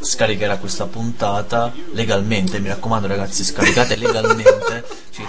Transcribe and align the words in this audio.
scaricherà 0.00 0.56
questa 0.56 0.86
puntata 0.86 1.72
legalmente, 1.92 2.58
mi 2.58 2.68
raccomando 2.68 3.06
ragazzi, 3.06 3.44
scaricate 3.44 3.96
legalmente. 3.96 4.84
Ci 5.10 5.24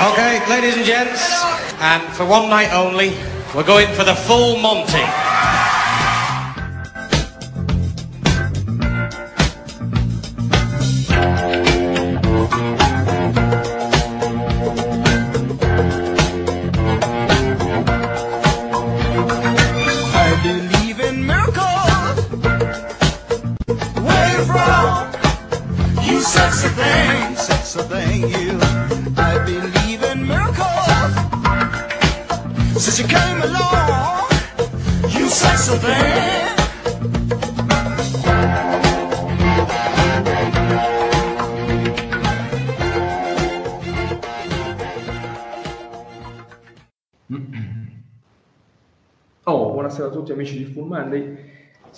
Okay, 0.00 0.40
ladies 0.48 0.76
and 0.76 0.84
gents, 0.84 1.44
and 1.80 2.02
for 2.12 2.26
one 2.26 2.48
night 2.48 2.72
only, 2.72 3.12
we're 3.54 3.62
going 3.62 3.88
for 3.94 4.04
the 4.04 4.14
full 4.14 4.58
Monty. 4.58 5.29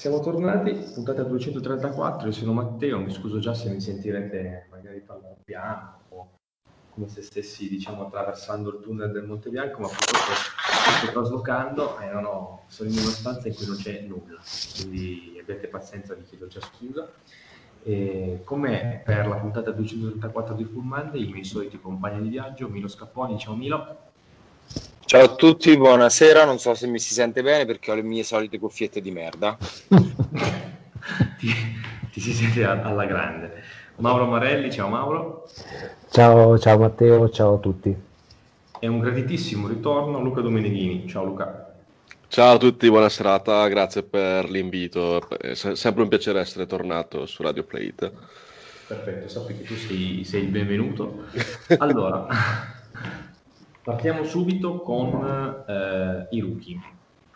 Siamo 0.03 0.19
tornati, 0.19 0.73
puntata 0.95 1.23
234, 1.23 2.27
io 2.27 2.33
sono 2.33 2.53
Matteo, 2.53 2.99
mi 2.99 3.13
scuso 3.13 3.39
già 3.39 3.55
se 3.55 3.71
mi 3.71 3.81
sentirete 3.81 4.67
magari 4.69 5.01
parlare 5.01 5.37
piano 5.45 6.01
o 6.09 6.31
come 6.91 7.07
se 7.07 7.23
stessi 7.23 7.69
diciamo 7.69 8.07
attraversando 8.07 8.71
il 8.71 8.81
tunnel 8.81 9.13
del 9.13 9.23
Monte 9.23 9.49
Bianco, 9.49 9.83
ma 9.83 9.87
purtroppo 9.87 10.33
sto 10.99 11.13
traslocando 11.13 12.01
e 12.01 12.13
ho, 12.15 12.63
sono 12.67 12.91
in 12.91 12.99
una 12.99 13.11
stanza 13.11 13.47
in 13.47 13.55
cui 13.55 13.65
non 13.65 13.77
c'è 13.77 14.01
nulla, 14.01 14.41
quindi 14.75 15.39
abbiate 15.41 15.69
pazienza, 15.69 16.15
vi 16.15 16.25
chiedo 16.25 16.49
già 16.49 16.61
scusa. 16.61 17.09
E 17.85 18.41
come 18.43 19.03
per 19.05 19.29
la 19.29 19.37
puntata 19.37 19.71
234 19.71 20.57
di 20.57 20.65
Full 20.65 20.83
Monday, 20.83 21.29
i 21.29 21.31
miei 21.31 21.45
soliti 21.45 21.81
compagni 21.81 22.23
di 22.23 22.29
viaggio, 22.29 22.69
Milo 22.69 22.89
Scapponi, 22.89 23.39
ciao 23.39 23.55
Milo. 23.55 24.11
Ciao 25.13 25.25
a 25.25 25.35
tutti, 25.35 25.77
buonasera. 25.77 26.47
Non 26.47 26.59
so 26.59 26.73
se 26.73 26.87
mi 26.87 26.99
si 26.99 27.13
sente 27.13 27.43
bene 27.43 27.67
perché 27.67 27.91
ho 27.91 27.95
le 27.95 28.01
mie 28.01 28.23
solite 28.23 28.59
cuffiette 28.59 29.03
di 29.03 29.11
merda. 29.11 29.59
ti, 31.37 31.53
ti 32.11 32.19
si 32.19 32.33
sente 32.33 32.65
alla 32.65 33.05
grande. 33.05 33.63
Mauro 33.97 34.25
Marelli, 34.25 34.73
ciao 34.73 34.89
Mauro. 34.89 35.47
Ciao, 36.11 36.59
ciao 36.59 36.79
Matteo, 36.79 37.29
ciao 37.29 37.57
a 37.57 37.59
tutti. 37.59 37.95
E 38.79 38.87
un 38.89 39.01
graditissimo 39.01 39.69
ritorno 39.69 40.19
Luca 40.19 40.41
Domeneghini. 40.41 41.07
Ciao 41.07 41.27
Luca. 41.27 41.75
Ciao 42.29 42.55
a 42.55 42.59
tutti, 42.59 42.89
buona 42.89 43.11
serata, 43.11 43.69
grazie 43.69 44.05
per 44.05 44.49
l'invito. 44.49 45.29
È 45.29 45.53
se- 45.53 45.77
sempre 45.77 46.05
un 46.05 46.09
piacere 46.09 46.41
essere 46.41 46.65
tornato 46.65 47.27
su 47.27 47.43
Radio 47.43 47.65
Plate. 47.65 48.13
Perfetto, 48.87 49.29
sappi 49.29 49.59
che 49.59 49.65
tu 49.65 49.75
sei, 49.75 50.25
sei 50.25 50.45
il 50.45 50.49
benvenuto. 50.49 51.25
Allora, 51.77 52.27
partiamo 53.83 54.25
subito 54.25 54.81
con 54.81 55.65
eh, 55.67 56.27
i 56.31 56.41
rookie. 56.41 56.81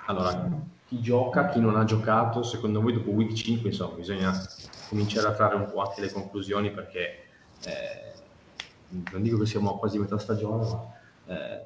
Allora, 0.07 0.49
chi 0.85 1.01
gioca, 1.01 1.49
chi 1.49 1.61
non 1.61 1.77
ha 1.77 1.85
giocato, 1.85 2.43
secondo 2.43 2.81
voi 2.81 2.93
dopo 2.93 3.11
week 3.11 3.33
5, 3.33 3.69
insomma, 3.71 3.97
bisogna 3.97 4.33
cominciare 4.89 5.27
a 5.27 5.33
trarre 5.33 5.57
un 5.57 5.71
po' 5.71 5.83
anche 5.83 6.01
le 6.01 6.13
conclusioni 6.13 6.71
perché 6.71 7.09
eh, 7.65 8.15
non 9.11 9.23
dico 9.23 9.39
che 9.39 9.47
siamo 9.47 9.75
a 9.75 9.79
quasi 9.79 9.99
metà 9.99 10.17
stagione, 10.19 10.65
ma 10.65 10.87
eh, 11.35 11.61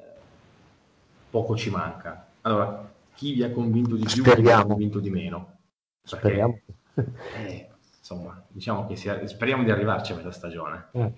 poco 1.29 1.55
ci 1.55 1.69
manca. 1.69 2.33
Allora, 2.41 2.91
chi 3.13 3.33
vi 3.33 3.43
ha 3.43 3.51
convinto 3.51 3.95
di 3.95 4.03
più, 4.03 4.13
chi 4.13 4.21
vi 4.21 4.29
ha 4.29 4.31
Speriamo. 4.31 4.67
convinto 4.67 4.99
di 4.99 5.09
meno? 5.11 5.59
Perché, 6.01 6.17
Speriamo. 6.17 6.59
eh, 6.95 7.69
insomma, 7.99 8.43
diciamo 8.49 8.87
che 8.87 8.95
sia- 8.95 9.25
speriamo 9.27 9.63
di 9.63 9.69
arrivarci 9.71 10.13
a 10.13 10.15
metà 10.15 10.31
stagione 10.31 10.87
Eh, 10.93 11.13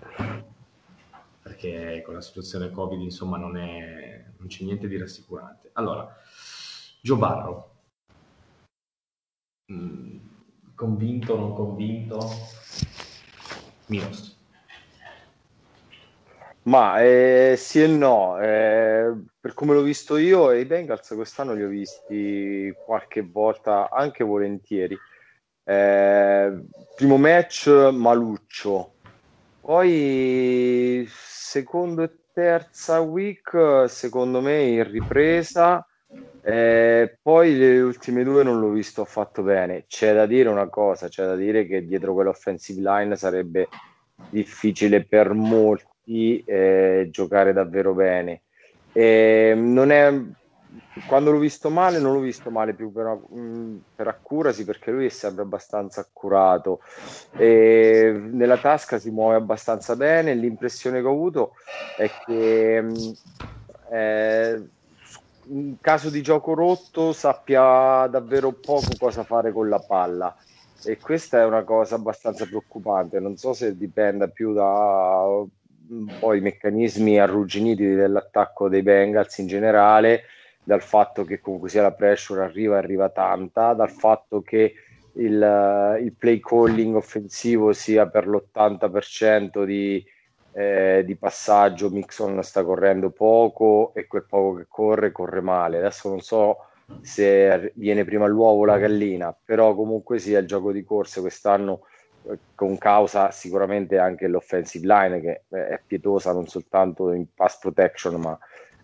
perché 1.44 2.02
con 2.04 2.16
la 2.16 2.22
situazione 2.22 2.72
Covid, 2.72 3.00
insomma, 3.00 3.38
non, 3.38 3.58
è, 3.58 4.26
non 4.38 4.48
c'è 4.48 4.64
niente 4.64 4.88
di 4.88 4.98
rassicurante. 4.98 5.70
Allora, 5.74 6.12
Gio 7.02 7.18
Barro, 7.18 7.74
Mm, 9.72 10.18
convinto 10.76 11.34
o 11.34 11.38
non 11.38 11.54
convinto? 11.54 12.20
Milos. 13.88 14.42
Ma 16.64 17.02
eh, 17.02 17.56
sì 17.58 17.82
e 17.84 17.88
no, 17.88 18.40
eh, 18.40 19.14
per 19.40 19.54
come 19.54 19.74
l'ho 19.74 19.82
visto 19.82 20.16
io, 20.16 20.52
i 20.52 20.66
Bengals 20.66 21.10
quest'anno 21.10 21.54
li 21.54 21.64
ho 21.64 21.68
visti 21.68 22.74
qualche 22.86 23.22
volta 23.22 23.90
anche 23.90 24.24
volentieri. 24.24 24.98
Eh, 25.66 26.64
primo 26.96 27.18
match 27.18 27.68
maluccio, 27.68 28.94
poi 29.62 31.06
secondo 31.54 32.02
e 32.02 32.10
terza 32.34 33.00
week, 33.02 33.86
secondo 33.88 34.42
me 34.42 34.64
in 34.64 34.90
ripresa. 34.90 35.86
Eh, 36.42 37.20
poi 37.22 37.56
le 37.56 37.80
ultime 37.80 38.24
due 38.24 38.44
non 38.44 38.60
l'ho 38.60 38.72
visto 38.72 39.04
affatto 39.04 39.44
bene. 39.44 39.86
C'è 39.88 40.16
da 40.16 40.26
dire 40.26 40.50
una 40.50 40.68
cosa, 40.68 41.10
c'è 41.10 41.24
da 41.26 41.36
dire 41.36 41.68
che 41.68 41.86
dietro 41.86 42.14
quell'offensive 42.14 42.82
line 42.82 43.16
sarebbe 43.16 43.68
difficile 44.32 45.06
per 45.06 45.34
molti 45.34 46.44
eh, 46.44 47.10
giocare 47.12 47.54
davvero 47.54 47.94
bene. 47.94 48.42
Eh, 48.92 49.54
non 49.56 49.92
è, 49.92 50.12
quando 51.08 51.32
l'ho 51.32 51.38
visto 51.38 51.70
male, 51.70 52.00
non 52.00 52.14
l'ho 52.14 52.20
visto 52.20 52.50
male 52.50 52.74
più 52.74 52.92
per, 52.92 53.06
mh, 53.06 53.84
per 53.96 54.08
accurasi 54.08 54.66
perché 54.66 54.92
lui 54.92 55.06
è 55.06 55.10
sempre 55.10 55.44
abbastanza 55.44 56.02
accurato. 56.02 56.80
E 57.38 58.12
nella 58.32 58.58
tasca 58.58 59.00
si 59.00 59.10
muove 59.10 59.36
abbastanza 59.36 59.96
bene. 59.96 60.34
L'impressione 60.34 61.02
che 61.02 61.08
ho 61.08 61.12
avuto 61.12 61.54
è 61.98 62.10
che 62.26 62.86
eh, 63.92 64.64
in 65.46 65.76
caso 65.82 66.10
di 66.10 66.22
gioco 66.22 66.54
rotto 66.54 67.12
sappia 67.14 68.08
davvero 68.08 68.52
poco 68.54 68.90
cosa 68.98 69.24
fare 69.24 69.52
con 69.52 69.68
la 69.68 69.80
palla 69.80 70.36
e 70.86 70.98
questa 70.98 71.40
è 71.40 71.46
una 71.46 71.64
cosa 71.64 71.96
abbastanza 71.96 72.46
preoccupante. 72.46 73.20
Non 73.20 73.38
so 73.38 73.54
se 73.54 73.78
dipenda 73.78 74.28
più 74.28 74.54
da 74.54 75.24
un 75.90 76.12
po' 76.20 76.34
i 76.34 76.42
meccanismi 76.42 77.20
arrugginiti 77.20 77.86
dell'attacco 77.94 78.70
dei 78.70 78.82
Bengals 78.82 79.38
in 79.38 79.48
generale, 79.48 80.24
dal 80.64 80.82
fatto 80.82 81.24
che 81.26 81.42
comunque 81.42 81.70
sia 81.70 81.82
la 81.82 81.92
pressure 81.92 82.44
arriva, 82.44 82.78
arriva 82.78 83.10
tanta, 83.10 83.74
dal 83.74 83.92
fatto 83.92 84.42
che 84.42 84.74
il, 85.14 85.98
il 86.02 86.14
play 86.14 86.40
calling 86.40 86.96
offensivo 86.96 87.74
sia 87.74 88.08
per 88.08 88.28
l'80% 88.28 89.64
di, 89.66 90.04
eh, 90.54 91.04
di 91.06 91.16
passaggio, 91.16 91.90
Mixon 91.90 92.42
sta 92.44 92.64
correndo 92.64 93.10
poco 93.12 93.92
e 93.94 94.08
quel 94.08 94.26
poco 94.28 94.56
che 94.56 94.66
corre, 94.68 95.12
corre 95.12 95.42
male. 95.42 95.78
Adesso 95.78 96.10
non 96.10 96.22
so 96.22 96.58
se 97.02 97.72
viene 97.76 98.04
prima 98.06 98.28
l'uovo 98.28 98.62
o 98.62 98.66
la 98.66 98.78
gallina, 98.78 99.36
però 99.44 99.76
comunque 99.76 100.20
sia 100.20 100.40
il 100.40 100.48
gioco 100.48 100.72
di 100.72 100.84
corse 100.84 101.22
quest'anno 101.22 101.82
eh, 102.30 102.38
con 102.56 102.78
causa 102.78 103.32
sicuramente 103.32 103.98
anche 103.98 104.28
l'offensive 104.28 104.88
line 104.88 105.20
che 105.20 105.42
eh, 105.50 105.68
è 105.68 105.82
pietosa 105.86 106.32
non 106.32 106.48
soltanto 106.48 107.12
in 107.12 107.26
pass 107.34 107.60
protection 107.60 108.16
ma 108.20 108.38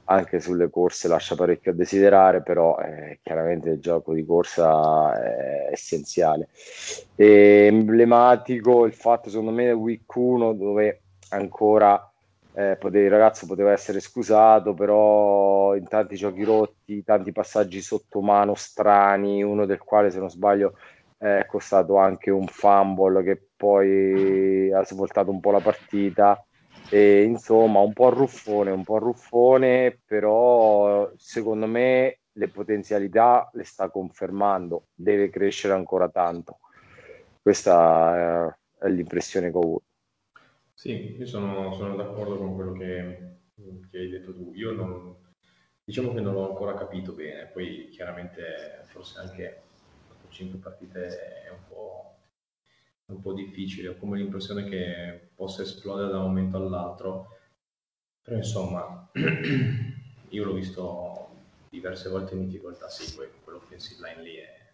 anche 0.09 0.39
sulle 0.39 0.69
corse 0.69 1.07
lascia 1.07 1.35
parecchio 1.35 1.71
a 1.71 1.75
desiderare, 1.75 2.41
però 2.41 2.77
eh, 2.79 3.19
chiaramente 3.21 3.69
il 3.69 3.79
gioco 3.79 4.13
di 4.13 4.25
corsa 4.25 5.13
è 5.21 5.69
essenziale. 5.71 6.49
E 7.15 7.67
emblematico 7.67 8.85
il 8.85 8.93
fatto 8.93 9.29
secondo 9.29 9.51
me 9.51 9.65
del 9.65 9.73
week 9.73 10.13
1 10.15 10.53
dove 10.53 11.01
ancora 11.29 12.11
eh, 12.53 12.75
pote- 12.77 12.99
il 12.99 13.09
ragazzo 13.09 13.45
poteva 13.45 13.71
essere 13.71 13.99
scusato, 13.99 14.73
però 14.73 15.75
in 15.75 15.87
tanti 15.87 16.15
giochi 16.15 16.43
rotti, 16.43 17.03
tanti 17.03 17.31
passaggi 17.31 17.79
sotto 17.81 18.21
mano 18.21 18.55
strani, 18.55 19.43
uno 19.43 19.65
del 19.65 19.79
quale 19.79 20.09
se 20.09 20.19
non 20.19 20.29
sbaglio 20.29 20.73
è 21.17 21.45
costato 21.47 21.97
anche 21.97 22.31
un 22.31 22.47
fumble 22.47 23.23
che 23.23 23.39
poi 23.55 24.71
ha 24.71 24.83
svoltato 24.85 25.29
un 25.29 25.39
po' 25.39 25.51
la 25.51 25.59
partita. 25.59 26.43
E, 26.91 27.23
insomma, 27.23 27.79
un 27.79 27.93
po' 27.93 28.09
ruffone, 28.09 28.71
un 28.71 28.83
po' 28.83 28.97
ruffone, 28.97 29.99
però 30.05 31.11
secondo 31.17 31.67
me 31.67 32.19
le 32.31 32.49
potenzialità 32.49 33.49
le 33.53 33.63
sta 33.63 33.89
confermando, 33.89 34.87
deve 34.93 35.29
crescere 35.29 35.73
ancora 35.73 36.09
tanto. 36.09 36.59
Questa 37.41 38.47
è, 38.79 38.85
è 38.85 38.89
l'impressione 38.89 39.51
che 39.51 39.57
ho 39.57 39.61
avuto. 39.61 39.83
Sì, 40.73 41.15
io 41.17 41.25
sono, 41.25 41.73
sono 41.73 41.95
d'accordo 41.95 42.37
con 42.37 42.55
quello 42.55 42.71
che, 42.73 43.37
che 43.91 43.97
hai 43.97 44.09
detto 44.09 44.33
tu. 44.33 44.53
Io 44.55 44.71
non, 44.71 45.15
diciamo 45.83 46.13
che 46.13 46.21
non 46.21 46.33
l'ho 46.33 46.49
ancora 46.49 46.73
capito 46.75 47.11
bene, 47.13 47.47
poi 47.47 47.89
chiaramente 47.89 48.83
forse 48.85 49.19
anche 49.19 49.63
5 50.29 50.59
partite 50.59 51.43
è 51.43 51.49
un 51.49 51.67
po', 51.67 52.18
un 53.09 53.21
po' 53.21 53.33
difficile, 53.33 53.89
ho 53.89 53.95
come 53.97 54.17
l'impressione 54.17 54.63
che 54.65 55.31
possa 55.35 55.63
esplodere 55.63 56.11
da 56.11 56.19
un 56.19 56.25
momento 56.25 56.57
all'altro, 56.57 57.27
però 58.21 58.37
insomma 58.37 59.09
io 60.29 60.43
l'ho 60.43 60.53
visto 60.53 61.29
diverse 61.69 62.09
volte 62.09 62.35
in 62.35 62.45
difficoltà, 62.45 62.89
sì, 62.89 63.15
poi 63.15 63.27
quell'offensive 63.43 64.07
line 64.07 64.21
lì 64.23 64.35
è, 64.35 64.73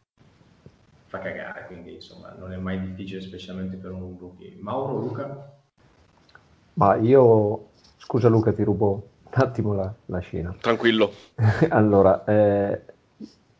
fa 1.08 1.20
cagare, 1.20 1.66
quindi 1.68 1.94
insomma 1.94 2.34
non 2.34 2.52
è 2.52 2.58
mai 2.58 2.80
difficile 2.80 3.22
specialmente 3.22 3.78
per 3.78 3.92
un 3.92 4.18
rookie. 4.18 4.58
Mauro, 4.60 4.98
Luca? 4.98 5.60
Ma 6.74 6.96
io, 6.96 7.70
scusa 7.98 8.28
Luca, 8.28 8.52
ti 8.52 8.64
rubo 8.64 9.10
un 9.24 9.32
attimo 9.32 9.74
la, 9.74 9.94
la 10.08 10.20
scena. 10.20 10.56
Tranquillo. 10.60 11.12
allora, 11.70 12.24
eh, 12.26 12.82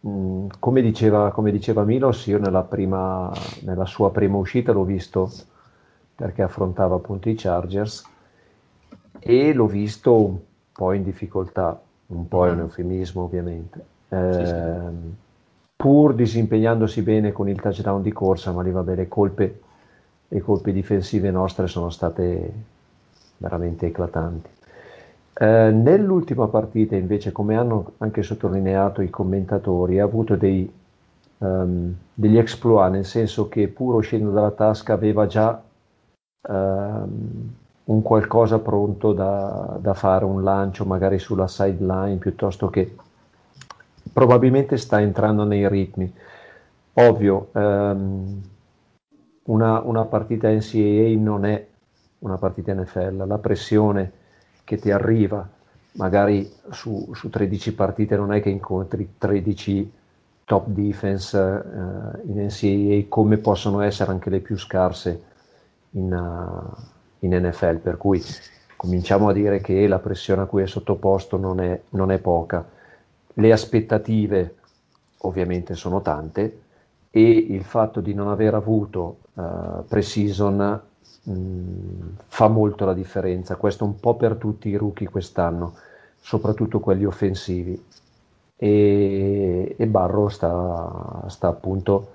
mh, 0.06 0.48
come, 0.60 0.82
diceva, 0.82 1.32
come 1.32 1.52
diceva 1.52 1.84
Milos, 1.84 2.26
io 2.28 2.40
nella, 2.40 2.64
prima, 2.64 3.32
nella 3.62 3.86
sua 3.86 4.12
prima 4.12 4.38
uscita 4.38 4.72
l'ho 4.72 4.84
visto 4.84 5.32
perché 6.16 6.42
affrontava 6.42 6.96
appunto 6.96 7.28
i 7.30 7.36
Chargers 7.36 8.06
e 9.20 9.54
l'ho 9.54 9.68
visto 9.68 10.16
un 10.16 10.38
po' 10.72 10.94
in 10.94 11.04
difficoltà, 11.04 11.80
un 12.08 12.28
po' 12.28 12.46
è 12.46 12.52
un 12.52 12.60
eufemismo 12.60 13.24
ovviamente. 13.24 13.86
Sì, 14.08 14.16
sì. 14.16 14.16
Ehm, 14.16 15.16
pur 15.76 16.14
disimpegnandosi 16.14 17.02
bene 17.02 17.32
con 17.32 17.50
il 17.50 17.60
touchdown 17.60 18.02
di 18.02 18.14
corsa, 18.14 18.52
ma 18.52 18.62
lì 18.62 18.72
va 18.72 18.82
bene, 18.82 19.02
le 19.02 19.08
colpe, 19.08 19.60
le 20.28 20.42
colpe 20.42 20.72
difensive 20.72 21.32
nostre 21.32 21.68
sono 21.68 21.90
state 21.90 22.54
veramente 23.38 23.88
eclatanti. 23.88 24.50
Eh, 25.38 25.70
nell'ultima 25.72 26.48
partita, 26.48 26.96
invece, 26.96 27.34
come 27.34 27.58
hanno 27.58 27.94
anche 27.98 28.24
sottolineato 28.24 29.02
i 29.02 29.10
commentatori, 29.10 30.00
ha 30.00 30.06
avuto 30.06 30.38
dei, 30.38 30.72
ehm, 31.40 31.96
degli 32.14 32.38
exploit, 32.38 32.92
nel 32.92 33.06
senso 33.06 33.50
che 33.50 33.68
pur 33.68 33.96
uscendo 33.96 34.32
dalla 34.32 34.52
tasca 34.52 34.94
aveva 34.94 35.28
già 35.28 35.62
ehm, 36.48 37.54
un 37.86 38.02
qualcosa 38.02 38.60
pronto 38.60 39.12
da, 39.12 39.78
da 39.82 39.94
fare, 39.94 40.24
un 40.24 40.42
lancio 40.42 40.86
magari 40.86 41.20
sulla 41.20 41.48
sideline, 41.48 42.16
piuttosto 42.16 42.70
che 42.70 42.96
probabilmente 44.14 44.78
sta 44.78 45.02
entrando 45.02 45.44
nei 45.44 45.68
ritmi. 45.68 46.14
Ovvio, 46.94 47.50
ehm, 47.54 48.42
una, 49.44 49.82
una 49.82 50.06
partita 50.06 50.50
NCAA 50.50 51.20
non 51.20 51.46
è 51.46 51.68
una 52.20 52.38
partita 52.38 52.74
NFL, 52.74 53.28
la 53.28 53.38
pressione 53.38 54.24
che 54.66 54.78
ti 54.78 54.92
arriva 54.92 55.48
magari 55.96 56.52
su, 56.72 57.10
su 57.14 57.30
13 57.30 57.74
partite 57.74 58.16
non 58.16 58.34
è 58.34 58.42
che 58.42 58.50
incontri 58.50 59.16
13 59.18 59.92
top 60.46 60.68
defense 60.68 61.38
eh, 61.38 62.22
in 62.28 62.46
NCAA 62.46 63.06
come 63.10 63.38
possono 63.38 63.82
essere 63.82 64.12
anche 64.12 64.30
le 64.30 64.40
più 64.40 64.58
scarse 64.58 65.22
in, 65.92 66.14
uh, 66.14 67.26
in, 67.26 67.36
NFL, 67.36 67.78
per 67.78 67.98
cui 67.98 68.22
cominciamo 68.76 69.30
a 69.30 69.34
dire 69.34 69.62
che 69.62 69.88
la 69.88 70.00
pressione 70.00 70.44
a 70.44 70.46
cui 70.46 70.62
è 70.62 70.68
sottoposto 70.68 71.38
non 71.38 71.60
è, 71.62 71.82
non 71.90 72.12
è 72.12 72.20
poca. 72.20 72.64
Le 73.34 73.52
aspettative 73.52 74.56
ovviamente 75.20 75.74
sono 75.74 76.02
tante 76.02 76.62
e 77.10 77.22
il 77.22 77.64
fatto 77.64 78.02
di 78.02 78.14
non 78.14 78.28
aver 78.28 78.54
avuto 78.54 79.20
uh, 79.34 79.86
pre-season 79.88 80.82
mh, 81.26 82.18
fa 82.28 82.48
molto 82.48 82.86
la 82.86 82.94
differenza. 82.94 83.56
Questo 83.56 83.86
un 83.86 84.00
po' 84.00 84.16
per 84.16 84.36
tutti 84.36 84.70
i 84.70 84.76
rookie 84.76 85.10
quest'anno, 85.10 85.76
soprattutto 86.20 86.80
quelli 86.80 87.06
offensivi. 87.06 87.84
E, 88.58 89.76
e 89.78 89.88
Barro 89.88 90.30
sta, 90.30 91.24
sta 91.28 91.48
appunto 91.48 92.14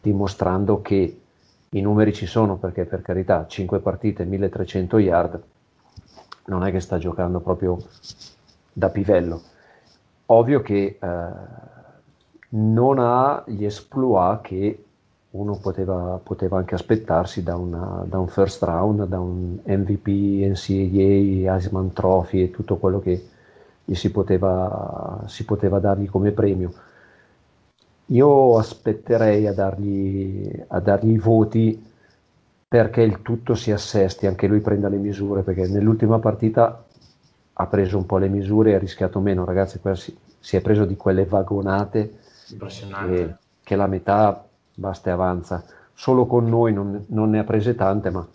dimostrando 0.00 0.80
che 0.80 1.20
i 1.68 1.80
numeri 1.80 2.12
ci 2.12 2.26
sono 2.26 2.56
perché 2.56 2.84
per 2.84 3.02
carità 3.02 3.46
5 3.46 3.78
partite 3.80 4.24
1300 4.24 4.98
yard 4.98 5.42
non 6.46 6.64
è 6.64 6.70
che 6.70 6.80
sta 6.80 6.98
giocando 6.98 7.40
proprio 7.40 7.78
da 8.72 8.88
pivello 8.88 9.42
ovvio 10.26 10.60
che 10.60 10.98
eh, 11.00 11.28
non 12.50 12.98
ha 12.98 13.42
gli 13.46 13.64
exploit 13.64 14.40
che 14.42 14.84
uno 15.32 15.56
poteva, 15.56 16.20
poteva 16.22 16.58
anche 16.58 16.74
aspettarsi 16.74 17.42
da, 17.42 17.56
una, 17.56 18.04
da, 18.06 18.18
un 18.18 18.28
first 18.28 18.62
round, 18.62 19.06
da 19.06 19.18
un 19.18 19.58
MVP, 19.64 20.06
NCAA, 20.50 21.54
Heisman 21.54 21.92
Trophy 21.92 22.42
e 22.42 22.50
tutto 22.50 22.76
quello 22.76 23.00
che 23.00 23.28
gli 23.84 23.94
si 23.94 24.10
poteva, 24.10 25.24
si 25.26 25.44
poteva 25.44 25.78
dargli 25.78 26.08
come 26.08 26.32
premio. 26.32 26.72
Io 28.06 28.58
aspetterei 28.58 29.46
a 29.46 29.54
dargli, 29.54 30.64
a 30.68 30.80
dargli 30.80 31.12
i 31.12 31.18
voti 31.18 31.90
perché 32.68 33.00
il 33.00 33.22
tutto 33.22 33.54
si 33.54 33.70
assesti, 33.70 34.26
anche 34.26 34.46
lui 34.46 34.60
prenda 34.60 34.88
le 34.88 34.96
misure, 34.96 35.42
perché 35.42 35.66
nell'ultima 35.66 36.18
partita 36.18 36.84
ha 37.54 37.66
preso 37.66 37.96
un 37.96 38.06
po' 38.06 38.18
le 38.18 38.28
misure 38.28 38.70
e 38.70 38.74
ha 38.74 38.78
rischiato 38.78 39.20
meno, 39.20 39.44
ragazzi, 39.44 39.80
si, 39.94 40.16
si, 40.38 40.56
è 40.56 40.60
preso 40.60 40.84
di 40.84 40.96
quelle 40.96 41.24
vagonate 41.24 42.18
che, 42.58 43.34
che 43.62 43.76
la 43.76 43.86
metà 43.86 44.46
basta 44.74 45.10
e 45.10 45.12
avanza. 45.12 45.64
Solo 45.94 46.26
con 46.26 46.48
noi 46.48 46.72
non, 46.72 47.04
non, 47.08 47.30
ne 47.30 47.38
ha 47.38 47.44
prese 47.44 47.74
tante, 47.74 48.10
ma 48.10 48.26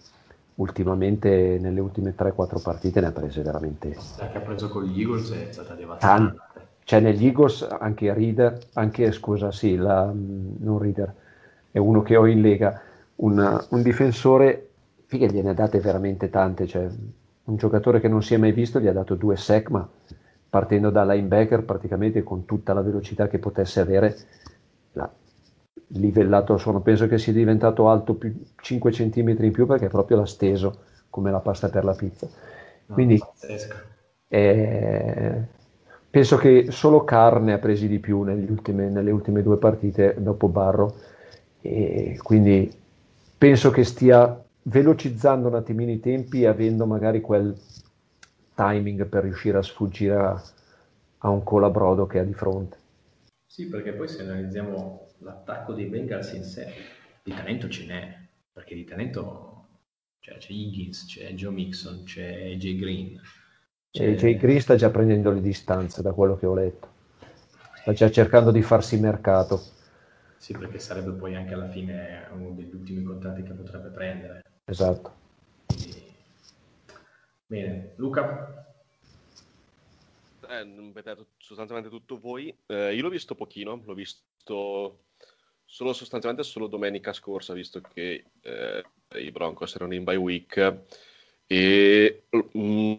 ultimamente 0.56 1.58
nelle 1.60 1.80
ultime 1.80 2.16
3-4 2.18 2.62
partite 2.62 3.02
ne 3.02 3.08
ha 3.08 3.12
prese 3.12 3.42
veramente. 3.42 3.96
La 4.18 4.30
che 4.30 4.38
ha 4.38 4.42
preso 4.42 4.70
con 4.70 4.84
gli 4.84 5.02
Eagles 5.02 5.32
è 5.32 5.52
stata 5.52 5.74
devastante. 5.74 6.38
Tante. 6.38 6.66
Cioè 6.84 7.02
negli 7.02 7.26
Eagles 7.26 7.68
anche 7.70 8.14
Reader, 8.14 8.60
anche 8.74 9.12
scusa, 9.12 9.52
sì, 9.52 9.76
la, 9.76 10.10
non 10.14 10.80
Reader, 10.80 11.14
è 11.70 11.80
uno 11.80 12.02
che 12.02 12.16
ho 12.16 12.26
in 12.26 12.40
Lega, 12.40 12.82
un, 13.16 13.66
un 13.70 13.82
difensore, 13.82 14.70
figa 15.06 15.28
gliene 15.28 15.50
ha 15.50 15.54
date 15.54 15.80
veramente 15.80 16.30
tante, 16.30 16.66
cioè 16.66 16.88
un 17.44 17.56
giocatore 17.58 18.00
che 18.00 18.08
non 18.08 18.24
si 18.24 18.36
è 18.36 18.38
mai 18.38 18.54
visto 18.54 18.80
gli 18.80 18.88
ha 18.88 18.94
dato 18.94 19.16
due 19.16 19.36
sec, 19.36 19.70
ma 19.70 19.86
partendo 20.50 20.90
da 20.90 21.04
linebacker 21.04 21.64
praticamente 21.64 22.24
con 22.24 22.46
tutta 22.46 22.74
la 22.74 22.82
velocità 22.82 23.28
che 23.28 23.38
potesse 23.38 23.82
avere, 23.82 24.18
l'ha 24.94 25.12
livellato 25.88 26.54
a 26.54 26.58
suono. 26.58 26.82
Penso 26.82 27.08
che 27.08 27.18
sia 27.18 27.34
diventato 27.34 27.90
alto 27.90 28.14
più 28.14 28.34
5 28.62 28.92
cm 28.92 29.36
in 29.40 29.52
più 29.52 29.66
perché 29.66 29.88
proprio 29.88 30.18
l'ha 30.18 30.26
steso 30.26 30.80
come 31.10 31.32
la 31.32 31.40
pasta 31.40 31.70
per 31.70 31.84
la 31.84 31.94
pizza. 31.94 32.28
Quindi 32.88 33.20
eh, 34.28 35.42
penso 36.10 36.38
che 36.38 36.68
solo 36.70 37.04
Carne 37.04 37.54
ha 37.54 37.58
presi 37.58 37.88
di 37.88 38.00
più 38.00 38.20
ultime, 38.20 38.90
nelle 38.90 39.12
ultime 39.12 39.42
due 39.42 39.58
partite 39.58 40.16
dopo 40.18 40.48
Barro 40.48 40.96
e 41.62 42.20
quindi 42.22 42.72
penso 43.38 43.72
che 43.72 43.84
stia 43.84 44.44
velocizzando 44.64 45.48
un 45.48 45.56
attimino 45.56 45.92
i 45.92 46.00
tempi 46.00 46.42
e 46.42 46.48
avendo 46.48 46.86
magari 46.86 47.22
quel 47.22 47.56
timing 48.54 49.06
per 49.06 49.24
riuscire 49.24 49.58
a 49.58 49.62
sfuggire 49.62 50.16
a, 50.16 50.44
a 51.20 51.30
un 51.30 51.44
colabrodo 51.44 52.06
che 52.08 52.20
ha 52.20 52.24
di 52.24 52.34
fronte. 52.34 52.78
Sì, 53.46 53.68
perché 53.68 53.94
poi 53.94 54.08
se 54.08 54.24
analizziamo 54.24 55.07
l'attacco 55.20 55.74
dei 55.74 55.86
Bengals 55.86 56.34
in 56.34 56.44
sé, 56.44 56.74
di 57.24 57.32
talento 57.32 57.70
ce 57.70 57.86
n'è, 57.86 58.18
perché 58.52 58.76
di 58.76 58.84
talento 58.84 59.68
cioè, 60.20 60.38
c'è 60.38 60.52
Higgins, 60.52 61.06
c'è 61.06 61.32
Joe 61.34 61.52
Mixon, 61.52 62.04
c'è 62.04 62.52
AJ 62.52 62.76
Green. 62.78 63.22
C'è... 63.92 64.12
AJ 64.12 64.38
Green 64.38 64.60
sta 64.60 64.76
già 64.76 64.90
prendendo 64.90 65.32
le 65.32 65.42
distanze 65.42 66.02
da 66.02 66.14
quello 66.14 66.38
che 66.38 66.46
ho 66.46 66.54
letto, 66.54 66.88
sta 67.76 67.94
già 67.94 68.12
cercando 68.12 68.52
di 68.52 68.62
farsi 68.62 69.00
mercato. 69.00 69.62
Sì, 70.38 70.54
perché 70.54 70.80
sarebbe 70.80 71.12
poi 71.12 71.36
anche 71.36 71.54
alla 71.54 71.70
fine 71.70 72.28
uno 72.32 72.52
degli 72.52 72.74
ultimi 72.74 73.04
contratti 73.04 73.44
che 73.44 73.54
potrebbe 73.54 73.90
prendere. 73.90 74.44
Esatto. 74.66 75.14
Quindi... 75.66 76.06
Bene, 77.46 77.94
Luca? 77.96 78.66
Eh, 80.50 80.92
avete 80.96 81.26
sostanzialmente 81.38 81.90
tutto 81.90 82.20
voi. 82.20 82.56
Eh, 82.66 82.94
io 82.94 83.02
l'ho 83.02 83.10
visto 83.10 83.36
pochino, 83.36 83.82
l'ho 83.84 83.94
visto 83.94 85.06
solo 85.70 85.92
sostanzialmente 85.92 86.48
solo 86.48 86.68
domenica 86.68 87.12
scorsa, 87.12 87.54
visto 87.54 87.82
che 87.82 88.24
eh, 88.42 88.84
i 89.20 89.32
Broncos 89.32 89.76
erano 89.76 89.94
in 89.94 90.06
bye 90.06 90.16
week 90.16 90.78
e 91.46 92.24
mm, 92.58 92.94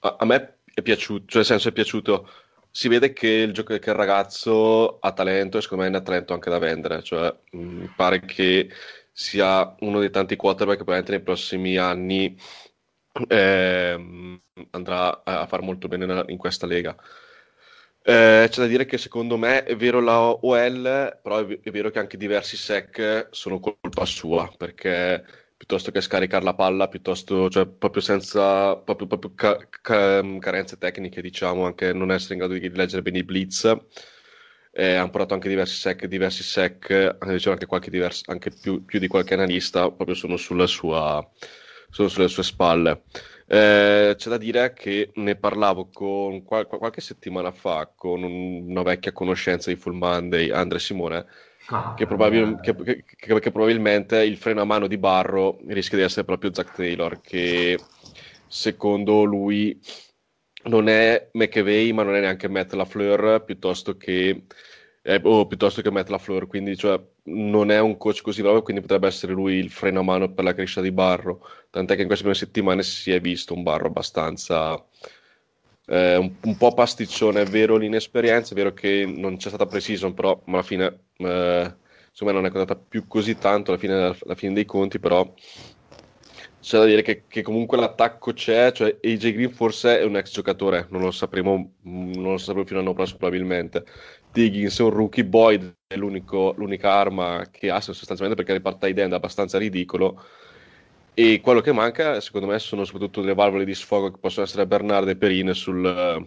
a, 0.00 0.16
a, 0.18 0.24
me 0.24 0.58
è 0.72 0.82
piaciuto, 0.82 1.26
cioè 1.26 1.36
nel 1.36 1.44
senso 1.44 1.68
è 1.68 1.72
piaciuto. 1.72 2.28
Si 2.70 2.88
vede 2.88 3.12
che 3.12 3.28
il, 3.28 3.52
gioco, 3.52 3.78
che 3.78 3.90
il 3.90 3.96
ragazzo 3.96 4.98
ha 5.00 5.12
talento 5.12 5.58
e 5.58 5.60
secondo 5.60 5.84
me 5.84 5.90
ne 5.90 5.98
ha 5.98 6.00
talento 6.00 6.32
anche 6.32 6.50
da 6.50 6.58
vendere, 6.58 7.02
cioè 7.02 7.34
mm, 7.54 7.84
pare 7.96 8.20
che 8.20 8.70
sia 9.12 9.74
uno 9.80 10.00
dei 10.00 10.10
tanti 10.10 10.36
quarterback 10.36 10.78
che 10.78 10.84
probabilmente 10.84 11.12
nei 11.12 11.22
prossimi 11.22 11.76
anni 11.76 12.36
eh, 13.28 14.40
andrà 14.70 15.24
a 15.24 15.46
fare 15.46 15.62
molto 15.62 15.88
bene 15.88 16.24
in 16.28 16.36
questa 16.38 16.66
lega. 16.66 16.96
Eh, 18.08 18.46
c'è 18.48 18.60
da 18.62 18.66
dire 18.66 18.86
che 18.86 18.96
secondo 18.96 19.36
me 19.36 19.64
è 19.64 19.76
vero 19.76 20.00
la 20.00 20.18
OL, 20.30 21.18
però 21.22 21.44
è, 21.46 21.70
vero 21.70 21.90
che 21.90 21.98
anche 21.98 22.16
diversi 22.16 22.56
sec 22.56 23.28
sono 23.32 23.60
colpa 23.60 24.06
sua, 24.06 24.50
perché 24.56 25.22
piuttosto 25.58 25.90
che 25.90 26.00
scaricare 26.00 26.42
la 26.44 26.54
palla, 26.54 26.88
piuttosto, 26.88 27.50
cioè 27.50 27.66
proprio 27.66 28.00
senza 28.00 28.76
proprio, 28.76 29.06
proprio 29.08 29.34
ca- 29.34 29.58
ca- 29.82 30.22
carenze 30.38 30.78
tecniche, 30.78 31.20
diciamo, 31.20 31.66
anche 31.66 31.92
non 31.92 32.10
essere 32.10 32.34
in 32.34 32.38
grado 32.40 32.54
di 32.54 32.70
leggere 32.70 33.02
bene 33.02 33.18
i 33.18 33.24
blitz, 33.24 33.76
eh, 34.72 34.94
hanno 34.94 35.10
portato 35.10 35.34
anche 35.34 35.48
diversi 35.48 35.74
sec, 35.76 36.06
diversi 36.06 36.42
sec, 36.42 37.16
diciamo 37.26 37.54
anche, 37.54 37.66
qualche 37.66 37.90
divers- 37.90 38.22
anche 38.28 38.50
più, 38.50 38.84
più, 38.84 38.98
di 38.98 39.06
qualche 39.08 39.34
analista, 39.34 39.90
proprio 39.90 40.14
sono, 40.14 40.36
sua, 40.66 41.26
sono 41.90 42.08
sulle 42.08 42.28
sue 42.28 42.42
spalle. 42.42 43.02
Eh, 43.50 44.14
c'è 44.16 44.28
da 44.28 44.36
dire 44.36 44.74
che 44.74 45.10
ne 45.14 45.34
parlavo 45.36 45.88
con, 45.90 46.42
qual- 46.44 46.66
qualche 46.66 47.00
settimana 47.00 47.50
fa 47.50 47.90
con 47.94 48.22
un- 48.22 48.68
una 48.68 48.82
vecchia 48.82 49.12
conoscenza 49.12 49.70
di 49.70 49.76
Full 49.76 49.94
Monday, 49.96 50.50
Andre 50.50 50.78
Simone, 50.78 51.24
Ah, 51.70 51.94
che, 51.94 52.06
probabil- 52.06 52.60
che- 52.60 52.74
che- 53.16 53.40
che 53.40 53.50
probabilmente 53.50 54.22
il 54.24 54.36
freno 54.38 54.60
a 54.62 54.64
mano 54.64 54.86
di 54.86 54.96
Barro 54.98 55.58
rischia 55.66 55.98
di 55.98 56.04
essere 56.04 56.24
proprio 56.24 56.52
Zach 56.52 56.72
Taylor, 56.72 57.20
che 57.20 57.78
secondo 58.46 59.24
lui 59.24 59.78
non 60.64 60.88
è 60.88 61.28
McAvey, 61.32 61.92
ma 61.92 62.02
non 62.02 62.14
è 62.16 62.20
neanche 62.20 62.48
Matt 62.48 62.72
LaFleur, 62.72 63.44
piuttosto 63.44 63.96
che, 63.96 64.44
eh, 65.02 65.20
o 65.24 65.46
piuttosto 65.46 65.82
che 65.82 65.90
Matt 65.90 66.08
LaFleur, 66.08 66.46
quindi 66.46 66.76
cioè, 66.76 67.00
non 67.24 67.70
è 67.70 67.78
un 67.80 67.96
coach 67.96 68.22
così 68.22 68.42
bravo, 68.42 68.62
quindi 68.62 68.82
potrebbe 68.82 69.06
essere 69.06 69.32
lui 69.32 69.54
il 69.54 69.70
freno 69.70 70.00
a 70.00 70.02
mano 70.02 70.32
per 70.32 70.44
la 70.44 70.54
crescita 70.54 70.80
di 70.80 70.92
Barro, 70.92 71.46
tant'è 71.70 71.94
che 71.94 72.02
in 72.02 72.06
queste 72.06 72.24
prime 72.24 72.38
settimane 72.38 72.82
si 72.82 73.12
è 73.12 73.20
visto 73.20 73.54
un 73.54 73.62
Barro 73.62 73.86
abbastanza... 73.86 74.82
Eh, 75.90 76.16
un, 76.16 76.34
un, 76.42 76.56
po' 76.58 76.74
pasticcione, 76.74 77.40
è 77.40 77.46
vero 77.46 77.76
l'inesperienza, 77.76 78.52
è 78.52 78.56
vero 78.56 78.74
che 78.74 79.06
non 79.06 79.38
c'è 79.38 79.48
stata 79.48 79.64
precision, 79.64 80.12
però 80.12 80.38
alla 80.46 80.62
fine 80.62 81.04
eh, 81.16 81.74
insomma 82.10 82.32
non 82.32 82.44
è 82.46 82.50
contata 82.50 82.76
più 82.76 83.06
così 83.06 83.38
tanto 83.38 83.70
alla 83.70 83.80
fine, 83.80 83.94
alla 83.94 84.34
fine 84.34 84.52
dei 84.52 84.64
conti, 84.64 84.98
però 84.98 85.32
c'è 86.60 86.78
da 86.78 86.84
dire 86.84 87.02
che, 87.02 87.24
che, 87.28 87.42
comunque 87.42 87.78
l'attacco 87.78 88.32
c'è, 88.32 88.72
cioè 88.72 88.98
AJ 89.02 89.32
Green 89.32 89.50
forse 89.52 90.00
è 90.00 90.04
un 90.04 90.16
ex 90.16 90.32
giocatore, 90.32 90.86
non 90.90 91.00
lo 91.00 91.12
sapremo, 91.12 91.74
non 91.82 92.32
lo 92.32 92.36
sapremo 92.38 92.66
fino 92.66 92.80
all'anno 92.80 92.94
prossimo 92.94 93.18
probabilmente. 93.18 93.84
Diggins 94.38 94.78
è 94.78 94.82
un 94.84 94.90
rookie, 94.90 95.24
Boyd 95.24 95.74
è 95.88 95.96
l'unica 95.96 96.92
arma 96.92 97.48
che 97.50 97.70
ha 97.70 97.80
sostanzialmente 97.80 98.36
perché 98.36 98.52
riparta 98.52 98.86
idea 98.86 99.08
è 99.08 99.12
abbastanza 99.12 99.58
ridicolo 99.58 100.22
e 101.12 101.40
quello 101.40 101.60
che 101.60 101.72
manca 101.72 102.20
secondo 102.20 102.46
me 102.46 102.60
sono 102.60 102.84
soprattutto 102.84 103.20
le 103.20 103.34
valvole 103.34 103.64
di 103.64 103.74
sfogo 103.74 104.12
che 104.12 104.18
possono 104.18 104.46
essere 104.46 104.68
Bernard 104.68 105.08
e 105.08 105.16
Perine 105.16 105.54
sul, 105.54 106.24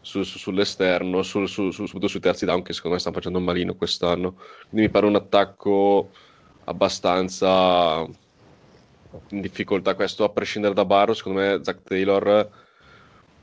su, 0.00 0.24
su, 0.24 0.38
sull'esterno, 0.38 1.22
sul, 1.22 1.48
su, 1.48 1.70
soprattutto 1.70 2.08
sui 2.08 2.18
terzi 2.18 2.44
down 2.44 2.62
che 2.62 2.72
secondo 2.72 2.96
me 2.96 3.00
stanno 3.00 3.14
facendo 3.14 3.38
malino 3.38 3.76
quest'anno. 3.76 4.32
Quindi 4.68 4.86
mi 4.86 4.88
pare 4.88 5.06
un 5.06 5.14
attacco 5.14 6.10
abbastanza 6.64 8.04
in 9.28 9.40
difficoltà 9.40 9.94
questo 9.94 10.24
a 10.24 10.30
prescindere 10.30 10.74
da 10.74 10.84
Barro 10.84 11.14
secondo 11.14 11.38
me 11.38 11.60
Zach 11.62 11.82
Taylor 11.84 12.66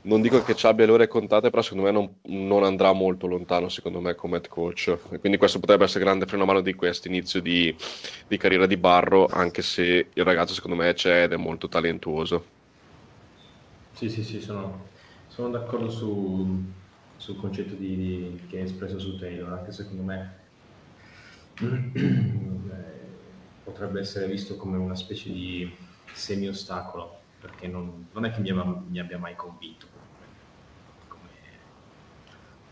non 0.06 0.20
dico 0.20 0.42
che 0.42 0.54
ci 0.54 0.66
abbia 0.66 0.86
le 0.86 0.92
ore 0.92 1.08
contate 1.08 1.50
però 1.50 1.62
secondo 1.62 1.84
me 1.84 1.90
non, 1.90 2.14
non 2.48 2.64
andrà 2.64 2.92
molto 2.92 3.26
lontano 3.26 3.68
secondo 3.68 4.00
me 4.00 4.14
come 4.14 4.36
head 4.36 4.48
coach. 4.48 4.96
E 5.10 5.18
quindi 5.18 5.38
questo 5.38 5.60
potrebbe 5.60 5.84
essere 5.84 6.04
grande 6.04 6.26
freno 6.26 6.44
a 6.44 6.46
mano 6.46 6.60
di 6.60 6.74
questo 6.74 7.08
inizio 7.08 7.40
di, 7.40 7.74
di, 8.26 8.36
carriera 8.36 8.66
di 8.66 8.76
Barro 8.76 9.26
anche 9.26 9.62
se 9.62 10.08
il 10.12 10.24
ragazzo 10.24 10.54
secondo 10.54 10.76
me 10.76 10.92
c'è 10.94 11.24
ed 11.24 11.32
è 11.32 11.36
molto 11.36 11.68
talentuoso. 11.68 12.54
Sì 13.92 14.08
sì 14.08 14.22
sì 14.22 14.40
sono, 14.40 14.88
sono 15.28 15.50
d'accordo 15.50 15.90
su, 15.90 16.62
sul 17.16 17.36
concetto 17.36 17.74
di, 17.74 17.96
di, 17.96 18.40
che 18.48 18.58
hai 18.58 18.64
espresso 18.64 18.98
su 18.98 19.16
Taylor 19.16 19.52
anche 19.52 19.72
secondo 19.72 20.02
me 20.02 20.44
potrebbe 23.64 24.00
essere 24.00 24.26
visto 24.26 24.56
come 24.56 24.76
una 24.76 24.94
specie 24.94 25.30
di 25.30 25.70
semi-ostacolo, 26.12 27.20
perché 27.40 27.66
non, 27.66 28.08
non 28.12 28.24
è 28.24 28.30
che 28.30 28.40
mi, 28.40 28.52
mi, 28.88 28.98
abbia 28.98 29.18
mai 29.18 29.34
convinto 29.34 29.86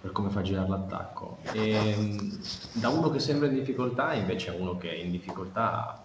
per 0.05 0.13
come 0.13 0.29
fa 0.29 0.43
girare 0.43 0.69
l'attacco. 0.69 1.39
E, 1.53 1.71
ehm, 1.71 2.39
da 2.75 2.91
uno 2.91 3.09
che 3.09 3.19
sembra 3.19 3.49
in 3.49 3.55
difficoltà, 3.55 4.13
invece 4.13 4.51
a 4.51 4.53
uno 4.53 4.77
che 4.77 4.91
è 4.91 4.97
in 4.97 5.11
difficoltà 5.11 6.05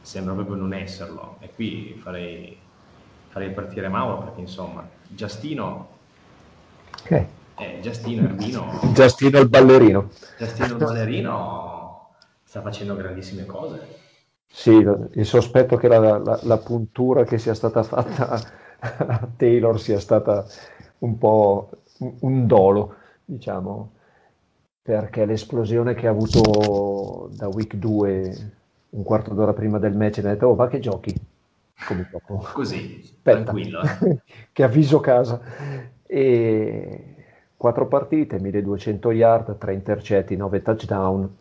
sembra 0.00 0.34
proprio 0.34 0.56
non 0.56 0.74
esserlo. 0.74 1.36
E 1.38 1.54
qui 1.54 1.96
farei, 2.02 2.58
farei 3.28 3.52
partire 3.52 3.86
Mauro 3.86 4.24
perché 4.24 4.40
insomma, 4.40 4.84
Giustino... 5.06 5.88
Okay. 7.04 7.28
Eh, 7.58 7.78
Giustino 7.80 8.24
Erbino... 8.24 8.80
Giustino 8.92 9.38
il 9.38 9.48
ballerino. 9.48 10.10
Giustino 10.36 10.66
il 10.66 10.74
ballerino 10.74 12.08
sta 12.42 12.60
facendo 12.60 12.96
grandissime 12.96 13.46
cose. 13.46 13.98
Sì, 14.48 14.72
il 14.72 15.26
sospetto 15.26 15.76
che 15.76 15.86
la, 15.86 16.18
la, 16.18 16.40
la 16.42 16.58
puntura 16.58 17.22
che 17.22 17.38
sia 17.38 17.54
stata 17.54 17.84
fatta 17.84 18.30
a 18.80 19.28
Taylor 19.36 19.80
sia 19.80 20.00
stata 20.00 20.44
un 20.98 21.16
po' 21.18 21.70
un 21.98 22.46
dolo, 22.46 22.94
diciamo, 23.24 23.92
perché 24.82 25.24
l'esplosione 25.24 25.94
che 25.94 26.06
ha 26.06 26.10
avuto 26.10 27.30
da 27.32 27.48
week 27.48 27.76
2, 27.76 28.52
un 28.90 29.02
quarto 29.02 29.32
d'ora 29.32 29.52
prima 29.52 29.78
del 29.78 29.96
match, 29.96 30.18
ha 30.18 30.22
detto, 30.22 30.48
oh, 30.48 30.54
va 30.54 30.68
che 30.68 30.78
giochi. 30.78 31.14
Così, 32.52 33.00
Aspetta, 33.02 33.42
tranquillo. 33.42 33.80
che 34.52 34.62
avviso 34.62 35.00
casa. 35.00 35.40
E 36.06 37.14
quattro 37.56 37.88
partite, 37.88 38.38
1200 38.38 39.10
yard, 39.12 39.58
3 39.58 39.72
intercetti, 39.72 40.36
9 40.36 40.62
touchdown, 40.62 41.36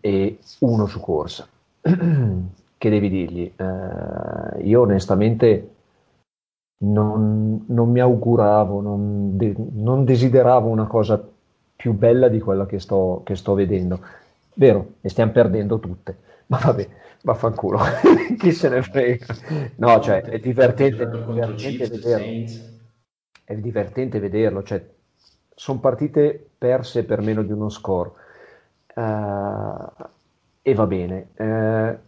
e 0.00 0.38
uno 0.60 0.86
su 0.86 1.00
corsa. 1.00 1.48
che 1.80 2.90
devi 2.90 3.08
dirgli? 3.08 3.52
Eh, 3.56 4.62
io 4.62 4.80
onestamente 4.82 5.73
non, 6.78 7.64
non 7.68 7.90
mi 7.90 8.00
auguravo, 8.00 8.80
non, 8.80 9.36
de- 9.36 9.54
non, 9.72 10.04
desideravo 10.04 10.68
una 10.68 10.86
cosa 10.86 11.22
più 11.76 11.92
bella 11.92 12.28
di 12.28 12.40
quella 12.40 12.66
che 12.66 12.78
sto, 12.78 13.22
che 13.24 13.36
sto 13.36 13.54
vedendo. 13.54 14.00
Vero, 14.54 14.94
ne 15.00 15.10
stiamo 15.10 15.32
perdendo 15.32 15.78
tutte, 15.78 16.16
ma 16.46 16.58
vabbè, 16.58 16.88
vaffanculo, 17.22 17.78
chi 18.38 18.52
se 18.52 18.68
ne 18.68 18.82
frega. 18.82 19.26
No, 19.76 20.00
cioè, 20.00 20.22
è 20.22 20.38
divertente, 20.38 21.02
è 21.04 21.06
divertente 21.06 21.88
vederlo. 21.88 22.36
È 23.44 23.54
divertente 23.56 24.18
vederlo, 24.20 24.62
cioè, 24.62 24.84
sono 25.54 25.78
partite 25.78 26.50
perse 26.56 27.04
per 27.04 27.20
meno 27.20 27.42
di 27.42 27.52
uno 27.52 27.68
score 27.68 28.10
Uh, 28.94 29.90
e 30.62 30.74
va 30.74 30.86
bene. 30.86 31.28
Uh, 31.36 31.98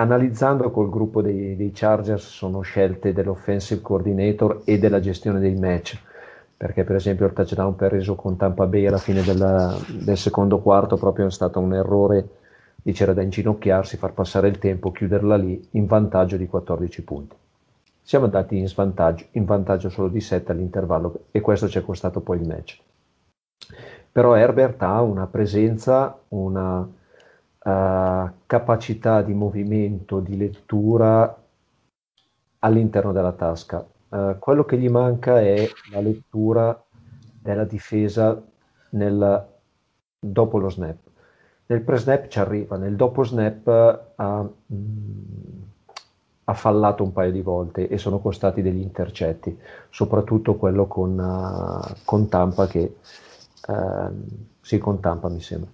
analizzando 0.00 0.70
col 0.70 0.90
gruppo 0.90 1.22
dei, 1.22 1.56
dei, 1.56 1.70
Chargers 1.72 2.26
sono 2.26 2.60
scelte 2.60 3.12
dell'offensive 3.12 3.80
coordinator 3.80 4.62
e 4.64 4.78
della 4.78 5.00
gestione 5.00 5.40
dei 5.40 5.54
match, 5.54 5.98
perché 6.56 6.84
per 6.84 6.96
esempio 6.96 7.26
il 7.26 7.32
touchdown 7.32 7.76
preso 7.76 8.14
con 8.14 8.36
Tampa 8.36 8.66
Bay 8.66 8.86
alla 8.86 8.98
fine 8.98 9.22
della, 9.22 9.76
del 9.88 10.16
secondo 10.16 10.60
quarto 10.60 10.96
proprio 10.96 11.26
è 11.26 11.30
stato 11.30 11.60
un 11.60 11.74
errore, 11.74 12.28
lì 12.82 12.92
c'era 12.92 13.12
da 13.12 13.22
inginocchiarsi, 13.22 13.96
far 13.96 14.12
passare 14.12 14.48
il 14.48 14.58
tempo, 14.58 14.92
chiuderla 14.92 15.36
lì 15.36 15.68
in 15.72 15.86
vantaggio 15.86 16.36
di 16.36 16.46
14 16.46 17.02
punti. 17.02 17.36
Siamo 18.02 18.24
andati 18.24 18.58
in 18.58 18.66
svantaggio, 18.66 19.26
in 19.32 19.44
vantaggio 19.44 19.88
solo 19.88 20.08
di 20.08 20.20
7 20.20 20.52
all'intervallo 20.52 21.24
e 21.30 21.40
questo 21.40 21.68
ci 21.68 21.78
è 21.78 21.82
costato 21.82 22.20
poi 22.20 22.40
il 22.40 22.46
match 22.48 22.80
però 24.12 24.34
Herbert 24.34 24.82
ha 24.82 25.00
una 25.02 25.26
presenza, 25.26 26.18
una 26.28 26.86
uh, 27.64 28.30
capacità 28.46 29.22
di 29.22 29.34
movimento, 29.34 30.20
di 30.20 30.36
lettura 30.36 31.36
all'interno 32.60 33.12
della 33.12 33.32
tasca. 33.32 33.86
Uh, 34.08 34.38
quello 34.38 34.64
che 34.64 34.78
gli 34.78 34.88
manca 34.88 35.40
è 35.40 35.68
la 35.92 36.00
lettura 36.00 36.82
della 37.42 37.64
difesa 37.64 38.40
nel, 38.90 39.48
dopo 40.18 40.58
lo 40.58 40.68
snap. 40.68 40.96
Nel 41.66 41.82
pre-snap 41.82 42.26
ci 42.26 42.38
arriva, 42.40 42.76
nel 42.76 42.96
dopo 42.96 43.22
snap 43.22 43.68
ha, 44.16 44.42
mm, 44.42 45.62
ha 46.44 46.54
fallato 46.54 47.04
un 47.04 47.12
paio 47.12 47.30
di 47.30 47.42
volte 47.42 47.86
e 47.86 47.96
sono 47.96 48.18
costati 48.18 48.60
degli 48.60 48.80
intercetti, 48.80 49.56
soprattutto 49.88 50.56
quello 50.56 50.86
con, 50.86 51.16
uh, 51.16 51.94
con 52.04 52.28
Tampa 52.28 52.66
che 52.66 52.96
ehm, 53.68 54.24
sì, 54.60 54.78
con 54.78 55.00
Tampa 55.00 55.28
mi 55.28 55.40
sembra, 55.40 55.70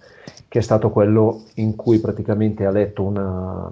che 0.48 0.58
è 0.58 0.62
stato 0.62 0.90
quello 0.90 1.44
in 1.54 1.76
cui 1.76 1.98
praticamente 1.98 2.64
ha 2.64 2.70
letto 2.70 3.02
una, 3.02 3.70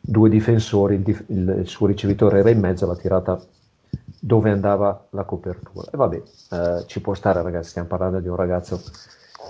due 0.00 0.28
difensori, 0.28 0.94
il, 0.94 1.02
dif- 1.02 1.28
il, 1.28 1.62
suo 1.66 1.86
ricevitore 1.86 2.40
era 2.40 2.50
in 2.50 2.58
mezzo 2.58 2.84
alla 2.84 2.96
tirata 2.96 3.40
dove 4.18 4.50
andava 4.50 5.06
la 5.10 5.24
copertura. 5.24 5.88
E 5.92 5.96
vabbè, 5.96 6.22
eh, 6.50 6.84
ci 6.86 7.00
può 7.00 7.14
stare 7.14 7.42
ragazzi, 7.42 7.70
stiamo 7.70 7.88
parlando 7.88 8.18
di 8.20 8.28
un 8.28 8.36
ragazzo 8.36 8.80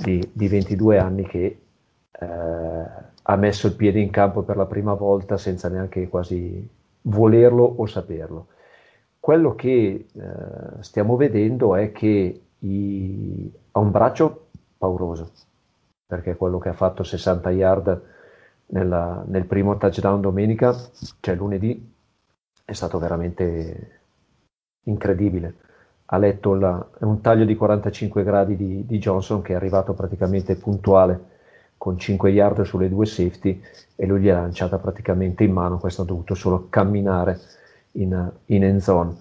di, 0.02 0.28
di 0.32 0.48
22 0.48 0.98
anni 0.98 1.26
che 1.26 1.60
eh, 2.10 2.26
ha 3.22 3.36
messo 3.36 3.66
il 3.66 3.74
piede 3.74 4.00
in 4.00 4.10
campo 4.10 4.42
per 4.42 4.56
la 4.56 4.66
prima 4.66 4.94
volta 4.94 5.36
senza 5.36 5.68
neanche 5.68 6.08
quasi 6.08 6.68
volerlo 7.02 7.64
o 7.64 7.86
saperlo. 7.86 8.46
Quello 9.18 9.54
che 9.54 10.06
eh, 10.12 10.22
stiamo 10.80 11.16
vedendo 11.16 11.74
è 11.74 11.92
che 11.92 12.42
i, 12.58 13.52
ha 13.72 13.78
un 13.78 13.90
braccio 13.90 14.48
pauroso, 14.78 15.32
perché 16.06 16.36
quello 16.36 16.58
che 16.58 16.68
ha 16.70 16.74
fatto 16.74 17.02
60 17.02 17.50
yard 17.50 18.02
nella, 18.66 19.22
nel 19.26 19.44
primo 19.44 19.76
touchdown 19.76 20.20
domenica, 20.20 20.74
cioè 21.20 21.34
lunedì, 21.34 21.92
è 22.64 22.72
stato 22.72 22.98
veramente 22.98 24.00
incredibile. 24.84 25.54
ha 26.12 26.18
letto 26.18 26.54
la- 26.54 26.84
un 27.00 27.20
taglio 27.20 27.44
di 27.44 27.54
45 27.54 28.24
gradi 28.24 28.56
di, 28.56 28.84
di 28.84 28.98
Johnson 28.98 29.42
che 29.42 29.52
è 29.52 29.56
arrivato 29.56 29.92
praticamente 29.94 30.56
puntuale 30.56 31.20
con 31.76 31.96
5 31.96 32.30
yard 32.30 32.62
sulle 32.62 32.88
due 32.88 33.06
safety 33.06 33.62
e 33.94 34.06
lui 34.06 34.20
gliel'ha 34.20 34.40
lanciata 34.40 34.78
praticamente 34.78 35.44
in 35.44 35.52
mano, 35.52 35.78
questo 35.78 36.02
ha 36.02 36.04
dovuto 36.04 36.34
solo 36.34 36.66
camminare 36.68 37.38
in, 37.92 38.28
in 38.46 38.64
end 38.64 38.80
zone. 38.80 39.16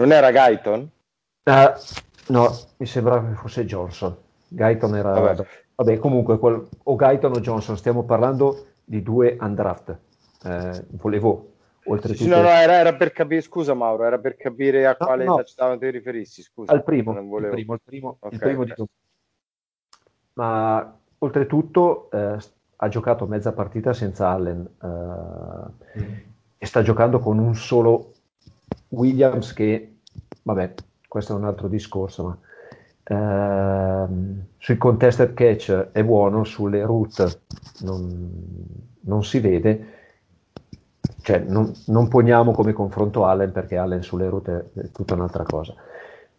Non 0.00 0.10
era 0.10 0.32
Guyton? 0.32 0.90
Ah, 1.44 1.74
no, 2.28 2.50
mi 2.76 2.86
sembrava 2.86 3.28
che 3.28 3.34
fosse 3.34 3.64
Johnson. 3.64 4.16
Guyton 4.48 4.96
era... 4.96 5.12
Vabbè. 5.12 5.46
Vabbè, 5.74 5.98
comunque, 5.98 6.38
quel- 6.38 6.68
o 6.84 6.96
Guyton 6.96 7.32
o 7.32 7.40
Johnson, 7.40 7.76
stiamo 7.76 8.04
parlando 8.04 8.66
di 8.84 9.02
due 9.02 9.36
undraft. 9.40 9.96
Eh, 10.42 10.84
volevo, 10.90 11.52
oltretutto... 11.84 12.24
Sì, 12.24 12.28
no, 12.28 12.40
no, 12.40 12.48
era, 12.48 12.74
era 12.74 12.94
per 12.94 13.12
capire, 13.12 13.40
scusa 13.42 13.74
Mauro, 13.74 14.04
era 14.04 14.18
per 14.18 14.36
capire 14.36 14.86
a 14.86 14.96
No, 14.98 15.06
quale 15.06 15.24
no. 15.24 15.34
touchdown 15.36 15.78
ti 15.78 15.90
riferissi, 15.90 16.42
scusa. 16.42 16.72
Al 16.72 16.82
primo, 16.82 17.12
Non 17.12 17.28
volevo- 17.28 17.54
il 17.56 17.62
primo, 17.62 17.74
il 17.74 17.80
primo, 17.84 18.18
il 18.22 18.28
Ok, 18.34 18.38
primo 18.38 18.62
ok. 18.62 18.74
di. 18.74 18.84
Ma 20.34 20.98
oltretutto 21.18 22.10
eh, 22.10 22.38
ha 22.76 22.88
giocato 22.88 23.26
mezza 23.26 23.52
partita 23.52 23.92
senza 23.92 24.28
Allen 24.30 24.68
eh, 24.82 26.00
e 26.58 26.66
sta 26.66 26.82
giocando 26.82 27.18
con 27.18 27.38
un 27.38 27.54
solo 27.54 28.14
Williams 28.88 29.52
che, 29.52 29.98
vabbè, 30.42 30.74
questo 31.08 31.32
è 31.32 31.36
un 31.36 31.44
altro 31.44 31.68
discorso, 31.68 32.24
ma 32.24 32.38
ehm, 34.04 34.44
sui 34.58 34.76
contested 34.76 35.32
catch 35.32 35.88
è 35.92 36.04
buono, 36.04 36.44
sulle 36.44 36.84
route 36.84 37.40
non, 37.80 38.30
non 39.00 39.24
si 39.24 39.40
vede. 39.40 39.96
Cioè, 41.22 41.38
non, 41.40 41.72
non 41.86 42.08
poniamo 42.08 42.52
come 42.52 42.72
confronto 42.72 43.24
Allen 43.24 43.52
perché 43.52 43.76
Allen 43.76 44.02
sulle 44.02 44.28
route 44.28 44.70
è 44.74 44.90
tutta 44.92 45.14
un'altra 45.14 45.44
cosa. 45.44 45.74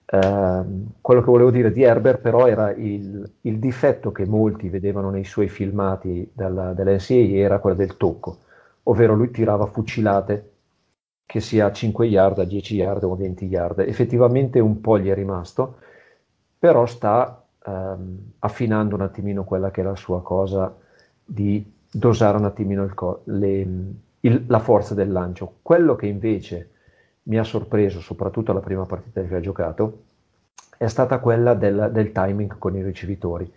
Ehm, 0.06 0.94
quello 1.02 1.22
che 1.22 1.30
volevo 1.30 1.52
dire 1.52 1.72
di 1.72 1.84
Herbert 1.84 2.20
però 2.20 2.48
era 2.48 2.72
il, 2.72 3.30
il 3.42 3.60
difetto 3.60 4.12
che 4.12 4.26
molti 4.26 4.70
vedevano 4.70 5.10
nei 5.10 5.24
suoi 5.26 5.48
filmati 5.50 6.30
dalla, 6.34 6.74
dell'NCAA 6.74 7.38
era 7.38 7.60
quello 7.60 7.76
del 7.76 7.98
tocco, 7.98 8.38
ovvero 8.84 9.14
lui 9.14 9.30
tirava 9.32 9.66
fucilate 9.68 10.52
che 11.30 11.40
sia 11.42 11.68
a 11.68 11.72
5 11.72 12.08
yard, 12.08 12.40
a 12.40 12.44
10 12.44 12.76
yard 12.76 13.04
o 13.04 13.14
a 13.14 13.16
20 13.16 13.46
yard. 13.46 13.80
Effettivamente 13.80 14.60
un 14.60 14.82
po' 14.82 14.98
gli 14.98 15.10
è 15.10 15.14
rimasto, 15.14 15.78
però 16.58 16.86
sta 16.88 17.44
ehm, 17.66 18.32
affinando 18.40 18.96
un 18.96 19.02
attimino 19.02 19.44
quella 19.44 19.70
che 19.72 19.82
è 19.82 19.84
la 19.84 19.96
sua 19.96 20.22
cosa 20.24 20.76
di 21.24 21.64
dosare 21.92 22.38
un 22.38 22.46
attimino 22.46 22.84
il 22.84 22.94
co- 22.96 23.22
le- 23.26 23.68
il- 24.22 24.44
la 24.48 24.60
forza 24.60 24.94
del 24.96 25.12
lancio. 25.12 25.58
Quello 25.62 25.96
che 25.96 26.08
invece 26.08 26.70
mi 27.24 27.38
ha 27.38 27.44
sorpreso, 27.44 28.00
soprattutto 28.02 28.52
la 28.54 28.60
prima 28.60 28.86
partita 28.86 29.22
che 29.24 29.36
ha 29.36 29.40
giocato, 29.40 30.04
è 30.78 30.88
stata 30.88 31.20
quella 31.20 31.54
del, 31.54 31.90
del 31.94 32.12
timing 32.12 32.58
con 32.58 32.76
i 32.76 32.82
ricevitori. 32.84 33.52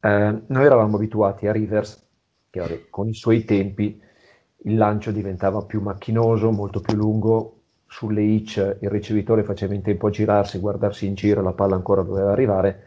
Eh, 0.00 0.42
noi 0.46 0.64
eravamo 0.64 0.96
abituati 0.96 1.46
a 1.46 1.52
Rivers, 1.52 2.02
che 2.50 2.86
con 2.90 3.08
i 3.08 3.14
suoi 3.14 3.44
tempi 3.44 4.00
il 4.66 4.76
lancio 4.76 5.10
diventava 5.10 5.62
più 5.62 5.80
macchinoso, 5.80 6.50
molto 6.50 6.80
più 6.80 6.96
lungo, 6.96 7.60
sulle 7.86 8.22
hitch 8.22 8.78
il 8.80 8.90
ricevitore 8.90 9.44
faceva 9.44 9.74
in 9.74 9.82
tempo 9.82 10.08
a 10.08 10.10
girarsi, 10.10 10.58
guardarsi 10.58 11.06
in 11.06 11.14
giro, 11.14 11.42
la 11.42 11.52
palla 11.52 11.74
ancora 11.76 12.02
doveva 12.02 12.32
arrivare. 12.32 12.82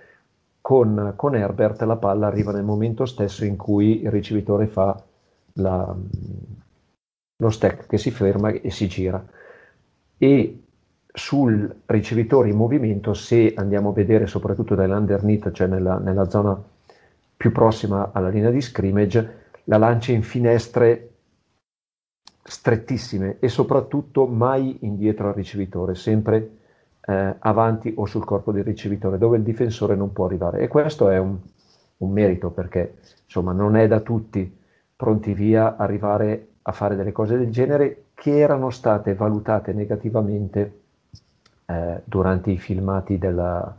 Con, 0.62 1.14
con 1.16 1.36
Herbert 1.36 1.82
la 1.84 1.96
palla 1.96 2.28
arriva 2.28 2.52
nel 2.52 2.64
momento 2.64 3.06
stesso 3.06 3.46
in 3.46 3.56
cui 3.56 4.02
il 4.02 4.12
ricevitore 4.12 4.68
fa 4.68 5.02
la- 5.54 5.96
lo 7.40 7.50
stack 7.50 7.88
che 7.88 7.98
si 7.98 8.12
ferma 8.12 8.50
e 8.50 8.70
si 8.72 8.88
gira. 8.88 9.24
E 10.18 10.64
sul 11.14 11.74
ricevitore 11.86 12.50
in 12.50 12.58
movimento, 12.58 13.14
se 13.14 13.54
andiamo 13.56 13.90
a 13.90 13.94
vedere 13.94 14.28
soprattutto 14.28 14.76
dall'underneath, 14.76 15.52
cioè 15.52 15.68
nella, 15.68 15.98
nella 16.00 16.30
zona 16.30 16.62
più 17.38 17.52
prossima 17.52 18.12
alla 18.12 18.30
linea 18.30 18.50
di 18.50 18.62
scrimmage, 18.62 19.46
la 19.66 19.78
lancia 19.78 20.12
in 20.12 20.24
finestre 20.24 21.17
strettissime 22.48 23.38
e 23.40 23.50
soprattutto 23.50 24.26
mai 24.26 24.78
indietro 24.82 25.28
al 25.28 25.34
ricevitore, 25.34 25.96
sempre 25.96 26.50
eh, 27.02 27.36
avanti 27.40 27.94
o 27.96 28.06
sul 28.06 28.24
corpo 28.24 28.52
del 28.52 28.64
ricevitore, 28.64 29.18
dove 29.18 29.38
il 29.38 29.44
difensore 29.44 29.96
non 29.96 30.14
può 30.14 30.26
arrivare. 30.26 30.60
E 30.60 30.68
questo 30.68 31.10
è 31.10 31.18
un, 31.18 31.38
un 31.98 32.12
merito 32.12 32.50
perché 32.52 32.98
insomma 33.26 33.52
non 33.52 33.76
è 33.76 33.88
da 33.88 34.00
tutti 34.00 34.56
pronti 34.96 35.34
via 35.34 35.76
arrivare 35.76 36.48
a 36.64 36.72
fare 36.72 36.96
delle 36.96 37.12
cose 37.12 37.38
del 37.38 37.52
genere 37.52 38.06
che 38.14 38.38
erano 38.40 38.70
state 38.70 39.14
valutate 39.14 39.74
negativamente 39.74 40.82
eh, 41.66 42.02
durante 42.06 42.52
i 42.52 42.58
filmati 42.58 43.18
della- 43.18 43.76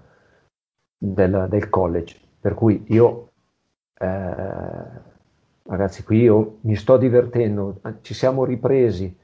della- 0.96 1.46
del 1.46 1.68
college. 1.68 2.16
Per 2.40 2.54
cui 2.54 2.84
io, 2.88 3.30
eh, 3.98 5.06
ragazzi, 5.68 6.02
qui 6.04 6.20
io 6.22 6.58
mi 6.62 6.74
sto 6.76 6.96
divertendo, 6.96 7.80
ci 8.02 8.14
siamo 8.14 8.44
ripresi 8.44 9.14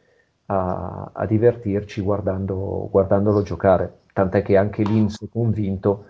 a, 0.46 1.11
a 1.12 1.26
divertirci 1.26 2.00
guardando, 2.02 2.88
guardandolo 2.90 3.42
giocare, 3.42 4.00
tant'è 4.12 4.42
che 4.42 4.57
anche 4.57 4.83
Linz 4.83 5.22
è 5.22 5.28
convinto 5.30 6.07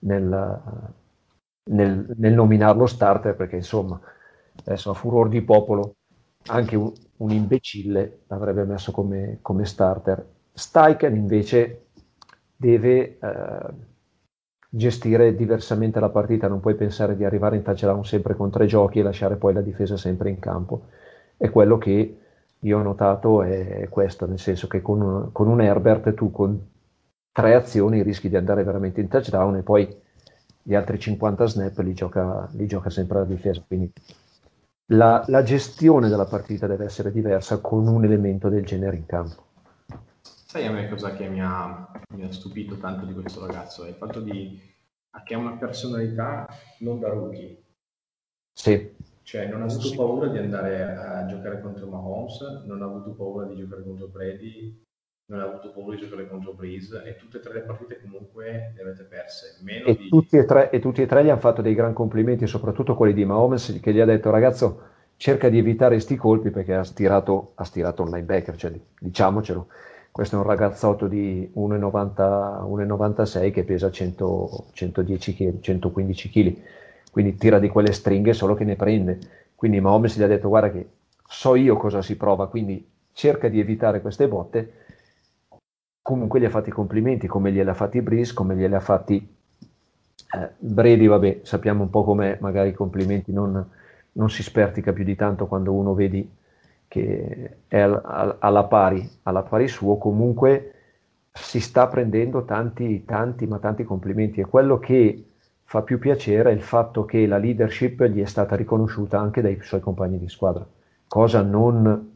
nel, 0.00 0.60
nel- 1.64 2.14
nel 2.16 2.32
nominarlo 2.34 2.86
starter, 2.86 3.34
perché 3.36 3.56
insomma, 3.56 4.00
adesso 4.64 4.90
a 4.90 4.94
furor 4.94 5.28
di 5.28 5.42
popolo, 5.42 5.96
anche 6.46 6.76
un, 6.76 6.92
un 7.18 7.30
imbecille 7.30 8.20
l'avrebbe 8.26 8.64
messo 8.64 8.92
come, 8.92 9.38
come 9.42 9.64
starter. 9.64 10.24
Steichen 10.52 11.14
invece 11.14 11.86
deve 12.56 13.18
eh, 13.18 13.68
gestire 14.74 15.34
diversamente 15.34 16.00
la 16.00 16.08
partita, 16.08 16.48
non 16.48 16.60
puoi 16.60 16.74
pensare 16.74 17.14
di 17.14 17.24
arrivare 17.24 17.56
in 17.56 17.62
touchdown 17.62 18.06
sempre 18.06 18.34
con 18.34 18.50
tre 18.50 18.64
giochi 18.64 19.00
e 19.00 19.02
lasciare 19.02 19.36
poi 19.36 19.52
la 19.52 19.60
difesa 19.60 19.98
sempre 19.98 20.30
in 20.30 20.38
campo. 20.38 20.86
È 21.36 21.50
quello 21.50 21.76
che 21.76 22.16
io 22.58 22.78
ho 22.78 22.82
notato 22.82 23.42
è 23.42 23.86
questo, 23.90 24.26
nel 24.26 24.38
senso 24.38 24.68
che 24.68 24.80
con 24.80 25.02
un, 25.02 25.32
con 25.32 25.48
un 25.48 25.60
Herbert 25.60 26.14
tu 26.14 26.30
con 26.30 26.58
tre 27.32 27.54
azioni 27.54 28.02
rischi 28.02 28.30
di 28.30 28.36
andare 28.36 28.64
veramente 28.64 29.00
in 29.02 29.08
touchdown 29.08 29.56
e 29.56 29.62
poi 29.62 29.94
gli 30.62 30.74
altri 30.74 30.98
50 30.98 31.46
snap 31.46 31.78
li 31.80 31.92
gioca, 31.92 32.48
li 32.52 32.66
gioca 32.66 32.88
sempre 32.88 33.18
la 33.18 33.24
difesa. 33.24 33.62
Quindi 33.66 33.92
la, 34.86 35.22
la 35.26 35.42
gestione 35.42 36.08
della 36.08 36.24
partita 36.24 36.66
deve 36.66 36.86
essere 36.86 37.12
diversa 37.12 37.58
con 37.58 37.86
un 37.86 38.04
elemento 38.04 38.48
del 38.48 38.64
genere 38.64 38.96
in 38.96 39.04
campo. 39.04 39.50
Sai 40.52 40.66
a 40.66 40.70
me 40.70 40.86
cosa 40.86 41.14
che 41.14 41.28
mi 41.28 41.40
ha, 41.40 41.90
mi 42.10 42.24
ha 42.24 42.30
stupito 42.30 42.76
tanto 42.76 43.06
di 43.06 43.14
questo 43.14 43.46
ragazzo? 43.46 43.86
È 43.86 43.88
il 43.88 43.94
fatto 43.94 44.20
di, 44.20 44.60
che 45.24 45.32
ha 45.32 45.38
una 45.38 45.56
personalità 45.56 46.46
non 46.80 47.00
da 47.00 47.08
rookie. 47.08 47.62
Sì, 48.52 48.92
Cioè, 49.22 49.46
non 49.46 49.62
ha 49.62 49.64
avuto 49.64 49.94
paura 49.96 50.28
di 50.28 50.36
andare 50.36 50.94
a 50.94 51.24
giocare 51.24 51.62
contro 51.62 51.88
Mahomes, 51.88 52.64
non 52.66 52.82
ha 52.82 52.84
avuto 52.84 53.14
paura 53.14 53.46
di 53.46 53.56
giocare 53.56 53.82
contro 53.82 54.08
Brady, 54.08 54.84
non 55.30 55.40
ha 55.40 55.44
avuto 55.44 55.72
paura 55.72 55.94
di 55.94 56.02
giocare 56.02 56.28
contro 56.28 56.52
Breeze 56.52 57.02
e 57.02 57.16
tutte 57.16 57.38
e 57.38 57.40
tre 57.40 57.54
le 57.54 57.62
partite 57.62 57.98
comunque 58.02 58.74
le 58.76 58.82
avete 58.82 59.04
perse. 59.04 59.58
E 59.86 59.96
di... 59.96 60.08
tutti 60.10 60.36
e, 60.36 60.44
tre, 60.44 60.68
e 60.68 60.80
tutti 60.80 61.00
e 61.00 61.06
tre 61.06 61.24
gli 61.24 61.30
hanno 61.30 61.40
fatto 61.40 61.62
dei 61.62 61.72
gran 61.72 61.94
complimenti, 61.94 62.46
soprattutto 62.46 62.94
quelli 62.94 63.14
di 63.14 63.24
Mahomes 63.24 63.78
che 63.80 63.94
gli 63.94 64.00
ha 64.00 64.04
detto 64.04 64.28
ragazzo 64.28 64.82
cerca 65.16 65.48
di 65.48 65.56
evitare 65.56 65.98
sti 65.98 66.16
colpi 66.16 66.50
perché 66.50 66.74
ha 66.74 66.84
stirato, 66.84 67.52
ha 67.54 67.64
stirato 67.64 68.02
un 68.02 68.10
linebacker, 68.10 68.54
cioè, 68.54 68.78
diciamocelo, 69.00 69.68
questo 70.12 70.36
è 70.36 70.38
un 70.38 70.44
ragazzotto 70.44 71.08
di 71.08 71.50
1,90 71.56 72.64
1,96 72.68 73.50
che 73.50 73.64
pesa 73.64 73.90
100 73.90 74.66
110 74.72 75.34
kg, 75.34 75.60
115 75.60 76.30
kg, 76.30 76.56
quindi 77.10 77.36
tira 77.36 77.58
di 77.58 77.68
quelle 77.68 77.92
stringhe 77.92 78.34
solo 78.34 78.54
che 78.54 78.64
ne 78.64 78.76
prende. 78.76 79.18
Quindi 79.54 79.80
Mahomes 79.80 80.18
gli 80.18 80.22
ha 80.22 80.26
detto 80.26 80.48
guarda 80.48 80.70
che 80.70 80.86
so 81.26 81.54
io 81.54 81.76
cosa 81.76 82.02
si 82.02 82.16
prova, 82.16 82.48
quindi 82.48 82.86
cerca 83.12 83.48
di 83.48 83.58
evitare 83.58 84.02
queste 84.02 84.28
botte. 84.28 84.72
Comunque 86.02 86.40
gli 86.40 86.44
ha 86.44 86.50
fatti 86.50 86.68
i 86.68 86.72
complimenti, 86.72 87.26
come 87.26 87.50
glieli 87.50 87.70
ha 87.70 87.74
fatti 87.74 88.02
Breeze, 88.02 88.34
come 88.34 88.54
glieli 88.54 88.74
ha 88.74 88.80
fatti 88.80 89.34
eh, 90.34 90.50
Brady, 90.58 91.06
vabbè, 91.06 91.40
sappiamo 91.42 91.84
un 91.84 91.90
po' 91.90 92.04
com'è, 92.04 92.36
magari 92.40 92.70
i 92.70 92.74
complimenti 92.74 93.32
non, 93.32 93.66
non 94.12 94.30
si 94.30 94.42
spertica 94.42 94.92
più 94.92 95.04
di 95.04 95.14
tanto 95.14 95.46
quando 95.46 95.72
uno 95.72 95.94
vedi 95.94 96.28
che 96.92 97.58
è 97.68 97.78
al- 97.80 98.00
al- 98.04 98.36
alla 98.40 98.64
pari, 98.64 99.08
alla 99.22 99.42
pari 99.42 99.66
suo, 99.68 99.96
comunque 99.96 100.74
si 101.32 101.60
sta 101.60 101.86
prendendo 101.88 102.44
tanti, 102.44 103.04
tanti, 103.06 103.46
ma 103.46 103.58
tanti 103.58 103.84
complimenti 103.84 104.40
e 104.40 104.44
quello 104.46 104.78
che 104.78 105.24
fa 105.64 105.80
più 105.82 105.98
piacere 105.98 106.50
è 106.50 106.52
il 106.52 106.60
fatto 106.62 107.04
che 107.06 107.26
la 107.26 107.38
leadership 107.38 108.04
gli 108.04 108.20
è 108.20 108.26
stata 108.26 108.56
riconosciuta 108.56 109.18
anche 109.18 109.40
dai 109.40 109.58
suoi 109.62 109.80
compagni 109.80 110.18
di 110.18 110.28
squadra, 110.28 110.66
cosa 111.08 111.40
non 111.42 112.10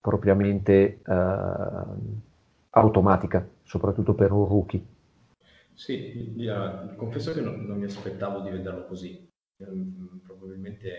propriamente 0.00 1.00
eh, 1.06 1.82
automatica, 2.70 3.46
soprattutto 3.62 4.14
per 4.14 4.32
un 4.32 4.46
rookie. 4.46 4.82
Sì, 5.74 6.34
confesso 6.96 7.32
che 7.32 7.40
non, 7.40 7.64
non 7.66 7.78
mi 7.78 7.84
aspettavo 7.84 8.40
di 8.40 8.50
vederlo 8.50 8.86
così. 8.86 9.28
Ehm, 9.58 10.20
Probabilmente 10.24 10.92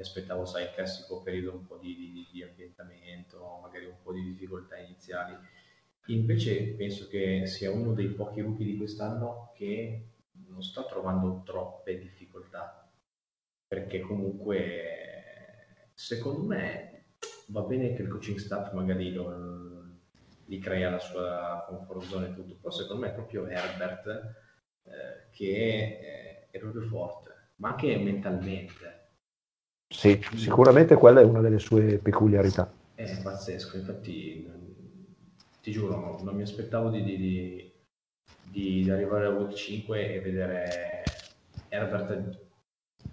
mi 0.00 0.06
aspettavo, 0.06 0.46
sai, 0.46 0.64
il 0.64 0.72
classico 0.72 1.20
periodo 1.20 1.52
un 1.52 1.66
po' 1.66 1.76
di, 1.76 1.94
di- 1.94 2.28
di 2.32 2.42
ambientamento, 2.42 3.58
magari 3.62 3.84
un 3.84 4.00
po' 4.02 4.12
di 4.14 4.22
difficoltà 4.22 4.78
iniziali. 4.78 5.36
Invece 6.06 6.74
penso 6.74 7.06
che 7.08 7.46
sia 7.46 7.70
uno 7.70 7.92
dei 7.92 8.08
pochi 8.08 8.40
rookie 8.40 8.64
di 8.64 8.76
quest'anno 8.78 9.52
che 9.54 10.06
non 10.48 10.62
sta 10.62 10.84
trovando 10.86 11.42
troppe 11.44 11.98
difficoltà, 11.98 12.90
perché 13.68 14.00
comunque 14.00 15.90
secondo 15.92 16.44
me 16.46 17.04
va 17.48 17.60
bene 17.60 17.92
che 17.92 18.00
il 18.02 18.08
coaching 18.08 18.38
staff 18.38 18.72
magari 18.72 19.12
lo, 19.12 19.98
gli 20.46 20.58
crea 20.58 20.90
la 20.90 20.98
sua 20.98 21.64
comfort 21.68 22.06
zone 22.06 22.28
e 22.28 22.34
tutto, 22.34 22.56
però 22.56 22.70
secondo 22.70 23.02
me 23.02 23.10
è 23.10 23.14
proprio 23.14 23.46
Herbert 23.46 24.06
eh, 24.84 25.28
che 25.30 26.48
è, 26.48 26.48
è 26.50 26.58
proprio 26.58 26.82
forte, 26.82 27.50
ma 27.56 27.68
anche 27.70 27.96
mentalmente. 27.98 28.99
Sì, 29.92 30.18
sicuramente 30.36 30.94
quella 30.94 31.20
è 31.20 31.24
una 31.24 31.40
delle 31.40 31.58
sue 31.58 31.98
peculiarità. 31.98 32.72
È 32.94 33.16
pazzesco, 33.20 33.76
infatti 33.76 34.48
ti 35.60 35.70
giuro, 35.72 35.96
non, 35.98 36.24
non 36.24 36.36
mi 36.36 36.42
aspettavo 36.42 36.90
di, 36.90 37.02
di, 37.02 37.16
di, 37.16 37.72
di- 38.82 38.90
arrivare 38.90 39.26
a 39.26 39.30
Week 39.30 39.52
5 39.52 40.14
e 40.14 40.20
vedere 40.20 41.34
Herbert 41.68 42.38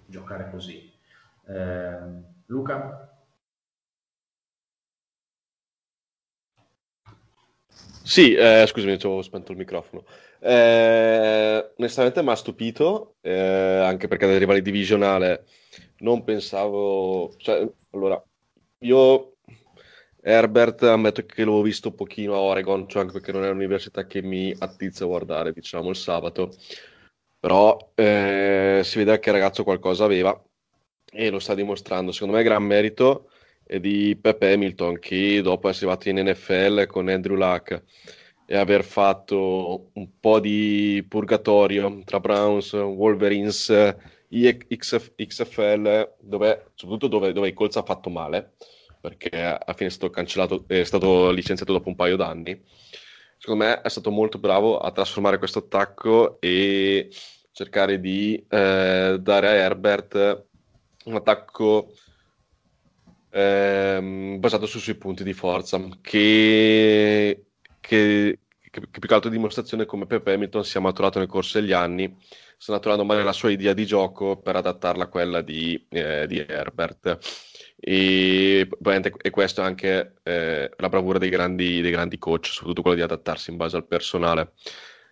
giocare 0.06 0.50
così. 0.52 0.92
Ehm, 1.48 2.44
Luca? 2.48 3.10
Sì, 8.02 8.34
eh, 8.34 8.66
scusami, 8.68 8.98
ci 8.98 9.06
avevo 9.06 9.22
spento 9.22 9.52
il 9.52 9.58
microfono. 9.58 10.06
Eh, 10.40 11.74
onestamente 11.78 12.24
mi 12.24 12.30
ha 12.30 12.36
stupito, 12.36 13.18
eh, 13.22 13.32
anche 13.84 14.08
perché 14.08 14.26
nel 14.26 14.40
rivale 14.40 14.62
divisionale 14.62 15.46
non 16.00 16.24
pensavo... 16.24 17.34
Cioè, 17.38 17.68
allora, 17.92 18.22
io 18.80 19.38
Herbert 20.22 20.84
ammetto 20.84 21.26
che 21.26 21.44
l'ho 21.44 21.62
visto 21.62 21.94
pochino 21.94 22.34
a 22.34 22.40
Oregon, 22.40 22.88
cioè 22.88 23.02
anche 23.02 23.14
perché 23.14 23.32
non 23.32 23.44
è 23.44 23.50
un'università 23.50 24.06
che 24.06 24.22
mi 24.22 24.54
attizza 24.58 25.04
a 25.06 25.08
guardare, 25.08 25.54
diciamo, 25.54 25.90
il 25.90 25.96
sabato. 25.96 26.52
Però 27.40 27.94
eh, 27.96 28.82
si 28.84 28.98
vede 28.98 29.20
che 29.20 29.30
il 29.30 29.36
ragazzo 29.36 29.64
qualcosa 29.64 30.04
aveva 30.06 30.40
e 31.12 31.30
lo 31.30 31.40
sta 31.40 31.56
dimostrando. 31.56 32.12
Secondo 32.12 32.36
me 32.36 32.44
gran 32.44 32.64
merito 32.64 33.30
è 33.64 33.80
di 33.80 34.18
Pepe 34.20 34.54
Hamilton 34.54 35.00
che 35.00 35.42
dopo 35.42 35.70
essere 35.70 35.92
arrivato 35.92 36.10
in 36.10 36.28
NFL 36.28 36.86
con 36.88 37.10
Andrew 37.10 37.36
Luck 37.36 37.84
e 38.46 38.56
aver 38.56 38.84
fatto 38.84 39.90
un 39.94 40.20
po' 40.20 40.40
di 40.40 41.06
purgatorio 41.08 42.02
tra 42.06 42.20
Browns, 42.20 42.74
Wolverines, 42.74 43.70
X- 44.30 45.14
XFL, 45.16 46.16
dove, 46.20 46.72
soprattutto 46.76 47.08
dove, 47.08 47.34
dove 47.34 47.48
i 47.48 47.54
Colts 47.54 47.78
ha 47.78 47.84
fatto 47.84 48.10
male, 48.10 48.54
perché 49.00 49.30
alla 49.42 49.74
fine 49.74 49.90
è 49.90 49.92
stato 49.92 50.10
cancellato, 50.10 50.64
è 50.68 50.84
stato 50.84 51.32
licenziato 51.32 51.74
dopo 51.74 51.90
un 51.90 51.96
paio 51.96 52.16
d'anni. 52.16 52.62
Secondo 53.38 53.66
me 53.66 53.82
è 53.82 53.90
stato 53.90 54.10
molto 54.12 54.40
bravo 54.40 54.80
a 54.80 54.92
trasformare 54.92 55.38
questo 55.38 55.60
attacco 55.60 56.40
e 56.42 57.10
cercare 57.52 58.00
di 58.00 58.36
eh, 58.50 59.18
dare 59.20 59.48
a 59.48 59.54
Herbert 59.54 60.46
un 61.06 61.16
attacco 61.16 61.92
ehm, 63.30 64.40
basato 64.40 64.66
sui 64.66 64.80
suoi 64.80 64.96
punti 64.96 65.24
di 65.24 65.34
forza, 65.34 65.80
che, 66.02 67.46
che, 67.80 68.40
che, 68.70 68.82
più 68.88 69.02
che 69.02 69.14
altro 69.14 69.30
dimostrazione 69.30 69.86
come 69.86 70.06
Pepe 70.06 70.34
Hamilton 70.34 70.64
si 70.64 70.78
è 70.78 70.82
maturato 70.82 71.20
nel 71.20 71.28
corso 71.28 71.60
degli 71.60 71.74
anni, 71.74 72.16
sta 72.58 72.74
maturando 72.74 73.04
magari 73.06 73.26
la 73.26 73.34
sua 73.34 73.52
idea 73.52 73.74
di 73.74 73.86
gioco 73.86 74.38
per 74.38 74.56
adattarla 74.56 75.04
a 75.06 75.08
quella 75.08 75.42
di, 75.42 75.86
eh, 75.90 76.26
di 76.28 76.40
Herbert. 76.40 77.18
E, 77.80 78.68
e 79.22 79.30
questo 79.30 79.62
è 79.62 79.66
anche 79.66 80.16
eh, 80.24 80.70
la 80.76 80.90
bravura 80.90 81.20
dei 81.20 81.30
grandi, 81.30 81.82
dei 81.82 81.92
grandi 81.92 82.18
coach, 82.18 82.48
soprattutto 82.48 82.82
quello 82.82 82.98
di 82.98 83.04
adattarsi 83.04 83.52
in 83.52 83.58
base 83.58 83.76
al 83.78 83.86
personale. 83.86 84.54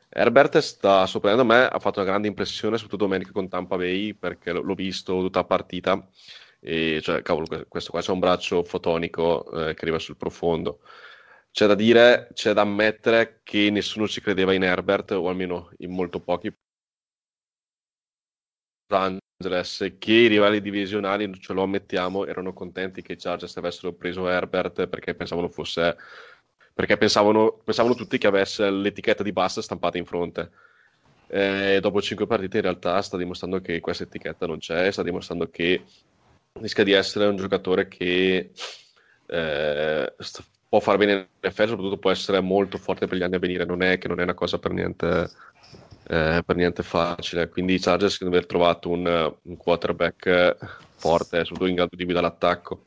Herbert 0.10 0.58
sta 0.60 1.06
sorprendendo 1.06 1.52
me, 1.52 1.66
ha 1.68 1.80
fatto 1.80 2.00
una 2.00 2.10
grande 2.10 2.28
impressione, 2.28 2.78
soprattutto 2.78 3.04
domenica 3.06 3.32
con 3.32 3.50
Tampa 3.50 3.76
Bay, 3.78 4.14
perché 4.14 4.54
l- 4.54 4.64
l'ho 4.64 4.74
visto 4.74 5.20
tutta 5.20 5.40
la 5.40 5.46
partita. 5.46 6.08
E 6.60 7.00
cioè, 7.02 7.22
cavolo, 7.22 7.46
que- 7.46 7.66
questo 7.68 7.92
qua 7.92 8.02
c'è 8.02 8.12
un 8.12 8.20
braccio 8.20 8.64
fotonico 8.64 9.46
eh, 9.52 9.74
che 9.74 9.82
arriva 9.82 10.00
sul 10.00 10.18
profondo. 10.18 10.80
C'è 11.52 11.68
da 11.68 11.76
dire, 11.76 12.30
c'è 12.34 12.54
da 12.54 12.62
ammettere 12.62 13.42
che 13.44 13.70
nessuno 13.70 14.08
ci 14.08 14.22
credeva 14.22 14.54
in 14.54 14.64
Herbert, 14.64 15.12
o 15.12 15.30
almeno 15.30 15.70
in 15.80 15.92
molto 15.92 16.20
pochi. 16.20 16.52
Angeles, 18.88 19.96
che 19.98 20.12
i 20.12 20.28
rivali 20.28 20.62
divisionali, 20.62 21.32
ce 21.40 21.54
lo 21.54 21.64
ammettiamo, 21.64 22.26
erano 22.26 22.54
contenti 22.54 23.02
che 23.02 23.14
i 23.14 23.18
Chargers 23.18 23.58
avessero 23.58 23.94
preso 23.94 24.28
Herbert 24.28 24.88
perché 24.88 25.16
pensavano 25.16 25.50
fosse 25.50 25.96
perché 26.76 26.98
pensavano, 26.98 27.62
pensavano 27.64 27.96
tutti 27.96 28.18
che 28.18 28.28
avesse 28.28 28.70
l'etichetta 28.70 29.24
di 29.24 29.32
basta 29.32 29.62
stampata 29.62 29.98
in 29.98 30.06
fronte. 30.06 30.52
Eh, 31.28 31.80
dopo 31.82 32.02
cinque 32.02 32.28
partite 32.28 32.58
in 32.58 32.64
realtà 32.64 33.02
sta 33.02 33.16
dimostrando 33.16 33.62
che 33.62 33.80
questa 33.80 34.04
etichetta 34.04 34.46
non 34.46 34.58
c'è, 34.60 34.92
sta 34.92 35.02
dimostrando 35.02 35.50
che 35.50 35.84
rischia 36.60 36.84
di 36.84 36.92
essere 36.92 37.28
un 37.28 37.38
giocatore 37.38 37.88
che 37.88 38.52
eh, 39.26 40.14
può 40.68 40.80
fare 40.82 40.98
bene 40.98 41.14
in 41.14 41.50
NFL, 41.50 41.68
soprattutto 41.68 41.98
può 41.98 42.12
essere 42.12 42.42
molto 42.42 42.78
forte 42.78 43.08
per 43.08 43.18
gli 43.18 43.24
anni 43.24 43.36
a 43.36 43.40
venire, 43.40 43.64
non 43.64 43.82
è 43.82 43.98
che 43.98 44.10
non 44.10 44.20
è 44.20 44.24
una 44.24 44.34
cosa 44.34 44.60
per 44.60 44.72
niente, 44.72 45.30
eh, 46.08 46.44
per 46.46 46.56
niente 46.56 46.84
facile. 46.84 47.50
Quindi 47.50 47.76
i 47.76 47.80
Chargers 47.80 48.18
devono 48.20 48.36
aver 48.38 48.48
trovato 48.48 48.90
un, 48.90 49.36
un 49.42 49.58
quarterback 49.58 50.26
eh, 50.26 50.56
forte, 50.96 51.40
soprattutto 51.40 51.66
in 51.66 51.76
grado 51.76 51.96
di 51.96 52.04
guidare 52.04 52.26
l'attacco. 52.26 52.86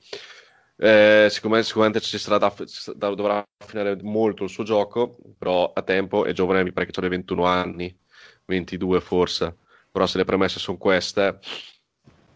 Eh, 0.77 1.27
siccome, 1.31 1.63
sicuramente 1.65 2.01
ci 2.01 2.19
sarà 2.19 2.39
da, 2.39 2.55
da- 2.95 3.15
dovrà 3.15 3.45
affinare 3.59 3.99
molto 4.03 4.45
il 4.45 4.51
suo 4.51 4.63
gioco, 4.65 5.19
però 5.37 5.73
a 5.73 5.83
tempo 5.83 6.25
è 6.25 6.33
giovane, 6.33 6.63
mi 6.63 6.73
pare 6.73 6.87
che 6.87 7.05
ha 7.05 7.09
21 7.09 7.45
anni, 7.45 7.97
22 8.45 9.01
forse, 9.01 9.57
però 9.91 10.07
se 10.07 10.19
le 10.19 10.25
premesse 10.25 10.61
sono 10.61 10.79
queste, 10.79 11.41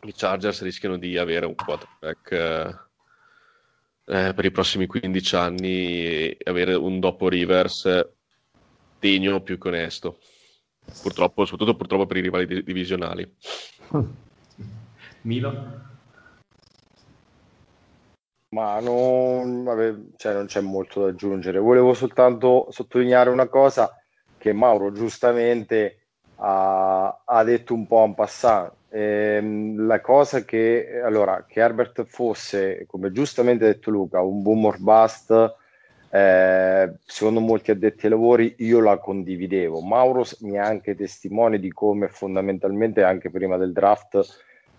i 0.03 0.13
Chargers 0.15 0.63
rischiano 0.63 0.99
di 0.99 1.17
avere 1.17 1.47
un 1.47 1.55
quarterback 1.55 2.33
eh, 2.33 2.75
eh, 4.05 4.35
per 4.35 4.45
i 4.45 4.51
prossimi 4.51 4.87
15 4.87 5.37
anni 5.37 6.37
avere 6.45 6.75
un 6.75 6.99
dopo 6.99 7.29
Rivers 7.29 7.85
eh, 7.87 8.11
degno 8.99 9.43
più 9.43 9.59
che 9.59 9.69
onesto. 9.69 10.19
Purtroppo, 11.03 11.45
soprattutto 11.45 11.77
purtroppo 11.77 12.07
per 12.07 12.17
i 12.17 12.21
rivali 12.21 12.47
di- 12.47 12.63
divisionali. 12.63 13.37
Milo? 15.23 15.91
Ma 18.51 18.81
non, 18.81 19.65
vabbè, 19.65 19.95
cioè, 20.17 20.35
non 20.35 20.47
c'è 20.47 20.61
molto 20.61 21.03
da 21.03 21.09
aggiungere. 21.09 21.59
Volevo 21.59 21.95
soltanto 21.95 22.67
sottolineare 22.71 23.31
una 23.31 23.49
cosa 23.49 23.91
che 24.37 24.53
Mauro 24.53 24.93
giustamente 24.93 26.03
ha, 26.37 27.23
ha 27.25 27.45
detto 27.45 27.73
un 27.73 27.87
po' 27.87 28.05
en 28.05 28.15
passant. 28.15 28.73
Ehm, 28.91 29.87
la 29.87 30.01
cosa 30.03 30.45
che, 30.45 31.01
allora, 31.03 31.47
che 31.49 31.61
Herbert 31.61 32.05
fosse, 32.05 32.85
come 32.87 33.11
giustamente 33.11 33.65
ha 33.65 33.69
detto 33.69 33.91
Luca, 33.91 34.21
un 34.21 34.43
boom 34.43 34.67
or 34.67 34.79
bust, 34.79 35.55
eh, 36.13 36.93
secondo 37.07 37.41
molti 37.41 37.71
addetti 37.71 38.05
ai 38.05 38.11
lavori, 38.11 38.55
io 38.59 38.81
la 38.81 38.99
condividevo. 38.99 39.81
Mauro 39.81 40.25
mi 40.41 40.53
è 40.53 40.59
anche 40.59 40.95
testimone 40.95 41.59
di 41.59 41.73
come 41.73 42.09
fondamentalmente 42.09 43.03
anche 43.03 43.31
prima 43.31 43.57
del 43.57 43.73
draft 43.73 44.21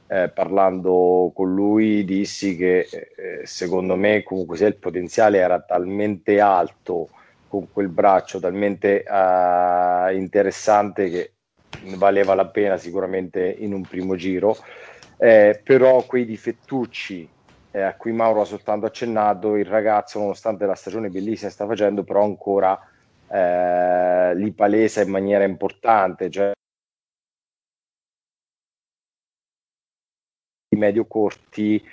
eh, 0.08 0.30
parlando 0.30 1.32
con 1.34 1.54
lui 1.54 2.06
dissi 2.06 2.56
che 2.56 2.80
eh, 2.82 3.42
secondo 3.46 3.96
me 3.96 4.22
comunque 4.22 4.58
sia 4.58 4.68
il 4.68 4.76
potenziale 4.76 5.40
era 5.40 5.60
talmente 5.62 6.40
alto 6.40 7.10
con 7.48 7.72
quel 7.72 7.88
braccio, 7.88 8.40
talmente 8.40 9.04
eh, 9.04 10.16
interessante 10.16 11.10
che 11.10 11.32
valeva 11.96 12.36
la 12.36 12.46
pena 12.46 12.78
sicuramente 12.78 13.56
in 13.60 13.74
un 13.74 13.82
primo 13.82 14.16
giro, 14.16 14.56
Eh, 15.18 15.62
però 15.64 16.04
quei 16.06 16.26
difettucci 16.26 17.30
eh, 17.76 17.82
a 17.82 17.96
cui 17.96 18.12
Mauro 18.12 18.42
ha 18.42 18.46
soltanto 18.46 18.86
accennato, 18.86 19.56
il 19.56 19.66
ragazzo 19.66 20.20
nonostante 20.20 20.66
la 20.68 20.76
stagione 20.76 21.10
bellissima 21.10 21.50
sta 21.50 21.66
facendo, 21.66 22.04
però 22.04 22.24
ancora 22.24 22.80
eh, 23.28 24.36
li 24.36 24.52
palesa 24.52 25.02
in 25.02 25.10
maniera 25.10 25.44
importante, 25.44 26.30
cioè 26.30 26.52
i 30.70 30.78
medio 30.78 31.06
corti 31.06 31.84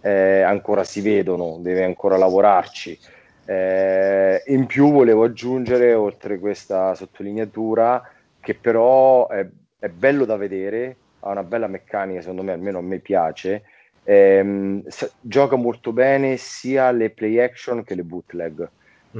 eh, 0.00 0.40
ancora 0.40 0.84
si 0.84 1.02
vedono, 1.02 1.58
deve 1.60 1.84
ancora 1.84 2.16
lavorarci. 2.16 2.98
Eh, 3.44 4.42
in 4.46 4.64
più 4.66 4.90
volevo 4.90 5.24
aggiungere, 5.24 5.92
oltre 5.92 6.38
questa 6.38 6.94
sottolineatura, 6.94 8.10
che 8.40 8.54
però 8.54 9.28
è, 9.28 9.46
è 9.78 9.88
bello 9.88 10.24
da 10.24 10.36
vedere, 10.36 10.96
ha 11.20 11.30
una 11.30 11.44
bella 11.44 11.66
meccanica, 11.66 12.20
secondo 12.20 12.42
me, 12.42 12.52
almeno 12.52 12.78
a 12.78 12.82
me 12.82 13.00
piace. 13.00 13.64
Ehm, 14.08 14.86
s- 14.86 15.12
gioca 15.20 15.56
molto 15.56 15.92
bene 15.92 16.36
sia 16.36 16.92
le 16.92 17.10
play 17.10 17.40
action 17.40 17.82
che 17.82 17.96
le 17.96 18.04
bootleg. 18.04 18.70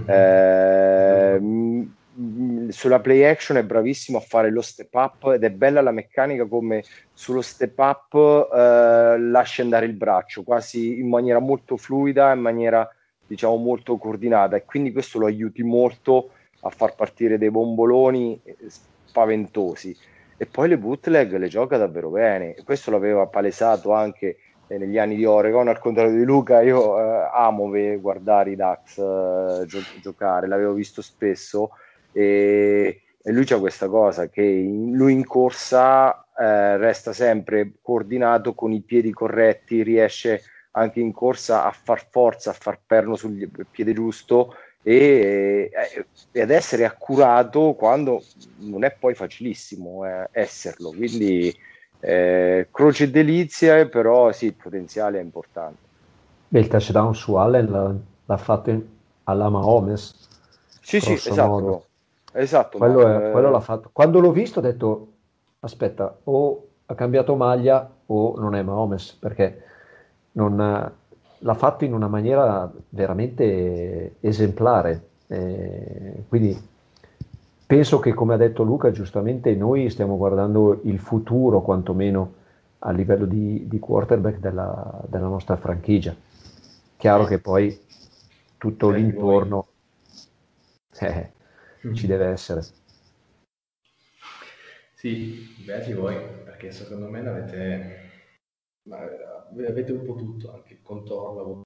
Ehm, 0.09 1.93
mh, 2.15 2.69
sulla 2.69 3.01
play 3.01 3.25
action 3.25 3.57
è 3.57 3.65
bravissimo 3.65 4.19
a 4.19 4.21
fare 4.21 4.51
lo 4.51 4.63
step 4.63 4.95
up 4.95 5.33
ed 5.33 5.43
è 5.43 5.51
bella 5.51 5.81
la 5.81 5.91
meccanica 5.91 6.47
come 6.47 6.85
sullo 7.13 7.43
step 7.43 7.77
up 7.79 8.15
eh, 8.15 9.19
lascia 9.19 9.63
andare 9.63 9.87
il 9.87 9.95
braccio 9.95 10.43
quasi 10.45 10.99
in 10.99 11.09
maniera 11.09 11.41
molto 11.41 11.77
fluida, 11.77 12.33
in 12.33 12.41
maniera 12.41 12.89
diciamo 13.27 13.57
molto 13.57 13.97
coordinata. 13.97 14.55
E 14.57 14.65
quindi 14.65 14.93
questo 14.93 15.19
lo 15.19 15.27
aiuti 15.27 15.63
molto 15.65 16.31
a 16.61 16.71
far 16.71 16.95
partire 16.95 17.39
dei 17.39 17.51
bomboloni 17.51 18.41
eh, 18.45 18.57
spaventosi. 19.05 19.97
E 20.39 20.47
poi 20.47 20.69
le 20.69 20.79
bootleg 20.79 21.37
le 21.37 21.49
gioca 21.49 21.77
davvero 21.77 22.11
bene. 22.11 22.55
Questo 22.65 22.91
l'aveva 22.91 23.27
palesato 23.27 23.93
anche 23.93 24.27
eh, 24.29 24.37
negli 24.69 24.99
anni 24.99 25.17
di 25.17 25.25
Oregon 25.25 25.69
al 25.69 25.79
contrario 25.79 26.17
di 26.17 26.25
Luca 26.25 26.61
io 26.61 26.99
eh, 26.99 27.31
amo 27.33 27.71
guardare 28.01 28.51
i 28.51 28.57
Dax 28.57 28.99
eh, 28.99 29.65
gio- 29.67 29.81
giocare 30.01 30.49
l'avevo 30.49 30.73
visto 30.73 31.03
spesso 31.03 31.71
e, 32.13 33.03
e 33.23 33.33
lui 33.33 33.45
c'ha 33.45 33.59
questa 33.59 33.89
cosa 33.89 34.29
che 34.29 34.43
in- 34.43 34.95
lui 34.97 35.13
in 35.13 35.25
corsa 35.25 36.27
eh, 36.39 36.77
resta 36.77 37.13
sempre 37.13 37.73
coordinato 37.81 38.55
con 38.55 38.73
i 38.73 38.81
piedi 38.81 39.13
corretti 39.13 39.83
riesce 39.83 40.43
anche 40.73 41.01
in 41.01 41.13
corsa 41.13 41.65
a 41.65 41.71
far 41.71 42.07
forza, 42.11 42.51
a 42.51 42.53
far 42.53 42.79
perno 42.87 43.17
sul 43.17 43.51
piede 43.71 43.93
giusto 43.95 44.55
e, 44.83 45.71
eh, 45.73 46.07
e 46.31 46.41
ad 46.41 46.51
essere 46.51 46.85
accurato 46.85 47.75
quando 47.75 48.23
non 48.59 48.85
è 48.85 48.95
poi 48.97 49.15
facilissimo 49.15 50.07
eh, 50.07 50.29
esserlo. 50.33 50.91
Quindi 50.91 51.55
eh, 52.01 52.69
croce 52.71 53.11
delizia, 53.11 53.87
però 53.89 54.33
sì, 54.33 54.47
il 54.47 54.55
potenziale 54.55 55.19
è 55.19 55.23
importante. 55.23 55.79
Beh, 56.49 56.61
il 56.61 56.69
touchdown 56.69 57.15
su 57.15 57.35
Allen 57.35 57.71
l'ha, 57.71 57.95
l'ha 58.25 58.37
fatto 58.37 58.71
in, 58.71 58.83
alla 59.25 59.49
Mahomes. 59.49 60.29
Sì, 60.81 61.01
sì, 61.01 61.15
esatto. 61.15 61.49
modo. 61.49 61.85
esatto 62.33 62.79
Quello, 62.79 63.03
ma, 63.03 63.23
è- 63.23 63.29
eh, 63.29 63.31
quello 63.33 63.51
l'ha 63.51 63.61
fatto. 63.61 63.91
Quando 63.93 64.21
l'ho 64.21 64.33
visto 64.33 64.61
ho 64.61 64.63
detto, 64.63 65.13
aspetta, 65.61 66.17
o 66.25 66.69
ha 66.87 66.95
cambiato 66.95 67.35
maglia 67.35 67.91
o 68.07 68.39
non 68.39 68.55
è 68.55 68.63
Mahomes, 68.63 69.13
perché 69.15 69.65
non, 70.33 70.93
l'ha 71.39 71.55
fatto 71.55 71.85
in 71.85 71.93
una 71.93 72.09
maniera 72.09 72.71
veramente 72.91 74.17
esemplare. 74.21 75.09
Eh, 75.27 76.25
quindi 76.29 76.57
penso 77.67 77.99
che, 77.99 78.15
come 78.15 78.35
ha 78.35 78.37
detto 78.39 78.63
Luca, 78.63 78.91
giustamente 78.91 79.55
noi 79.55 79.91
stiamo 79.91 80.17
guardando 80.17 80.81
il 80.85 80.99
futuro, 80.99 81.63
quantomeno 81.63 82.35
a 82.81 82.93
livello 82.93 83.27
di, 83.27 83.67
di 83.69 83.79
quarterback 83.79 84.39
della, 84.39 85.03
della 85.09 85.27
nostra 85.27 85.57
franchigia. 85.57 86.15
Chiaro 86.97 87.25
che 87.25 87.39
poi 87.39 87.79
tutto 88.59 88.91
Eh, 88.91 88.97
l'intorno 88.99 89.67
eh, 91.01 91.35
Mm. 91.87 91.93
ci 91.93 92.07
deve 92.07 92.27
essere. 92.27 92.63
Sì, 94.95 95.55
beati 95.65 95.93
voi, 95.93 96.17
perché 96.45 96.73
secondo 96.73 97.09
me 97.09 97.23
l'avete, 97.23 98.11
eh, 98.91 99.67
avete 99.67 99.93
un 99.93 100.05
po' 100.05 100.15
tutto, 100.15 100.53
anche 100.53 100.73
il 100.73 100.83
contorno. 100.83 101.66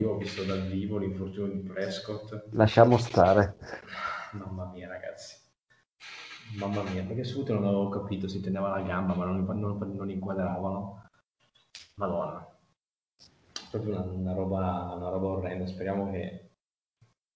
Io 0.00 0.12
ho 0.12 0.16
visto 0.16 0.44
dal 0.44 0.62
vivo 0.62 0.96
l'infortunio 0.96 1.52
di 1.52 1.60
Prescott, 1.60 2.48
Lasciamo 2.52 2.96
stare. 2.96 3.56
mamma 4.32 4.64
mia 4.72 4.88
ragazzi, 4.88 5.36
mamma 6.58 6.82
mia, 6.84 7.04
perché 7.04 7.22
subito 7.22 7.52
non 7.52 7.64
avevo 7.66 7.90
capito, 7.90 8.26
si 8.26 8.40
teneva 8.40 8.70
la 8.70 8.80
gamba 8.80 9.14
ma 9.14 9.26
non, 9.26 9.44
non- 9.58 9.94
non 9.94 10.08
inquadravano. 10.10 11.10
Madonna, 11.96 12.48
proprio 13.70 13.92
una, 14.00 14.10
una 14.10 14.32
roba, 14.32 14.94
una 14.96 15.08
roba 15.10 15.26
orrenda, 15.26 15.66
speriamo 15.66 16.10
che 16.10 16.52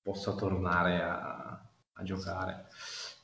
possa 0.00 0.34
tornare 0.34 1.02
a, 1.02 1.70
a 1.92 2.02
giocare. 2.02 2.68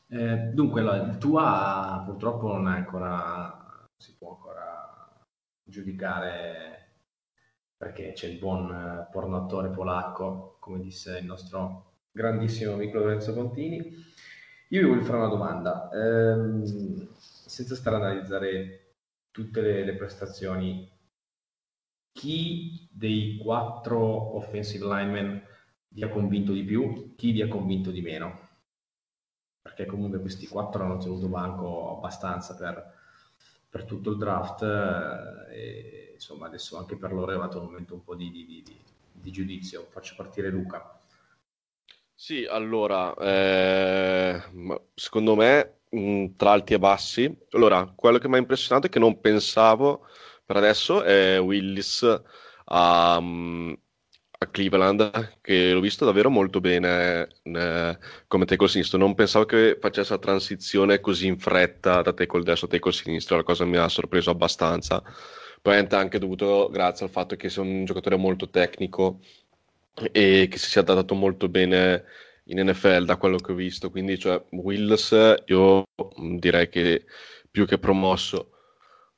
Eh, 0.08 0.36
dunque, 0.52 0.82
la, 0.82 1.16
Tua 1.16 2.02
purtroppo 2.04 2.48
non 2.48 2.68
è 2.68 2.76
ancora, 2.76 3.86
si 3.96 4.14
può 4.18 4.32
ancora 4.34 5.18
giudicare 5.62 6.79
perché 7.80 8.12
c'è 8.12 8.26
il 8.26 8.36
buon 8.36 8.70
eh, 8.70 9.08
pornoattore 9.10 9.70
polacco, 9.70 10.58
come 10.60 10.80
disse 10.80 11.16
il 11.16 11.24
nostro 11.24 11.92
grandissimo 12.12 12.74
amico 12.74 12.98
Lorenzo 12.98 13.32
Contini. 13.32 13.78
Io 14.68 14.82
vi 14.82 14.86
voglio 14.86 15.02
fare 15.02 15.16
una 15.16 15.28
domanda, 15.28 15.88
ehm, 15.90 16.62
senza 17.16 17.74
stare 17.74 17.96
ad 17.96 18.02
analizzare 18.02 18.96
tutte 19.30 19.62
le, 19.62 19.82
le 19.86 19.96
prestazioni, 19.96 20.92
chi 22.12 22.86
dei 22.92 23.38
quattro 23.38 24.36
offensive 24.36 24.84
linemen 24.84 25.42
vi 25.88 26.02
ha 26.02 26.10
convinto 26.10 26.52
di 26.52 26.64
più, 26.64 27.14
chi 27.16 27.30
vi 27.32 27.40
ha 27.40 27.48
convinto 27.48 27.90
di 27.90 28.02
meno? 28.02 28.48
Perché 29.62 29.86
comunque 29.86 30.20
questi 30.20 30.46
quattro 30.46 30.84
hanno 30.84 30.98
tenuto 30.98 31.28
banco 31.28 31.96
abbastanza 31.96 32.54
per, 32.56 32.92
per 33.70 33.84
tutto 33.84 34.10
il 34.10 34.18
draft 34.18 34.62
eh, 35.50 35.99
insomma 36.20 36.46
adesso 36.48 36.76
anche 36.76 36.96
per 36.96 37.12
loro 37.12 37.28
è 37.28 37.30
arrivato 37.30 37.58
un 37.58 37.64
momento 37.64 37.94
un 37.94 38.04
po' 38.04 38.14
di, 38.14 38.30
di- 38.30 38.44
di- 38.44 38.62
di- 38.62 38.82
di 39.10 39.30
giudizio. 39.32 39.86
Faccio 39.90 40.14
partire 40.16 40.50
Luca. 40.50 41.00
Sì, 42.14 42.44
allora, 42.44 43.14
eh, 43.14 44.42
secondo 44.94 45.34
me 45.34 45.80
mh, 45.90 46.34
tra 46.36 46.52
alti 46.52 46.74
e 46.74 46.78
bassi, 46.78 47.34
allora, 47.52 47.90
quello 47.96 48.18
che 48.18 48.28
mi 48.28 48.34
ha 48.36 48.38
impressionato 48.38 48.86
è 48.86 48.90
che 48.90 48.98
non 48.98 49.20
pensavo 49.20 50.06
per 50.44 50.56
adesso 50.56 51.02
è 51.02 51.40
Willis 51.40 52.02
a, 52.66 53.20
mh, 53.20 53.78
a 54.38 54.46
Cleveland, 54.48 55.38
che 55.40 55.72
l'ho 55.72 55.80
visto 55.80 56.04
davvero 56.04 56.28
molto 56.30 56.60
bene 56.60 57.28
eh, 57.42 57.98
come 58.26 58.44
tackle 58.44 58.68
sinistro. 58.68 58.98
Non 58.98 59.14
pensavo 59.14 59.46
che 59.46 59.78
facesse 59.80 60.12
la 60.12 60.18
transizione 60.18 61.00
così 61.00 61.26
in 61.26 61.38
fretta 61.38 62.02
da 62.02 62.12
tackle 62.12 62.42
destro 62.42 62.66
a 62.66 62.70
tackle 62.70 62.92
sinistro, 62.92 63.36
la 63.36 63.42
cosa 63.44 63.64
mi 63.64 63.76
ha 63.78 63.88
sorpreso 63.88 64.30
abbastanza. 64.30 65.02
Probabilmente 65.62 65.96
anche 65.96 66.18
dovuto 66.18 66.68
grazie 66.70 67.04
al 67.06 67.12
fatto 67.12 67.36
che 67.36 67.50
sia 67.50 67.62
un 67.62 67.84
giocatore 67.84 68.16
molto 68.16 68.48
tecnico 68.48 69.20
e 70.12 70.48
che 70.50 70.58
si 70.58 70.70
sia 70.70 70.80
adattato 70.80 71.14
molto 71.14 71.48
bene 71.48 72.04
in 72.44 72.60
NFL 72.64 73.04
da 73.04 73.16
quello 73.16 73.36
che 73.38 73.52
ho 73.52 73.54
visto. 73.54 73.90
Quindi, 73.90 74.18
cioè, 74.18 74.42
Wills, 74.52 75.14
io 75.46 75.84
mh, 76.16 76.36
direi 76.36 76.68
che 76.68 77.04
più 77.50 77.66
che 77.66 77.78
promosso. 77.78 78.52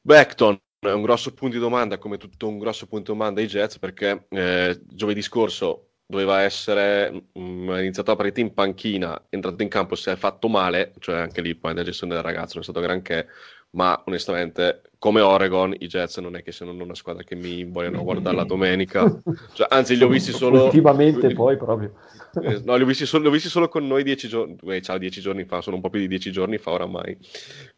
Beckton 0.01 0.59
è 0.81 0.91
un 0.91 1.03
grosso 1.03 1.33
punto 1.33 1.55
di 1.57 1.61
domanda, 1.63 1.99
come 1.99 2.17
tutto 2.19 2.49
un 2.49 2.59
grosso 2.59 2.87
punto 2.87 3.13
di 3.13 3.19
domanda 3.19 3.41
ai 3.41 3.47
Jets, 3.47 3.79
perché 3.79 4.27
eh, 4.31 4.81
giovedì 4.85 5.23
scorso 5.23 5.91
doveva 6.07 6.41
essere 6.43 7.11
mh, 7.33 7.71
è 7.73 7.81
iniziato 7.81 8.11
la 8.11 8.17
partita 8.17 8.41
in 8.41 8.53
panchina, 8.53 9.27
entrato 9.31 9.63
in 9.63 9.69
campo, 9.69 9.95
si 9.95 10.11
è 10.11 10.17
fatto 10.17 10.49
male, 10.49 10.93
cioè 10.99 11.19
anche 11.21 11.41
lì 11.41 11.55
poi 11.55 11.75
la 11.75 11.83
gestione 11.85 12.15
del 12.15 12.23
ragazzo 12.23 12.55
non 12.55 12.63
è 12.63 12.65
stato 12.65 12.81
granché, 12.81 13.29
ma 13.73 14.03
onestamente 14.07 14.83
come 14.99 15.21
Oregon 15.21 15.75
i 15.79 15.87
Jets 15.89 16.19
non 16.19 16.37
è 16.37 16.43
che 16.43 16.53
siano 16.53 16.73
una 16.73 16.95
squadra 16.95 17.25
che 17.25 17.35
mi 17.35 17.65
vogliono 17.65 18.05
guardare 18.05 18.37
la 18.37 18.45
domenica, 18.45 19.21
cioè, 19.53 19.67
anzi 19.71 19.97
li 19.97 20.05
ho 20.05 20.09
visti 20.09 20.33
solo... 20.33 20.65
Ultimamente 20.65 21.33
poi 21.35 21.57
proprio. 21.57 21.95
Eh, 22.41 22.63
No, 22.65 22.77
li 22.77 22.83
ho 22.83 22.87
visti 22.87 23.05
solo, 23.05 23.25
li 23.25 23.29
ho 23.29 23.33
visti 23.33 23.49
solo 23.49 23.69
con 23.69 23.87
noi 23.87 24.05
dieci 24.05 24.29
giorni, 24.29 24.57
eh, 24.67 24.81
ciao, 24.81 24.99
dieci 24.99 25.21
giorni 25.21 25.45
fa, 25.45 25.61
sono 25.61 25.77
un 25.77 25.83
po' 25.83 25.91
più 25.91 26.01
di 26.01 26.09
dieci 26.09 26.31
giorni 26.31 26.59
fa 26.59 26.71
oramai, 26.71 27.17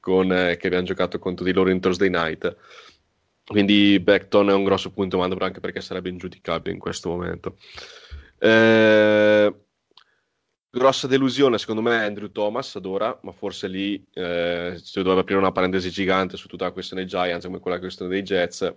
con, 0.00 0.30
eh, 0.32 0.56
che 0.56 0.66
abbiamo 0.66 0.84
giocato 0.84 1.18
contro 1.18 1.44
di 1.44 1.52
loro 1.52 1.70
in 1.70 1.80
Thursday 1.80 2.10
Night. 2.10 2.56
Quindi 3.46 3.98
Beckton 4.00 4.50
è 4.50 4.54
un 4.54 4.64
grosso 4.64 4.90
punto 4.90 5.16
domanda 5.16 5.44
anche 5.44 5.60
perché 5.60 5.80
sarebbe 5.80 6.08
ingiudicabile 6.08 6.72
in 6.74 6.80
questo 6.80 7.08
momento. 7.10 7.56
Eh, 8.38 9.54
grossa 10.74 11.06
delusione 11.06 11.56
secondo 11.56 11.80
me 11.80 12.00
è 12.00 12.04
Andrew 12.04 12.30
Thomas 12.30 12.74
ad 12.76 12.84
ora, 12.84 13.18
ma 13.22 13.32
forse 13.32 13.68
lì 13.68 14.04
eh, 14.12 14.74
si 14.82 14.98
dovrebbe 14.98 15.20
aprire 15.20 15.38
una 15.38 15.52
parentesi 15.52 15.90
gigante 15.90 16.36
su 16.36 16.48
tutta 16.48 16.64
la 16.64 16.72
questione 16.72 17.02
dei 17.02 17.10
Giants 17.10 17.46
come 17.46 17.60
quella 17.60 17.78
questione 17.78 18.10
dei 18.10 18.22
Jets. 18.22 18.74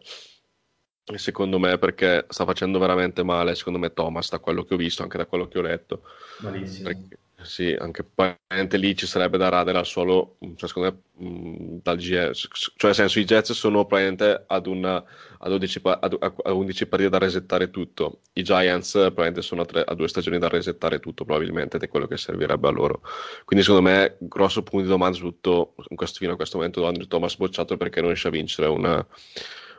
Secondo 1.16 1.58
me 1.58 1.78
perché 1.78 2.26
sta 2.30 2.46
facendo 2.46 2.80
veramente 2.80 3.24
male, 3.24 3.56
secondo 3.56 3.80
me 3.80 3.94
Thomas, 3.94 4.30
da 4.30 4.40
quello 4.40 4.64
che 4.64 4.74
ho 4.74 4.78
visto, 4.78 5.04
anche 5.04 5.18
da 5.18 5.26
quello 5.26 5.48
che 5.48 5.58
ho 5.58 5.62
letto. 5.62 6.04
Malissimo. 6.40 6.90
Perché- 6.90 7.20
sì, 7.48 7.74
anche 7.80 8.04
probabilmente 8.04 8.78
lì 8.78 8.96
ci 8.96 9.08
sarebbe 9.08 9.38
da 9.38 9.50
radere 9.50 9.78
al 9.78 9.86
suolo, 9.86 10.38
cioè, 10.56 10.68
secondo 10.68 11.02
me, 11.18 11.26
mh, 11.28 11.80
dal 11.82 11.98
GS, 11.98 12.48
cioè 12.52 12.88
nel 12.88 12.96
senso 12.96 13.20
i 13.20 13.26
Jets 13.26 13.54
sono 13.54 13.86
probabilmente 13.86 14.44
ad, 14.48 14.68
una, 14.68 15.04
ad, 15.40 15.52
11, 15.52 15.80
pa- 15.82 16.00
ad- 16.02 16.18
a 16.44 16.54
11 16.54 16.86
partite 16.88 17.10
da 17.10 17.18
resettare 17.18 17.70
tutto, 17.70 18.22
i 18.34 18.44
Giants 18.44 18.92
probabilmente 18.92 19.42
sono 19.42 19.62
a, 19.62 19.66
tre- 19.66 19.84
a 19.86 19.94
due 19.96 20.08
stagioni 20.08 20.38
da 20.40 20.50
resettare 20.50 21.00
tutto 21.00 21.26
probabilmente 21.26 21.78
ed 21.78 21.84
è 21.84 21.88
quello 21.88 22.06
che 22.08 22.18
servirebbe 22.18 22.68
a 22.68 22.72
loro. 22.72 23.02
Quindi 23.46 23.66
secondo 23.66 23.90
me 23.90 24.18
grosso 24.20 24.62
punto 24.64 24.86
di 24.86 24.92
domanda 24.92 25.16
su 25.18 25.24
tutto, 25.24 25.74
questo, 25.96 26.20
fino 26.20 26.34
a 26.34 26.36
questo 26.36 26.58
momento 26.58 26.86
Andrew 26.86 27.08
Thomas 27.08 27.38
bocciato 27.38 27.78
perché 27.78 28.00
non 28.00 28.10
riesce 28.10 28.28
a 28.28 28.32
vincere 28.32 28.68
una, 28.68 29.06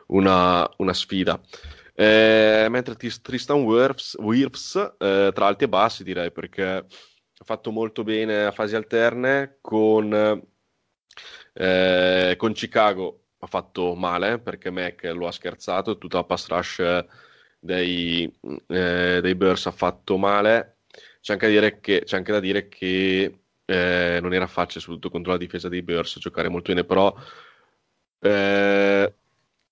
una, 0.07 0.69
una 0.77 0.93
sfida. 0.93 1.39
Eh, 1.93 2.67
mentre 2.69 2.95
Tristan 2.95 3.61
Wirfs, 3.63 4.15
Wirfs, 4.19 4.75
eh, 4.97 5.31
tra 5.33 5.47
alti 5.47 5.65
e 5.65 5.69
bassi 5.69 6.03
direi 6.03 6.31
perché 6.31 6.85
fatto 7.45 7.71
molto 7.71 8.03
bene 8.03 8.45
a 8.45 8.51
fasi 8.51 8.75
alterne 8.75 9.57
con, 9.61 10.13
eh, 11.53 12.35
con 12.37 12.53
Chicago 12.53 13.23
ha 13.39 13.47
fatto 13.47 13.95
male 13.95 14.39
perché 14.39 14.69
Mac 14.69 15.03
lo 15.13 15.27
ha 15.27 15.31
scherzato 15.31 15.97
tutta 15.97 16.17
la 16.17 16.23
pass 16.25 16.47
rush 16.47 17.05
dei, 17.59 18.23
eh, 18.67 19.19
dei 19.21 19.35
Bears 19.35 19.65
ha 19.67 19.71
fatto 19.71 20.17
male. 20.17 20.77
C'è 21.21 21.33
anche 21.33 21.47
da 21.47 21.51
dire 21.51 21.79
che, 21.79 22.03
c'è 22.05 22.17
anche 22.17 22.31
da 22.31 22.39
dire 22.39 22.67
che 22.69 23.41
eh, 23.65 24.19
non 24.21 24.33
era 24.33 24.47
facile, 24.47 24.79
soprattutto 24.79 25.09
contro 25.09 25.31
la 25.31 25.37
difesa 25.37 25.69
dei 25.69 25.81
Bears, 25.81 26.17
giocare 26.19 26.49
molto 26.49 26.71
bene, 26.73 26.85
però 26.85 27.13
eh, 28.21 29.13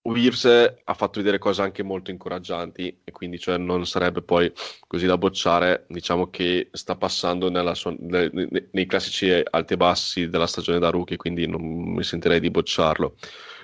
Williams 0.07 0.45
ha 0.45 0.93
fatto 0.93 1.19
vedere 1.19 1.37
cose 1.37 1.61
anche 1.61 1.83
molto 1.83 2.11
incoraggianti 2.11 3.01
e 3.03 3.11
quindi 3.11 3.37
cioè, 3.37 3.57
non 3.57 3.85
sarebbe 3.85 4.21
poi 4.21 4.51
così 4.87 5.05
da 5.05 5.17
bocciare. 5.17 5.85
Diciamo 5.89 6.29
che 6.29 6.69
sta 6.71 6.95
passando 6.95 7.51
sua, 7.75 7.93
nei, 7.99 8.29
nei, 8.71 8.85
classici 8.85 9.29
alti 9.49 9.73
e 9.73 9.77
bassi 9.77 10.29
della 10.29 10.47
stagione 10.47 10.79
da 10.79 10.89
rookie, 10.89 11.17
quindi 11.17 11.45
non 11.45 11.61
mi 11.61 12.03
sentirei 12.03 12.39
di 12.39 12.49
bocciarlo. 12.49 13.15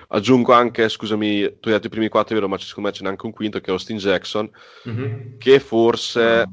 Aggiungo 0.10 0.51
anche, 0.51 0.89
scusami, 0.89 1.60
tu 1.60 1.69
hai 1.69 1.75
detto 1.75 1.88
i 1.88 1.89
primi 1.89 2.10
quattro, 2.10 2.36
vero, 2.36 2.49
ma 2.49 2.58
secondo 2.58 2.89
me 2.89 2.95
ce 2.95 3.03
n'è 3.03 3.10
anche 3.10 3.25
un 3.25 3.32
quinto 3.32 3.60
che 3.62 3.69
è 3.69 3.71
Austin 3.71 3.97
Jackson, 3.97 4.49
mm-hmm. 4.88 5.38
che 5.38 5.60
forse, 5.60 6.45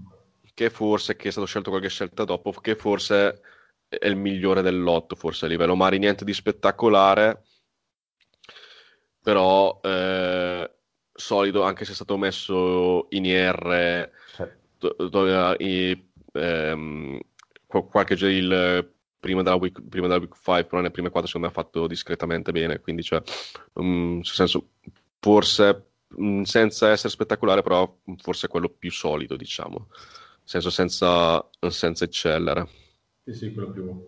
che 0.55 0.70
forse, 0.70 1.16
che 1.16 1.29
è 1.29 1.31
stato 1.33 1.46
scelto 1.46 1.70
qualche 1.70 1.88
scelta 1.88 2.24
dopo, 2.24 2.53
che 2.53 2.76
forse 2.76 3.40
è 3.88 4.07
il 4.07 4.16
migliore 4.16 4.62
dell'otto, 4.62 5.16
forse 5.16 5.46
a 5.46 5.48
livello 5.48 5.74
Mari, 5.74 5.98
niente 5.98 6.24
di 6.24 6.33
spettacolare 6.33 7.42
però 9.23 9.81
eh, 9.83 10.71
solido 11.13 11.63
anche 11.63 11.85
se 11.85 11.93
è 11.93 11.95
stato 11.95 12.17
messo 12.17 13.07
in 13.11 13.25
IR 13.25 14.11
i, 15.59 16.11
ehm, 16.33 17.21
qualche 17.67 18.15
il, 18.15 18.93
prima 19.19 19.43
della, 19.43 19.57
week, 19.57 19.83
prima 19.89 20.07
della 20.07 20.19
week 20.19 20.35
5 20.35 20.65
però 20.65 20.79
nelle 20.79 20.91
prime 20.91 21.11
4 21.11 21.29
secondo 21.29 21.47
me 21.49 21.53
ha 21.53 21.63
fatto 21.63 21.87
discretamente 21.87 22.53
bene 22.53 22.81
quindi 22.81 23.03
cioè 23.03 23.23
um, 23.75 24.15
nel 24.17 24.25
senso 24.25 24.71
forse 25.19 25.91
um, 26.17 26.43
senza 26.43 26.91
essere 26.91 27.11
spettacolare 27.11 27.63
però 27.63 27.99
forse 28.17 28.47
è 28.47 28.51
quello 28.51 28.69
più 28.69 28.91
solido 28.91 29.37
diciamo. 29.37 29.89
Nel 29.89 30.49
senso 30.63 30.71
senza, 30.71 31.49
senza 31.69 32.05
eccellere. 32.05 32.67
Sì 33.25 33.35
sì 33.35 33.53
quello 33.53 33.71
più, 33.71 34.07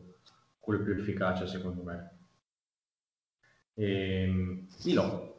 quello 0.59 0.83
più 0.83 0.93
efficace 0.95 1.47
secondo 1.47 1.83
me 1.83 2.22
Ehm, 3.75 4.67
Ilo. 4.85 5.35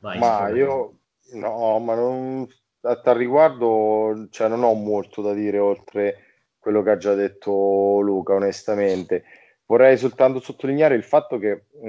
Vai, 0.00 0.18
ma 0.18 0.48
io 0.48 0.98
no, 1.32 1.78
ma 1.78 1.94
non, 1.94 2.46
a 2.82 3.00
tal 3.00 3.16
riguardo 3.16 4.28
cioè, 4.30 4.48
non 4.48 4.62
ho 4.62 4.74
molto 4.74 5.22
da 5.22 5.32
dire 5.32 5.58
oltre 5.58 6.24
quello 6.58 6.82
che 6.82 6.90
ha 6.90 6.96
già 6.96 7.14
detto 7.14 8.00
Luca, 8.00 8.34
onestamente. 8.34 9.24
Vorrei 9.66 9.96
soltanto 9.96 10.40
sottolineare 10.40 10.94
il 10.94 11.02
fatto 11.02 11.38
che 11.38 11.64
mh, 11.82 11.88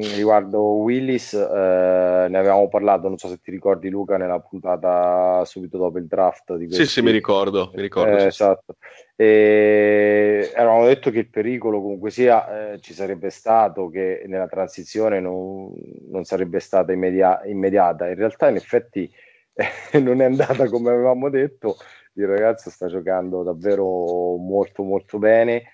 riguardo 0.00 0.60
Willis 0.60 1.32
eh, 1.34 2.26
ne 2.28 2.38
avevamo 2.38 2.68
parlato, 2.68 3.08
non 3.08 3.18
so 3.18 3.28
se 3.28 3.40
ti 3.40 3.50
ricordi 3.50 3.88
Luca, 3.88 4.16
nella 4.16 4.40
puntata 4.40 5.44
subito 5.44 5.78
dopo 5.78 5.98
il 5.98 6.06
draft. 6.06 6.56
Di 6.56 6.66
questi... 6.66 6.84
Sì, 6.84 6.90
sì, 6.90 7.02
mi 7.02 7.10
ricordo. 7.10 7.70
Mi 7.74 7.82
ricordo 7.82 8.16
eh, 8.16 8.20
sì. 8.20 8.26
Esatto. 8.26 8.76
E 9.16 10.52
avevamo 10.54 10.86
detto 10.86 11.10
che 11.10 11.20
il 11.20 11.30
pericolo 11.30 11.80
comunque 11.80 12.10
sia 12.10 12.72
eh, 12.72 12.80
ci 12.80 12.94
sarebbe 12.94 13.30
stato, 13.30 13.88
che 13.88 14.24
nella 14.26 14.48
transizione 14.48 15.20
non, 15.20 15.72
non 16.10 16.24
sarebbe 16.24 16.60
stata 16.60 16.92
immedia- 16.92 17.42
immediata. 17.44 18.08
In 18.08 18.16
realtà, 18.16 18.48
in 18.48 18.56
effetti, 18.56 19.10
non 20.00 20.20
è 20.20 20.24
andata 20.24 20.68
come 20.68 20.90
avevamo 20.90 21.28
detto. 21.28 21.76
Il 22.14 22.26
ragazzo 22.26 22.70
sta 22.70 22.86
giocando 22.86 23.42
davvero 23.42 24.36
molto, 24.36 24.82
molto 24.82 25.18
bene 25.18 25.64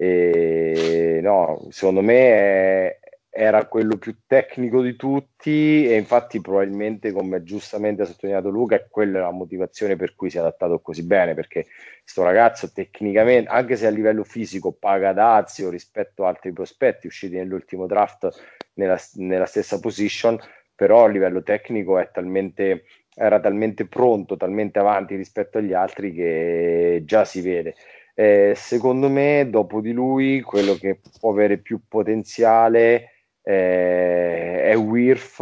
e 0.00 1.20
no, 1.22 1.66
secondo 1.68 2.00
me 2.00 2.14
è, 2.16 2.99
era 3.32 3.66
quello 3.66 3.96
più 3.96 4.16
tecnico 4.26 4.82
di 4.82 4.96
tutti 4.96 5.86
e 5.86 5.96
infatti 5.96 6.40
probabilmente 6.40 7.12
come 7.12 7.44
giustamente 7.44 8.02
ha 8.02 8.04
sottolineato 8.04 8.50
Luca 8.50 8.74
è 8.74 8.86
quella 8.88 9.20
la 9.20 9.30
motivazione 9.30 9.94
per 9.94 10.16
cui 10.16 10.30
si 10.30 10.36
è 10.36 10.40
adattato 10.40 10.80
così 10.80 11.04
bene 11.04 11.34
perché 11.34 11.66
questo 12.02 12.24
ragazzo 12.24 12.72
tecnicamente 12.72 13.48
anche 13.48 13.76
se 13.76 13.86
a 13.86 13.90
livello 13.90 14.24
fisico 14.24 14.72
paga 14.72 15.12
dazio 15.12 15.70
rispetto 15.70 16.24
a 16.24 16.28
altri 16.28 16.52
prospetti 16.52 17.06
usciti 17.06 17.36
nell'ultimo 17.36 17.86
draft 17.86 18.28
nella, 18.74 18.98
nella 19.14 19.46
stessa 19.46 19.78
position 19.78 20.36
però 20.74 21.04
a 21.04 21.08
livello 21.08 21.44
tecnico 21.44 22.04
talmente 22.12 22.84
era 23.14 23.38
talmente 23.38 23.86
pronto, 23.86 24.36
talmente 24.36 24.78
avanti 24.78 25.14
rispetto 25.14 25.58
agli 25.58 25.74
altri 25.74 26.12
che 26.12 27.02
già 27.04 27.26
si 27.26 27.42
vede. 27.42 27.74
Eh, 28.14 28.54
secondo 28.56 29.10
me, 29.10 29.46
dopo 29.50 29.80
di 29.80 29.92
lui, 29.92 30.40
quello 30.40 30.74
che 30.74 31.00
può 31.20 31.30
avere 31.30 31.58
più 31.58 31.82
potenziale 31.86 33.19
eh, 33.42 34.62
è 34.62 34.76
Wirf, 34.76 35.40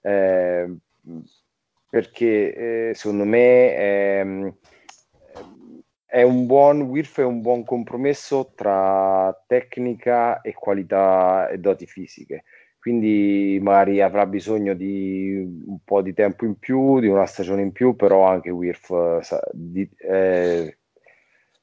eh, 0.00 0.76
perché 1.90 2.88
eh, 2.90 2.94
secondo 2.94 3.24
me 3.24 3.74
ehm, 3.74 4.54
è 6.04 6.22
un 6.22 6.46
buon 6.46 6.82
Wirf 6.82 7.20
è 7.20 7.24
un 7.24 7.40
buon 7.42 7.64
compromesso 7.64 8.52
tra 8.54 9.44
tecnica 9.46 10.40
e 10.40 10.54
qualità 10.54 11.48
e 11.48 11.58
doti 11.58 11.86
fisiche. 11.86 12.44
Quindi 12.78 13.58
magari 13.60 14.00
avrà 14.00 14.24
bisogno 14.24 14.72
di 14.72 15.34
un 15.66 15.78
po' 15.84 16.00
di 16.00 16.14
tempo 16.14 16.44
in 16.44 16.58
più, 16.58 17.00
di 17.00 17.08
una 17.08 17.26
stagione 17.26 17.60
in 17.62 17.72
più, 17.72 17.96
però 17.96 18.24
anche 18.24 18.50
Wirf 18.50 19.20
di, 19.52 19.88
eh, 19.98 20.78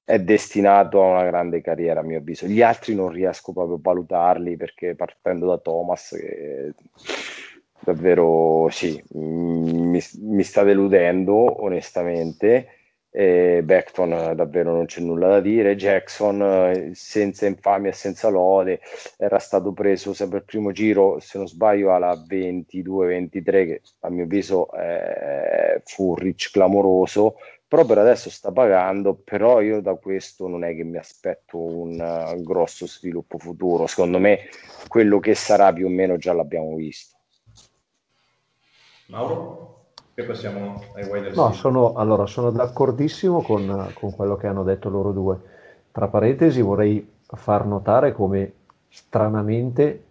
è 0.06 0.20
destinato 0.20 1.04
a 1.04 1.10
una 1.10 1.24
grande 1.26 1.62
carriera, 1.62 2.02
a 2.02 2.04
mio 2.04 2.20
avviso. 2.20 2.46
Gli 2.46 2.62
altri 2.62 2.94
non 2.94 3.10
riesco 3.10 3.52
proprio 3.54 3.78
a 3.78 3.80
valutarli 3.82 4.56
perché 4.56 4.94
partendo 4.96 5.48
da 5.48 5.58
Thomas, 5.58 6.10
che 6.10 6.74
davvero 7.80 8.68
sì, 8.70 9.04
mi, 9.14 10.00
mi 10.20 10.44
sta 10.44 10.64
deludendo 10.64 11.64
onestamente. 11.64 12.70
E 13.10 13.62
Beckton 13.64 14.34
davvero 14.36 14.74
non 14.74 14.86
c'è 14.86 15.00
nulla 15.02 15.30
da 15.30 15.40
dire. 15.40 15.76
Jackson 15.76 16.92
senza 16.94 17.46
infamia 17.48 17.90
e 17.90 17.94
senza 17.94 18.28
lode 18.28 18.82
era 19.18 19.40
stato 19.40 19.72
preso 19.72 20.14
sempre 20.14 20.40
il 20.40 20.44
primo 20.44 20.72
giro, 20.74 21.20
se 21.20 21.38
non 21.38 21.48
sbaglio, 21.48 21.94
alla 21.94 22.14
22-23, 22.14 23.42
che 23.42 23.82
a 24.02 24.10
mio 24.10 24.26
avviso 24.26 24.70
eh, 24.74 25.82
fu 25.86 26.10
un 26.10 26.16
reach 26.16 26.50
clamoroso 26.52 27.38
però 27.68 27.84
per 27.86 27.98
adesso 27.98 28.30
sta 28.30 28.52
pagando, 28.52 29.16
però 29.16 29.62
io 29.62 29.82
da 29.82 29.96
questo 29.96 30.48
non 30.48 30.64
è 30.64 30.76
che 30.76 30.84
mi 30.84 30.98
aspetto 30.98 31.58
un 31.58 32.00
uh, 32.00 32.42
grosso 32.44 32.86
sviluppo 32.86 33.38
futuro, 33.38 33.88
secondo 33.88 34.20
me 34.20 34.50
quello 34.88 35.20
che 35.20 35.34
sarà 35.34 35.74
più 35.74 35.88
o 35.88 35.90
meno 35.90 36.18
già 36.18 36.34
l'abbiamo 36.34 36.76
visto. 36.76 37.18
Mauro, 39.08 39.88
che 40.14 40.24
passiamo 40.24 40.82
ai 40.96 41.04
wide 41.10 41.32
No, 41.32 41.52
sono, 41.52 41.94
allora, 41.94 42.26
sono 42.26 42.52
d'accordissimo 42.52 43.42
con, 43.42 43.92
con 43.94 44.16
quello 44.16 44.36
che 44.36 44.48
hanno 44.48 44.64
detto 44.64 44.90
loro 44.90 45.12
due. 45.12 45.40
Tra 45.92 46.08
parentesi 46.08 46.62
vorrei 46.62 47.14
far 47.28 47.66
notare 47.66 48.14
come 48.14 48.54
stranamente 48.90 50.04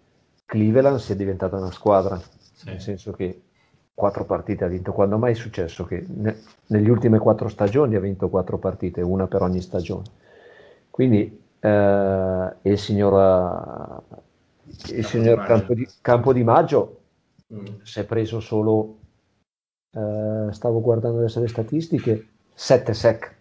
Cleveland 0.45 0.99
sia 0.99 1.15
diventata 1.15 1.57
una 1.57 1.71
squadra, 1.71 2.19
sì. 2.19 2.67
nel 2.67 2.81
senso 2.81 3.13
che 3.13 3.43
quattro 3.95 4.25
partite 4.25 4.65
ha 4.65 4.69
vinto. 4.69 4.93
Quando 4.93 5.17
mai 5.17 5.33
è 5.33 5.37
successo 5.37 5.85
che 5.85 6.05
ne, 6.07 6.37
negli 6.67 6.89
ultimi 6.89 7.19
quattro 7.19 7.49
stagioni 7.49 7.95
ha 7.95 8.01
vinto 8.01 8.29
quattro 8.29 8.59
partite, 8.59 9.01
una 9.01 9.27
per 9.27 9.43
ogni 9.43 9.61
stagione. 9.61 10.05
Quindi 10.91 11.43
eh, 11.61 12.53
il 12.63 12.79
signor, 12.79 14.03
il 14.91 15.05
signor 15.05 15.45
Campo, 15.45 15.75
di, 15.75 15.89
Campo 16.01 16.33
di 16.33 16.45
Maggio 16.45 17.01
mm. 17.53 17.67
si 17.83 18.01
è 18.01 18.05
preso 18.05 18.41
solo, 18.41 18.99
eh, 19.93 20.49
stavo 20.51 20.81
guardando 20.81 21.19
adesso 21.19 21.41
le 21.41 21.49
statistiche, 21.49 22.29
7 22.53 22.95
sec. 22.95 23.35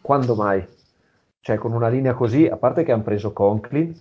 Quando 0.00 0.34
mai? 0.34 0.66
Cioè 1.40 1.56
con 1.56 1.72
una 1.72 1.88
linea 1.88 2.14
così, 2.14 2.46
a 2.46 2.56
parte 2.56 2.82
che 2.82 2.92
hanno 2.92 3.02
preso 3.02 3.32
Conklin, 3.32 3.94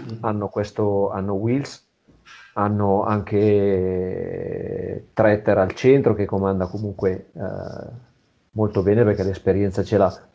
mm. 0.00 0.18
hanno, 0.20 0.48
questo, 0.48 1.10
hanno 1.10 1.34
Wills, 1.34 1.85
hanno 2.58 3.04
anche 3.04 5.08
Tretter 5.12 5.58
al 5.58 5.72
centro 5.72 6.14
che 6.14 6.24
comanda 6.24 6.66
comunque 6.66 7.30
eh, 7.32 7.90
molto 8.52 8.82
bene 8.82 9.04
perché 9.04 9.22
l'esperienza 9.22 9.82
ce 9.82 9.98
l'ha. 9.98 10.26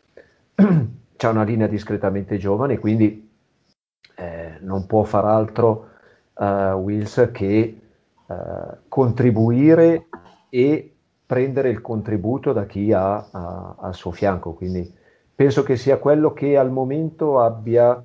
C'è 1.16 1.28
una 1.28 1.42
linea 1.42 1.66
discretamente 1.66 2.36
giovane, 2.36 2.78
quindi 2.78 3.28
eh, 4.16 4.56
non 4.60 4.86
può 4.86 5.02
far 5.02 5.24
altro 5.24 5.88
uh, 6.34 6.44
Wills 6.74 7.30
che 7.32 7.80
uh, 8.26 8.34
contribuire 8.88 10.06
e 10.48 10.94
prendere 11.26 11.70
il 11.70 11.80
contributo 11.80 12.52
da 12.52 12.66
chi 12.66 12.92
ha 12.92 13.76
al 13.78 13.94
suo 13.94 14.10
fianco. 14.10 14.52
Quindi 14.52 14.92
penso 15.34 15.62
che 15.62 15.76
sia 15.76 15.98
quello 15.98 16.32
che 16.32 16.56
al 16.56 16.70
momento 16.70 17.40
abbia 17.40 18.04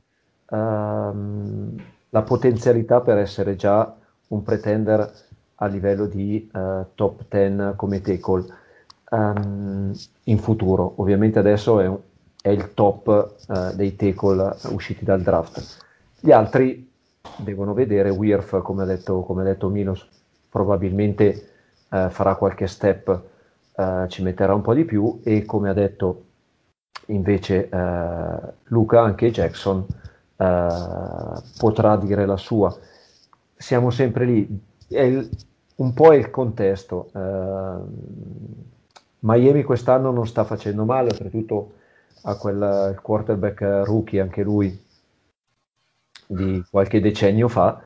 um, 0.50 1.76
la 2.10 2.22
potenzialità 2.22 3.02
per 3.02 3.18
essere 3.18 3.56
già 3.56 3.98
un 4.28 4.44
pretender 4.44 5.26
a 5.60 5.66
livello 5.68 6.06
di 6.06 6.50
uh, 6.54 6.86
top 6.96 7.24
10 7.30 7.76
come 7.76 8.02
tackle 8.02 8.46
um, 9.12 9.94
in 10.24 10.38
futuro. 10.38 10.94
Ovviamente 10.98 11.40
adesso 11.40 11.80
è, 11.80 11.92
è 12.42 12.50
il 12.50 12.74
top 12.74 13.36
uh, 13.48 13.76
dei 13.76 13.96
tackle 13.96 14.56
usciti 14.70 15.04
dal 15.04 15.22
draft. 15.22 15.86
Gli 16.20 16.32
altri 16.32 16.90
devono 17.38 17.74
vedere, 17.74 18.10
Wirf 18.10 18.62
come 18.62 18.84
ha 18.84 18.86
detto, 18.86 19.22
come 19.22 19.42
ha 19.42 19.46
detto 19.46 19.70
Milos, 19.70 20.08
probabilmente 20.50 21.50
uh, 21.90 22.10
farà 22.10 22.36
qualche 22.36 22.68
step, 22.68 23.22
ci 24.08 24.24
metterà 24.24 24.56
un 24.56 24.62
po' 24.62 24.74
di 24.74 24.86
più 24.86 25.20
e 25.24 25.46
come 25.46 25.70
ha 25.70 25.74
detto 25.74 26.24
invece 27.10 27.70
Luca, 28.70 29.02
anche 29.02 29.30
Jackson, 29.30 29.86
potrà 31.60 31.96
dire 31.98 32.26
la 32.26 32.38
sua. 32.38 32.76
Siamo 33.58 33.90
sempre 33.90 34.26
lì, 34.26 34.60
è 34.88 35.02
il- 35.02 35.30
un 35.78 35.94
po' 35.94 36.14
il 36.14 36.30
contesto. 36.30 37.10
eh, 37.14 37.80
Miami 39.20 39.64
quest'anno 39.64 40.12
non 40.12 40.28
sta 40.28 40.44
facendo 40.44 40.86
male, 40.86 41.10
oltretutto 41.10 41.74
ha 42.24 42.36
quel 42.38 42.98
quarterback 43.02 43.62
rookie, 43.86 44.22
anche 44.22 44.44
lui, 44.44 44.78
di 46.28 46.64
qualche 46.70 47.00
decennio 47.00 47.48
fa, 47.48 47.82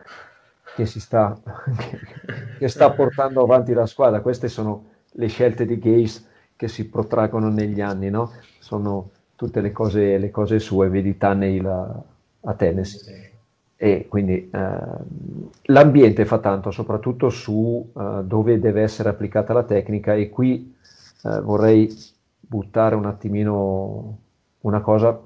che, 0.76 0.86
si 0.86 1.00
sta, 1.00 1.40
che 2.58 2.68
sta 2.68 2.92
portando 2.94 3.42
avanti 3.44 3.74
la 3.74 3.86
squadra. 3.86 4.22
Queste 4.22 4.48
sono 4.48 4.86
le 5.12 5.28
scelte 5.28 5.66
di 5.66 5.78
Gaze 5.80 6.26
che 6.56 6.68
si 6.68 6.90
protraggono 6.90 7.50
negli 7.50 7.82
anni, 7.82 8.10
no? 8.10 8.32
Sono 8.58 9.10
tutte 9.36 9.62
le 9.62 9.72
cose, 9.72 10.18
le 10.18 10.32
cose 10.32 10.60
sue, 10.60 10.90
vedi 10.90 11.18
Tannehill 11.18 11.66
a, 11.66 12.04
a 12.42 12.54
Tennessee. 12.54 13.02
E 13.84 14.06
quindi 14.08 14.48
ehm, 14.54 15.50
l'ambiente 15.64 16.24
fa 16.26 16.38
tanto, 16.38 16.70
soprattutto 16.70 17.30
su 17.32 17.92
eh, 17.98 18.22
dove 18.24 18.60
deve 18.60 18.84
essere 18.84 19.10
applicata 19.10 19.54
la 19.54 19.64
tecnica 19.64 20.14
e 20.14 20.30
qui 20.30 20.76
eh, 21.24 21.42
vorrei 21.42 21.92
buttare 22.40 22.94
un 22.94 23.08
attimino 23.08 24.18
una 24.60 24.82
cosa 24.82 25.20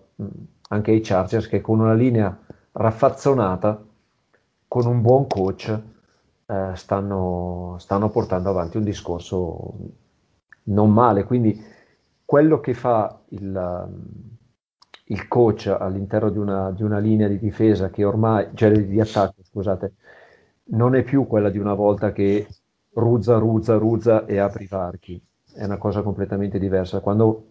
anche 0.70 0.92
ai 0.92 1.02
Chargers 1.02 1.50
che 1.50 1.60
con 1.60 1.82
una 1.82 1.94
linea 1.94 2.34
raffazzonata, 2.72 3.84
con 4.70 4.86
un 4.86 5.02
buon 5.02 5.28
coach, 5.28 5.78
eh, 6.46 6.72
stanno, 6.76 7.76
stanno 7.78 8.10
portando 8.10 8.52
avanti 8.52 8.78
un 8.78 8.84
discorso 8.86 9.74
non 10.64 10.94
male. 10.94 11.26
Quindi 11.26 11.62
quello 12.24 12.62
che 12.62 12.74
fa 12.74 13.20
il, 13.32 13.90
il 15.10 15.28
coach 15.28 15.68
all'interno 15.68 16.30
di 16.30 16.38
una, 16.38 16.72
di 16.72 16.84
una 16.84 16.98
linea 17.00 17.28
di 17.28 17.38
difesa 17.38 17.90
che 17.90 18.04
ormai, 18.04 18.50
cioè 18.54 18.72
di 18.72 19.00
attacco, 19.00 19.44
scusate, 19.44 19.94
non 20.70 20.96
è 20.96 21.04
più 21.04 21.28
quella 21.28 21.50
di 21.50 21.60
una 21.60 21.74
volta 21.74 22.12
che 22.12 22.48
ruzza, 22.94 23.38
ruzza, 23.38 23.78
ruzza 23.78 24.26
e 24.26 24.40
apri 24.40 24.64
i 24.64 24.68
varchi. 24.68 25.22
È 25.54 25.64
una 25.64 25.78
cosa 25.78 26.02
completamente 26.02 26.58
diversa. 26.58 27.02
Quando 27.02 27.46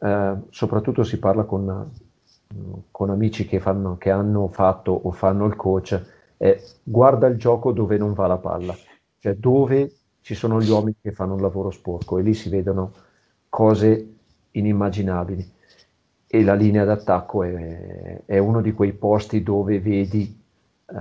eh, 0.00 0.34
soprattutto 0.48 1.02
si 1.04 1.18
parla 1.18 1.44
con, 1.44 1.90
con 2.90 3.10
amici 3.10 3.46
che, 3.46 3.60
fanno, 3.60 3.96
che 3.98 4.10
hanno 4.10 4.48
fatto 4.48 4.92
o 4.92 5.10
fanno 5.12 5.44
il 5.46 5.56
coach, 5.56 6.00
è 6.36 6.58
guarda 6.82 7.26
il 7.26 7.36
gioco 7.36 7.72
dove 7.72 7.98
non 7.98 8.14
va 8.14 8.26
la 8.26 8.38
palla, 8.38 8.74
cioè 9.18 9.34
dove 9.34 9.92
ci 10.20 10.34
sono 10.34 10.60
gli 10.60 10.70
uomini 10.70 10.96
che 11.00 11.12
fanno 11.12 11.34
un 11.34 11.40
lavoro 11.42 11.70
sporco 11.70 12.18
e 12.18 12.22
lì 12.22 12.32
si 12.34 12.48
vedono 12.48 12.92
cose 13.48 14.14
inimmaginabili 14.52 15.56
e 16.30 16.44
la 16.44 16.54
linea 16.54 16.84
d'attacco 16.84 17.42
è, 17.42 18.22
è 18.26 18.38
uno 18.38 18.60
di 18.60 18.72
quei 18.72 18.92
posti 18.92 19.42
dove 19.42 19.80
vedi 19.80 20.38
eh, 20.86 20.94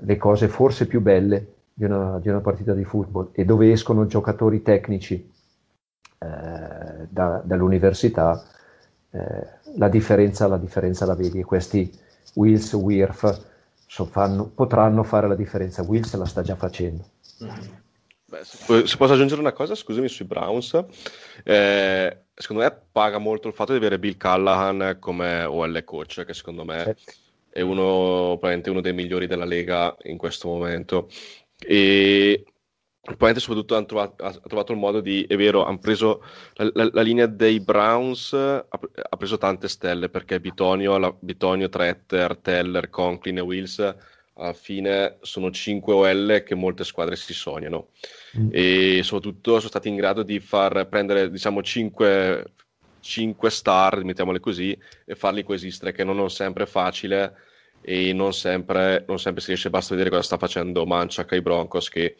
le 0.00 0.16
cose 0.18 0.48
forse 0.48 0.86
più 0.86 1.00
belle 1.00 1.54
di 1.72 1.84
una, 1.84 2.18
di 2.20 2.28
una 2.28 2.40
partita 2.40 2.74
di 2.74 2.84
football 2.84 3.30
e 3.32 3.44
dove 3.44 3.72
escono 3.72 4.06
giocatori 4.06 4.62
tecnici 4.62 5.32
eh, 6.18 7.06
da- 7.08 7.40
dall'università, 7.44 8.42
eh, 9.10 9.46
la, 9.76 9.88
differenza, 9.88 10.46
la 10.46 10.58
differenza 10.58 11.06
la 11.06 11.14
vedi 11.14 11.40
e 11.40 11.44
questi 11.44 11.90
Wills, 12.34 12.72
Wirf 12.74 13.40
so- 13.86 14.04
fanno- 14.04 14.46
potranno 14.46 15.02
fare 15.02 15.28
la 15.28 15.34
differenza. 15.34 15.82
Wills 15.82 16.14
la 16.16 16.26
sta 16.26 16.42
già 16.42 16.56
facendo. 16.56 17.04
Beh, 18.28 18.42
se 18.42 18.96
posso 18.96 19.12
aggiungere 19.12 19.40
una 19.40 19.52
cosa, 19.52 19.76
scusami, 19.76 20.08
sui 20.08 20.24
Browns, 20.24 20.74
eh, 21.44 21.95
secondo 22.36 22.62
me 22.62 22.86
paga 22.92 23.18
molto 23.18 23.48
il 23.48 23.54
fatto 23.54 23.72
di 23.72 23.78
avere 23.78 23.98
Bill 23.98 24.16
Callahan 24.16 24.98
come 25.00 25.44
OL 25.44 25.82
coach, 25.84 26.24
che 26.24 26.34
secondo 26.34 26.64
me 26.64 26.92
è 27.50 27.60
uno, 27.62 28.38
uno 28.40 28.80
dei 28.80 28.92
migliori 28.92 29.26
della 29.26 29.44
Lega 29.44 29.96
in 30.04 30.16
questo 30.18 30.48
momento. 30.48 31.08
E 31.58 32.44
probabilmente 33.00 33.40
soprattutto 33.40 33.76
hanno 33.76 33.86
trovato, 33.86 34.24
ha 34.24 34.32
trovato 34.32 34.72
il 34.72 34.78
modo 34.78 35.00
di, 35.00 35.24
è 35.24 35.36
vero, 35.36 35.64
hanno 35.64 35.78
preso 35.78 36.22
la, 36.54 36.70
la- 36.74 36.90
la 36.92 37.02
linea 37.02 37.26
dei 37.26 37.60
Browns, 37.60 38.32
ha, 38.34 38.66
ha 38.68 39.16
preso 39.16 39.38
tante 39.38 39.68
stelle 39.68 40.08
perché 40.10 40.40
Bitonio, 40.40 40.98
la- 40.98 41.16
Bitonio, 41.18 41.68
Tretter, 41.68 42.36
Teller, 42.38 42.90
Conklin 42.90 43.38
e 43.38 43.40
Wills 43.40 43.96
alla 44.38 44.52
fine 44.52 45.16
sono 45.22 45.50
5 45.50 45.94
OL 45.94 46.42
che 46.44 46.54
molte 46.54 46.84
squadre 46.84 47.16
si 47.16 47.32
sognano 47.34 47.88
Mm. 48.38 48.48
e 48.52 49.00
soprattutto 49.02 49.56
sono 49.56 49.68
stati 49.68 49.88
in 49.88 49.96
grado 49.96 50.22
di 50.22 50.40
far 50.40 50.86
prendere 50.88 51.30
diciamo 51.30 51.62
5, 51.62 52.44
5 53.00 53.50
star, 53.50 54.04
mettiamole 54.04 54.40
così, 54.40 54.76
e 55.06 55.14
farli 55.14 55.42
coesistere, 55.42 55.92
che 55.92 56.04
non 56.04 56.20
è 56.22 56.28
sempre 56.28 56.66
facile 56.66 57.34
e 57.80 58.12
non 58.12 58.34
sempre, 58.34 59.04
non 59.08 59.18
sempre 59.18 59.40
si 59.40 59.48
riesce, 59.48 59.70
basta 59.70 59.94
vedere 59.94 60.10
cosa 60.10 60.22
sta 60.22 60.36
facendo 60.38 60.84
Manciak 60.84 61.32
ai 61.32 61.40
Broncos 61.40 61.88
che 61.88 62.16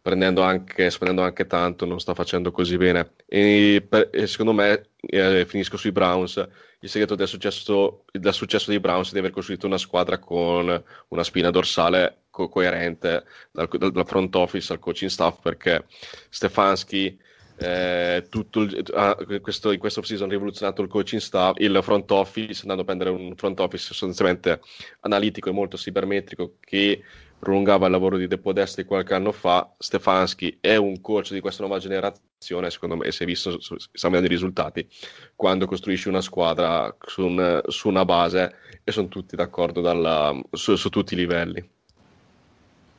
prendendo 0.00 0.42
anche, 0.42 0.88
spendendo 0.90 1.22
anche 1.22 1.46
tanto 1.46 1.84
non 1.84 1.98
sta 1.98 2.14
facendo 2.14 2.52
così 2.52 2.76
bene 2.76 3.14
e, 3.26 3.84
per- 3.88 4.10
e 4.12 4.26
secondo 4.28 4.52
me 4.52 4.90
eh, 5.00 5.44
finisco 5.46 5.76
sui 5.76 5.90
Browns 5.90 6.46
il 6.86 6.92
segreto 6.92 7.16
del 7.16 7.28
successo, 7.28 8.04
del 8.12 8.32
successo 8.32 8.70
dei 8.70 8.80
Browns 8.80 9.10
è 9.10 9.12
di 9.12 9.18
aver 9.18 9.32
costruito 9.32 9.66
una 9.66 9.78
squadra 9.78 10.18
con 10.18 10.82
una 11.08 11.24
spina 11.24 11.50
dorsale 11.50 12.22
co- 12.30 12.48
coerente 12.48 13.24
dal, 13.50 13.68
dal- 13.68 14.06
front 14.06 14.34
office 14.36 14.72
al 14.72 14.78
coaching 14.78 15.10
staff 15.10 15.40
perché 15.42 15.84
Stefanski 16.28 17.18
eh, 17.58 18.26
tutto 18.28 18.60
il- 18.60 18.84
ah, 18.94 19.16
questo, 19.40 19.72
in 19.72 19.78
questo 19.78 20.02
season 20.02 20.28
ha 20.28 20.32
rivoluzionato 20.32 20.82
il 20.82 20.88
coaching 20.88 21.20
staff, 21.20 21.56
il 21.58 21.78
front 21.82 22.10
office, 22.10 22.60
andando 22.62 22.82
a 22.82 22.84
prendere 22.84 23.10
un 23.10 23.34
front 23.34 23.58
office 23.60 23.84
sostanzialmente 23.84 24.60
analitico 25.00 25.48
e 25.48 25.52
molto 25.52 25.76
cibermetrico 25.76 26.56
che 26.60 27.02
prolungava 27.38 27.86
il 27.86 27.92
lavoro 27.92 28.16
di 28.16 28.26
De 28.26 28.38
Podesta 28.38 28.80
di 28.82 28.86
qualche 28.88 29.14
anno 29.14 29.32
fa. 29.32 29.74
Stefanski 29.78 30.58
è 30.60 30.76
un 30.76 31.00
coach 31.00 31.32
di 31.32 31.40
questa 31.40 31.62
nuova 31.64 31.78
generazione, 31.78 32.70
secondo 32.70 32.96
me, 32.96 33.10
si 33.12 33.22
è 33.22 33.26
visto, 33.26 33.58
stiamo 33.60 34.14
vedendo 34.14 34.26
i 34.26 34.28
risultati, 34.28 34.88
quando 35.34 35.66
costruisci 35.66 36.08
una 36.08 36.20
squadra 36.20 36.94
su, 37.06 37.24
un- 37.26 37.60
su 37.66 37.88
una 37.88 38.04
base 38.04 38.54
e 38.84 38.92
sono 38.92 39.08
tutti 39.08 39.36
d'accordo 39.36 39.80
dalla- 39.80 40.38
su, 40.52 40.76
su 40.76 40.88
tutti 40.88 41.14
i 41.14 41.16
livelli. 41.16 41.70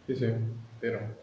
Sì, 0.05 0.15
sì, 0.15 0.33
vero. 0.79 1.21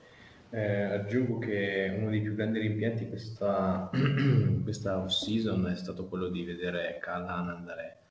Eh, 0.51 0.83
aggiungo 0.83 1.39
che 1.39 1.93
uno 1.99 2.11
dei 2.11 2.21
più 2.21 2.35
grandi 2.35 2.59
rimpianti 2.61 3.09
questa, 3.09 3.91
questa 4.63 4.99
off-season 4.99 5.69
è 5.69 5.77
stato 5.77 6.07
quello 6.09 6.29
di 6.29 6.45
vedere 6.45 6.99
Callahan 7.01 7.49
andare 7.49 8.04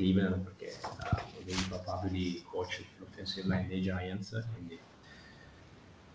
Cleveland 0.00 0.42
perché 0.42 0.78
era 0.80 1.30
uno 1.30 1.42
dei 1.44 1.66
papabili 1.68 2.40
coach 2.42 2.88
dell'offensive 2.94 3.46
line 3.46 3.68
dei 3.68 3.82
Giants, 3.82 4.48
quindi 4.50 4.74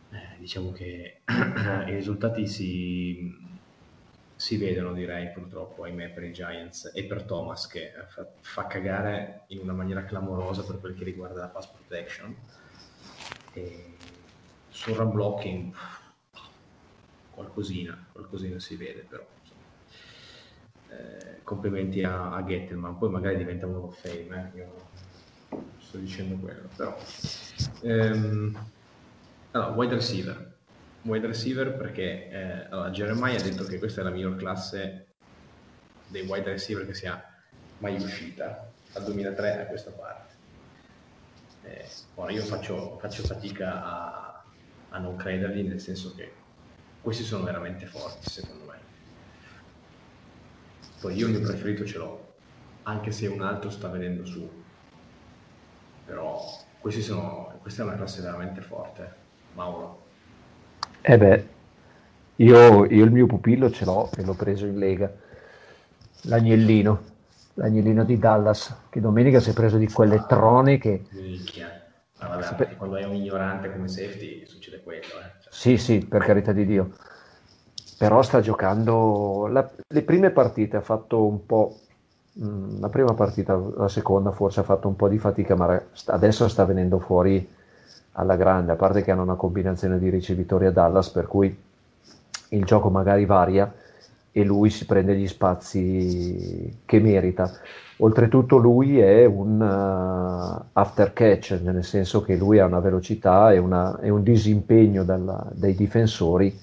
eh, 0.09 0.39
diciamo 0.39 0.71
che 0.71 1.21
i 1.87 1.93
risultati 1.93 2.47
si, 2.47 3.31
si 4.35 4.57
vedono, 4.57 4.93
direi, 4.93 5.31
purtroppo, 5.31 5.83
ahimè, 5.83 6.13
per 6.13 6.23
i 6.23 6.33
Giants 6.33 6.91
e 6.95 7.05
per 7.05 7.25
Thomas 7.25 7.67
che 7.67 7.85
eh, 7.85 8.07
fa, 8.07 8.27
fa 8.39 8.65
cagare 8.65 9.43
in 9.49 9.59
una 9.59 9.73
maniera 9.73 10.03
clamorosa 10.03 10.63
per 10.63 10.79
quel 10.79 10.95
che 10.95 11.03
riguarda 11.03 11.41
la 11.41 11.49
pass 11.49 11.71
protection. 11.71 12.35
E 13.53 13.99
sul 14.67 14.95
run 14.95 15.11
blocking 15.11 15.73
qualcosina, 17.29 18.09
qualcosina 18.11 18.59
si 18.59 18.75
vede 18.77 19.03
però. 19.03 19.34
Eh, 20.87 21.41
complimenti 21.43 22.03
a, 22.03 22.33
a 22.33 22.43
Gettelman, 22.43 22.97
poi 22.97 23.09
magari 23.09 23.37
diventa 23.37 23.67
un 23.67 23.75
of 23.75 23.99
Fame, 23.99 24.51
eh, 24.53 24.57
io 24.57 24.91
sto 25.77 25.97
dicendo 25.97 26.37
quello, 26.39 26.69
però. 26.75 26.95
Ehm, 27.83 28.71
allora, 29.51 29.71
wide 29.71 29.95
receiver. 29.95 30.53
Wide 31.03 31.27
receiver 31.27 31.75
perché 31.75 32.29
eh, 32.29 32.67
allora, 32.69 32.89
Jeremiah 32.89 33.39
ha 33.39 33.43
detto 33.43 33.63
che 33.63 33.77
questa 33.77 34.01
è 34.01 34.03
la 34.03 34.09
miglior 34.09 34.35
classe 34.35 35.15
dei 36.07 36.25
wide 36.27 36.49
receiver 36.49 36.85
che 36.85 36.93
sia 36.93 37.23
mai 37.77 37.95
uscita 37.95 38.73
dal 38.91 39.03
2003 39.03 39.61
a 39.61 39.65
questa 39.67 39.91
parte. 39.91 40.33
Eh, 41.63 41.87
ora 42.15 42.31
io 42.31 42.41
faccio, 42.41 42.97
faccio 42.99 43.23
fatica 43.23 43.83
a, 43.83 44.45
a 44.89 44.99
non 44.99 45.15
credergli, 45.15 45.67
nel 45.67 45.79
senso 45.79 46.13
che 46.15 46.31
questi 47.01 47.23
sono 47.23 47.43
veramente 47.43 47.85
forti, 47.85 48.29
secondo 48.29 48.64
me. 48.64 48.64
Poi 50.99 51.15
io 51.15 51.27
il 51.27 51.33
mio 51.33 51.45
preferito 51.45 51.85
ce 51.85 51.97
l'ho, 51.97 52.33
anche 52.83 53.11
se 53.11 53.27
un 53.27 53.41
altro 53.41 53.69
sta 53.69 53.87
venendo 53.89 54.25
su. 54.25 54.49
Però 56.05 56.41
questi 56.79 57.01
sono, 57.01 57.53
questa 57.61 57.83
è 57.83 57.85
una 57.85 57.95
classe 57.95 58.21
veramente 58.21 58.61
forte, 58.61 59.13
Mauro. 59.53 60.03
Eh 61.01 61.17
beh, 61.17 61.47
io, 62.37 62.85
io 62.85 63.05
il 63.05 63.11
mio 63.11 63.27
pupillo 63.27 63.69
ce 63.71 63.85
l'ho 63.85 64.09
e 64.15 64.23
l'ho 64.23 64.33
preso 64.33 64.65
in 64.65 64.77
Lega, 64.77 65.11
l'agnellino, 66.23 67.01
l'agnellino 67.55 68.03
di 68.03 68.17
Dallas, 68.17 68.75
che 68.89 68.99
domenica 68.99 69.39
si 69.39 69.51
è 69.51 69.53
preso 69.53 69.77
di 69.77 69.87
quelle 69.87 70.25
trone 70.27 70.77
che... 70.77 71.05
Minchia. 71.11 71.83
Ma 72.19 72.37
vabbè, 72.37 72.75
quando 72.77 72.95
hai 72.95 73.03
un 73.03 73.13
ignorante 73.13 73.71
come 73.71 73.87
safety 73.87 74.45
succede 74.45 74.81
quello, 74.81 75.03
eh. 75.03 75.41
Cioè, 75.41 75.51
Sì, 75.51 75.77
sì, 75.77 75.99
per 75.99 76.23
carità 76.23 76.51
di 76.53 76.65
Dio. 76.65 76.91
Però 77.97 78.21
sta 78.21 78.41
giocando... 78.41 79.47
la- 79.47 79.69
le 79.87 80.01
prime 80.03 80.31
partite 80.31 80.77
ha 80.77 80.81
fatto 80.81 81.25
un 81.25 81.45
po' 81.45 81.79
Mm, 82.37 82.81
La 82.81 82.89
prima 82.89 83.13
partita, 83.13 83.55
la 83.77 83.87
seconda 83.87 84.31
forse 84.31 84.59
ha 84.59 84.63
fatto 84.63 84.89
un 84.89 84.97
po' 84.97 85.07
di 85.07 85.17
fatica, 85.17 85.55
ma 85.55 85.81
adesso 86.07 86.49
sta 86.49 86.65
venendo 86.65 86.99
fuori 86.99 87.47
alla 88.13 88.35
grande, 88.35 88.73
a 88.73 88.75
parte 88.75 89.03
che 89.03 89.11
hanno 89.11 89.21
una 89.23 89.35
combinazione 89.35 89.99
di 89.99 90.09
ricevitori 90.09 90.65
a 90.65 90.71
Dallas, 90.71 91.09
per 91.11 91.27
cui 91.27 91.57
il 92.49 92.65
gioco 92.65 92.89
magari 92.89 93.25
varia 93.25 93.73
e 94.31 94.43
lui 94.43 94.69
si 94.69 94.85
prende 94.85 95.15
gli 95.15 95.27
spazi 95.27 96.81
che 96.85 96.99
merita. 96.99 97.49
Oltretutto 97.97 98.57
lui 98.57 98.99
è 98.99 99.23
un 99.25 99.61
uh, 99.61 100.69
after 100.73 101.13
catch, 101.13 101.57
nel 101.63 101.83
senso 101.85 102.21
che 102.21 102.35
lui 102.35 102.59
ha 102.59 102.65
una 102.65 102.79
velocità 102.81 103.53
e, 103.53 103.57
una- 103.57 103.97
e 104.01 104.09
un 104.09 104.21
disimpegno 104.23 105.03
dalla- 105.05 105.47
dai 105.53 105.73
difensori 105.73 106.59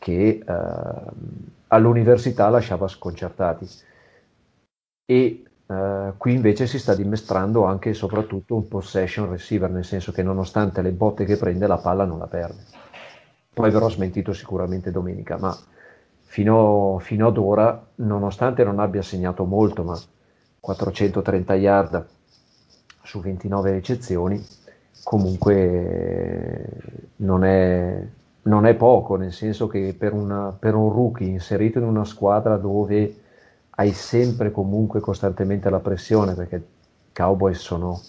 che 0.00 0.40
eh, 0.44 0.54
all'università 1.68 2.48
lasciava 2.48 2.88
sconcertati. 2.88 3.68
E 5.04 5.44
eh, 5.66 6.12
qui 6.16 6.32
invece 6.32 6.66
si 6.66 6.78
sta 6.78 6.94
dimostrando 6.94 7.64
anche 7.64 7.90
e 7.90 7.94
soprattutto 7.94 8.56
un 8.56 8.66
possession 8.66 9.28
receiver, 9.30 9.70
nel 9.70 9.84
senso 9.84 10.10
che 10.10 10.22
nonostante 10.22 10.82
le 10.82 10.90
botte 10.90 11.24
che 11.24 11.36
prende, 11.36 11.66
la 11.66 11.76
palla 11.76 12.04
non 12.04 12.18
la 12.18 12.26
perde. 12.26 12.64
Poi 13.52 13.70
verrò 13.70 13.88
smentito 13.88 14.32
sicuramente 14.32 14.90
domenica, 14.90 15.36
ma 15.38 15.56
fino, 16.22 16.98
fino 17.00 17.28
ad 17.28 17.36
ora, 17.36 17.86
nonostante 17.96 18.64
non 18.64 18.78
abbia 18.80 19.02
segnato 19.02 19.44
molto, 19.44 19.84
ma 19.84 20.00
430 20.60 21.54
yard 21.56 22.06
su 23.02 23.20
29 23.20 23.72
ricezioni, 23.72 24.42
comunque 25.02 26.66
non 27.16 27.44
è, 27.44 28.06
non 28.42 28.66
è 28.66 28.74
poco, 28.74 29.16
nel 29.16 29.32
senso 29.32 29.66
che 29.66 29.94
per, 29.98 30.12
una- 30.12 30.54
per 30.58 30.74
un 30.74 30.90
rookie 30.92 31.26
inserito 31.28 31.78
in 31.78 31.84
una 31.84 32.04
squadra 32.04 32.56
dove 32.56 33.14
hai 33.70 33.92
sempre 33.92 34.50
comunque 34.50 35.00
costantemente 35.00 35.70
la 35.70 35.80
pressione, 35.80 36.34
perché 36.34 36.56
i 36.56 36.62
Cowboys 37.12 37.58
sono, 37.58 38.00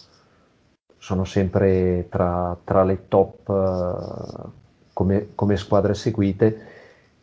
sono 0.98 1.24
sempre 1.26 2.08
tra, 2.10 2.56
tra 2.64 2.84
le 2.84 3.08
top 3.08 3.50
eh, 3.50 4.50
come, 4.94 5.30
come 5.36 5.58
squadre 5.58 5.94
seguite. 5.94 6.70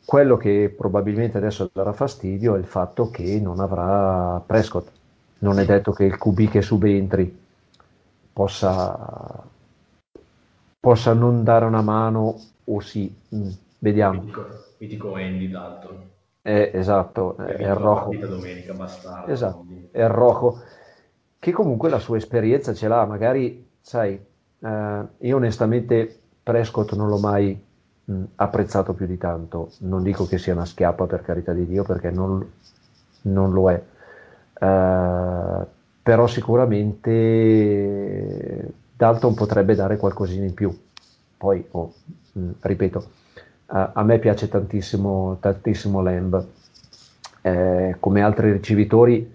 Quello 0.04 0.36
che 0.36 0.74
probabilmente 0.76 1.36
adesso 1.38 1.70
darà 1.72 1.92
fastidio 1.92 2.54
è 2.56 2.58
il 2.58 2.64
fatto 2.64 3.10
che 3.10 3.38
non 3.40 3.60
avrà 3.60 4.42
Prescott. 4.44 4.88
Non 5.40 5.58
è 5.60 5.64
detto 5.64 5.92
che 5.92 6.04
il 6.04 6.16
QB 6.18 6.48
che 6.48 6.62
subentri 6.62 7.38
possa, 8.32 9.44
possa 10.80 11.12
non 11.12 11.44
dare 11.44 11.64
una 11.64 11.82
mano 11.82 12.36
o 12.68 12.80
sì, 12.80 13.14
Mm, 13.34 13.48
vediamo. 13.80 14.24
Mitico, 14.78 15.14
Andy 15.14 15.48
Dalton. 15.48 16.08
Eh, 16.42 16.70
esatto, 16.72 17.36
ha 17.36 17.46
è 17.46 17.72
Rojo. 17.74 18.10
partita 18.10 18.26
domenica, 18.26 18.72
bastardo. 18.72 19.32
Esatto, 19.32 19.64
è 19.90 20.00
il 20.02 20.08
Rojo, 20.08 20.60
che 21.38 21.52
comunque 21.52 21.88
la 21.90 21.98
sua 21.98 22.16
esperienza 22.16 22.72
ce 22.74 22.88
l'ha, 22.88 23.04
magari, 23.04 23.66
sai, 23.80 24.14
eh, 24.60 25.02
io 25.18 25.36
onestamente 25.36 26.18
Prescott 26.42 26.92
non 26.94 27.08
l'ho 27.08 27.18
mai 27.18 27.60
mh, 28.04 28.22
apprezzato 28.36 28.94
più 28.94 29.06
di 29.06 29.18
tanto, 29.18 29.72
non 29.80 30.02
dico 30.02 30.26
che 30.26 30.38
sia 30.38 30.54
una 30.54 30.64
schiappa 30.64 31.06
per 31.06 31.22
carità 31.22 31.52
di 31.52 31.66
Dio, 31.66 31.82
perché 31.84 32.10
non, 32.10 32.44
non 33.22 33.52
lo 33.52 33.70
è, 33.70 33.82
Eh, 34.60 35.66
però 36.02 36.26
sicuramente 36.26 38.72
Dalton 38.96 39.34
potrebbe 39.34 39.74
dare 39.74 39.96
qualcosina 39.96 40.44
in 40.44 40.54
più. 40.54 40.76
Poi, 41.36 41.64
oh, 41.72 41.92
ripeto, 42.60 43.10
a, 43.66 43.92
a 43.94 44.02
me 44.02 44.18
piace 44.18 44.48
tantissimo, 44.48 45.38
tantissimo 45.40 46.00
Lamb. 46.02 46.46
Eh, 47.42 47.96
come 48.00 48.22
altri 48.22 48.52
ricevitori, 48.52 49.32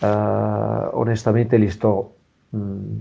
eh, 0.00 0.06
onestamente 0.06 1.56
li 1.56 1.70
sto, 1.70 2.16
mh, 2.50 2.96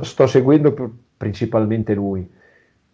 sto 0.00 0.26
seguendo 0.26 0.72
pr- 0.72 0.90
principalmente 1.16 1.94
lui, 1.94 2.28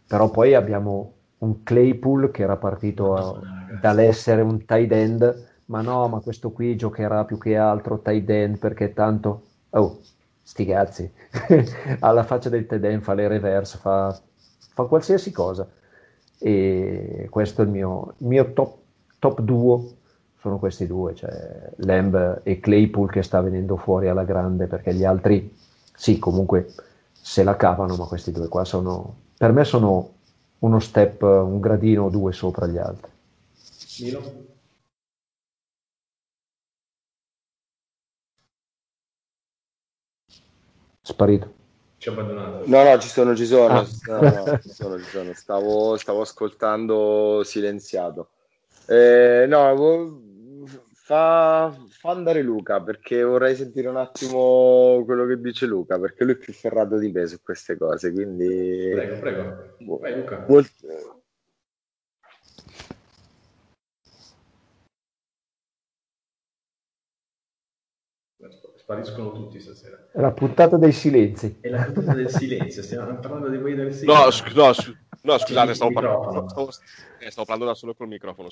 però 0.06 0.30
poi 0.30 0.54
abbiamo 0.54 1.12
un 1.38 1.62
Claypool 1.62 2.30
che 2.30 2.42
era 2.42 2.56
partito 2.56 3.16
a- 3.16 3.40
dall'essere 3.66 4.42
un 4.42 4.64
tight 4.64 4.92
end, 4.92 5.46
ma 5.66 5.80
no, 5.82 6.08
ma 6.08 6.20
questo 6.20 6.50
qui 6.50 6.76
giocherà 6.76 7.24
più 7.24 7.38
che 7.38 7.56
altro 7.56 8.00
tight 8.00 8.28
end 8.30 8.58
perché 8.58 8.92
tanto, 8.92 9.42
oh, 9.70 10.00
sti 10.42 10.66
cazzi, 10.66 11.10
alla 12.00 12.24
faccia 12.24 12.48
del 12.48 12.66
tight 12.66 12.84
end 12.84 13.02
fa 13.02 13.14
le 13.14 13.28
reverse, 13.28 13.78
fa, 13.78 14.20
fa 14.72 14.84
qualsiasi 14.84 15.30
cosa 15.32 15.68
e 16.38 17.26
questo 17.30 17.62
è 17.62 17.64
il 17.64 17.70
mio, 17.70 18.14
il 18.18 18.26
mio 18.26 18.52
top, 18.52 18.76
top 19.18 19.40
duo 19.40 19.96
sono 20.38 20.58
questi 20.58 20.86
due, 20.86 21.14
cioè 21.14 21.70
Lamb 21.76 22.40
e 22.42 22.58
Claypool 22.58 23.10
che 23.10 23.22
sta 23.22 23.40
venendo 23.40 23.76
fuori 23.76 24.08
alla 24.08 24.24
grande 24.24 24.66
perché 24.66 24.92
gli 24.92 25.04
altri 25.04 25.54
sì, 25.94 26.18
comunque 26.18 26.74
se 27.12 27.44
la 27.44 27.56
cavano, 27.56 27.94
ma 27.96 28.06
questi 28.06 28.32
due 28.32 28.48
qua 28.48 28.64
sono 28.64 29.14
per 29.36 29.52
me 29.52 29.64
sono 29.64 30.10
uno 30.60 30.78
step, 30.80 31.22
un 31.22 31.60
gradino 31.60 32.04
o 32.04 32.10
due 32.10 32.32
sopra 32.32 32.66
gli 32.66 32.78
altri. 32.78 33.10
Milo? 34.00 34.22
Sparito. 41.02 41.61
Ci 42.02 42.08
ha 42.08 42.10
abbandonato. 42.10 42.64
No, 42.66 42.82
no, 42.82 42.98
ci 42.98 43.06
sono, 43.08 43.36
ci 43.36 43.46
sono, 43.46 43.78
Ah. 43.78 43.86
no, 44.08 44.20
no, 44.44 44.58
ci 44.60 44.70
sono, 44.70 44.98
ci 44.98 45.04
sono. 45.04 45.32
Stavo, 45.34 45.96
stavo 45.96 46.22
ascoltando 46.22 47.42
silenziato. 47.44 48.30
Eh, 48.88 49.46
no, 49.48 50.66
fa, 50.94 51.72
fa 51.88 52.10
andare 52.10 52.42
Luca 52.42 52.82
perché 52.82 53.22
vorrei 53.22 53.54
sentire 53.54 53.86
un 53.86 53.98
attimo 53.98 55.00
quello 55.04 55.26
che 55.26 55.40
dice 55.40 55.66
Luca 55.66 56.00
perché 56.00 56.24
lui 56.24 56.32
è 56.32 56.38
più 56.38 56.52
ferrato 56.52 56.98
di 56.98 57.12
me 57.12 57.24
su 57.28 57.40
queste 57.40 57.76
cose, 57.76 58.10
quindi 58.12 58.90
Prego, 58.90 59.18
prego. 59.20 59.56
Vai 60.00 60.12
Luca. 60.16 60.44
Molt- 60.48 61.21
Spariscono 68.92 69.32
tutti 69.32 69.58
stasera. 69.58 70.08
È 70.12 70.20
la 70.20 70.32
puntata 70.32 70.76
dei 70.76 70.92
silenzi. 70.92 71.56
È 71.60 71.68
la 71.70 71.82
puntata 71.84 72.12
del 72.12 72.28
silenzio, 72.28 72.82
stiamo 72.82 73.18
parlando 73.20 73.48
di 73.48 73.58
quelli 73.58 73.76
del 73.76 73.86
No, 73.86 73.92
silenzio. 73.92 74.30
sc- 74.30 74.54
no, 74.54 74.72
sc- 74.74 74.96
no, 75.22 75.38
scusate, 75.38 75.74
stavo 75.74 75.92
parlando, 75.92 76.48
stavo, 76.48 76.68
eh, 77.18 77.30
stavo 77.30 77.46
parlando 77.46 77.64
da 77.72 77.74
solo 77.74 77.94
col 77.94 78.08
microfono. 78.08 78.48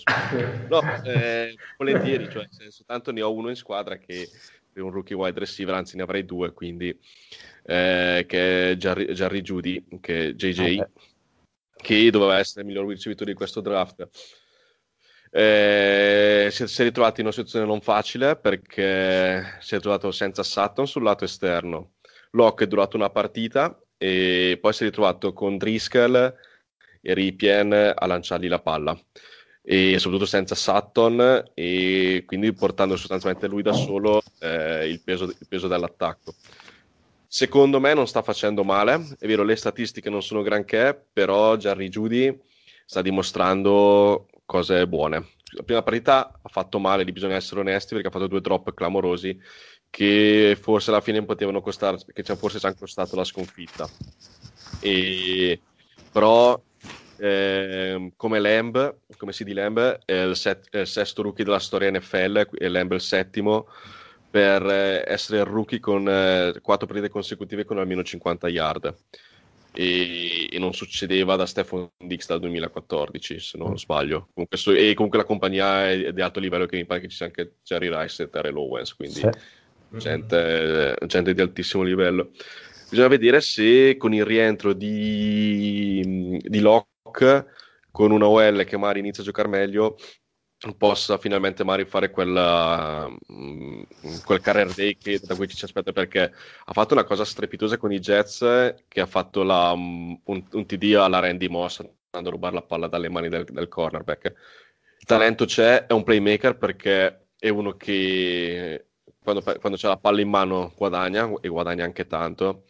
No, 0.70 0.80
eh, 1.04 1.54
volentieri, 1.76 2.24
cioè, 2.30 2.42
nel 2.44 2.48
senso, 2.52 2.84
tanto 2.86 3.12
ne 3.12 3.20
ho 3.20 3.30
uno 3.30 3.50
in 3.50 3.56
squadra 3.56 3.98
che 3.98 4.30
per 4.72 4.82
un 4.82 4.90
rookie 4.90 5.14
wide 5.14 5.38
receiver, 5.38 5.74
anzi 5.74 5.96
ne 5.96 6.02
avrei 6.04 6.24
due, 6.24 6.54
quindi 6.54 6.88
eh, 7.64 8.24
che 8.26 8.70
è 8.70 8.76
Jarry, 8.76 9.12
Jarry 9.12 9.42
Judy, 9.42 9.84
che 10.00 10.28
è 10.28 10.32
JJ, 10.32 10.76
Vabbè. 10.76 10.90
che 11.82 12.10
doveva 12.10 12.38
essere 12.38 12.62
il 12.62 12.66
miglior 12.68 12.86
ricevitore 12.86 13.30
di 13.32 13.36
questo 13.36 13.60
draft. 13.60 14.08
Eh, 15.32 16.48
si, 16.50 16.64
è, 16.64 16.82
ritrovato 16.82 17.20
in 17.20 17.26
una 17.26 17.34
situazione 17.34 17.64
non 17.64 17.80
facile 17.80 18.34
perché 18.34 19.58
si 19.60 19.76
è 19.76 19.80
trovato 19.80 20.10
senza 20.10 20.42
Sutton 20.42 20.86
sul 20.86 21.02
lato 21.02 21.24
esterno. 21.24 21.92
Locke 22.32 22.64
è 22.64 22.66
durato 22.66 22.96
una 22.96 23.10
partita 23.10 23.78
e 23.96 24.58
poi 24.60 24.72
si 24.72 24.82
è 24.82 24.86
ritrovato 24.86 25.32
con 25.32 25.56
Driscoll 25.56 26.14
e 27.00 27.14
Ripien 27.14 27.72
a 27.72 28.06
lanciargli 28.06 28.48
la 28.48 28.60
palla 28.60 28.98
e 29.62 29.98
soprattutto 29.98 30.26
senza 30.28 30.54
Sutton 30.54 31.50
e 31.54 32.24
quindi 32.26 32.52
portando 32.52 32.96
sostanzialmente 32.96 33.46
lui 33.46 33.62
da 33.62 33.72
solo 33.72 34.22
eh, 34.40 34.88
il, 34.88 35.00
peso, 35.00 35.24
il 35.24 35.46
peso 35.48 35.68
dell'attacco. 35.68 36.34
Secondo 37.26 37.78
me 37.78 37.94
non 37.94 38.08
sta 38.08 38.22
facendo 38.22 38.64
male, 38.64 39.16
è 39.18 39.26
vero 39.26 39.44
le 39.44 39.54
statistiche 39.54 40.10
non 40.10 40.22
sono 40.22 40.42
granché, 40.42 41.00
però 41.12 41.56
Jerry 41.56 41.88
Judy 41.88 42.36
sta 42.84 43.02
dimostrando 43.02 44.26
cose 44.50 44.88
buone. 44.88 45.28
La 45.52 45.62
prima 45.62 45.82
partita 45.82 46.32
ha 46.42 46.48
fatto 46.48 46.80
male, 46.80 47.04
lì 47.04 47.12
bisogna 47.12 47.36
essere 47.36 47.60
onesti 47.60 47.94
perché 47.94 48.08
ha 48.08 48.10
fatto 48.10 48.26
due 48.26 48.40
drop 48.40 48.74
clamorosi 48.74 49.38
che 49.88 50.58
forse 50.60 50.90
alla 50.90 51.00
fine 51.00 51.24
potevano 51.24 51.60
costare, 51.60 51.98
che 52.12 52.22
ci- 52.24 52.36
forse 52.36 52.58
ci 52.58 52.66
hanno 52.66 52.74
costato 52.76 53.14
la 53.14 53.22
sconfitta. 53.24 53.92
E, 54.80 55.62
però 56.10 56.60
ehm, 57.16 58.12
come 58.16 58.40
Lamb, 58.40 58.98
come 59.16 59.30
CD 59.32 59.52
Lamb, 59.52 60.00
è 60.04 60.12
il, 60.24 60.34
set- 60.36 60.68
è 60.70 60.80
il 60.80 60.86
sesto 60.88 61.22
rookie 61.22 61.44
della 61.44 61.58
storia 61.60 61.90
NFL 61.90 62.48
e 62.58 62.68
Lamb 62.68 62.90
è 62.92 62.94
il 62.94 63.00
settimo 63.00 63.68
per 64.28 64.64
eh, 64.66 65.04
essere 65.06 65.38
il 65.40 65.44
rookie 65.46 65.78
con 65.80 66.08
eh, 66.08 66.58
quattro 66.60 66.86
partite 66.88 67.08
consecutive 67.08 67.64
con 67.64 67.78
almeno 67.78 68.02
50 68.02 68.48
yard. 68.48 68.96
E, 69.72 70.48
e 70.50 70.58
non 70.58 70.72
succedeva 70.72 71.36
da 71.36 71.46
Stefan 71.46 71.88
Dix 71.96 72.26
dal 72.26 72.40
2014, 72.40 73.38
se 73.38 73.56
non 73.58 73.78
sbaglio. 73.78 74.28
Comunque, 74.32 74.56
so- 74.56 74.72
e 74.72 74.94
comunque 74.94 75.18
la 75.18 75.24
compagnia 75.24 75.88
è 75.90 76.12
di 76.12 76.20
alto 76.20 76.40
livello, 76.40 76.66
che 76.66 76.76
mi 76.76 76.86
pare 76.86 77.00
che 77.00 77.08
ci 77.08 77.16
sia 77.16 77.26
anche 77.26 77.54
Jerry 77.62 77.88
Rice 77.88 78.24
e 78.24 78.28
Terrell 78.28 78.56
Owens, 78.56 78.94
quindi 78.94 79.20
Sì. 79.20 79.28
gente, 79.98 80.96
gente 81.06 81.34
di 81.34 81.40
altissimo 81.40 81.82
livello. 81.82 82.30
Bisogna 82.88 83.08
vedere 83.08 83.40
se 83.40 83.96
con 83.96 84.12
il 84.12 84.24
rientro 84.24 84.72
di, 84.72 86.38
di 86.40 86.58
Locke, 86.60 87.46
con 87.92 88.10
una 88.10 88.28
OL 88.28 88.64
che 88.64 88.76
magari 88.76 88.98
inizia 89.00 89.22
a 89.22 89.26
giocare 89.26 89.48
meglio, 89.48 89.96
possa 90.76 91.16
finalmente 91.16 91.64
Mari 91.64 91.86
fare 91.86 92.10
quella, 92.10 93.08
mm, 93.32 93.82
quel 94.24 94.40
career 94.40 94.72
day 94.74 94.96
che, 94.98 95.18
da 95.22 95.34
cui 95.34 95.48
ci 95.48 95.64
aspetta 95.64 95.92
perché 95.92 96.32
ha 96.64 96.72
fatto 96.72 96.92
una 96.92 97.04
cosa 97.04 97.24
strepitosa 97.24 97.78
con 97.78 97.92
i 97.92 97.98
Jets 97.98 98.74
che 98.86 99.00
ha 99.00 99.06
fatto 99.06 99.42
la, 99.42 99.74
mm, 99.74 100.14
un, 100.24 100.44
un, 100.52 100.66
TD 100.66 100.94
alla 100.94 101.18
Randy 101.18 101.48
Moss 101.48 101.80
andando 101.80 102.28
a 102.28 102.32
rubare 102.32 102.54
la 102.54 102.62
palla 102.62 102.88
dalle 102.88 103.08
mani 103.08 103.28
del, 103.28 103.44
del 103.44 103.68
cornerback. 103.68 104.34
Il 104.98 105.06
talento 105.06 105.46
c'è, 105.46 105.86
è 105.86 105.92
un 105.92 106.02
playmaker 106.02 106.58
perché 106.58 107.28
è 107.38 107.48
uno 107.48 107.76
che 107.76 108.86
quando, 109.22 109.42
quando 109.42 109.78
c'è 109.78 109.88
la 109.88 109.96
palla 109.96 110.20
in 110.20 110.28
mano 110.28 110.72
guadagna 110.76 111.30
e 111.40 111.48
guadagna 111.48 111.84
anche 111.84 112.06
tanto. 112.06 112.64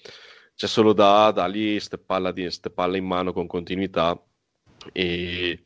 C'è 0.55 0.67
solo 0.67 0.93
da 0.93 1.31
dargli 1.33 1.73
queste 1.73 1.99
palle 1.99 2.99
in 2.99 3.05
mano 3.07 3.33
con 3.33 3.47
continuità 3.47 4.21
e 4.93 5.61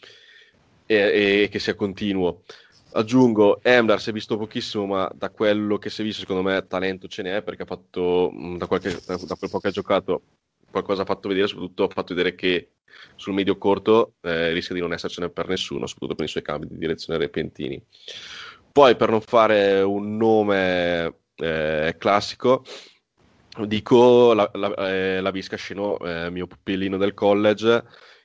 e, 0.87 1.43
e 1.43 1.49
che 1.51 1.59
sia 1.59 1.75
continuo. 1.75 2.43
Aggiungo, 2.97 3.61
Emler 3.63 4.01
si 4.01 4.11
è 4.11 4.13
visto 4.13 4.37
pochissimo, 4.37 4.87
ma 4.87 5.11
da 5.13 5.31
quello 5.31 5.79
che 5.79 5.91
si 5.91 6.03
è 6.03 6.05
visto, 6.05 6.21
secondo 6.21 6.43
me, 6.43 6.65
talento 6.67 7.09
ce 7.09 7.23
n'è 7.23 7.43
perché 7.43 7.63
ha 7.63 7.67
fatto, 7.67 8.33
da, 8.57 8.67
qualche, 8.67 9.01
da, 9.05 9.17
quel 9.17 9.51
po' 9.51 9.59
che 9.59 9.69
ha 9.69 9.73
giocato, 9.73 10.23
qualcosa 10.71 11.03
ha 11.03 11.05
fatto 11.05 11.29
vedere, 11.29 11.49
soprattutto 11.49 11.85
ha 11.85 11.89
fatto 11.89 12.15
vedere 12.15 12.37
che 12.37 12.69
sul 13.17 13.35
medio 13.35 13.59
corto 13.59 14.15
eh, 14.21 14.53
rischia 14.53 14.77
di 14.77 14.81
non 14.81 14.93
essercene 14.93 15.29
per 15.29 15.49
nessuno, 15.49 15.87
soprattutto 15.87 16.15
per 16.15 16.27
i 16.27 16.29
suoi 16.29 16.45
cambi 16.45 16.69
di 16.69 16.79
direzione 16.79 17.19
repentini. 17.19 17.83
Poi, 18.71 18.95
per 18.95 19.11
non 19.11 19.21
fare 19.21 19.83
un 19.83 20.17
nome 20.17 21.17
eh, 21.35 21.97
classico, 21.99 22.65
dico 23.67 24.33
la, 24.35 24.49
la, 24.55 24.75
eh, 24.89 25.21
la 25.21 25.31
Visca 25.31 25.57
Sceno, 25.57 25.99
eh, 25.99 26.31
mio 26.31 26.47
pupillino 26.47 26.97
del 26.97 27.15
college, 27.15 27.83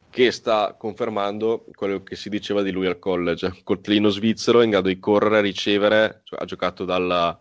che 0.09 0.31
sta 0.31 0.75
confermando 0.77 1.65
quello 1.75 2.01
che 2.01 2.15
si 2.15 2.29
diceva 2.29 2.63
di 2.63 2.71
lui 2.71 2.87
al 2.87 2.99
college, 2.99 3.61
col 3.63 3.81
trino 3.81 4.09
svizzero 4.09 4.61
in 4.61 4.71
grado 4.71 4.87
di 4.87 4.99
correre, 4.99 5.41
ricevere, 5.41 6.21
cioè, 6.23 6.39
ha 6.41 6.45
giocato 6.45 6.83
dalla, 6.83 7.37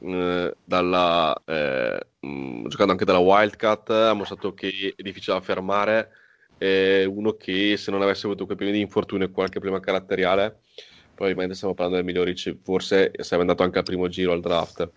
eh, 0.00 0.54
dalla 0.64 1.42
eh, 1.46 2.06
mm, 2.26 2.66
giocando 2.66 2.92
anche 2.92 3.04
dalla 3.04 3.18
Wildcat, 3.18 3.90
ha 3.90 4.12
mostrato 4.14 4.52
che 4.54 4.94
è 4.96 5.02
difficile 5.02 5.36
da 5.36 5.42
fermare, 5.42 6.10
è 6.58 7.04
uno 7.04 7.34
che 7.34 7.76
se 7.76 7.90
non 7.90 8.02
avesse 8.02 8.26
avuto 8.26 8.44
quei 8.44 8.56
primi 8.56 8.72
di 8.72 8.80
infortunio 8.80 9.26
e 9.26 9.30
qualche 9.30 9.60
problema 9.60 9.80
caratteriale, 9.80 10.62
probabilmente 11.14 11.54
stiamo 11.54 11.74
parlando 11.74 12.02
del 12.02 12.12
migliori, 12.12 12.34
forse 12.62 13.12
sarebbe 13.20 13.42
andato 13.42 13.62
anche 13.62 13.78
al 13.78 13.84
primo 13.84 14.08
giro 14.08 14.32
al 14.32 14.40
draft. 14.40 14.90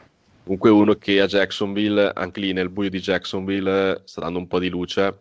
Comunque 0.43 0.72
uno 0.72 0.95
che 0.95 1.22
a 1.22 1.28
Jacksonville, 1.28 2.11
anche 2.14 2.39
lì 2.41 2.53
nel 2.53 2.70
buio 2.70 2.89
di 2.89 2.99
Jacksonville, 2.99 4.01
sta 4.03 4.22
dando 4.22 4.39
un 4.39 4.47
po' 4.47 4.59
di 4.59 4.68
luce 4.68 5.20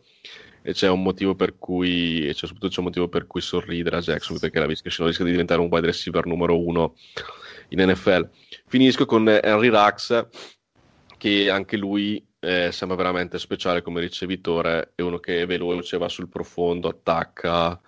e 0.62 0.72
c'è 0.72 0.88
un 0.88 1.02
motivo 1.02 1.34
per 1.34 1.58
cui, 1.58 2.22
c'è 2.28 2.46
soprattutto 2.46 2.68
c'è 2.68 2.78
un 2.78 2.86
motivo 2.86 3.08
per 3.08 3.26
cui 3.26 3.40
sorridere 3.40 3.96
a 3.96 4.00
Jackson 4.00 4.38
perché 4.38 4.58
la 4.60 4.66
Visca 4.66 4.88
rischia 5.04 5.24
di 5.24 5.32
diventare 5.32 5.60
un 5.60 5.68
wide 5.70 5.86
receiver 5.86 6.24
numero 6.26 6.58
uno 6.58 6.94
in 7.68 7.82
NFL. 7.84 8.30
Finisco 8.66 9.04
con 9.04 9.28
Henry 9.28 9.68
Rax, 9.68 10.26
che 11.18 11.50
anche 11.50 11.76
lui 11.76 12.24
eh, 12.38 12.70
sembra 12.72 12.96
veramente 12.96 13.38
speciale 13.38 13.82
come 13.82 14.00
ricevitore, 14.00 14.92
è 14.94 15.02
uno 15.02 15.18
che 15.18 15.42
è 15.42 15.46
veloce, 15.46 15.98
va 15.98 16.08
sul 16.08 16.28
profondo, 16.28 16.88
attacca, 16.88 17.80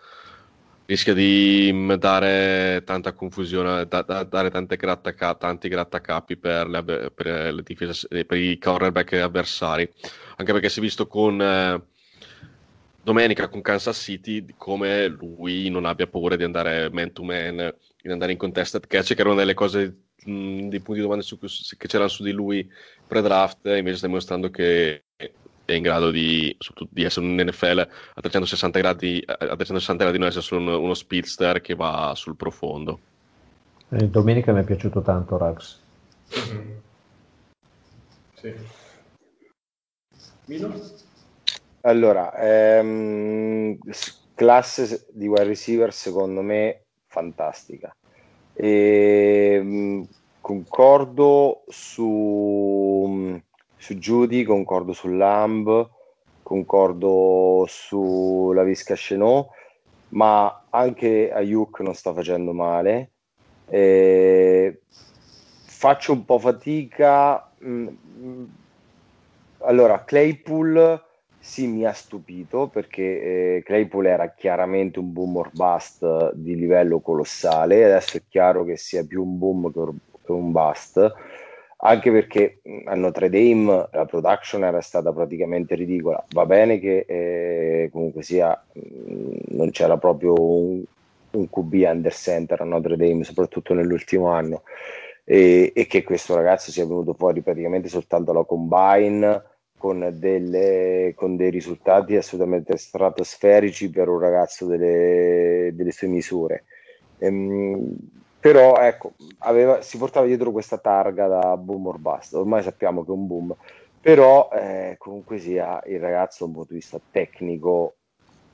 rischia 0.86 1.14
di 1.14 1.70
mm, 1.72 1.92
dare 1.94 2.82
tanta 2.84 3.12
confusione, 3.12 3.86
da, 3.86 4.02
da, 4.02 4.22
dare 4.24 4.50
grattaca, 4.76 5.34
tanti 5.34 5.68
grattacapi 5.68 6.36
per, 6.36 6.68
le, 6.68 7.10
per, 7.10 7.54
le 7.54 7.62
difese, 7.62 8.24
per 8.24 8.38
i 8.38 8.58
cornerback 8.58 9.14
avversari, 9.14 9.88
anche 10.36 10.52
perché 10.52 10.68
si 10.68 10.80
è 10.80 10.82
visto 10.82 11.06
con... 11.06 11.40
Eh, 11.40 11.92
domenica 13.04 13.48
con 13.48 13.60
Kansas 13.60 13.98
City 13.98 14.44
come 14.56 15.06
lui 15.06 15.68
non 15.68 15.84
abbia 15.84 16.06
paura 16.06 16.36
di 16.36 16.42
andare 16.42 16.90
man 16.90 17.12
to 17.12 17.22
man, 17.22 17.72
di 18.02 18.10
andare 18.10 18.32
in 18.32 18.38
contested 18.38 18.86
catch, 18.86 19.14
che 19.14 19.20
erano 19.20 19.36
delle 19.36 19.54
cose, 19.54 19.96
mh, 20.24 20.68
dei 20.68 20.80
punti 20.80 20.94
di 20.94 21.02
domanda 21.02 21.22
su, 21.22 21.38
che 21.38 21.86
c'erano 21.86 22.08
su 22.08 22.22
di 22.22 22.32
lui 22.32 22.68
pre-draft, 23.06 23.66
invece 23.66 23.98
sta 23.98 24.06
dimostrando 24.06 24.50
che 24.50 25.04
è 25.66 25.72
in 25.72 25.82
grado 25.82 26.10
di, 26.10 26.56
di 26.90 27.04
essere 27.04 27.26
un 27.26 27.36
NFL 27.36 27.78
a 28.14 28.20
360 28.20 28.78
gradi, 28.78 29.22
a 29.26 29.36
360 29.36 30.02
gradi 30.02 30.18
non 30.18 30.28
essere 30.28 30.42
solo 30.42 30.60
uno, 30.60 30.80
uno 30.80 30.94
speedster 30.94 31.60
che 31.60 31.74
va 31.74 32.12
sul 32.16 32.36
profondo. 32.36 33.00
Eh, 33.90 34.08
domenica 34.08 34.52
mi 34.52 34.60
è 34.60 34.64
piaciuto 34.64 35.02
tanto 35.02 35.36
Rax. 35.36 35.78
Mm-hmm. 36.36 36.70
Sì. 38.34 38.54
Milo? 40.46 41.02
Allora, 41.86 42.32
ehm, 42.38 43.78
classe 44.34 45.06
di 45.12 45.26
wide 45.28 45.44
receiver 45.44 45.92
secondo 45.92 46.40
me 46.40 46.84
fantastica. 47.08 47.94
E, 48.54 49.56
ehm, 49.58 50.08
concordo 50.40 51.64
su, 51.68 53.38
su 53.76 53.94
Judy, 53.96 54.44
concordo 54.44 54.94
su 54.94 55.08
Lamb, 55.08 55.90
concordo 56.42 57.66
sulla 57.68 58.62
Visca 58.62 58.94
Chenot, 58.96 59.50
ma 60.10 60.64
anche 60.70 61.30
Ayuk 61.30 61.80
non 61.80 61.94
sta 61.94 62.14
facendo 62.14 62.54
male. 62.54 63.10
E, 63.68 64.80
faccio 65.66 66.12
un 66.12 66.24
po' 66.24 66.38
fatica. 66.38 67.52
Mm, 67.62 67.88
mm, 68.20 68.44
allora, 69.58 70.02
Claypool 70.04 71.12
sì, 71.44 71.66
mi 71.66 71.84
ha 71.84 71.92
stupito 71.92 72.68
perché 72.68 73.56
eh, 73.56 73.62
Claypool 73.64 74.06
era 74.06 74.32
chiaramente 74.32 74.98
un 74.98 75.12
boom 75.12 75.36
or 75.36 75.50
bust 75.52 76.32
di 76.32 76.56
livello 76.56 77.00
colossale, 77.00 77.84
adesso 77.84 78.16
è 78.16 78.22
chiaro 78.26 78.64
che 78.64 78.78
sia 78.78 79.04
più 79.04 79.22
un 79.22 79.36
boom 79.38 79.70
che 79.70 80.32
un 80.32 80.52
bust, 80.52 81.12
anche 81.76 82.10
perché 82.10 82.62
a 82.86 82.94
Notre 82.94 83.28
Dame 83.28 83.88
la 83.92 84.06
production 84.06 84.64
era 84.64 84.80
stata 84.80 85.12
praticamente 85.12 85.74
ridicola. 85.74 86.24
Va 86.30 86.46
bene 86.46 86.78
che 86.78 87.04
eh, 87.06 87.90
comunque 87.92 88.22
sia 88.22 88.64
non 89.48 89.70
c'era 89.70 89.98
proprio 89.98 90.32
un, 90.32 90.82
un 91.32 91.50
QB 91.50 91.72
under 91.86 92.14
center 92.14 92.62
a 92.62 92.64
Notre 92.64 92.96
Dame, 92.96 93.22
soprattutto 93.22 93.74
nell'ultimo 93.74 94.28
anno, 94.28 94.62
e, 95.24 95.72
e 95.74 95.86
che 95.86 96.04
questo 96.04 96.34
ragazzo 96.34 96.70
sia 96.70 96.86
venuto 96.86 97.12
fuori 97.12 97.42
praticamente 97.42 97.88
soltanto 97.88 98.30
alla 98.30 98.44
combine 98.44 99.52
con, 99.84 100.14
delle, 100.14 101.12
con 101.14 101.36
dei 101.36 101.50
risultati 101.50 102.16
assolutamente 102.16 102.78
stratosferici 102.78 103.90
per 103.90 104.08
un 104.08 104.18
ragazzo 104.18 104.64
delle, 104.64 105.72
delle 105.74 105.90
sue 105.90 106.08
misure. 106.08 106.64
Ehm, 107.18 107.94
però 108.40 108.78
ecco, 108.78 109.12
aveva, 109.40 109.82
si 109.82 109.98
portava 109.98 110.24
dietro 110.24 110.52
questa 110.52 110.78
targa 110.78 111.26
da 111.26 111.56
boom 111.58 111.88
or 111.88 111.98
bust, 111.98 112.32
ormai 112.32 112.62
sappiamo 112.62 113.04
che 113.04 113.10
è 113.10 113.12
un 113.12 113.26
boom, 113.26 113.54
però 114.00 114.48
eh, 114.54 114.94
comunque 114.96 115.36
sia 115.36 115.82
il 115.84 116.00
ragazzo 116.00 116.44
da 116.44 116.46
un 116.46 116.56
punto 116.56 116.72
di 116.72 116.78
vista 116.78 116.98
tecnico 117.10 117.96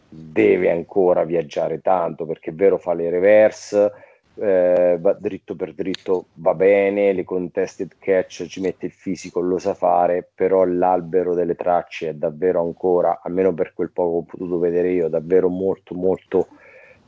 deve 0.08 0.72
ancora 0.72 1.22
viaggiare 1.22 1.80
tanto 1.80 2.26
perché 2.26 2.50
è 2.50 2.54
vero 2.54 2.76
fa 2.76 2.92
le 2.92 3.08
reverse, 3.08 3.92
eh, 4.41 4.97
va 4.99 5.12
dritto 5.12 5.55
per 5.55 5.74
dritto 5.74 6.26
va 6.34 6.55
bene, 6.55 7.12
le 7.12 7.24
contested 7.24 7.97
catch 7.99 8.47
ci 8.47 8.61
mette 8.61 8.86
il 8.86 8.93
fisico, 8.93 9.41
lo 9.41 9.59
sa 9.59 9.74
fare, 9.74 10.28
però 10.34 10.64
l'albero 10.64 11.34
delle 11.34 11.55
tracce 11.55 12.09
è 12.09 12.14
davvero 12.14 12.62
ancora, 12.62 13.20
almeno 13.22 13.53
per 13.53 13.72
quel 13.74 13.91
poco 13.91 14.11
che 14.11 14.16
ho 14.16 14.36
potuto 14.36 14.59
vedere 14.59 14.91
io, 14.93 15.09
davvero 15.09 15.49
molto 15.49 15.95
molto 15.95 16.49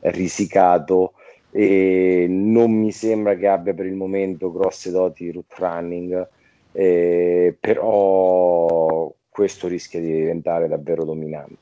risicato 0.01 1.13
e 1.49 2.27
non 2.29 2.71
mi 2.71 2.91
sembra 2.91 3.35
che 3.35 3.47
abbia 3.47 3.73
per 3.73 3.85
il 3.85 3.95
momento 3.95 4.51
grosse 4.51 4.91
doti 4.91 5.25
di 5.25 5.31
root 5.31 5.53
running, 5.57 6.27
eh, 6.71 7.55
però 7.59 9.11
questo 9.29 9.67
rischia 9.67 9.99
di 9.99 10.13
diventare 10.13 10.67
davvero 10.67 11.03
dominante. 11.03 11.57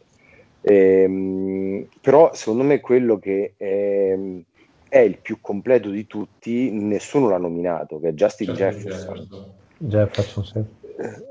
Eh, 0.63 1.87
però 2.01 2.33
secondo 2.33 2.63
me 2.63 2.79
quello 2.81 3.17
che... 3.19 3.53
Eh, 3.55 4.43
è 4.91 4.99
il 4.99 5.19
più 5.19 5.39
completo 5.39 5.89
di 5.89 6.05
tutti, 6.05 6.69
nessuno 6.69 7.29
l'ha 7.29 7.37
nominato, 7.37 7.97
che 8.01 8.09
è 8.09 8.11
Justin, 8.11 8.53
Justin 8.53 8.89
Jefferson. 8.89 9.53
Jefferson, 9.77 10.43
sì. 10.43 10.65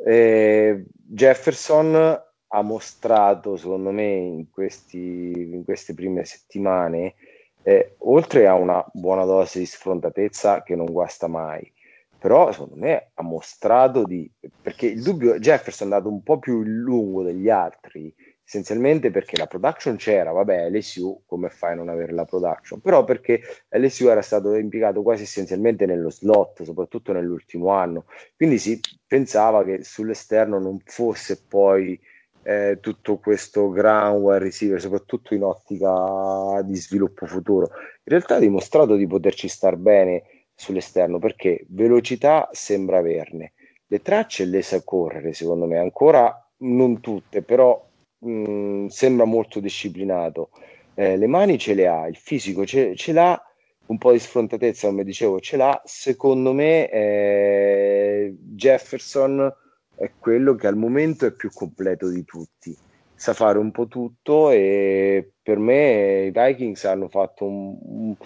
eh, 0.06 0.86
Jefferson 0.88 2.22
ha 2.46 2.62
mostrato, 2.62 3.58
secondo 3.58 3.90
me, 3.90 4.12
in, 4.14 4.50
questi, 4.50 5.30
in 5.52 5.62
queste 5.64 5.92
prime 5.92 6.24
settimane, 6.24 7.16
eh, 7.62 7.96
oltre 7.98 8.46
a 8.46 8.54
una 8.54 8.82
buona 8.94 9.26
dose 9.26 9.58
di 9.58 9.66
sfrontatezza 9.66 10.62
che 10.62 10.74
non 10.74 10.86
guasta 10.90 11.26
mai, 11.26 11.70
però 12.18 12.50
secondo 12.52 12.76
me 12.76 13.11
ha 13.12 13.22
mostrato 13.22 14.04
di... 14.04 14.30
perché 14.62 14.86
il 14.86 15.02
dubbio 15.02 15.38
Jefferson 15.38 15.90
è 15.90 15.92
andato 15.92 16.11
un 16.11 16.22
po' 16.22 16.38
più 16.38 16.62
in 16.62 16.78
lungo 16.78 17.22
degli 17.22 17.50
altri, 17.50 18.11
essenzialmente 18.51 19.12
perché 19.12 19.36
la 19.36 19.46
production 19.46 19.94
c'era, 19.94 20.32
vabbè, 20.32 20.70
LSU 20.70 21.22
come 21.24 21.51
fai 21.51 21.72
a 21.72 21.76
non 21.76 21.88
avere 21.88 22.12
la 22.12 22.24
production? 22.24 22.80
Però 22.80 23.05
perché 23.05 23.40
LSU 23.68 24.09
era 24.09 24.22
stato 24.22 24.57
impiegato 24.57 25.03
quasi 25.03 25.22
essenzialmente 25.22 25.86
nello 25.86 26.11
slot, 26.11 26.64
soprattutto 26.64 27.12
nell'ultimo 27.12 27.68
anno, 27.68 28.07
quindi 28.36 28.59
si 28.59 28.80
pensava 29.07 29.62
che 29.62 29.84
sull'esterno 29.84 30.59
non 30.59 30.80
fosse 30.84 31.44
poi 31.46 31.98
eh, 32.42 32.78
tutto 32.80 33.18
questo 33.18 33.70
ground 33.70 34.20
wide 34.20 34.40
receiver, 34.40 34.80
soprattutto 34.80 35.32
in 35.34 35.44
ottica 35.44 36.61
di 36.64 36.74
sviluppo 36.74 37.26
futuro. 37.26 37.68
In 37.70 38.16
realtà 38.16 38.34
ha 38.34 38.40
dimostrato 38.40 38.96
di 38.96 39.07
poterci 39.07 39.46
star 39.46 39.76
bene 39.76 40.24
sull'esterno 40.57 41.20
perché 41.20 41.64
velocità 41.68 42.48
sembra 42.51 42.98
averne, 42.98 43.53
le 43.86 44.03
tracce 44.03 44.44
le 44.44 44.62
sa 44.62 44.82
correre, 44.82 45.32
secondo 45.34 45.66
me, 45.66 45.78
ancora 45.78 46.34
non 46.62 47.01
tutte, 47.01 47.42
però 47.42 47.88
mh, 48.20 48.86
sembra 48.86 49.24
molto 49.24 49.60
disciplinato. 49.60 50.50
Eh, 50.94 51.16
le 51.16 51.26
mani 51.26 51.58
ce 51.58 51.74
le 51.74 51.86
ha, 51.86 52.06
il 52.06 52.16
fisico 52.16 52.64
ce, 52.66 52.94
ce 52.96 53.12
l'ha, 53.12 53.40
un 53.86 53.98
po' 53.98 54.12
di 54.12 54.18
sfrontatezza, 54.18 54.88
come 54.88 55.04
dicevo, 55.04 55.40
ce 55.40 55.56
l'ha. 55.56 55.80
Secondo 55.84 56.52
me 56.52 56.88
eh, 56.90 58.36
Jefferson 58.38 59.52
è 59.94 60.12
quello 60.18 60.54
che 60.54 60.66
al 60.66 60.76
momento 60.76 61.26
è 61.26 61.32
più 61.32 61.50
completo 61.52 62.08
di 62.08 62.24
tutti. 62.24 62.76
Sa 63.14 63.34
fare 63.34 63.58
un 63.58 63.70
po' 63.70 63.86
tutto 63.86 64.50
e 64.50 65.32
per 65.42 65.58
me 65.58 66.26
i 66.26 66.30
Vikings 66.30 66.84
hanno 66.84 67.08
fatto 67.08 67.44
un, 67.44 67.76
un, 67.82 68.16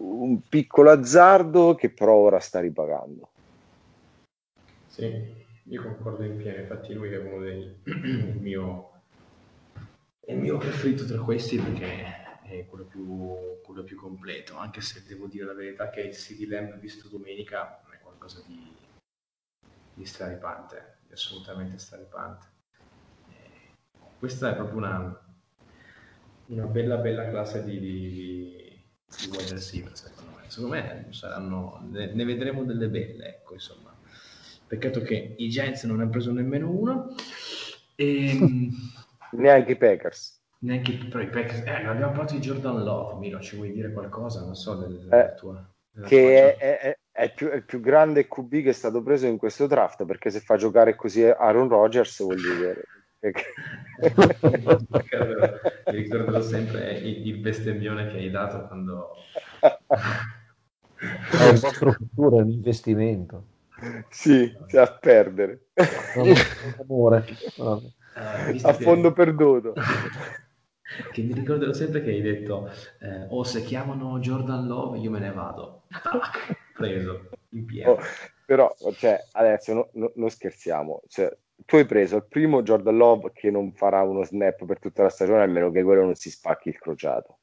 un 0.00 0.40
piccolo 0.48 0.90
azzardo 0.90 1.74
che 1.74 1.90
però 1.90 2.14
ora 2.14 2.38
sta 2.38 2.60
ripagando. 2.60 3.30
Sì, 4.86 5.32
io 5.64 5.82
concordo 5.82 6.24
in 6.24 6.36
pieno, 6.36 6.58
infatti 6.58 6.92
lui 6.92 7.10
è 7.10 7.18
uno 7.18 7.40
dei 7.40 7.74
mio, 8.40 8.97
è 10.28 10.32
il 10.32 10.40
mio 10.40 10.58
preferito 10.58 11.06
tra 11.06 11.22
questi 11.22 11.56
perché 11.56 12.42
è 12.42 12.66
quello 12.66 12.84
più, 12.84 13.62
quello 13.64 13.82
più 13.82 13.96
completo, 13.96 14.58
anche 14.58 14.82
se 14.82 15.02
devo 15.06 15.26
dire 15.26 15.46
la 15.46 15.54
verità 15.54 15.88
che 15.88 16.02
il 16.02 16.14
CD 16.14 16.46
Lamb 16.46 16.78
visto 16.78 17.08
domenica 17.08 17.80
è 17.90 17.98
qualcosa 17.98 18.42
di, 18.46 18.70
di 19.94 20.04
straripante, 20.04 20.98
di 21.06 21.14
assolutamente 21.14 21.78
straripante. 21.78 22.46
Eh, 23.30 23.72
Questa 24.18 24.50
è 24.50 24.54
proprio 24.54 24.76
una, 24.76 25.18
una 26.48 26.66
bella 26.66 26.98
bella 26.98 27.26
classe 27.30 27.64
di, 27.64 27.80
di, 27.80 28.82
di 29.06 29.28
wide 29.30 29.48
receiver, 29.48 29.96
secondo 29.96 30.32
me. 30.36 30.50
Secondo 30.50 30.74
me 30.74 31.06
saranno, 31.08 31.86
ne, 31.88 32.12
ne 32.12 32.24
vedremo 32.26 32.64
delle 32.64 32.90
belle, 32.90 33.28
ecco, 33.28 33.54
insomma. 33.54 33.96
Peccato 34.66 35.00
che 35.00 35.36
i 35.38 35.48
Giants 35.48 35.84
non 35.84 35.96
ne 35.96 36.02
hanno 36.02 36.10
preso 36.10 36.32
nemmeno 36.32 36.70
uno. 36.70 37.14
E, 37.94 38.38
Neanche 39.32 39.72
i 39.72 39.76
Packers. 39.76 40.40
neanche 40.60 40.92
però 41.08 41.22
i 41.22 41.28
Packers. 41.28 41.62
Eh, 41.66 41.82
non 41.82 41.92
abbiamo 41.92 42.12
parlato 42.12 42.34
di 42.34 42.40
Jordan 42.40 42.82
Love, 42.82 43.18
Milo, 43.18 43.40
ci 43.40 43.56
vuoi 43.56 43.72
dire 43.72 43.92
qualcosa? 43.92 44.44
Non 44.44 44.54
so, 44.54 44.74
del, 44.76 44.98
della 44.98 45.30
Eh, 45.30 45.34
tua... 45.36 45.68
della 45.90 46.06
che 46.06 46.20
tua- 46.20 46.66
è, 46.66 46.78
è- 46.78 46.98
è- 47.12 47.34
più, 47.34 47.48
è 47.48 47.54
il 47.56 47.64
più 47.64 47.80
grande 47.80 48.28
QB 48.28 48.62
che 48.62 48.68
è 48.70 48.72
stato 48.72 49.02
preso 49.02 49.26
in 49.26 49.38
questo 49.38 49.66
draft 49.66 50.04
perché 50.04 50.30
se 50.30 50.40
fa 50.40 50.56
giocare 50.56 50.94
così 50.94 51.24
Aaron 51.24 51.68
Rodgers 51.68 52.22
vuol 52.22 52.36
dire 52.40 52.84
Mi 54.00 55.96
ricorderò 55.96 56.40
sempre 56.40 56.92
il, 56.98 57.26
il 57.26 57.36
bestemmione 57.38 58.06
che 58.08 58.18
hai 58.18 58.30
dato 58.30 58.66
quando... 58.68 59.10
È 61.30 61.44
il 61.48 61.58
vostro 61.60 61.92
futuro, 61.92 62.38
è 62.38 62.42
un 62.42 62.50
investimento. 62.50 63.44
Sì, 64.08 64.56
c'è 64.66 64.78
a 64.80 64.98
perdere. 64.98 65.68
Amore. 66.80 67.24
Eh, 67.56 68.60
a 68.62 68.76
che- 68.76 68.82
fondo 68.82 69.12
perduto. 69.12 69.74
Che 71.12 71.22
mi 71.22 71.34
ricorderò 71.34 71.72
sempre 71.72 72.02
che 72.02 72.10
hai 72.10 72.22
detto 72.22 72.70
eh, 73.00 73.26
o 73.28 73.44
se 73.44 73.62
chiamano 73.62 74.18
Jordan 74.20 74.66
Love 74.66 74.98
io 74.98 75.10
me 75.10 75.18
ne 75.18 75.30
vado 75.32 75.82
preso 76.74 77.28
in 77.50 77.66
pieno 77.66 77.90
Oh, 77.92 77.98
però 78.46 78.74
cioè, 78.96 79.22
adesso 79.32 79.74
no- 79.74 79.88
no- 79.92 80.12
non 80.14 80.30
scherziamo. 80.30 81.02
Cioè, 81.06 81.30
tu 81.66 81.76
hai 81.76 81.84
preso 81.84 82.16
il 82.16 82.26
primo 82.26 82.62
Jordan 82.62 82.96
Love 82.96 83.32
che 83.34 83.50
non 83.50 83.72
farà 83.74 84.02
uno 84.02 84.24
snap 84.24 84.64
per 84.64 84.78
tutta 84.78 85.02
la 85.02 85.10
stagione 85.10 85.42
a 85.42 85.46
meno 85.46 85.70
che 85.70 85.82
quello 85.82 86.02
non 86.04 86.14
si 86.14 86.30
spacchi 86.30 86.70
il 86.70 86.78
crociato. 86.78 87.40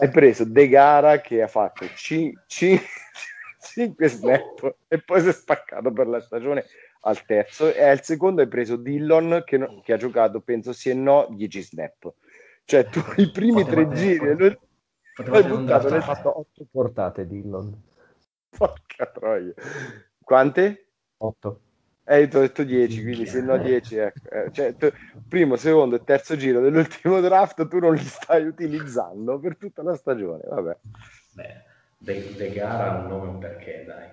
Hai 0.00 0.08
preso 0.10 0.44
De 0.44 0.68
Gara 0.68 1.20
che 1.20 1.42
ha 1.42 1.48
fatto 1.48 1.86
5 1.94 2.80
snap 3.66 4.76
e 4.88 5.02
poi 5.02 5.20
si 5.20 5.28
è 5.28 5.32
spaccato 5.32 5.92
per 5.92 6.06
la 6.06 6.20
stagione 6.20 6.64
al 7.02 7.24
terzo 7.24 7.72
e 7.72 7.82
al 7.84 8.02
secondo 8.02 8.40
hai 8.40 8.48
preso 8.48 8.76
Dillon 8.76 9.42
che, 9.44 9.58
no- 9.58 9.80
che 9.82 9.92
ha 9.92 9.96
giocato 9.96 10.40
penso 10.40 10.72
sì 10.72 10.90
e 10.90 10.94
no 10.94 11.26
10 11.30 11.62
snap 11.62 12.12
cioè 12.64 12.88
tu 12.88 13.00
i 13.20 13.30
primi 13.30 13.64
tre 13.64 13.86
Potevate- 13.86 13.96
giri 13.96 14.26
l'hai 14.36 14.58
potevate 15.14 15.48
non 15.48 15.58
buttato 15.58 15.86
Ha 15.86 15.90
nel 15.90 16.00
draftare. 16.00 16.16
fatto 16.16 16.38
8 16.38 16.66
portate 16.70 17.26
Dillon. 17.26 17.82
porca 18.50 19.06
troia 19.06 19.52
quante? 20.22 20.86
8. 21.18 21.60
Eh, 22.08 22.28
ti 22.28 22.36
ho 22.36 22.40
detto 22.40 22.62
10, 22.62 23.02
quindi 23.02 23.26
se 23.26 23.40
no 23.40 23.56
10, 23.58 23.96
ecco. 23.96 24.28
Eh, 24.30 24.50
cioè, 24.52 24.76
tu- 24.76 24.92
primo, 25.28 25.56
secondo 25.56 25.96
e 25.96 26.04
terzo 26.04 26.36
giro 26.36 26.60
dell'ultimo 26.60 27.20
draft 27.20 27.66
tu 27.66 27.78
non 27.78 27.94
li 27.94 28.00
stai 28.04 28.44
utilizzando 28.46 29.38
per 29.40 29.56
tutta 29.56 29.82
la 29.82 29.94
stagione, 29.94 30.42
vabbè. 30.46 30.76
Beh, 31.32 31.64
De, 31.98 32.34
De 32.36 32.52
Gara 32.52 32.92
ha 32.92 32.96
un 32.98 33.06
nome 33.08 33.28
un 33.28 33.38
perché, 33.38 33.84
dai. 33.86 34.08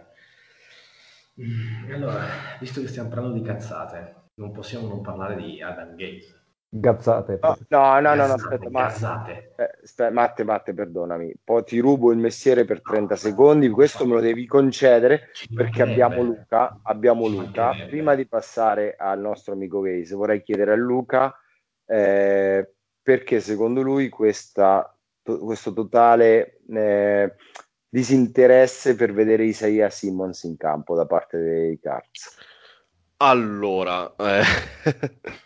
Mm, 1.41 1.89
e 1.89 1.93
Allora, 1.93 2.19
visto 2.59 2.81
che 2.81 2.87
stiamo 2.87 3.09
parlando 3.09 3.37
di 3.37 3.43
cazzate, 3.43 4.15
non 4.35 4.51
possiamo 4.51 4.87
non 4.87 5.01
parlare 5.01 5.35
di 5.35 5.61
Adam 5.61 5.95
Gates. 5.95 6.41
Gazzate. 6.69 7.39
no, 7.69 7.99
no, 7.99 8.15
no, 8.15 8.25
no, 8.25 8.33
aspetta, 8.33 8.69
ma, 8.69 8.87
cazzate. 8.87 9.53
eh, 9.55 10.09
Matte, 10.11 10.43
Matte, 10.43 10.73
perdonami, 10.73 11.35
poi 11.43 11.63
ti 11.63 11.77
rubo 11.79 12.11
il 12.11 12.17
mestiere 12.17 12.65
per 12.65 12.81
30 12.81 13.15
secondi, 13.15 13.69
questo 13.69 14.07
me 14.07 14.13
lo 14.15 14.19
devi 14.21 14.47
concedere 14.47 15.29
perché 15.53 15.83
abbiamo 15.83 16.23
Luca, 16.23 16.79
abbiamo 16.81 17.27
Luca. 17.27 17.75
Prima 17.75 18.15
di 18.15 18.25
passare 18.27 18.95
al 18.97 19.19
nostro 19.19 19.53
amico 19.53 19.81
Gaze, 19.81 20.15
vorrei 20.15 20.41
chiedere 20.41 20.71
a 20.71 20.75
Luca 20.75 21.35
eh, 21.85 22.73
perché 23.01 23.39
secondo 23.39 23.81
lui 23.81 24.09
questa, 24.09 24.97
to- 25.21 25.39
questo 25.39 25.73
totale 25.73 26.59
eh, 26.69 27.35
disinteresse 27.93 28.95
per 28.95 29.13
vedere 29.13 29.45
Isaiah 29.45 29.91
Simmons 29.91 30.41
in 30.43 30.57
campo 30.57 30.95
da 30.95 31.05
parte 31.05 31.37
dei 31.37 31.79
Cards. 31.79 32.35
Allora, 33.17 34.15
eh, 34.17 34.41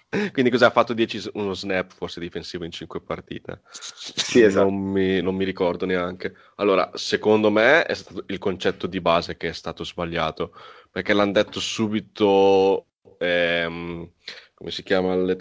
quindi 0.31 0.49
cosa 0.49 0.67
ha 0.67 0.71
fatto 0.71 0.93
10 0.93 1.19
s- 1.19 1.29
uno 1.33 1.53
snap 1.53 1.91
forse 1.93 2.21
difensivo 2.21 2.63
in 2.63 2.71
5 2.71 3.01
partite? 3.01 3.59
Sì, 3.69 4.41
esatto. 4.41 4.69
Non 4.69 4.79
mi, 4.79 5.21
non 5.21 5.35
mi 5.35 5.43
ricordo 5.43 5.85
neanche. 5.85 6.33
Allora, 6.55 6.89
secondo 6.93 7.51
me 7.51 7.83
è 7.83 7.93
stato 7.93 8.23
il 8.27 8.37
concetto 8.37 8.87
di 8.87 9.01
base 9.01 9.35
che 9.35 9.49
è 9.49 9.53
stato 9.53 9.83
sbagliato, 9.83 10.53
perché 10.89 11.11
l'hanno 11.11 11.33
detto 11.33 11.59
subito, 11.59 12.87
ehm, 13.19 14.09
come 14.53 14.71
si 14.71 14.83
chiama, 14.83 15.35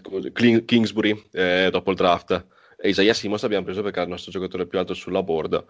Kingsbury, 0.64 1.28
eh, 1.30 1.68
dopo 1.70 1.90
il 1.90 1.96
draft. 1.96 2.46
E 2.78 2.88
Isaiah 2.88 3.14
Simmons 3.14 3.42
l'abbiamo 3.42 3.64
preso 3.64 3.80
perché 3.80 3.98
era 3.98 4.06
il 4.06 4.12
nostro 4.12 4.32
giocatore 4.32 4.66
più 4.66 4.78
alto 4.78 4.92
sulla 4.92 5.22
board 5.22 5.64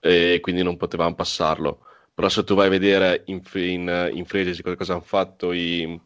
e 0.00 0.38
quindi 0.40 0.62
non 0.62 0.76
potevamo 0.76 1.14
passarlo. 1.14 1.80
Però 2.14 2.28
se 2.28 2.42
tu 2.42 2.54
vai 2.54 2.66
a 2.66 2.70
vedere 2.70 3.22
in, 3.26 3.40
in, 3.54 4.10
in 4.12 4.24
free 4.24 4.42
agency 4.42 4.62
cosa 4.74 4.94
hanno 4.94 5.02
fatto 5.02 5.52
i, 5.52 6.00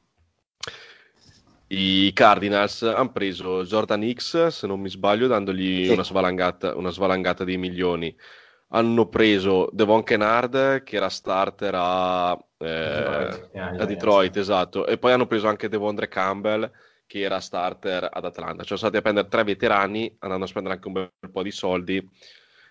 i 1.69 2.13
Cardinals, 2.13 2.83
hanno 2.83 3.13
preso 3.13 3.65
Jordan 3.65 4.13
X, 4.13 4.49
se 4.49 4.67
non 4.67 4.79
mi 4.81 4.91
sbaglio, 4.91 5.27
dandogli 5.27 5.87
Sì. 5.87 5.93
una 5.93 6.05
svalangata, 6.05 6.77
una 6.77 6.91
svalangata 6.91 7.45
di 7.45 7.57
milioni. 7.57 8.15
Hanno 8.75 9.09
preso 9.09 9.71
Devon 9.73 10.03
Kennard, 10.03 10.83
che 10.83 10.97
era 10.97 11.09
starter 11.09 11.75
a, 11.75 12.33
eh, 12.59 12.67
Detroit, 12.67 13.51
a. 13.55 13.85
Detroit, 13.87 14.37
esatto. 14.37 14.87
E 14.87 14.99
poi 14.99 15.13
hanno 15.13 15.27
preso 15.27 15.49
anche 15.49 15.69
Devondre 15.69 16.09
Campbell, 16.09 16.71
che 17.07 17.21
era 17.21 17.41
starter 17.41 18.09
ad 18.11 18.25
Atlanta. 18.25 18.65
Cioè, 18.65 18.67
sono 18.67 18.79
stati 18.79 18.97
a 18.97 19.03
prendere 19.03 19.29
tre 19.29 19.45
veterani, 19.45 20.15
andando 20.21 20.45
a 20.45 20.49
spendere 20.49 20.75
anche 20.75 20.89
un 20.89 20.93
bel 20.95 21.31
po' 21.31 21.43
di 21.43 21.51
soldi. 21.51 22.07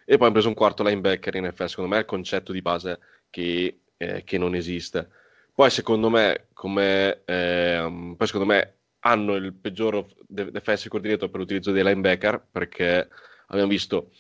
E 0.06 0.18
poi 0.18 0.26
hanno 0.26 0.32
preso 0.32 0.48
un 0.48 0.54
quarto 0.54 0.84
linebacker 0.84 1.36
in 1.36 1.46
NFL. 1.46 1.66
Secondo 1.66 1.90
me 1.92 1.98
è 1.98 2.00
il 2.02 2.06
concetto 2.06 2.52
di 2.52 2.62
base 2.62 3.00
che, 3.30 3.82
eh, 3.98 4.24
che 4.24 4.38
non 4.38 4.56
esiste. 4.56 5.10
Poi, 5.54 5.70
secondo 5.70 6.10
me, 6.10 6.48
come, 6.54 7.22
ehm, 7.26 8.16
poi 8.18 8.28
secondo 8.28 8.48
me 8.52 8.78
hanno 9.02 9.36
il 9.36 9.54
peggior 9.54 10.06
de- 10.28 10.52
defensive 10.52 10.90
coordinator 10.90 11.30
per 11.30 11.40
l'utilizzo 11.40 11.72
dei 11.72 11.84
linebacker, 11.84 12.48
perché 12.52 13.10
abbiamo 13.48 13.70
visto 13.70 14.12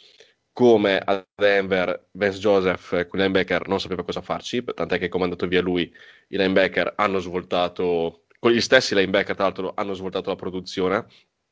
come 0.53 0.99
a 0.99 1.25
Denver 1.33 2.07
Vance 2.11 2.39
Joseph 2.39 2.93
eh, 2.93 3.07
con 3.07 3.19
i 3.19 3.23
linebacker 3.23 3.67
non 3.67 3.79
sapeva 3.79 4.03
cosa 4.03 4.21
farci, 4.21 4.63
tant'è 4.63 4.99
che 4.99 5.07
come 5.07 5.23
è 5.23 5.25
andato 5.25 5.47
via 5.47 5.61
lui, 5.61 5.83
i 6.27 6.37
linebacker 6.37 6.93
hanno 6.97 7.19
svoltato, 7.19 8.25
con 8.39 8.51
gli 8.51 8.61
stessi 8.61 8.93
linebacker 8.95 9.35
tra 9.35 9.45
l'altro 9.45 9.73
hanno 9.75 9.93
svoltato 9.93 10.29
la 10.29 10.35
produzione. 10.35 11.05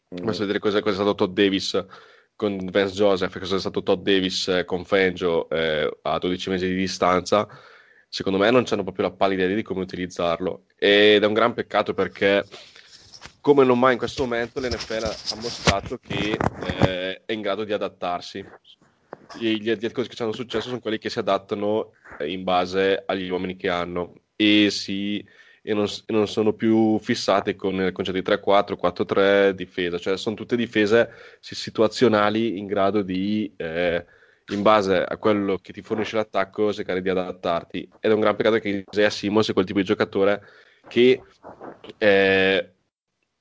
Basta 0.10 0.42
vedere 0.42 0.60
cosa, 0.60 0.80
cosa 0.80 0.92
è 0.92 0.96
stato 0.96 1.16
Todd 1.16 1.36
Davis 1.36 1.86
con 2.40 2.58
Vance 2.72 2.94
Joseph 2.94 3.36
e 3.36 3.40
cosa 3.40 3.58
è 3.58 3.60
stato 3.60 3.84
Todd 3.84 4.02
Davis 4.02 4.48
eh, 4.48 4.64
con 4.64 4.86
Fangio 4.86 5.50
eh, 5.50 5.98
a 6.04 6.18
12 6.18 6.50
mesi 6.52 6.68
di 6.68 6.76
distanza. 6.76 7.46
Secondo 8.08 8.40
me 8.40 8.50
non 8.50 8.64
c'hanno 8.64 8.84
proprio 8.84 9.08
la 9.08 9.12
pallida 9.12 9.44
idea 9.44 9.58
di 9.58 9.62
come 9.62 9.82
utilizzarlo 9.82 10.64
ed 10.78 11.22
è 11.22 11.26
un 11.26 11.34
gran 11.34 11.54
peccato 11.54 11.94
perché 11.94 12.46
come 13.42 13.66
non 13.66 13.78
mai 13.78 13.92
in 13.92 13.98
questo 13.98 14.24
momento 14.24 14.62
l'NFL 14.62 15.04
ha 15.04 15.36
mostrato 15.42 15.98
che 15.98 16.38
eh, 16.88 17.22
è 17.26 17.34
in 17.34 17.42
grado 17.42 17.66
di 17.66 17.74
adattarsi. 17.74 18.42
Gli, 19.38 19.92
coach 19.92 20.08
che 20.08 20.16
ci 20.16 20.22
hanno 20.22 20.32
successo 20.32 20.70
sono 20.70 20.80
quelli 20.80 20.98
che 20.98 21.10
si 21.10 21.20
adattano 21.20 21.92
eh, 22.20 22.32
in 22.32 22.46
base 22.46 23.04
agli 23.06 23.30
uomini 23.30 23.58
che 23.58 23.68
hanno 23.68 24.14
e, 24.38 24.70
si, 24.72 25.22
e 25.62 25.74
non, 25.74 25.86
e 25.86 26.14
non 26.14 26.28
sono 26.28 26.54
più 26.54 26.98
fissate 27.00 27.56
con 27.56 27.76
il 27.76 27.92
concetto 27.92 28.20
di 28.20 28.24
3-4, 28.24 28.78
4-3 28.82 29.50
difesa, 29.52 29.98
cioè 29.98 30.18
sono 30.18 30.36
tutte 30.36 30.56
difese 30.56 31.10
situazionali 31.40 32.58
in 32.58 32.68
grado 32.68 33.02
di, 33.02 33.52
eh, 33.58 34.06
in 34.50 34.62
base 34.62 35.04
a 35.04 35.18
quello 35.18 35.58
che 35.58 35.74
ti 35.74 35.82
fornisce 35.82 36.16
l'attacco, 36.16 36.74
cercare 36.74 37.02
di 37.02 37.10
adattarti. 37.10 37.90
Ed 38.00 38.12
è 38.12 38.14
un 38.14 38.20
gran 38.20 38.36
peccato 38.36 38.58
che 38.60 38.86
Isaiah 38.90 39.10
Simons 39.10 39.50
è 39.50 39.54
quel 39.54 39.66
tipo 39.66 39.80
di 39.80 39.86
giocatore 39.86 40.42
che 40.88 41.22
eh, 41.98 42.72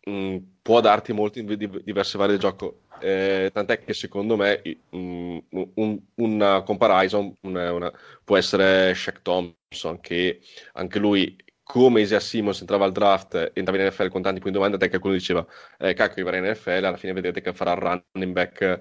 mh, 0.04 0.36
può 0.62 0.80
darti 0.80 1.12
molti 1.12 1.44
diverse 1.44 2.18
varie 2.18 2.34
di 2.34 2.40
gioco. 2.40 2.80
Eh, 3.00 3.50
tant'è 3.52 3.84
che 3.84 3.94
secondo 3.94 4.36
me 4.36 4.60
mh, 4.90 5.38
un, 5.74 6.00
una 6.16 6.62
comparison 6.62 7.32
una, 7.42 7.72
una, 7.72 7.92
può 8.24 8.36
essere 8.36 8.92
Shaq 8.94 9.22
Thompson, 9.22 10.00
che 10.00 10.40
anche 10.72 10.98
lui 10.98 11.36
come 11.70 12.00
Isaiah 12.00 12.18
Simons 12.18 12.60
entrava 12.60 12.86
al 12.86 12.92
draft, 12.92 13.50
entrava 13.52 13.78
in 13.78 13.88
NFL 13.88 14.08
con 14.08 14.22
tanti 14.22 14.40
punti 14.40 14.56
di 14.56 14.64
domanda, 14.64 14.78
che 14.78 14.88
qualcuno 14.88 15.12
diceva, 15.12 15.46
eh, 15.78 15.92
cacchio, 15.92 16.24
va 16.24 16.34
in 16.34 16.44
NFL, 16.44 16.82
alla 16.82 16.96
fine 16.96 17.12
vedete 17.12 17.42
che 17.42 17.52
farà 17.52 17.72
il 17.72 17.78
running 17.78 18.32
back, 18.32 18.80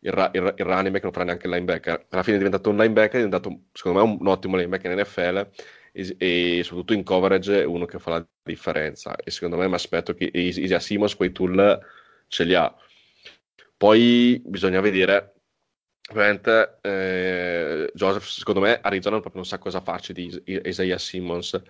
il, 0.00 0.12
ra- 0.12 0.30
il, 0.34 0.54
il 0.58 0.64
running 0.66 0.90
back 0.90 1.04
non 1.04 1.12
farà 1.12 1.24
neanche 1.24 1.46
il 1.46 1.54
linebacker. 1.54 2.06
Alla 2.10 2.22
fine 2.22 2.34
è 2.34 2.38
diventato 2.38 2.68
un 2.68 2.76
linebacker, 2.76 3.22
è 3.22 3.24
diventato, 3.24 3.62
secondo 3.72 4.00
me, 4.00 4.04
un, 4.04 4.18
un 4.20 4.26
ottimo 4.26 4.56
linebacker 4.56 4.92
in 4.92 5.00
NFL, 5.00 5.48
e, 5.92 6.16
e, 6.18 6.60
soprattutto 6.62 6.92
in 6.92 7.04
coverage 7.04 7.62
è 7.62 7.64
uno 7.64 7.86
che 7.86 7.98
fa 7.98 8.10
la 8.10 8.28
differenza. 8.42 9.16
E 9.16 9.30
secondo 9.30 9.56
me 9.56 9.66
mi 9.66 9.74
aspetto 9.74 10.12
che 10.12 10.30
Isaiah 10.30 10.78
Simons 10.78 11.16
quei 11.16 11.32
tool 11.32 11.78
ce 12.28 12.44
li 12.44 12.54
ha. 12.54 12.70
Poi 13.78 14.42
bisogna 14.44 14.80
vedere 14.82 15.36
Ovviamente 16.10 16.78
eh, 16.82 17.90
Joseph, 17.92 18.26
secondo 18.26 18.60
me, 18.60 18.78
Arizona 18.80 19.18
proprio 19.18 19.40
non 19.40 19.44
sa 19.44 19.58
cosa 19.58 19.80
farci 19.80 20.12
di 20.12 20.42
Isaiah 20.44 20.98
Simmons 20.98 21.60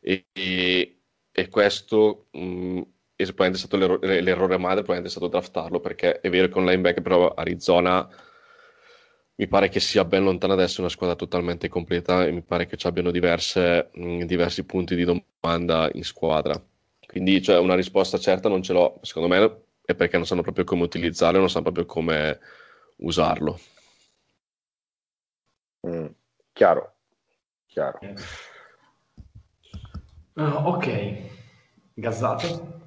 e, 0.00 0.26
e, 0.32 1.00
e 1.32 1.48
questo 1.48 2.26
mh, 2.32 2.80
è 3.16 3.24
probabilmente 3.24 3.58
stato 3.58 3.76
l'errore, 3.76 4.20
l'errore 4.20 4.58
madre, 4.58 4.82
probabilmente 4.82 5.08
è 5.08 5.10
stato 5.10 5.28
draftarlo 5.28 5.80
perché 5.80 6.20
è 6.20 6.30
vero 6.30 6.48
che 6.48 6.58
un 6.58 6.64
linebacker 6.66 7.02
però 7.02 7.34
Arizona 7.34 8.08
mi 9.36 9.48
pare 9.48 9.68
che 9.70 9.80
sia 9.80 10.04
ben 10.04 10.24
lontana 10.24 10.54
da 10.54 10.62
essere 10.62 10.82
una 10.82 10.90
squadra 10.90 11.16
totalmente 11.16 11.68
completa 11.68 12.26
e 12.26 12.30
mi 12.30 12.42
pare 12.42 12.66
che 12.66 12.76
ci 12.76 12.86
abbiano 12.86 13.10
diverse, 13.10 13.88
mh, 13.94 14.24
diversi 14.24 14.64
punti 14.64 14.94
di 14.94 15.04
domanda 15.04 15.88
in 15.94 16.04
squadra. 16.04 16.62
Quindi 17.06 17.40
cioè, 17.42 17.58
una 17.58 17.74
risposta 17.74 18.18
certa 18.18 18.48
non 18.50 18.62
ce 18.62 18.72
l'ho, 18.74 18.98
secondo 19.02 19.28
me 19.28 19.62
è 19.84 19.94
perché 19.94 20.16
non 20.16 20.26
sanno 20.26 20.42
proprio 20.42 20.64
come 20.64 20.82
utilizzarlo, 20.82 21.38
non 21.38 21.48
sanno 21.48 21.64
proprio 21.64 21.86
come 21.86 22.38
usarlo. 22.98 23.58
Mm, 25.86 26.14
chiaro, 26.54 26.92
chiaro. 27.68 28.00
Uh, 30.34 30.66
ok, 30.66 30.86
Gazzato? 31.94 32.78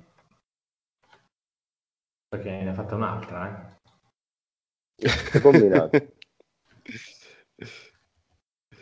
Perché 2.29 2.49
ne 2.49 2.69
ha 2.69 2.73
fatta 2.73 2.95
un'altra, 2.95 3.49
eh? 3.49 3.73
Che 4.95 5.39
combinato? 5.41 5.89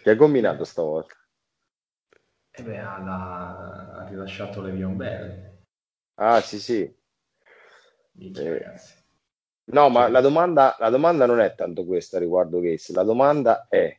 che 0.03 0.09
ha 0.09 0.15
combinato 0.15 0.63
stavolta? 0.63 1.15
Eh 2.51 2.63
beh, 2.63 2.79
ha, 2.79 2.95
ha 3.95 4.07
rilasciato 4.07 4.61
Levion 4.61 4.95
Bell. 4.95 5.63
Ah, 6.15 6.39
sì, 6.41 6.59
sì. 6.59 6.95
Dice, 8.11 8.43
eh. 8.43 8.49
ragazzi. 8.59 8.93
No, 9.71 9.89
ma 9.89 10.07
la 10.07 10.21
domanda, 10.21 10.75
la 10.79 10.89
domanda 10.89 11.25
non 11.25 11.39
è 11.39 11.55
tanto 11.55 11.85
questa 11.85 12.19
riguardo 12.19 12.59
Gates, 12.59 12.91
la 12.93 13.03
domanda 13.03 13.67
è 13.67 13.97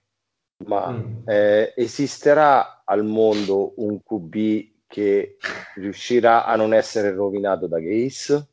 ma 0.67 0.91
mm. 0.91 1.29
eh, 1.29 1.73
esisterà 1.77 2.83
al 2.85 3.05
mondo 3.05 3.75
un 3.77 4.03
QB 4.03 4.71
che 4.87 5.37
riuscirà 5.77 6.45
a 6.45 6.57
non 6.57 6.75
essere 6.75 7.13
rovinato 7.13 7.67
da 7.67 7.79
Gaze? 7.79 8.49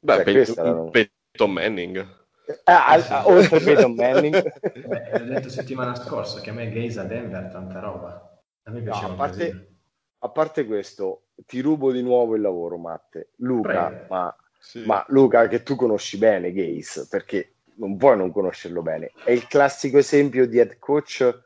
Beh, 0.00 0.24
cioè, 0.24 0.54
Pe- 0.54 0.62
non... 0.62 0.90
Peyton 0.90 1.52
Manning. 1.52 2.22
Ah, 2.64 3.00
sì. 3.00 3.12
ah, 3.12 3.26
oltre 3.28 3.60
Peyton 3.60 3.94
Manning. 3.94 4.42
Beh, 4.86 5.18
l'ho 5.18 5.24
detto 5.24 5.48
settimana 5.48 5.94
scorsa 5.94 6.40
che 6.40 6.50
a 6.50 6.52
me 6.52 6.70
Gaze 6.70 7.00
a 7.00 7.04
Denver 7.04 7.48
tanta 7.50 7.80
roba. 7.80 8.42
A 8.64 8.70
me 8.70 8.82
piaceva 8.82 9.08
no, 9.08 9.12
a, 9.14 9.16
parte, 9.16 9.76
a 10.18 10.28
parte 10.28 10.66
questo, 10.66 11.28
ti 11.46 11.60
rubo 11.60 11.92
di 11.92 12.02
nuovo 12.02 12.34
il 12.34 12.42
lavoro, 12.42 12.76
Matte. 12.76 13.30
Luca, 13.36 14.06
ma, 14.08 14.34
sì. 14.58 14.84
ma 14.84 15.04
Luca, 15.08 15.48
che 15.48 15.62
tu 15.62 15.76
conosci 15.76 16.18
bene 16.18 16.52
Gaze, 16.52 17.06
perché 17.08 17.54
non 17.76 17.96
puoi 17.96 18.16
non 18.16 18.32
conoscerlo 18.32 18.82
bene. 18.82 19.12
È 19.24 19.30
il 19.30 19.46
classico 19.46 19.98
esempio 19.98 20.46
di 20.46 20.58
head 20.58 20.78
coach 20.78 21.42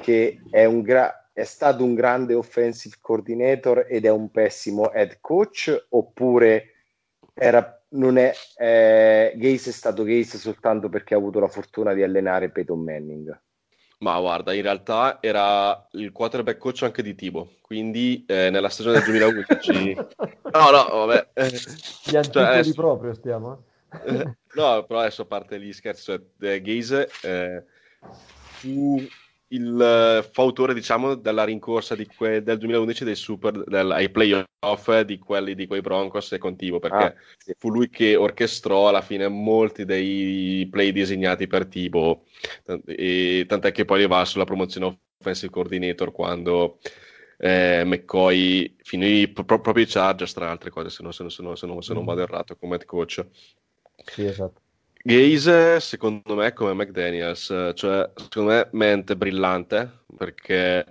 che 0.00 0.40
è, 0.50 0.64
un 0.64 0.82
gra- 0.82 1.30
è 1.32 1.44
stato 1.44 1.84
un 1.84 1.94
grande 1.94 2.34
offensive 2.34 2.96
coordinator 3.00 3.86
ed 3.88 4.04
è 4.04 4.10
un 4.10 4.30
pessimo 4.30 4.92
head 4.92 5.18
coach 5.20 5.86
oppure 5.90 6.72
era, 7.34 7.80
non 7.90 8.16
è, 8.18 8.32
eh, 8.56 9.32
Gaze 9.36 9.70
è 9.70 9.72
stato 9.72 10.02
Gaze 10.02 10.38
soltanto 10.38 10.88
perché 10.88 11.14
ha 11.14 11.18
avuto 11.18 11.40
la 11.40 11.48
fortuna 11.48 11.94
di 11.94 12.02
allenare 12.02 12.50
Peyton 12.50 12.82
Manning? 12.82 13.40
Ma 14.00 14.18
guarda, 14.20 14.52
in 14.52 14.62
realtà 14.62 15.18
era 15.20 15.88
il 15.92 16.12
quarterback 16.12 16.58
coach 16.58 16.82
anche 16.84 17.02
di 17.02 17.16
Tibo, 17.16 17.54
quindi 17.60 18.24
eh, 18.28 18.48
nella 18.48 18.68
stagione 18.68 19.00
del 19.00 19.06
2011... 19.06 19.94
no, 20.54 20.70
no, 20.70 21.06
vabbè. 21.06 21.28
Gli 22.04 22.16
antipodi 22.16 22.30
cioè, 22.30 22.42
adesso... 22.44 22.74
proprio 22.74 23.14
stiamo. 23.14 23.64
Eh, 24.04 24.22
no, 24.54 24.84
però 24.84 25.00
adesso 25.00 25.22
a 25.22 25.26
parte 25.26 25.60
gli 25.60 25.72
scherzi, 25.72 26.02
cioè, 26.02 26.20
eh, 26.40 26.60
Gaze 26.60 27.08
eh, 27.22 27.64
fu 28.30 29.04
il 29.48 30.20
uh, 30.20 30.30
fautore, 30.32 30.74
diciamo, 30.74 31.14
della 31.14 31.44
rincorsa 31.44 31.96
que- 32.16 32.42
del 32.42 32.58
2011 32.58 33.04
dei 33.04 33.14
super, 33.14 33.64
del, 33.64 33.90
ai 33.90 34.10
playoff 34.10 35.00
di 35.00 35.18
quelli 35.18 35.54
di 35.54 35.66
quei 35.66 35.80
Broncos 35.80 36.32
e 36.32 36.38
Contivo, 36.38 36.78
perché 36.78 37.04
ah, 37.04 37.14
sì. 37.38 37.54
fu 37.56 37.70
lui 37.70 37.88
che 37.88 38.16
orchestrò 38.16 38.88
alla 38.88 39.00
fine 39.00 39.28
molti 39.28 39.84
dei 39.84 40.66
play 40.70 40.92
disegnati 40.92 41.46
per 41.46 41.66
Tibo, 41.66 42.24
e 42.86 43.44
tant'è 43.48 43.72
che 43.72 43.84
poi 43.84 44.06
va 44.06 44.24
sulla 44.24 44.44
promozione 44.44 44.98
offensive 45.18 45.50
coordinator 45.50 46.12
quando 46.12 46.78
eh, 47.38 47.84
McCoy 47.84 48.76
finì 48.82 49.28
pro- 49.28 49.44
proprio 49.60 49.84
i 49.84 49.86
Chargers, 49.86 50.32
tra 50.32 50.50
altre 50.50 50.70
cose, 50.70 50.90
se 50.90 51.02
non, 51.02 51.12
se 51.12 51.22
non, 51.22 51.30
se 51.56 51.66
non, 51.66 51.82
se 51.82 51.94
non, 51.94 52.04
vado 52.04 52.22
errato, 52.22 52.56
come 52.56 52.74
head 52.74 52.84
coach. 52.84 53.24
Sì, 54.04 54.24
esatto. 54.24 54.60
Gaze, 55.02 55.80
secondo 55.80 56.34
me, 56.34 56.52
come 56.52 56.74
McDaniels, 56.74 57.72
cioè, 57.74 58.10
secondo 58.14 58.50
me, 58.50 58.68
mente 58.72 59.16
brillante, 59.16 60.04
perché, 60.16 60.84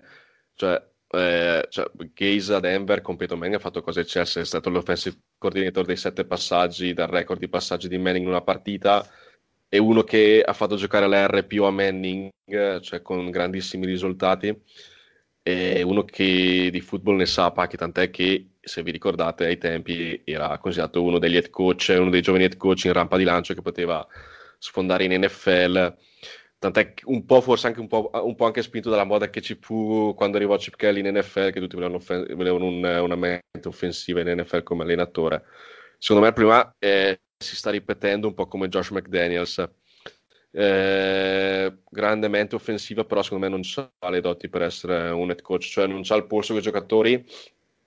cioè, 0.56 0.82
eh, 1.10 1.66
cioè, 1.70 1.92
Gaze 2.14 2.54
a 2.54 2.60
Denver 2.60 3.02
con 3.02 3.16
Peyton 3.16 3.38
Manning 3.38 3.58
ha 3.60 3.62
fatto 3.62 3.82
cose 3.82 4.02
eccesse, 4.02 4.42
è 4.42 4.46
stato 4.46 4.70
l'offensive 4.70 5.18
coordinator 5.38 5.86
dei 5.86 5.98
sette 5.98 6.26
passaggi, 6.26 6.94
dal 6.94 7.08
record 7.08 7.40
di 7.40 7.50
passaggi 7.50 7.88
di 7.88 7.98
Manning 7.98 8.24
in 8.26 8.32
una 8.32 8.42
partita, 8.42 9.08
è 9.70 9.78
uno 9.78 10.04
che 10.04 10.42
ha 10.46 10.54
fatto 10.54 10.76
giocare 10.78 11.08
l'R 11.08 11.46
più 11.46 11.64
a 11.66 11.72
Manning, 11.72 12.30
cioè 12.80 13.02
con 13.02 13.30
grandissimi 13.30 13.86
risultati, 13.86 14.58
è 15.48 15.82
uno 15.82 16.04
che 16.04 16.68
di 16.70 16.82
football 16.82 17.16
ne 17.16 17.26
sa 17.26 17.52
pacchi, 17.52 17.78
tant'è 17.78 18.10
che 18.10 18.56
se 18.60 18.84
vi 18.84 18.92
ricordate 18.92 19.46
ai 19.46 19.58
tempi 19.58 20.22
era 20.26 20.58
considerato 20.58 21.02
uno 21.02 21.20
degli 21.20 21.36
head 21.36 21.50
coach, 21.50 21.96
uno 21.98 22.10
dei 22.10 22.22
giovani 22.22 22.44
head 22.44 22.58
coach 22.58 22.84
in 22.84 22.92
rampa 22.92 23.16
di 23.16 23.24
lancio 23.24 23.54
che 23.54 23.62
poteva 23.62 24.06
sfondare 24.58 25.06
in 25.06 25.22
NFL. 25.24 25.96
Tant'è 26.60 26.94
un 27.06 27.24
po', 27.26 27.40
forse 27.40 27.68
anche 27.68 27.80
un 27.80 27.88
po', 27.88 28.10
un 28.14 28.36
po', 28.36 28.46
anche 28.46 28.62
spinto 28.62 28.90
dalla 28.90 29.06
moda 29.06 29.30
che 29.30 29.42
ci 29.42 29.58
fu 29.62 30.14
quando 30.18 30.36
arrivò 30.36 30.58
Chip 30.58 30.76
Kelly 30.76 31.00
in 31.00 31.16
NFL, 31.16 31.52
che 31.52 31.60
tutti 31.62 31.76
volevano, 31.76 31.98
offen- 31.98 32.26
volevano 32.36 32.66
un, 32.66 32.84
una 32.84 33.16
mente 33.16 33.68
offensiva 33.68 34.20
in 34.20 34.42
NFL 34.42 34.64
come 34.64 34.84
allenatore. 34.84 35.44
Secondo 35.98 36.26
me, 36.26 36.34
prima 36.34 36.76
eh, 36.78 37.22
si 37.38 37.56
sta 37.56 37.70
ripetendo 37.70 38.28
un 38.28 38.34
po' 38.34 38.48
come 38.48 38.68
Josh 38.68 38.90
McDaniels. 38.90 39.66
Eh, 40.52 41.78
grandemente 41.90 42.56
offensiva, 42.56 43.04
però 43.06 43.22
secondo 43.22 43.46
me 43.46 43.52
non 43.52 43.62
ha 44.00 44.10
le 44.10 44.22
doti 44.22 44.50
per 44.50 44.64
essere 44.64 45.10
un 45.10 45.30
head 45.30 45.42
coach, 45.42 45.66
cioè 45.70 45.88
non 45.88 46.02
ha 46.08 46.16
il 46.16 46.26
polso 46.26 46.54
con 46.54 46.62
giocatori 46.62 47.24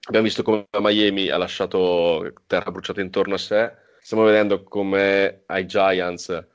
Abbiamo 0.06 0.26
visto 0.26 0.42
come 0.42 0.66
Miami 0.80 1.28
ha 1.28 1.36
lasciato 1.36 2.32
terra 2.46 2.70
bruciata 2.70 3.00
intorno 3.00 3.34
a 3.34 3.38
sé. 3.38 3.72
Stiamo 4.00 4.24
vedendo 4.24 4.62
come 4.64 5.42
ai 5.46 5.66
Giants, 5.66 6.46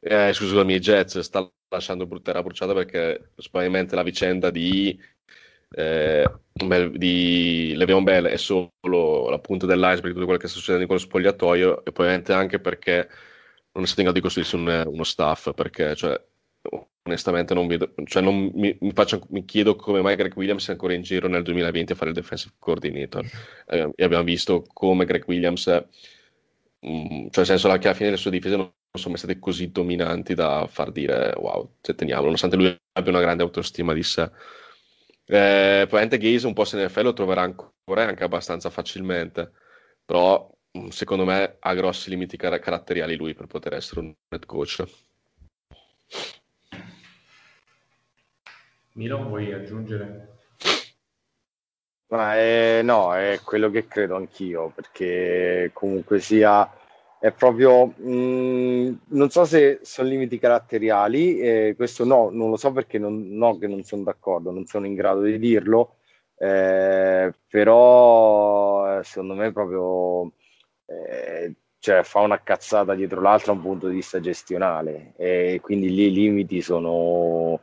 eh, 0.00 0.32
scusami, 0.32 0.72
ai 0.74 0.80
Jets 0.80 1.18
sta 1.20 1.48
lasciando 1.68 2.08
terra 2.22 2.42
bruciata 2.42 2.72
perché 2.72 3.30
probabilmente 3.50 3.94
la 3.94 4.02
vicenda 4.02 4.50
di, 4.50 4.98
eh, 5.76 6.24
di 6.92 7.74
Le'Veon 7.76 8.04
Bell 8.04 8.26
è 8.26 8.36
solo 8.36 9.28
la 9.28 9.38
punta 9.38 9.66
dell'iceberg 9.66 10.06
di 10.06 10.12
tutto 10.14 10.24
quello 10.24 10.38
che 10.40 10.48
sta 10.48 10.56
succedendo 10.56 10.82
in 10.82 10.88
quello 10.88 11.02
spogliatoio 11.02 11.78
e 11.84 11.92
probabilmente 11.92 12.32
anche 12.32 12.58
perché 12.58 13.08
non 13.74 13.82
è 13.82 13.86
stato 13.86 14.00
in 14.00 14.06
grado 14.06 14.12
di 14.12 14.20
costruirsi 14.20 14.54
un, 14.54 14.84
uno 14.86 15.04
staff 15.04 15.52
perché 15.52 15.94
cioè, 15.96 16.20
onestamente 17.06 17.54
non 17.54 17.66
vedo, 17.66 17.92
cioè 18.04 18.22
non, 18.22 18.50
mi, 18.54 18.76
mi, 18.80 18.92
faccio, 18.92 19.20
mi, 19.28 19.44
chiedo 19.44 19.76
come 19.76 20.00
mai 20.00 20.16
Greg 20.16 20.34
Williams 20.36 20.64
sia 20.64 20.72
ancora 20.72 20.94
in 20.94 21.02
giro 21.02 21.28
nel 21.28 21.42
2020 21.42 21.92
a 21.92 21.94
fare 21.94 22.10
il 22.10 22.16
defensive 22.16 22.54
coordinator. 22.58 23.24
Eh, 23.66 23.90
e 23.94 24.04
abbiamo 24.04 24.24
visto 24.24 24.64
come 24.72 25.04
Greg 25.04 25.24
Williams 25.26 25.66
mm, 26.86 27.26
cioè 27.30 27.30
nel 27.34 27.46
senso 27.46 27.68
che 27.78 27.86
alla 27.88 27.94
fine 27.94 28.10
le 28.10 28.16
sue 28.16 28.30
difese 28.30 28.56
non 28.56 28.72
sono 28.92 29.10
mai 29.10 29.18
state 29.18 29.38
così 29.38 29.70
dominanti 29.70 30.34
da 30.34 30.66
far 30.68 30.92
dire 30.92 31.34
wow, 31.36 31.76
cioè, 31.80 31.94
teniamo, 31.94 32.24
nonostante 32.24 32.56
lui 32.56 32.74
abbia 32.92 33.10
una 33.10 33.20
grande 33.20 33.42
autostima 33.42 33.92
di 33.92 34.02
sé. 34.02 34.30
Eh, 35.26 35.86
probabilmente 35.88 36.18
Gaze 36.18 36.46
un 36.46 36.52
po' 36.52 36.64
se 36.64 36.82
NFL 36.84 37.02
lo 37.02 37.12
troverà 37.12 37.42
ancora 37.42 38.02
e 38.02 38.06
anche 38.06 38.24
abbastanza 38.24 38.70
facilmente, 38.70 39.52
però 40.04 40.53
secondo 40.88 41.24
me 41.24 41.56
ha 41.60 41.74
grossi 41.74 42.10
limiti 42.10 42.36
car- 42.36 42.58
caratteriali 42.58 43.16
lui 43.16 43.34
per 43.34 43.46
poter 43.46 43.74
essere 43.74 44.00
un 44.00 44.14
head 44.28 44.44
coach. 44.46 44.84
Milo, 48.94 49.22
vuoi 49.24 49.52
aggiungere? 49.52 50.28
Ma 52.08 52.38
eh, 52.38 52.80
no, 52.84 53.14
è 53.14 53.40
quello 53.44 53.70
che 53.70 53.86
credo 53.88 54.14
anch'io, 54.16 54.70
perché 54.74 55.70
comunque 55.72 56.20
sia, 56.20 56.70
è 57.18 57.32
proprio, 57.32 57.86
mh, 57.86 58.98
non 59.08 59.30
so 59.30 59.44
se 59.44 59.80
sono 59.82 60.08
limiti 60.08 60.38
caratteriali, 60.38 61.40
eh, 61.40 61.74
questo 61.76 62.04
no, 62.04 62.30
non 62.30 62.50
lo 62.50 62.56
so 62.56 62.70
perché 62.72 62.98
non, 62.98 63.28
no 63.30 63.58
che 63.58 63.66
non 63.66 63.82
sono 63.82 64.02
d'accordo, 64.04 64.52
non 64.52 64.66
sono 64.66 64.86
in 64.86 64.94
grado 64.94 65.22
di 65.22 65.38
dirlo, 65.38 65.96
eh, 66.36 67.32
però 67.48 69.02
secondo 69.02 69.34
me 69.34 69.50
proprio 69.52 70.32
eh, 71.08 71.54
cioè, 71.78 72.02
fa 72.02 72.20
una 72.20 72.42
cazzata 72.42 72.94
dietro 72.94 73.20
l'altra 73.20 73.52
da 73.52 73.58
un 73.58 73.64
punto 73.64 73.88
di 73.88 73.96
vista 73.96 74.18
gestionale 74.18 75.12
e 75.16 75.60
quindi 75.62 75.94
lì 75.94 76.06
i 76.06 76.12
limiti 76.12 76.62
sono, 76.62 77.60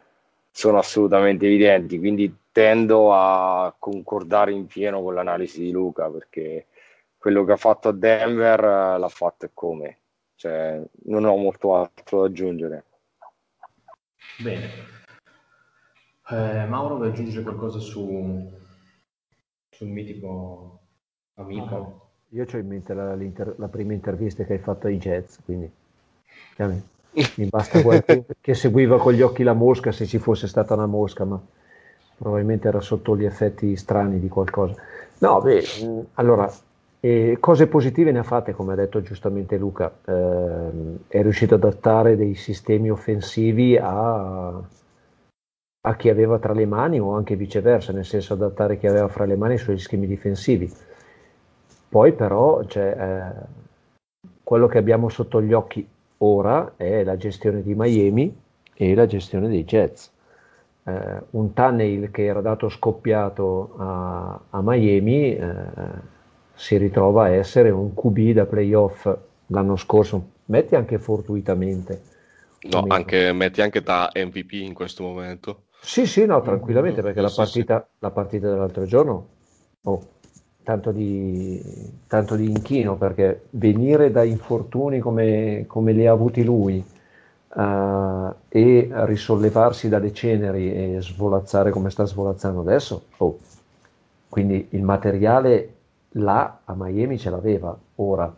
sono 0.52 0.78
assolutamente 0.78 1.48
evidenti, 1.48 1.98
quindi 1.98 2.32
tendo 2.52 3.14
a 3.16 3.74
concordare 3.80 4.52
in 4.52 4.68
pieno 4.68 5.02
con 5.02 5.16
l'analisi 5.16 5.62
di 5.62 5.72
Luca 5.72 6.08
perché 6.10 6.68
quello 7.18 7.44
che 7.46 7.54
ha 7.54 7.58
fatto 7.58 7.88
a 7.88 7.94
Denver 7.94 8.60
eh, 8.60 9.00
l'ha 9.00 9.10
fatto 9.10 9.46
e 9.46 9.52
come, 9.54 10.00
cioè, 10.36 10.80
non 11.06 11.26
ho 11.26 11.36
molto 11.38 11.76
altro 11.76 12.22
da 12.22 12.28
aggiungere. 12.28 12.86
Bene. 14.38 14.70
Eh, 16.30 16.66
Mauro, 16.66 16.98
vuoi 16.98 17.10
aggiungere 17.10 17.42
qualcosa 17.42 17.80
su, 17.80 18.52
sul 19.70 19.88
mitico 19.88 20.80
amico? 21.36 22.11
Io 22.34 22.46
ho 22.50 22.58
in 22.58 22.68
mente 22.68 22.94
la, 22.94 23.16
la 23.58 23.68
prima 23.68 23.94
intervista 23.94 24.44
che 24.46 24.54
hai 24.54 24.60
fatto 24.60 24.88
ai 24.88 24.98
Jets, 24.98 25.40
quindi 25.44 25.70
chiaramente, 26.56 26.88
mi 27.36 27.46
basta 27.48 27.82
qualche 27.82 28.24
che 28.40 28.54
seguiva 28.54 28.98
con 29.00 29.14
gli 29.14 29.22
occhi 29.22 29.44
la 29.44 29.54
mosca 29.54 29.92
se 29.92 30.06
ci 30.06 30.18
fosse 30.18 30.48
stata 30.48 30.74
una 30.74 30.86
mosca, 30.86 31.26
ma 31.26 31.40
probabilmente 32.18 32.70
era 32.70 32.80
sotto 32.80 33.18
gli 33.18 33.26
effetti 33.26 33.76
strani 33.76 34.20
di 34.20 34.30
qualcosa. 34.30 34.76
No, 35.18 35.42
beh, 35.42 35.62
mh, 35.82 36.00
allora, 36.14 36.50
eh, 37.02 37.36
cose 37.40 37.68
positive 37.68 38.12
ne 38.12 38.20
ha 38.20 38.24
fatte, 38.24 38.54
come 38.54 38.74
ha 38.74 38.76
detto 38.78 39.02
giustamente 39.02 39.58
Luca, 39.58 39.92
Ehm, 40.06 41.00
è 41.08 41.22
riuscito 41.22 41.56
ad 41.56 41.64
adattare 41.66 42.16
dei 42.16 42.36
sistemi 42.36 42.90
offensivi 42.90 43.76
a, 43.78 44.62
a 45.82 45.96
chi 45.96 46.10
aveva 46.10 46.40
tra 46.40 46.54
le 46.54 46.66
mani 46.66 47.00
o 47.00 47.14
anche 47.14 47.36
viceversa, 47.36 47.92
nel 47.92 48.06
senso 48.06 48.34
adattare 48.34 48.78
chi 48.78 48.88
aveva 48.88 49.08
fra 49.10 49.26
le 49.26 49.36
mani 49.36 49.56
i 49.56 49.58
suoi 49.58 49.78
schemi 49.78 50.08
difensivi. 50.08 50.72
Poi 51.92 52.14
però 52.14 52.64
cioè, 52.64 52.96
eh, 52.98 54.20
quello 54.42 54.68
che 54.68 54.78
abbiamo 54.78 55.10
sotto 55.10 55.42
gli 55.42 55.52
occhi 55.52 55.86
ora 56.20 56.76
è 56.78 57.04
la 57.04 57.18
gestione 57.18 57.62
di 57.62 57.74
Miami 57.76 58.34
e 58.74 58.96
la 58.96 59.06
gestione 59.06 59.50
dei 59.50 59.66
Jets. 59.66 60.10
Eh, 60.86 61.22
un 61.32 61.52
Tannehill 61.52 62.10
che 62.10 62.24
era 62.24 62.40
dato 62.40 62.70
scoppiato 62.70 63.76
a, 63.78 64.40
a 64.52 64.62
Miami 64.64 65.36
eh, 65.36 65.54
si 66.54 66.78
ritrova 66.78 67.26
a 67.26 67.30
essere 67.32 67.72
un 67.72 67.94
QB 67.94 68.32
da 68.32 68.46
playoff 68.46 69.14
l'anno 69.48 69.76
scorso, 69.76 70.30
metti 70.46 70.76
anche 70.76 70.98
fortuitamente. 70.98 72.04
No, 72.70 72.86
anche, 72.88 73.34
metti 73.34 73.62
anche 73.62 73.82
da 73.82 74.10
MVP 74.16 74.54
in 74.54 74.74
questo 74.74 75.04
momento. 75.04 75.64
Sì, 75.82 76.06
sì, 76.06 76.26
no, 76.26 76.40
tranquillamente, 76.42 77.02
perché 77.02 77.20
la 77.20 77.34
partita, 77.36 77.86
la 78.00 78.12
partita 78.12 78.50
dell'altro 78.50 78.86
giorno, 78.86 79.28
oh, 79.82 80.08
tanto 80.72 80.92
di, 80.92 81.62
tanto 82.08 82.36
di 82.36 82.50
inchino, 82.50 82.96
perché 82.96 83.48
venire 83.52 84.10
da 84.10 84.24
infortuni 84.24 85.00
come, 85.00 85.66
come 85.68 85.92
li 85.92 86.08
ha 86.08 86.14
avuti 86.14 86.44
lui 86.44 86.84
eh, 87.56 88.34
e 88.48 88.90
risollevarsi 88.90 89.90
dalle 89.90 90.14
ceneri 90.14 90.96
e 90.96 91.02
svolazzare 91.02 91.72
come 91.72 91.90
sta 91.90 92.06
svolazzando 92.06 92.62
adesso, 92.62 93.04
oh, 93.18 93.40
quindi 94.30 94.68
il 94.72 94.84
materiale 94.84 95.74
là 96.12 96.60
a 96.64 96.74
Miami 96.78 97.18
ce 97.18 97.30
l'aveva, 97.30 97.78
ora. 97.96 98.34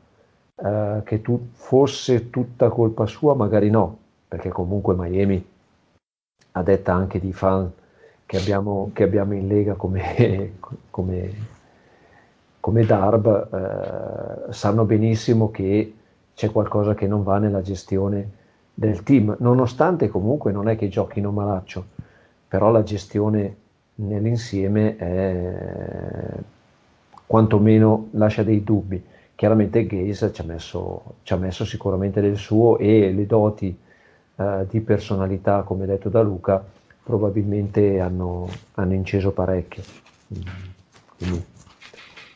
Eh, 0.56 1.02
che 1.04 1.22
tu, 1.22 1.50
fosse 1.52 2.30
tutta 2.30 2.70
colpa 2.70 3.06
sua, 3.06 3.36
magari 3.36 3.70
no, 3.70 3.98
perché 4.28 4.50
comunque 4.50 4.96
Miami 4.96 5.44
a 6.56 6.64
detta 6.64 6.94
anche 6.94 7.20
di 7.20 7.34
fan 7.34 7.72
che 8.26 8.38
abbiamo, 8.38 8.92
che 8.94 9.04
abbiamo 9.04 9.34
in 9.34 9.48
Lega 9.48 9.74
come, 9.74 10.54
come, 10.90 11.34
come 12.64 12.86
Darb, 12.86 14.48
eh, 14.48 14.54
sanno 14.54 14.86
benissimo 14.86 15.52
che 15.52 15.94
c'è 16.34 16.50
qualcosa 16.50 16.94
che 16.94 17.08
non 17.08 17.22
va 17.22 17.38
nella 17.38 17.62
gestione 17.62 18.30
del 18.74 19.04
team, 19.04 19.36
nonostante 19.40 20.08
comunque 20.08 20.54
non 20.54 20.70
è 20.70 20.78
che 20.78 20.88
giochino 20.88 21.30
malaccio, 21.30 21.84
però 22.48 22.72
la 22.72 22.82
gestione 22.84 23.56
nell'insieme 23.96 24.96
è 24.96 26.38
quantomeno 27.26 28.08
lascia 28.12 28.44
dei 28.44 28.64
dubbi. 28.64 29.04
Chiaramente 29.36 29.86
Gaze 29.86 30.32
ci 30.32 30.40
ha 30.40 30.46
messo, 30.46 31.16
ci 31.24 31.34
ha 31.34 31.36
messo 31.36 31.66
sicuramente 31.66 32.22
del 32.22 32.38
suo 32.38 32.78
e 32.78 33.12
le 33.12 33.26
doti 33.26 33.78
eh, 34.38 34.66
di 34.70 34.80
personalità, 34.80 35.64
come 35.64 35.86
detto 35.86 36.08
da 36.08 36.22
Luca, 36.22 36.64
probabilmente 37.04 38.00
hanno, 38.00 38.48
hanno 38.76 38.94
inciso 38.94 39.32
parecchio. 39.32 39.84
Mm, 40.34 40.42
quindi 41.18 41.52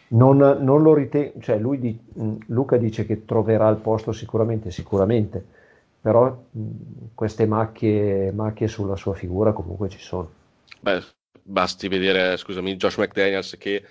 non, 0.10 0.38
non 0.38 0.82
lo 0.82 0.94
ritengo, 0.94 1.40
cioè 1.42 1.58
lui 1.58 1.80
di- 1.80 2.00
mm, 2.20 2.36
Luca 2.48 2.78
dice 2.78 3.06
che 3.06 3.26
troverà 3.26 3.68
il 3.70 3.78
posto 3.78 4.12
sicuramente, 4.12 4.72
sicuramente, 4.72 5.44
però 6.02 6.30
mh, 6.52 6.62
queste 7.14 7.46
macchie, 7.46 8.32
macchie 8.32 8.68
sulla 8.68 8.96
sua 8.96 9.14
figura 9.14 9.54
comunque 9.54 9.90
ci 9.90 10.00
sono. 10.00 10.30
Beh, 10.82 11.02
basti 11.44 11.88
vedere, 11.88 12.38
scusami, 12.38 12.76
Josh 12.76 12.98
McDaniels 12.98 13.58
che, 13.58 13.84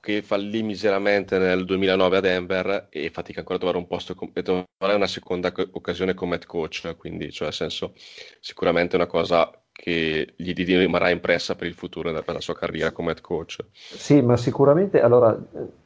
che 0.00 0.22
fallì 0.22 0.62
miseramente 0.62 1.38
nel 1.38 1.64
2009 1.64 2.16
a 2.18 2.20
Denver 2.20 2.88
e 2.90 3.10
fatica 3.10 3.38
ancora 3.40 3.56
a 3.56 3.60
trovare 3.60 3.78
un 3.82 3.86
posto 3.88 4.14
e 4.34 4.42
trovare 4.42 4.94
una 4.94 5.06
seconda 5.06 5.52
co- 5.52 5.68
occasione 5.72 6.14
come 6.14 6.34
head 6.34 6.44
coach, 6.46 6.94
quindi 6.96 7.30
cioè, 7.32 7.44
nel 7.48 7.54
senso, 7.54 7.94
sicuramente 8.40 8.92
è 8.96 9.00
una 9.00 9.06
cosa 9.08 9.50
che 9.80 10.34
gli 10.36 10.52
rimarrà 10.54 11.08
impressa 11.10 11.54
per 11.54 11.66
il 11.66 11.74
futuro 11.74 12.14
e 12.14 12.22
per 12.22 12.34
la 12.34 12.40
sua 12.40 12.54
carriera 12.54 12.92
come 12.92 13.10
head 13.10 13.20
coach. 13.20 13.58
Sì, 13.74 14.20
ma 14.20 14.36
sicuramente, 14.36 15.00
allora, 15.00 15.36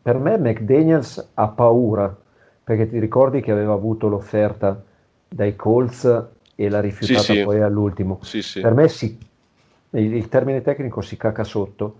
per 0.02 0.18
me 0.18 0.36
McDaniels 0.36 1.30
ha 1.34 1.48
paura, 1.48 2.14
perché 2.64 2.88
ti 2.88 2.98
ricordi 2.98 3.40
che 3.40 3.52
aveva 3.52 3.72
avuto 3.72 4.08
l'offerta 4.08 4.82
dai 5.28 5.54
Colts 5.56 6.04
e 6.56 6.68
l'ha 6.68 6.80
rifiutata 6.80 7.22
Sì, 7.22 7.34
sì. 7.34 7.42
poi 7.42 7.60
all'ultimo. 7.60 8.18
Sì, 8.22 8.42
sì. 8.42 8.60
Per 8.60 8.74
me 8.74 8.88
si, 8.88 9.16
il, 9.90 10.14
il 10.14 10.28
termine 10.28 10.62
tecnico 10.62 11.00
si 11.00 11.16
caca 11.16 11.44
sotto 11.44 11.98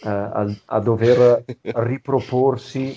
eh, 0.00 0.08
a, 0.08 0.54
a 0.64 0.80
dover 0.80 1.44
riproporsi 1.72 2.96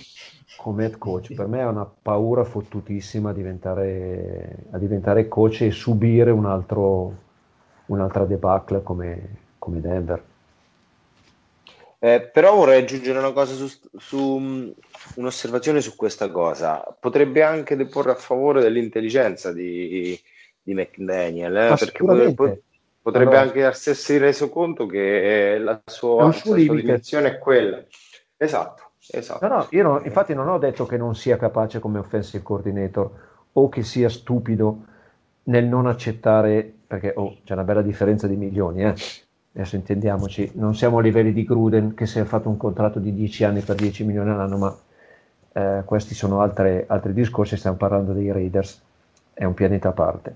come 0.55 0.83
head 0.85 0.97
coach. 0.97 1.33
Per 1.33 1.47
me 1.47 1.59
è 1.59 1.65
una 1.65 1.85
paura 1.85 2.43
fottutissima 2.43 3.29
a 3.31 3.33
diventare, 3.33 4.65
a 4.71 4.77
diventare 4.77 5.27
coach 5.27 5.61
e 5.61 5.71
subire 5.71 6.31
un 6.31 6.45
altro, 6.45 7.15
un'altra 7.91 8.25
debacle 8.25 8.81
come, 8.83 9.37
come 9.57 9.81
Denver. 9.81 10.23
Eh, 12.03 12.21
però 12.33 12.55
vorrei 12.55 12.81
aggiungere 12.81 13.19
una 13.19 13.31
cosa 13.31 13.53
su, 13.53 13.67
su 13.97 14.37
mh, 14.37 14.73
un'osservazione 15.17 15.81
su 15.81 15.95
questa 15.95 16.31
cosa. 16.31 16.83
Potrebbe 16.99 17.43
anche 17.43 17.75
deporre 17.75 18.11
a 18.11 18.15
favore 18.15 18.61
dell'intelligenza 18.61 19.53
di, 19.53 20.19
di 20.63 20.73
McDaniel, 20.73 21.55
eh, 21.55 21.75
perché 21.77 22.03
potrebbe, 22.03 22.63
potrebbe 23.01 23.29
Allora- 23.29 23.41
anche 23.41 23.63
essersi 23.63 24.17
reso 24.17 24.49
conto 24.49 24.87
che 24.87 25.57
la 25.59 25.79
sua, 25.85 26.23
la 26.25 26.31
sua 26.31 26.55
limite. 26.55 26.81
dimensione 26.81 27.27
è 27.27 27.37
quella. 27.37 27.83
Esatto, 28.35 28.93
esatto. 29.11 29.47
No, 29.47 29.57
no, 29.57 29.67
io 29.69 29.83
non- 29.83 30.01
infatti 30.03 30.33
non 30.33 30.47
ho 30.49 30.57
detto 30.57 30.87
che 30.87 30.97
non 30.97 31.13
sia 31.13 31.37
capace 31.37 31.79
come 31.79 31.99
offensive 31.99 32.41
coordinator 32.41 33.11
o 33.53 33.69
che 33.69 33.83
sia 33.83 34.09
stupido 34.09 34.85
nel 35.43 35.65
non 35.65 35.85
accettare, 35.85 36.73
perché 36.91 37.13
oh, 37.15 37.37
c'è 37.45 37.53
una 37.53 37.63
bella 37.63 37.81
differenza 37.81 38.27
di 38.27 38.35
milioni, 38.35 38.83
eh. 38.83 38.93
Adesso 39.53 39.77
intendiamoci, 39.77 40.51
non 40.55 40.75
siamo 40.75 40.97
a 40.97 41.01
livelli 41.01 41.31
di 41.31 41.45
Gruden 41.45 41.93
che 41.93 42.05
si 42.05 42.19
è 42.19 42.23
fatto 42.25 42.49
un 42.49 42.57
contratto 42.57 42.99
di 42.99 43.13
10 43.13 43.45
anni 43.45 43.61
per 43.61 43.77
10 43.77 44.03
milioni 44.03 44.29
all'anno, 44.29 44.57
ma 44.57 44.77
eh, 45.53 45.83
questi 45.85 46.13
sono 46.13 46.41
altre- 46.41 46.83
altri 46.87 47.13
discorsi, 47.13 47.55
stiamo 47.55 47.77
parlando 47.77 48.11
dei 48.11 48.29
Raiders, 48.29 48.81
è 49.33 49.45
un 49.45 49.53
pianeta 49.53 49.87
a 49.89 49.91
parte. 49.93 50.35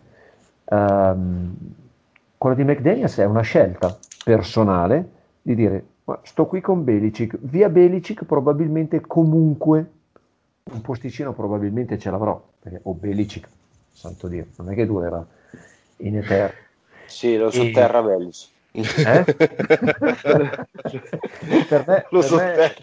Ehm, 0.64 1.56
quello 2.38 2.56
di 2.56 2.64
McDaniels 2.64 3.18
è 3.18 3.26
una 3.26 3.42
scelta 3.42 3.98
personale 4.24 5.10
di 5.42 5.56
dire 5.56 5.86
"Ma 6.06 6.18
sto 6.24 6.46
qui 6.46 6.62
con 6.62 6.86
Belicic, 6.86 7.38
via 7.42 7.68
Belicic 7.68 8.24
probabilmente 8.24 9.02
comunque 9.02 9.92
un 10.72 10.82
posticino 10.82 11.34
probabilmente 11.34 11.98
ce 12.00 12.10
l'avrò, 12.12 12.42
perché 12.62 12.80
o 12.84 12.94
Belicic, 12.94 13.46
santo 13.92 14.30
Dio, 14.30 14.46
non 14.58 14.72
è 14.72 14.76
che 14.76 14.86
durerà 14.86 15.26
in 15.98 16.18
eterno. 16.18 16.56
Sì, 17.06 17.38
lo 17.38 17.48
E- 17.48 17.52
sotterra 17.52 18.02
Bellis. 18.02 18.52
Eh? 18.72 19.24
per 21.68 21.86
me, 21.88 22.06
Lo 22.10 22.20
per 22.20 22.32
me- 22.32 22.74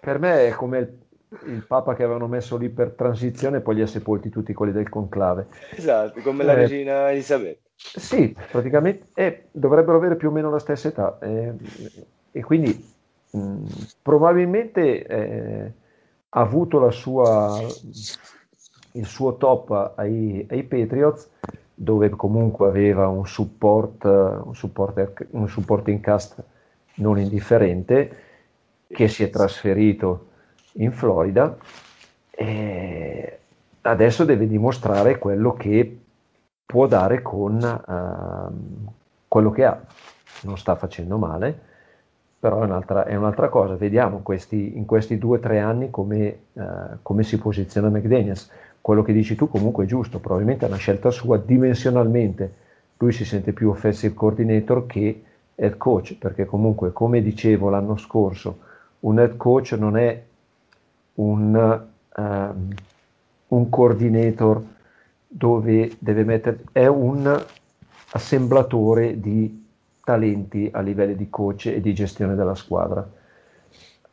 per 0.00 0.18
me 0.18 0.48
è 0.48 0.52
come 0.52 0.78
il, 0.78 0.98
il 1.46 1.62
Papa 1.62 1.94
che 1.94 2.02
avevano 2.02 2.26
messo 2.26 2.56
lì 2.56 2.68
per 2.70 2.92
transizione 2.92 3.58
e 3.58 3.60
poi 3.60 3.74
li 3.76 3.82
ha 3.82 3.86
sepolti 3.86 4.30
tutti 4.30 4.54
quelli 4.54 4.72
del 4.72 4.88
conclave. 4.88 5.46
Esatto, 5.76 6.20
come 6.22 6.42
la 6.44 6.52
Eh. 6.52 6.56
regina 6.56 7.10
Elisabetta. 7.10 7.68
Sì, 7.76 8.34
praticamente 8.50 9.08
eh, 9.14 9.48
dovrebbero 9.50 9.96
avere 9.98 10.16
più 10.16 10.28
o 10.28 10.32
meno 10.32 10.50
la 10.50 10.58
stessa 10.58 10.88
età 10.88 11.18
e 11.20 12.42
quindi 12.42 12.92
mh, 13.30 13.64
probabilmente 14.00 15.04
eh, 15.04 15.72
ha 16.30 16.40
avuto 16.40 16.78
la 16.78 16.90
sua, 16.90 17.60
il 18.92 19.04
suo 19.06 19.36
top 19.36 19.92
ai, 19.96 20.46
ai 20.48 20.62
Patriots 20.62 21.28
dove 21.82 22.10
comunque 22.10 22.68
aveva 22.68 23.08
un 23.08 23.26
support, 23.26 24.04
un 24.04 24.54
support, 24.54 25.26
un 25.30 25.48
support 25.48 25.88
in 25.88 26.00
cast 26.00 26.40
non 26.96 27.18
indifferente 27.18 28.16
che 28.86 29.08
si 29.08 29.24
è 29.24 29.30
trasferito 29.30 30.28
in 30.74 30.92
Florida 30.92 31.56
e 32.30 33.38
adesso 33.80 34.24
deve 34.24 34.46
dimostrare 34.46 35.18
quello 35.18 35.54
che 35.54 35.98
può 36.64 36.86
dare 36.86 37.20
con 37.20 37.60
ehm, 37.60 38.90
quello 39.26 39.50
che 39.50 39.64
ha. 39.64 39.80
Non 40.42 40.58
sta 40.58 40.76
facendo 40.76 41.18
male, 41.18 41.58
però 42.38 42.60
è 42.60 42.64
un'altra, 42.64 43.04
è 43.06 43.16
un'altra 43.16 43.48
cosa. 43.48 43.74
Vediamo 43.74 44.20
questi, 44.20 44.76
in 44.76 44.86
questi 44.86 45.18
due 45.18 45.38
o 45.38 45.40
tre 45.40 45.58
anni 45.58 45.90
come, 45.90 46.26
eh, 46.52 46.62
come 47.02 47.24
si 47.24 47.38
posiziona 47.38 47.88
McDaniels. 47.88 48.50
Quello 48.82 49.02
che 49.02 49.12
dici 49.12 49.36
tu 49.36 49.48
comunque 49.48 49.84
è 49.84 49.86
giusto, 49.86 50.18
probabilmente 50.18 50.64
è 50.64 50.68
una 50.68 50.76
scelta 50.76 51.12
sua 51.12 51.38
dimensionalmente. 51.38 52.54
Lui 52.98 53.12
si 53.12 53.24
sente 53.24 53.52
più 53.52 53.70
offensive 53.70 54.12
coordinator 54.12 54.86
che 54.86 55.22
head 55.54 55.76
coach, 55.76 56.16
perché 56.18 56.44
comunque, 56.44 56.92
come 56.92 57.22
dicevo 57.22 57.70
l'anno 57.70 57.96
scorso, 57.96 58.58
un 59.00 59.20
head 59.20 59.36
coach 59.36 59.72
non 59.78 59.96
è 59.96 60.20
un, 61.14 61.84
ehm, 62.16 62.68
un 63.48 63.68
coordinator 63.68 64.62
dove 65.28 65.92
deve 66.00 66.24
mettere, 66.24 66.64
è 66.72 66.86
un 66.86 67.44
assemblatore 68.10 69.20
di 69.20 69.64
talenti 70.02 70.68
a 70.72 70.80
livello 70.80 71.14
di 71.14 71.30
coach 71.30 71.66
e 71.66 71.80
di 71.80 71.94
gestione 71.94 72.34
della 72.34 72.56
squadra. 72.56 73.08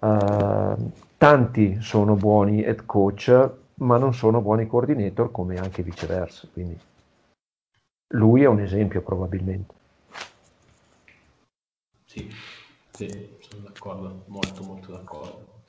Uh, 0.01 0.91
tanti 1.17 1.77
sono 1.81 2.15
buoni 2.15 2.63
head 2.63 2.85
coach, 2.85 3.49
ma 3.79 3.97
non 3.97 4.13
sono 4.13 4.41
buoni 4.41 4.67
coordinator, 4.67 5.31
come 5.31 5.57
anche 5.57 5.83
viceversa. 5.83 6.47
Quindi 6.51 6.79
lui 8.13 8.43
è 8.43 8.47
un 8.47 8.59
esempio 8.59 9.01
probabilmente. 9.01 9.73
Sì, 12.05 12.29
sì, 12.91 13.37
sono 13.41 13.61
d'accordo, 13.61 14.23
molto 14.27 14.63
molto 14.63 14.91
d'accordo. 14.91 15.63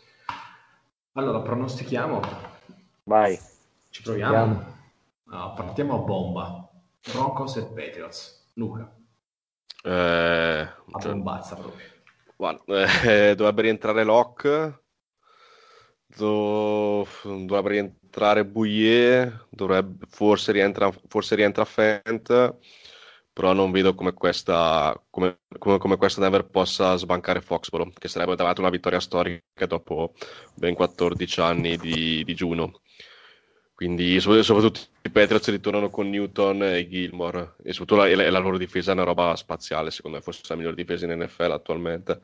Allora, 1.12 1.40
pronostichiamo, 1.40 2.20
Vai. 3.04 3.38
ci 3.90 4.02
proviamo. 4.02 4.78
No, 5.24 5.54
partiamo 5.54 5.94
a 5.94 5.98
bomba. 5.98 6.70
Broncos 7.12 7.56
e 7.56 7.64
Patriots. 7.64 8.50
Luca, 8.54 8.92
Eh, 9.84 9.88
a 9.90 10.98
bombazza 10.98 11.54
proprio. 11.56 11.86
guarda, 12.36 12.84
eh, 13.02 13.34
dovrebbe 13.34 13.62
rientrare 13.62 14.04
Locke, 14.04 14.82
do- 16.16 17.06
dovrebbe 17.22 17.68
rientrare 17.70 18.44
Bouillet, 18.44 19.46
dovrebbe, 19.50 20.06
forse, 20.08 20.52
rientra, 20.52 20.90
forse 21.08 21.34
rientra 21.36 21.64
Fent, 21.64 22.56
però 23.32 23.52
non 23.52 23.70
vedo 23.70 23.94
come 23.94 24.12
questa, 24.12 25.00
come, 25.10 25.38
come- 25.58 25.78
come 25.78 25.96
questa 25.96 26.20
Denver 26.20 26.46
possa 26.46 26.96
sbancare 26.96 27.40
Foxborough, 27.40 27.92
che 27.98 28.08
sarebbe 28.08 28.34
davanti 28.36 28.60
una 28.60 28.70
vittoria 28.70 29.00
storica 29.00 29.66
dopo 29.66 30.12
ben 30.54 30.74
14 30.74 31.40
anni 31.40 31.78
di 31.78 32.22
digiuno. 32.24 32.80
Quindi 33.74 34.20
so- 34.20 34.42
soprattutto 34.42 34.80
i 35.02 35.10
Patriots 35.10 35.48
ritornano 35.50 35.88
con 35.88 36.10
Newton 36.10 36.62
e 36.64 36.86
Gilmore 36.88 37.54
e 37.62 37.72
soprattutto 37.72 37.96
la, 38.14 38.30
la 38.30 38.38
loro 38.38 38.58
difesa 38.58 38.90
è 38.90 38.94
una 38.94 39.04
roba 39.04 39.34
spaziale, 39.36 39.90
secondo 39.90 40.18
me 40.18 40.22
forse 40.22 40.42
la 40.48 40.56
migliore 40.56 40.74
difesa 40.76 41.06
in 41.06 41.18
NFL 41.18 41.50
attualmente. 41.52 42.20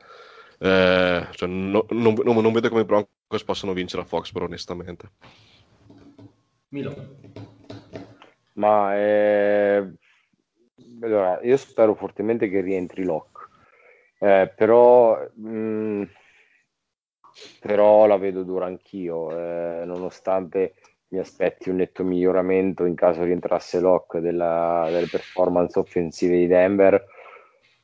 Eh, 0.59 1.27
cioè, 1.31 1.49
no- 1.49 1.85
non, 1.89 2.13
non- 2.23 2.41
non 2.41 2.53
vedo 2.53 2.69
come 2.69 2.81
i 2.81 2.85
Broncos 2.85 3.11
possano 3.45 3.73
vincere 3.73 4.01
a 4.01 4.05
Foxborough 4.05 4.47
onestamente. 4.47 5.11
Milo, 6.69 6.93
Ma 8.53 8.95
eh, 8.97 9.93
allora, 11.01 11.39
io 11.43 11.57
spero 11.57 11.95
fortemente 11.95 12.49
che 12.49 12.61
rientri 12.61 13.03
Locke, 13.03 13.45
Eh, 14.19 14.51
però, 14.55 15.15
mh, 15.35 16.09
però 17.59 18.07
la 18.07 18.17
vedo 18.17 18.43
dura 18.43 18.65
anch'io, 18.65 19.29
eh, 19.29 19.85
nonostante 19.85 20.73
mi 21.09 21.19
aspetti 21.19 21.69
un 21.69 21.77
netto 21.77 22.03
miglioramento 22.03 22.83
in 22.85 22.95
caso 22.95 23.23
rientrasse 23.23 23.79
Locke 23.79 24.19
della- 24.19 24.87
delle 24.91 25.07
performance 25.07 25.77
offensive 25.79 26.35
di 26.35 26.47
Denver. 26.47 27.05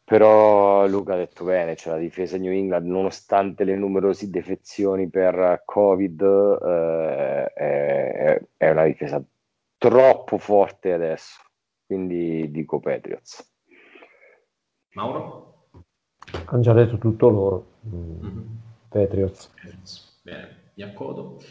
Però 0.05 0.85
Luca 0.87 1.13
ha 1.13 1.17
detto 1.17 1.45
bene, 1.45 1.75
cioè 1.75 1.93
la 1.93 1.99
difesa 1.99 2.37
New 2.37 2.51
England, 2.51 2.85
nonostante 2.87 3.63
le 3.63 3.75
numerose 3.75 4.29
defezioni 4.29 5.09
per 5.09 5.61
Covid, 5.65 6.21
eh, 6.21 7.53
è, 7.53 8.41
è 8.57 8.69
una 8.69 8.83
difesa 8.85 9.23
troppo 9.77 10.37
forte 10.37 10.91
adesso. 10.93 11.41
Quindi 11.85 12.51
dico 12.51 12.79
Patriots. 12.79 13.51
Mauro? 14.95 15.69
Hanno 16.45 16.61
già 16.61 16.73
detto 16.73 16.97
tutto 16.97 17.29
loro. 17.29 17.65
Mm, 17.87 18.19
Mhm. 18.21 18.61
Patriots. 18.89 19.47
Patriots. 19.55 20.19
Bene, 20.23 20.71
mi 20.75 20.83
accodo. 20.83 21.41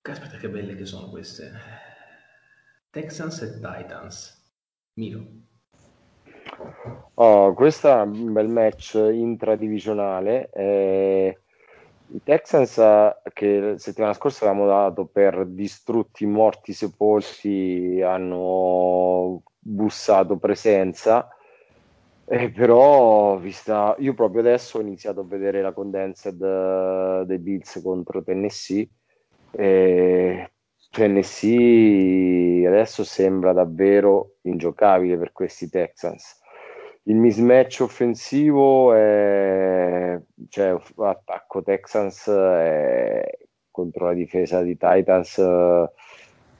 Caspita 0.00 0.36
che 0.36 0.48
belle 0.48 0.74
che 0.74 0.84
sono 0.86 1.08
queste. 1.10 1.52
Texans 2.90 3.40
e 3.42 3.54
Titans. 3.60 4.52
Milo. 4.94 5.24
Oh, 7.14 7.52
questo 7.54 7.88
è 7.88 8.00
un 8.00 8.32
bel 8.32 8.48
match 8.48 8.94
intradivisionale. 8.94 10.50
eh, 10.52 11.38
I 12.08 12.22
Texans 12.22 12.78
eh, 12.78 13.14
che 13.32 13.74
settimana 13.76 14.12
scorsa 14.12 14.46
avevamo 14.46 14.66
dato 14.68 15.06
per 15.06 15.46
distrutti, 15.46 16.26
morti, 16.26 16.72
sepolti, 16.72 18.00
hanno 18.02 19.42
bussato 19.58 20.36
presenza. 20.38 21.28
Eh, 22.24 22.50
però, 22.50 23.36
vista, 23.36 23.94
io 23.98 24.14
proprio 24.14 24.40
adesso 24.40 24.78
ho 24.78 24.80
iniziato 24.80 25.20
a 25.20 25.24
vedere 25.24 25.60
la 25.60 25.72
condensed 25.72 26.40
eh, 26.42 27.24
dei 27.26 27.38
Bills 27.38 27.80
contro 27.82 28.22
Tennessee. 28.22 28.88
E 29.50 30.50
Tennessee 30.92 32.66
adesso 32.66 33.02
sembra 33.02 33.54
davvero 33.54 34.34
ingiocabile 34.42 35.16
per 35.16 35.32
questi 35.32 35.70
Texans. 35.70 36.38
Il 37.04 37.16
mismatch 37.16 37.80
offensivo 37.80 38.92
è, 38.92 40.20
cioè 40.50 40.76
attacco 40.98 41.62
Texans 41.62 42.28
è- 42.28 43.38
contro 43.70 44.04
la 44.04 44.12
difesa 44.12 44.60
di 44.60 44.76
Titans 44.76 45.40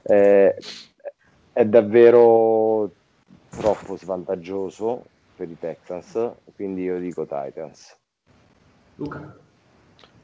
è, 0.01 0.55
è 1.53 1.65
davvero 1.65 2.91
troppo 3.49 3.95
svantaggioso 3.95 5.05
per 5.35 5.47
i 5.47 5.59
Texans, 5.59 6.31
quindi 6.55 6.81
io 6.81 6.97
dico 6.97 7.27
Titans. 7.27 7.95
Luca. 8.95 9.42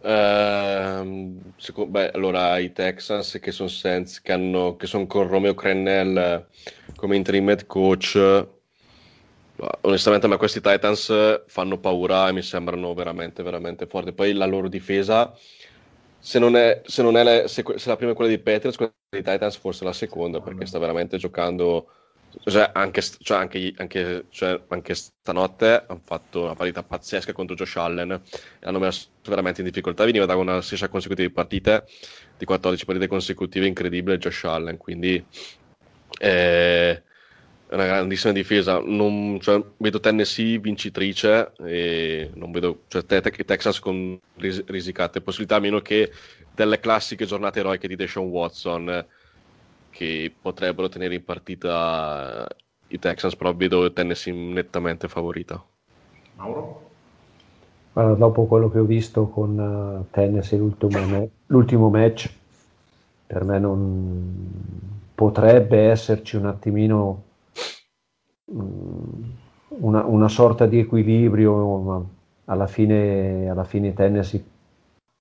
Ehm, 0.01 1.53
seco- 1.57 1.85
beh, 1.87 2.11
allora 2.11 2.57
i 2.57 2.71
Texans 2.71 3.37
che 3.41 3.51
sono 3.51 3.69
senza, 3.69 4.21
che 4.23 4.31
hanno, 4.31 4.75
che 4.77 4.87
sono 4.87 5.05
con 5.07 5.27
Romeo 5.27 5.53
Crennel 5.53 6.47
come 6.95 7.15
interim 7.15 7.49
head 7.49 7.65
coach. 7.65 8.17
Onestamente, 9.81 10.25
a 10.25 10.29
me 10.29 10.37
questi 10.37 10.61
Titans 10.61 11.43
fanno 11.47 11.79
paura 11.79 12.29
e 12.29 12.31
mi 12.31 12.41
sembrano 12.41 12.93
veramente, 12.93 13.43
veramente 13.43 13.87
forti. 13.87 14.13
Poi 14.13 14.31
la 14.33 14.45
loro 14.45 14.69
difesa, 14.69 15.33
se 16.17 16.39
non 16.39 16.55
è, 16.55 16.81
se 16.85 17.01
non 17.01 17.17
è 17.17 17.23
la, 17.23 17.47
se, 17.47 17.63
se 17.75 17.89
la 17.89 17.97
prima 17.97 18.13
è 18.13 18.15
quella 18.15 18.29
dei 18.29 18.39
Patriots, 18.39 18.77
quella 18.77 18.93
dei 19.09 19.21
Titans 19.21 19.57
forse 19.57 19.83
la 19.83 19.91
seconda, 19.91 20.39
perché 20.39 20.65
sta 20.65 20.79
veramente 20.79 21.17
giocando. 21.17 21.91
Cioè, 22.43 22.71
anche, 22.73 23.01
cioè, 23.01 23.37
anche, 23.37 23.73
anche, 23.77 24.25
cioè, 24.29 24.61
anche 24.69 24.93
stanotte 24.95 25.85
hanno 25.87 26.01
fatto 26.03 26.43
una 26.43 26.55
partita 26.55 26.83
pazzesca 26.83 27.33
contro 27.33 27.55
Josh 27.55 27.75
Allen 27.77 28.21
hanno 28.61 28.79
messo 28.79 29.09
veramente 29.27 29.61
in 29.61 29.67
difficoltà. 29.67 30.05
Veniva 30.05 30.25
da 30.25 30.35
una 30.35 30.61
striscia 30.61 30.89
consecutiva 30.89 31.27
di 31.27 31.33
partite, 31.33 31.85
di 32.37 32.45
14 32.45 32.85
partite 32.85 33.07
consecutive, 33.07 33.65
incredibile 33.67 34.17
Josh 34.17 34.43
Allen. 34.43 34.77
Quindi 34.77 35.23
eh, 36.19 37.03
è 37.67 37.73
una 37.73 37.85
grandissima 37.85 38.33
difesa. 38.33 38.79
Non, 38.79 39.39
cioè, 39.41 39.63
vedo 39.77 39.99
Tennessee 39.99 40.59
vincitrice 40.59 41.51
e 41.65 42.31
non 42.35 42.51
vedo 42.51 42.83
cioè, 42.87 43.05
te- 43.05 43.21
te- 43.21 43.43
Texas 43.45 43.79
con 43.79 44.19
ris- 44.35 44.63
risicate 44.67 45.21
possibilità, 45.21 45.57
a 45.57 45.59
meno 45.59 45.79
che 45.81 46.11
delle 46.53 46.79
classiche 46.79 47.25
giornate 47.25 47.59
eroiche 47.59 47.87
di 47.87 47.95
Deshaun 47.95 48.27
Watson 48.29 48.89
eh, 48.89 49.05
che 49.89 50.33
potrebbero 50.41 50.89
tenere 50.89 51.15
in 51.15 51.23
partita 51.23 52.47
i 52.87 52.99
Texans, 52.99 53.35
però 53.35 53.53
vedo 53.53 53.91
Tennessee 53.91 54.33
nettamente 54.33 55.07
favorita. 55.07 55.63
Mauro? 56.35 56.87
Allora, 57.93 58.13
dopo 58.15 58.45
quello 58.45 58.69
che 58.69 58.79
ho 58.79 58.85
visto 58.85 59.27
con 59.27 59.57
uh, 59.57 60.11
Tennessee 60.11 60.57
l'ultimo, 60.57 61.05
me- 61.05 61.29
l'ultimo 61.47 61.89
match, 61.89 62.31
per 63.27 63.43
me 63.43 63.59
non 63.59 64.47
potrebbe 65.13 65.89
esserci 65.89 66.35
un 66.35 66.45
attimino 66.45 67.23
mm, 68.51 69.23
una, 69.79 70.05
una 70.05 70.27
sorta 70.29 70.65
di 70.65 70.79
equilibrio, 70.79 71.77
ma 71.77 72.03
alla 72.45 72.67
fine, 72.67 73.49
alla 73.49 73.65
fine 73.65 73.89
i 73.89 73.93
Tennessee 73.93 74.43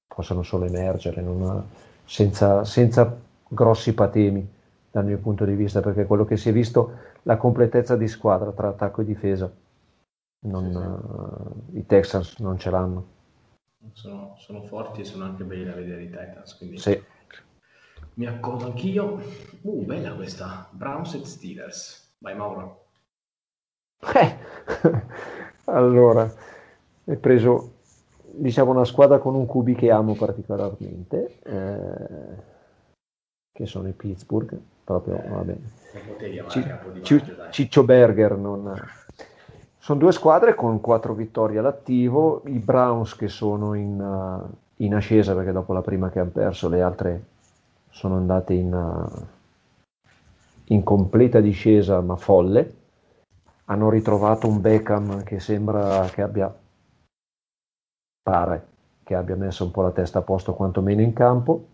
possono 0.06 0.42
solo 0.42 0.64
emergere 0.64 1.20
non- 1.20 1.64
senza, 2.04 2.64
senza 2.64 3.18
grossi 3.48 3.92
patemi 3.94 4.56
dal 4.98 5.06
mio 5.06 5.18
punto 5.18 5.44
di 5.44 5.54
vista, 5.54 5.80
perché 5.80 6.06
quello 6.06 6.24
che 6.24 6.36
si 6.36 6.48
è 6.48 6.52
visto, 6.52 6.92
la 7.22 7.36
completezza 7.36 7.96
di 7.96 8.08
squadra 8.08 8.50
tra 8.50 8.68
attacco 8.68 9.00
e 9.00 9.04
difesa, 9.04 9.50
non, 10.40 11.62
eh, 11.72 11.78
i 11.78 11.86
Texans 11.86 12.38
non 12.38 12.58
ce 12.58 12.70
l'hanno. 12.70 13.16
Sono, 13.92 14.34
sono 14.38 14.62
forti 14.62 15.02
e 15.02 15.04
sono 15.04 15.24
anche 15.24 15.44
belli 15.44 15.64
da 15.64 15.74
vedere 15.74 16.02
i 16.02 16.10
Titans, 16.10 16.56
quindi 16.56 16.78
Sì. 16.78 17.00
mi 18.14 18.26
accodo 18.26 18.66
anch'io. 18.66 19.20
Uh, 19.62 19.84
bella 19.84 20.14
questa, 20.14 20.68
Browns 20.72 21.14
e 21.14 21.24
Steelers. 21.24 22.14
Vai 22.18 22.36
Mauro. 22.36 22.86
Eh, 24.14 24.36
allora, 25.66 26.30
hai 27.04 27.16
preso 27.16 27.76
diciamo 28.32 28.72
una 28.72 28.84
squadra 28.84 29.18
con 29.18 29.34
un 29.34 29.46
QB 29.46 29.76
che 29.76 29.90
amo 29.90 30.14
particolarmente, 30.14 31.38
eh, 31.42 32.56
che 33.52 33.66
sono 33.66 33.88
i 33.88 33.92
Pittsburgh, 33.92 34.60
proprio, 34.88 35.20
capo 36.70 36.90
di 36.90 37.00
Ci- 37.02 37.12
maggio, 37.12 37.34
dai. 37.34 37.52
Ciccio 37.52 37.84
Berger 37.84 38.36
non... 38.36 38.90
Sono 39.78 39.98
due 39.98 40.12
squadre 40.12 40.54
con 40.54 40.80
quattro 40.80 41.14
vittorie 41.14 41.58
all'attivo, 41.58 42.42
i 42.46 42.58
Browns 42.58 43.14
che 43.14 43.28
sono 43.28 43.74
in, 43.74 44.00
uh, 44.00 44.82
in 44.82 44.94
ascesa 44.94 45.34
perché 45.34 45.52
dopo 45.52 45.72
la 45.72 45.82
prima 45.82 46.10
che 46.10 46.18
hanno 46.20 46.30
perso 46.30 46.68
le 46.68 46.82
altre 46.82 47.24
sono 47.90 48.16
andate 48.16 48.52
in, 48.54 48.72
uh, 48.72 49.26
in 50.72 50.82
completa 50.82 51.40
discesa 51.40 52.00
ma 52.00 52.16
folle. 52.16 52.74
Hanno 53.66 53.90
ritrovato 53.90 54.48
un 54.48 54.60
Beckham 54.60 55.22
che 55.22 55.40
sembra 55.40 56.06
che 56.10 56.22
abbia, 56.22 56.54
pare, 58.22 58.66
che 59.04 59.14
abbia 59.14 59.36
messo 59.36 59.64
un 59.64 59.70
po' 59.70 59.82
la 59.82 59.90
testa 59.90 60.18
a 60.20 60.22
posto 60.22 60.54
quantomeno 60.54 61.02
in 61.02 61.12
campo. 61.12 61.66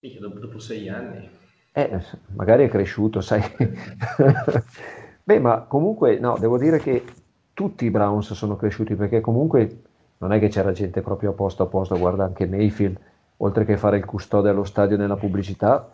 Dopo 0.00 0.58
sei 0.58 0.88
anni. 0.88 1.43
Eh, 1.76 2.00
magari 2.36 2.64
è 2.64 2.68
cresciuto, 2.68 3.20
sai. 3.20 3.42
Beh, 5.24 5.40
ma 5.40 5.62
comunque, 5.62 6.18
no, 6.18 6.36
devo 6.38 6.56
dire 6.56 6.78
che 6.78 7.04
tutti 7.52 7.84
i 7.84 7.90
Browns 7.90 8.32
sono 8.32 8.56
cresciuti 8.56 8.94
perché 8.94 9.20
comunque 9.20 9.82
non 10.18 10.32
è 10.32 10.38
che 10.38 10.48
c'era 10.48 10.70
gente 10.72 11.02
proprio 11.02 11.30
a 11.30 11.32
posto 11.34 11.64
a 11.64 11.66
posto, 11.66 11.98
guarda 11.98 12.24
anche 12.24 12.46
Mayfield, 12.46 12.98
oltre 13.38 13.64
che 13.64 13.76
fare 13.76 13.96
il 13.96 14.04
custode 14.04 14.50
allo 14.50 14.64
stadio 14.64 14.96
nella 14.96 15.16
pubblicità, 15.16 15.90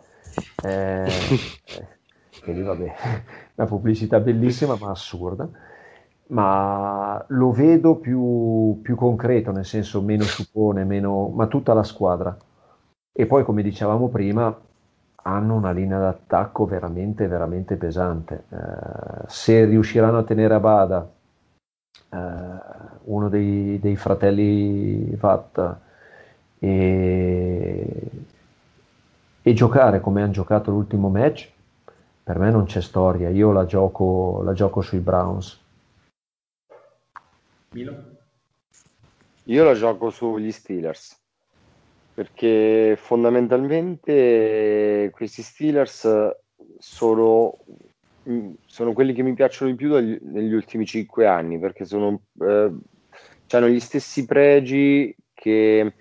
eh, 0.59 1.33
eh, 1.73 1.87
che 2.39 2.51
lì 2.51 2.61
vabbè, 2.61 2.93
una 3.55 3.67
pubblicità 3.67 4.19
bellissima 4.19 4.75
ma 4.75 4.91
assurda, 4.91 5.49
ma 6.27 7.23
lo 7.29 7.51
vedo 7.51 7.95
più, 7.97 8.79
più 8.83 8.95
concreto, 8.95 9.51
nel 9.51 9.65
senso 9.65 10.01
meno 10.01 10.27
suppone, 10.27 10.83
meno, 10.85 11.27
ma 11.29 11.47
tutta 11.47 11.73
la 11.73 11.83
squadra. 11.83 12.37
E 13.13 13.25
poi, 13.25 13.43
come 13.43 13.61
dicevamo 13.61 14.07
prima, 14.09 14.57
hanno 15.23 15.55
una 15.55 15.71
linea 15.71 15.99
d'attacco 15.99 16.65
veramente, 16.65 17.27
veramente 17.27 17.75
pesante. 17.75 18.45
Eh, 18.49 19.27
se 19.27 19.65
riusciranno 19.65 20.19
a 20.19 20.23
tenere 20.23 20.53
a 20.53 20.59
bada 20.59 21.09
eh, 22.09 22.17
uno 23.03 23.29
dei, 23.29 23.79
dei 23.79 23.95
fratelli 23.95 25.15
Vatt 25.15 25.75
e, 26.59 28.11
e 29.41 29.53
giocare 29.53 29.99
come 29.99 30.21
hanno 30.21 30.31
giocato 30.31 30.71
l'ultimo 30.71 31.09
match, 31.09 31.51
per 32.23 32.39
me 32.39 32.49
non 32.51 32.65
c'è 32.65 32.81
storia. 32.81 33.29
Io 33.29 33.51
la 33.51 33.65
gioco, 33.65 34.41
la 34.43 34.53
gioco 34.53 34.81
sui 34.81 34.99
Browns. 34.99 35.59
Milo? 37.73 38.19
Io 39.45 39.63
la 39.63 39.73
gioco 39.73 40.09
sugli 40.09 40.51
Steelers 40.51 41.20
perché 42.21 42.95
fondamentalmente 43.01 45.09
questi 45.11 45.41
Steelers 45.41 46.07
sono, 46.77 47.57
mm, 48.29 48.51
sono 48.63 48.93
quelli 48.93 49.13
che 49.13 49.23
mi 49.23 49.33
piacciono 49.33 49.71
di 49.71 49.77
più 49.77 49.89
dagli- 49.89 50.19
negli 50.21 50.53
ultimi 50.53 50.85
cinque 50.85 51.25
anni 51.25 51.57
perché 51.57 51.83
sono, 51.83 52.21
eh, 52.41 52.71
hanno 53.49 53.67
gli 53.67 53.79
stessi 53.79 54.25
pregi 54.25 55.15
che, 55.33 55.93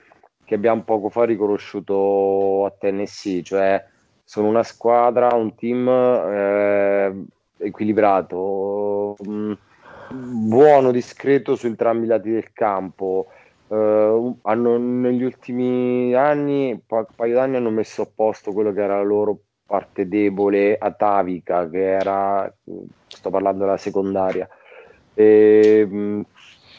che 0.44 0.55
abbiamo 0.55 0.82
poco 0.82 1.09
fa 1.09 1.24
riconosciuto 1.24 2.66
a 2.66 2.74
Tennessee, 2.78 3.42
cioè 3.42 3.82
sono 4.22 4.48
una 4.48 4.62
squadra, 4.62 5.34
un 5.34 5.55
team 5.55 5.88
eh, 5.88 7.24
equilibrato, 7.56 9.16
mm, 9.26 9.52
buono, 10.12 10.90
discreto 10.90 11.56
su 11.56 11.66
entrambi 11.66 12.05
i 12.05 12.09
lati 12.09 12.30
del 12.30 12.52
campo. 12.52 13.28
Eh, 13.70 14.34
hanno 14.42 14.78
negli 14.78 15.22
ultimi 15.22 16.12
anni, 16.14 16.72
un 16.72 16.80
pa- 16.86 17.06
paio 17.14 17.34
d'anni, 17.34 17.56
hanno 17.56 17.70
messo 17.70 18.02
a 18.02 18.10
posto 18.12 18.52
quello 18.52 18.72
che 18.72 18.82
era 18.82 18.97
la 18.97 19.02
loro 19.02 19.42
parte 19.64 20.09
debole 20.09 20.76
atavica, 20.76 21.68
che 21.70 21.78
era, 21.88 22.52
sto 23.06 23.30
parlando 23.30 23.64
della 23.64 23.76
secondaria. 23.76 24.48
E, 25.14 25.86
mh, 25.88 26.22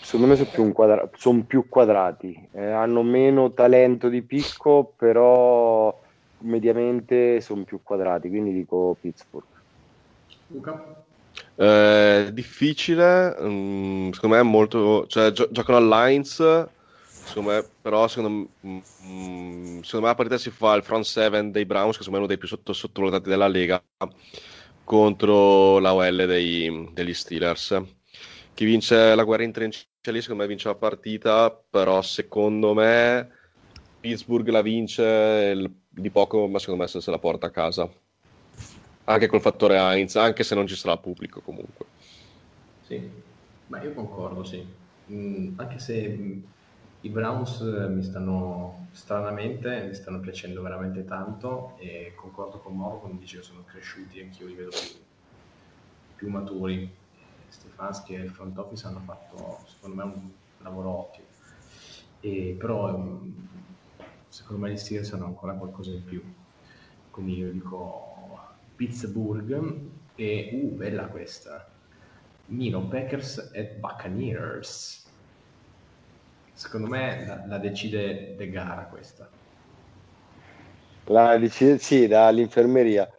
secondo 0.01 0.27
me 0.27 0.35
sono 0.35 0.49
più, 0.49 0.63
un 0.63 0.73
quadra- 0.73 1.09
son 1.13 1.45
più 1.45 1.69
quadrati, 1.69 2.49
Eh, 2.53 2.65
hanno 2.65 3.03
meno 3.03 3.53
talento 3.53 4.09
di 4.09 4.23
picco, 4.23 4.93
però 4.97 5.97
mediamente 6.43 7.39
sono 7.39 7.63
più 7.63 7.81
quadrati, 7.83 8.27
quindi 8.29 8.51
dico 8.51 8.97
Pittsburgh. 8.99 9.47
Luca? 10.47 11.05
Eh, 11.55 12.29
difficile, 12.33 13.35
mm, 13.41 14.09
secondo 14.11 14.35
me 14.35 14.41
è 14.41 14.45
molto, 14.45 15.05
cioè 15.07 15.31
gio- 15.31 15.49
giocano 15.51 15.77
all'Heinz, 15.77 16.35
secondo 16.35 16.80
me, 17.41 17.63
però 17.81 18.07
secondo, 18.07 18.51
m- 18.61 18.81
mm, 19.03 19.81
secondo 19.81 20.05
me 20.05 20.11
la 20.11 20.15
partita 20.15 20.37
si 20.37 20.49
fa 20.51 20.73
il 20.75 20.83
front 20.83 21.05
seven 21.05 21.51
dei 21.51 21.65
Browns, 21.65 21.97
che 21.97 22.03
secondo 22.03 22.11
me 22.11 22.15
è 22.17 22.19
uno 22.19 22.27
dei 22.27 22.37
più 22.37 22.47
sotto- 22.47 22.73
sottovalutati 22.73 23.29
della 23.29 23.47
Lega, 23.47 23.83
contro 24.83 25.79
la 25.79 25.93
OL 25.93 26.25
dei- 26.25 26.89
degli 26.93 27.13
Steelers. 27.13 27.81
Chi 28.53 28.65
vince 28.65 29.15
la 29.15 29.23
guerra 29.23 29.43
in 29.43 29.51
trincea 29.51 29.85
lì, 30.11 30.21
secondo 30.21 30.43
me 30.43 30.49
vince 30.49 30.67
la 30.67 30.75
partita, 30.75 31.51
però 31.51 32.01
secondo 32.01 32.73
me 32.73 33.29
Pittsburgh 33.99 34.47
la 34.49 34.61
vince 34.61 35.73
di 35.87 36.11
poco, 36.11 36.47
ma 36.47 36.59
secondo 36.59 36.81
me 36.83 36.87
se 36.89 37.01
se 37.01 37.11
la 37.11 37.19
porta 37.19 37.47
a 37.47 37.51
casa. 37.51 37.89
Anche 39.05 39.27
col 39.27 39.41
fattore 39.41 39.77
Heinz, 39.77 40.15
anche 40.15 40.43
se 40.43 40.55
non 40.55 40.67
ci 40.67 40.75
sarà 40.75 40.97
pubblico 40.97 41.41
comunque. 41.41 41.91
Sì, 42.79 43.09
ma 43.67 43.81
io 43.81 43.93
concordo, 43.93 44.43
sì. 44.43 44.63
Mm, 45.11 45.59
anche 45.59 45.79
se 45.79 46.07
mm, 46.17 46.43
i 47.01 47.09
Browns 47.09 47.61
eh, 47.61 47.87
mi 47.87 48.03
stanno 48.03 48.87
stranamente, 48.91 49.85
mi 49.87 49.93
stanno 49.93 50.19
piacendo 50.19 50.61
veramente 50.61 51.03
tanto 51.03 51.75
e 51.77 52.13
concordo 52.15 52.59
con 52.59 52.77
Mauro 52.77 52.99
quando 52.99 53.19
dice 53.19 53.37
che 53.37 53.43
sono 53.43 53.63
cresciuti, 53.65 54.19
anch'io 54.19 54.47
li 54.47 54.55
vedo 54.55 54.69
più, 54.69 54.99
più 56.15 56.29
maturi. 56.29 56.99
Stefanski 57.47 58.13
e 58.13 58.19
il 58.19 58.29
front 58.29 58.57
office 58.57 58.87
hanno 58.87 59.01
fatto, 59.01 59.59
secondo 59.65 59.95
me, 59.95 60.03
un 60.03 60.31
lavoro 60.59 60.89
ottimo. 60.89 61.27
E, 62.21 62.55
però, 62.57 62.97
mm, 62.97 63.31
secondo 64.29 64.61
me, 64.61 64.71
gli 64.71 64.77
Steelers 64.77 65.11
hanno 65.13 65.25
ancora 65.25 65.53
qualcosa 65.53 65.91
in 65.91 66.03
più. 66.05 66.23
Quindi 67.09 67.37
io 67.37 67.51
dico 67.51 68.39
Pittsburgh 68.75 69.89
e, 70.15 70.49
uh, 70.53 70.75
bella 70.75 71.07
questa. 71.07 71.69
Mino 72.45 72.87
Packers 72.87 73.51
e 73.53 73.75
Buccaneers. 73.79 75.10
Secondo 76.61 76.85
me 76.85 77.25
la, 77.25 77.43
la 77.47 77.57
decide 77.57 78.35
De 78.35 78.47
Gara 78.51 78.83
questa. 78.83 79.27
La 81.05 81.35
decide, 81.35 81.79
sì, 81.79 82.05
dall'infermeria. 82.05 83.09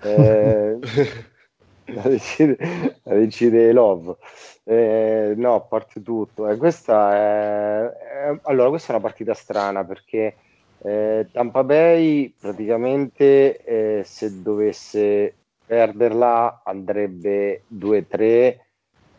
Eh, 0.00 0.78
la, 1.86 2.02
decide, 2.02 2.56
la 3.02 3.14
decide 3.14 3.72
Love. 3.72 4.16
Eh, 4.62 5.34
no, 5.36 5.54
a 5.56 5.60
parte 5.62 6.02
tutto. 6.02 6.48
Eh, 6.48 6.56
questa 6.56 7.16
è, 7.16 7.82
è- 8.28 8.38
allora, 8.42 8.68
questa 8.68 8.92
è 8.92 8.94
una 8.94 9.04
partita 9.04 9.34
strana 9.34 9.84
perché 9.84 10.36
eh, 10.84 11.26
Tampa 11.32 11.64
Bay 11.64 12.32
praticamente 12.38 13.56
eh, 13.64 14.02
se 14.04 14.40
dovesse 14.40 15.34
perderla 15.66 16.62
andrebbe 16.64 17.64
2-3 17.66 18.58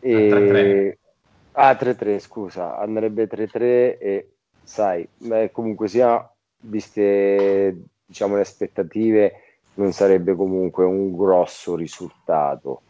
e... 0.00 0.98
3-3. 1.56 1.68
Ah, 1.68 1.74
3-3, 1.74 2.18
scusa, 2.18 2.76
andrebbe 2.78 3.26
3-3 3.26 3.98
e 3.98 4.30
sai, 4.62 5.08
beh, 5.16 5.50
comunque 5.52 5.88
sia, 5.88 6.28
viste 6.60 7.76
diciamo 8.04 8.34
le 8.36 8.42
aspettative, 8.42 9.32
non 9.74 9.92
sarebbe 9.92 10.34
comunque 10.34 10.84
un 10.84 11.16
grosso 11.16 11.74
risultato. 11.76 12.82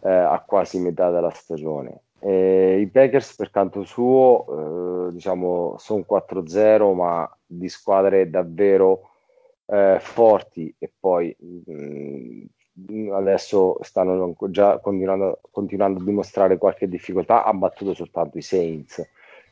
eh, 0.00 0.10
a 0.10 0.42
quasi 0.46 0.78
metà 0.80 1.10
della 1.10 1.30
stagione. 1.30 2.02
E 2.20 2.80
I 2.80 2.88
Packers 2.88 3.34
per 3.36 3.50
canto 3.50 3.84
suo, 3.84 5.08
eh, 5.08 5.12
diciamo, 5.12 5.76
sono 5.78 6.04
4-0, 6.06 6.94
ma 6.94 7.28
di 7.46 7.68
squadre 7.68 8.30
davvero 8.30 9.10
eh, 9.66 9.98
forti 10.00 10.74
e 10.78 10.92
poi 10.98 11.34
mh, 11.38 12.44
adesso 13.12 13.78
stanno 13.82 14.34
già 14.50 14.78
continuando, 14.78 15.40
continuando, 15.50 16.00
a 16.00 16.04
dimostrare 16.04 16.58
qualche 16.58 16.88
difficoltà, 16.88 17.44
ha 17.44 17.52
battuto 17.52 17.94
soltanto 17.94 18.38
i 18.38 18.42
Saints. 18.42 19.06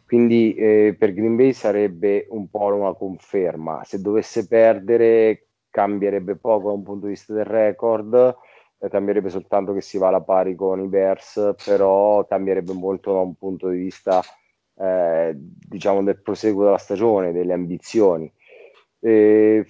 Quindi 0.06 0.54
eh, 0.54 0.94
per 0.96 1.12
Green 1.12 1.34
Bay 1.34 1.52
sarebbe 1.52 2.26
un 2.30 2.48
po' 2.48 2.66
una 2.66 2.92
conferma. 2.94 3.82
Se 3.84 4.00
dovesse 4.00 4.46
perdere 4.46 5.46
cambierebbe 5.70 6.36
poco 6.36 6.68
da 6.68 6.74
un 6.74 6.82
punto 6.82 7.06
di 7.06 7.12
vista 7.12 7.34
del 7.34 7.44
record, 7.44 8.36
eh, 8.78 8.88
cambierebbe 8.88 9.28
soltanto 9.28 9.74
che 9.74 9.80
si 9.80 9.98
va 9.98 10.08
alla 10.08 10.20
pari 10.20 10.54
con 10.54 10.80
i 10.80 10.86
Bears, 10.86 11.54
però 11.64 12.24
cambierebbe 12.24 12.72
molto 12.72 13.12
da 13.12 13.18
un 13.18 13.34
punto 13.34 13.68
di 13.68 13.78
vista 13.78 14.22
eh, 14.78 15.34
diciamo 15.34 16.02
del 16.02 16.20
proseguo 16.22 16.64
della 16.64 16.78
stagione, 16.78 17.32
delle 17.32 17.52
ambizioni. 17.52 18.32
E, 19.00 19.66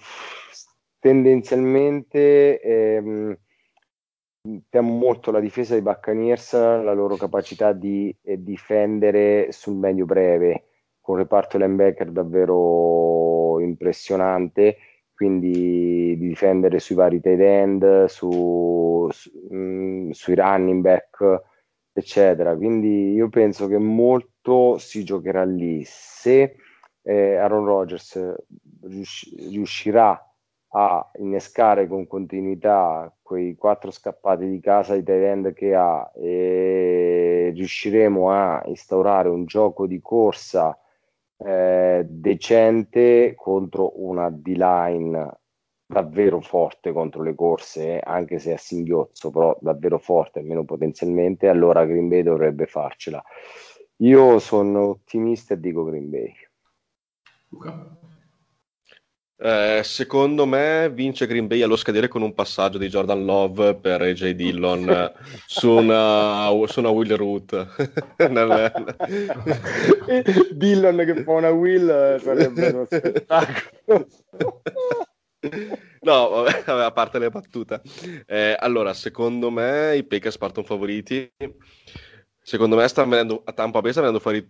tendenzialmente 0.99 2.59
ehm, 2.61 3.37
temo 4.69 4.91
molto 4.93 5.31
la 5.31 5.39
difesa 5.39 5.73
dei 5.73 5.81
Buccaneers, 5.81 6.53
la 6.53 6.93
loro 6.93 7.15
capacità 7.15 7.73
di 7.73 8.15
eh, 8.21 8.41
difendere 8.41 9.51
sul 9.51 9.75
medio 9.75 10.05
breve, 10.05 10.65
con 11.01 11.15
un 11.15 11.21
reparto 11.21 11.57
linebacker 11.57 12.11
davvero 12.11 13.59
impressionante, 13.59 14.77
quindi 15.13 16.17
di 16.17 16.27
difendere 16.27 16.79
sui 16.79 16.95
vari 16.95 17.19
tight 17.19 17.39
end, 17.39 18.05
su, 18.05 19.07
su, 19.11 19.31
mh, 19.49 19.57
mm, 19.57 20.09
sui 20.11 20.35
running 20.35 20.81
back, 20.81 21.41
eccetera. 21.93 22.55
Quindi 22.55 23.13
io 23.13 23.29
penso 23.29 23.67
che 23.67 23.77
molto 23.77 24.77
si 24.77 25.03
giocherà 25.03 25.43
lì. 25.43 25.81
Se 25.83 26.55
eh, 27.01 27.35
Aaron 27.35 27.65
Rodgers 27.65 28.35
riuscirà 29.49 30.26
a 30.69 31.11
innescare 31.19 31.87
con 31.87 32.07
continuità 32.07 33.13
quei 33.21 33.55
quattro 33.55 33.91
scappati 33.91 34.47
di 34.47 34.59
casa 34.59 34.95
di 34.95 35.03
tight 35.03 35.53
che 35.53 35.73
ha 35.73 36.11
e 36.15 37.51
riusciremo 37.55 38.31
a 38.31 38.61
instaurare 38.65 39.29
un 39.29 39.45
gioco 39.45 39.87
di 39.87 39.99
corsa 40.01 40.77
eh, 41.37 42.05
decente 42.07 43.33
contro 43.35 43.93
una 44.03 44.29
D-line 44.29 45.39
davvero 45.87 46.41
forte 46.41 46.91
contro 46.91 47.23
le 47.23 47.33
corse, 47.33 47.99
anche 47.99 48.39
se 48.39 48.53
a 48.53 48.57
singhiozzo, 48.57 49.31
però 49.31 49.57
davvero 49.61 49.97
forte, 49.97 50.39
almeno 50.39 50.65
potenzialmente, 50.65 51.47
allora 51.47 51.85
Green 51.85 52.09
Bay 52.09 52.23
dovrebbe 52.23 52.65
farcela. 52.65 53.23
Io 54.01 54.37
sono 54.39 54.89
ottimista 54.89 55.53
e 55.53 55.59
dico 55.59 55.85
Green 55.85 56.09
Bay. 56.09 56.33
Luca? 57.49 58.06
Eh, 59.39 59.81
secondo 59.83 60.47
me 60.47 60.89
vince 60.91 61.27
Green 61.27 61.45
Bay 61.45 61.61
allo 61.61 61.75
scadere 61.75 62.07
con 62.07 62.23
un 62.23 62.33
passaggio 62.33 62.79
di 62.79 62.87
Jordan 62.87 63.23
Love 63.23 63.75
per 63.75 64.01
AJ 64.01 64.31
Dillon 64.31 65.13
su, 65.45 65.69
una, 65.69 66.49
su 66.65 66.79
una 66.79 67.15
route. 67.15 67.67
Nel... 68.29 68.95
Dillon 70.51 70.97
che 71.05 71.23
fa 71.23 71.31
una 71.33 71.51
wheel 71.51 72.19
sarebbe 72.19 72.67
uno 72.69 72.85
spettacolo. 72.89 74.07
No, 76.01 76.29
vabbè, 76.29 76.83
a 76.83 76.91
parte 76.91 77.19
le 77.19 77.29
battute. 77.29 77.81
Eh, 78.25 78.55
allora, 78.57 78.95
secondo 78.95 79.51
me 79.51 79.95
i 79.97 80.03
Packers 80.03 80.37
partono 80.39 80.65
favoriti. 80.65 81.31
Secondo 82.41 82.75
me 82.75 82.87
stanno 82.87 83.09
venendo, 83.09 83.41
a 83.45 83.51
Tampa 83.51 83.81
Bay 83.81 83.91
sta 83.91 83.99
venendo 83.99 84.19
fuori 84.21 84.43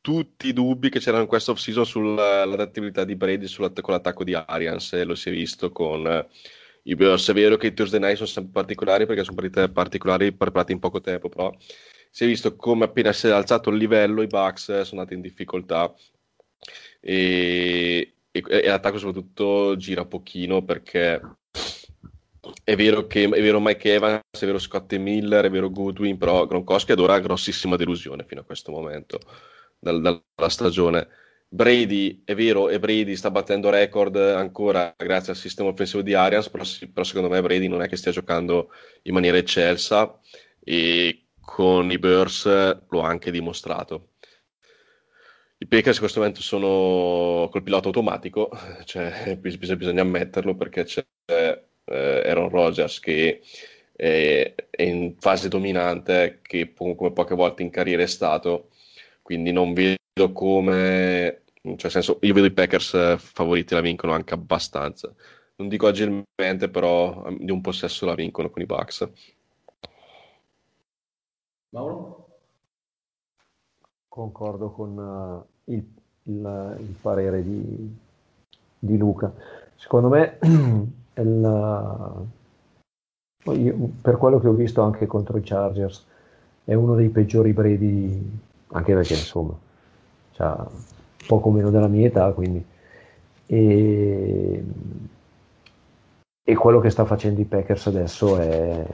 tutti 0.00 0.48
i 0.48 0.52
dubbi 0.52 0.88
che 0.90 1.00
c'erano 1.00 1.22
in 1.22 1.28
questa 1.28 1.50
off-season 1.50 1.84
sull'adattabilità 1.84 3.04
di 3.04 3.16
Brady 3.16 3.46
con 3.80 3.94
l'attacco 3.94 4.24
di 4.24 4.34
Arians, 4.34 4.92
e 4.94 5.04
lo 5.04 5.14
si 5.14 5.28
è 5.28 5.32
visto 5.32 5.70
con 5.70 6.06
eh, 6.06 6.26
i 6.84 6.94
Bears. 6.94 7.28
È 7.28 7.32
vero 7.32 7.56
che 7.56 7.68
i 7.68 7.74
Thursday 7.74 8.00
night 8.00 8.16
sono 8.16 8.28
sempre 8.28 8.52
particolari 8.52 9.06
perché 9.06 9.24
sono 9.24 9.36
partite 9.36 9.68
particolari 9.68 10.32
preparate 10.32 10.72
in 10.72 10.78
poco 10.78 11.00
tempo, 11.00 11.28
però 11.28 11.54
si 12.10 12.24
è 12.24 12.26
visto 12.26 12.56
come 12.56 12.84
appena 12.84 13.12
si 13.12 13.26
è 13.26 13.30
alzato 13.30 13.70
il 13.70 13.76
livello 13.76 14.22
i 14.22 14.26
Bucks 14.26 14.80
sono 14.82 15.00
andati 15.00 15.14
in 15.14 15.20
difficoltà 15.20 15.94
e, 17.00 18.14
e, 18.30 18.44
e 18.46 18.66
l'attacco 18.66 18.98
soprattutto 18.98 19.76
gira 19.76 20.04
pochino 20.04 20.64
perché 20.64 21.20
è 22.64 22.76
vero 22.76 23.06
che 23.06 23.24
è 23.24 23.28
vero 23.42 23.60
Mike 23.60 23.94
Evans, 23.94 24.22
è 24.30 24.46
vero 24.46 24.58
Scott 24.58 24.94
Miller, 24.96 25.44
è 25.44 25.50
vero 25.50 25.70
Goodwin, 25.70 26.16
però 26.16 26.46
Gronkowski 26.46 26.92
ad 26.92 27.00
ora 27.00 27.18
grossissima 27.20 27.76
delusione 27.76 28.24
fino 28.24 28.40
a 28.40 28.44
questo 28.44 28.72
momento 28.72 29.20
dal, 29.78 30.00
dalla 30.00 30.48
stagione. 30.48 31.08
Brady 31.50 32.22
è 32.24 32.34
vero 32.34 32.68
e 32.68 32.78
Brady 32.78 33.16
sta 33.16 33.30
battendo 33.30 33.70
record 33.70 34.16
ancora 34.16 34.94
grazie 34.96 35.32
al 35.32 35.38
sistema 35.38 35.70
offensivo 35.70 36.02
di 36.02 36.12
Arians, 36.12 36.50
però, 36.50 36.62
però, 36.92 37.04
secondo 37.04 37.30
me 37.30 37.40
Brady 37.40 37.68
non 37.68 37.80
è 37.80 37.88
che 37.88 37.96
stia 37.96 38.12
giocando 38.12 38.70
in 39.02 39.14
maniera 39.14 39.38
eccelsa 39.38 40.18
e 40.62 41.28
con 41.40 41.90
i 41.90 41.98
Bears 41.98 42.44
lo 42.88 43.02
ha 43.02 43.08
anche 43.08 43.30
dimostrato. 43.30 44.10
I 45.60 45.66
Packers 45.66 45.94
in 45.96 46.00
questo 46.00 46.20
momento 46.20 46.42
sono 46.42 47.48
col 47.50 47.62
pilota 47.62 47.86
automatico, 47.86 48.50
cioè, 48.84 49.36
bisogna 49.38 50.02
ammetterlo 50.02 50.54
perché 50.54 50.84
c'è 50.84 51.04
eh, 51.26 52.22
Aaron 52.24 52.48
Rodgers 52.50 53.00
che 53.00 53.40
è, 53.96 54.54
è 54.70 54.82
in 54.82 55.16
fase 55.18 55.48
dominante, 55.48 56.40
che 56.42 56.72
come 56.74 57.12
poche 57.12 57.34
volte 57.34 57.62
in 57.62 57.70
carriera 57.70 58.02
è 58.02 58.06
stato 58.06 58.68
quindi 59.28 59.52
non 59.52 59.74
vedo 59.74 60.32
come, 60.32 61.42
cioè 61.76 61.90
senso, 61.90 62.16
io 62.22 62.32
vedo 62.32 62.46
i 62.46 62.50
Packers 62.50 62.94
eh, 62.94 63.16
favoriti 63.18 63.74
la 63.74 63.82
vincono 63.82 64.14
anche 64.14 64.32
abbastanza. 64.32 65.12
Non 65.56 65.68
dico 65.68 65.86
agilmente, 65.86 66.70
però 66.70 67.26
ehm, 67.26 67.36
di 67.40 67.50
un 67.50 67.60
possesso 67.60 68.06
la 68.06 68.14
vincono 68.14 68.48
con 68.48 68.62
i 68.62 68.64
Bucks. 68.64 69.06
Mauro? 71.74 72.38
Concordo 74.08 74.70
con 74.70 74.96
uh, 74.96 75.72
il, 75.72 75.84
il, 76.22 76.76
il, 76.80 76.96
parere 76.98 77.44
di, 77.44 77.96
di, 78.78 78.96
Luca. 78.96 79.30
Secondo 79.74 80.08
me, 80.08 80.38
il, 81.20 82.26
io, 83.44 83.90
per 84.00 84.16
quello 84.16 84.40
che 84.40 84.48
ho 84.48 84.54
visto 84.54 84.80
anche 84.80 85.06
contro 85.06 85.36
i 85.36 85.42
Chargers, 85.42 86.06
è 86.64 86.72
uno 86.72 86.94
dei 86.94 87.10
peggiori 87.10 87.52
Brady 87.52 88.46
anche 88.72 88.94
perché 88.94 89.14
insomma 89.14 89.54
ha 90.38 90.66
poco 91.26 91.50
meno 91.50 91.70
della 91.70 91.88
mia 91.88 92.06
età, 92.06 92.30
quindi. 92.32 92.64
E, 93.46 94.64
e 96.42 96.54
quello 96.54 96.80
che 96.80 96.90
sta 96.90 97.04
facendo 97.04 97.40
i 97.40 97.44
Packers 97.44 97.86
adesso 97.86 98.38
è 98.38 98.86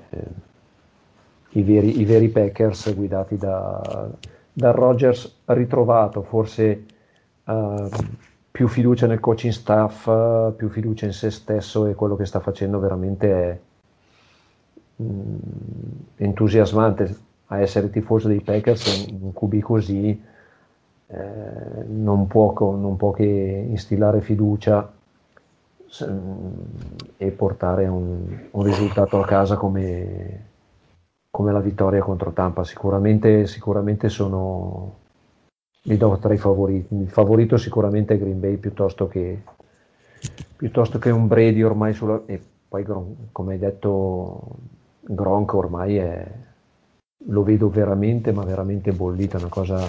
i 1.51 1.63
veri, 1.63 2.01
i 2.01 2.05
veri 2.05 2.29
Packers 2.29 2.95
guidati 2.95 3.37
da, 3.37 4.11
da 4.53 4.71
Rogers 4.71 5.41
ritrovato, 5.47 6.23
forse 6.23 6.85
uh, 7.45 7.89
più 8.51 8.69
fiducia 8.69 9.07
nel 9.07 9.21
coaching 9.21 9.53
staff, 9.53 10.07
uh, 10.07 10.55
più 10.57 10.69
fiducia 10.69 11.07
in 11.07 11.13
se 11.13 11.31
stesso 11.31 11.87
e 11.87 11.95
quello 11.95 12.17
che 12.17 12.25
sta 12.25 12.41
facendo 12.41 12.79
veramente 12.79 13.33
è 13.33 13.59
mm, 15.03 15.37
entusiasmante 16.17 17.17
a 17.55 17.61
essere 17.61 17.91
tifoso 17.91 18.29
dei 18.29 18.41
Packers 18.41 19.07
un 19.21 19.33
QB 19.33 19.61
così 19.61 20.23
eh, 21.07 21.85
non, 21.87 22.27
può, 22.27 22.53
non, 22.77 22.97
può, 22.97 23.11
che 23.13 23.25
instillare 23.25 24.21
fiducia 24.21 24.91
e 27.17 27.31
portare 27.31 27.87
un, 27.87 28.49
un 28.51 28.63
risultato 28.65 29.21
a 29.21 29.25
casa 29.25 29.57
come, 29.57 30.47
come, 31.31 31.53
la 31.53 31.61
vittoria 31.61 32.03
contro 32.03 32.33
Tampa. 32.33 32.65
Sicuramente, 32.65 33.47
sicuramente 33.47 34.09
sono, 34.09 34.97
li 35.83 35.97
do 35.97 36.19
tra 36.19 36.33
i 36.33 36.39
favoriti. 36.39 36.95
Il 36.97 37.11
favorito 37.11 37.57
sicuramente 37.59 38.15
è 38.15 38.19
Green 38.19 38.41
Bay 38.41 38.57
piuttosto 38.57 39.07
che, 39.07 39.43
piuttosto 40.57 40.99
che 40.99 41.11
un 41.11 41.29
Brady 41.29 41.63
ormai 41.63 41.93
sulla... 41.93 42.23
E 42.27 42.41
poi, 42.67 42.85
come 43.31 43.53
hai 43.53 43.59
detto, 43.61 44.41
Gronk 45.01 45.53
ormai 45.53 45.97
è 45.97 46.27
lo 47.27 47.43
vedo 47.43 47.69
veramente, 47.69 48.33
ma 48.33 48.45
veramente 48.45 48.93
bollito, 48.93 49.37
è 49.37 49.41
una 49.41 49.49
cosa 49.49 49.81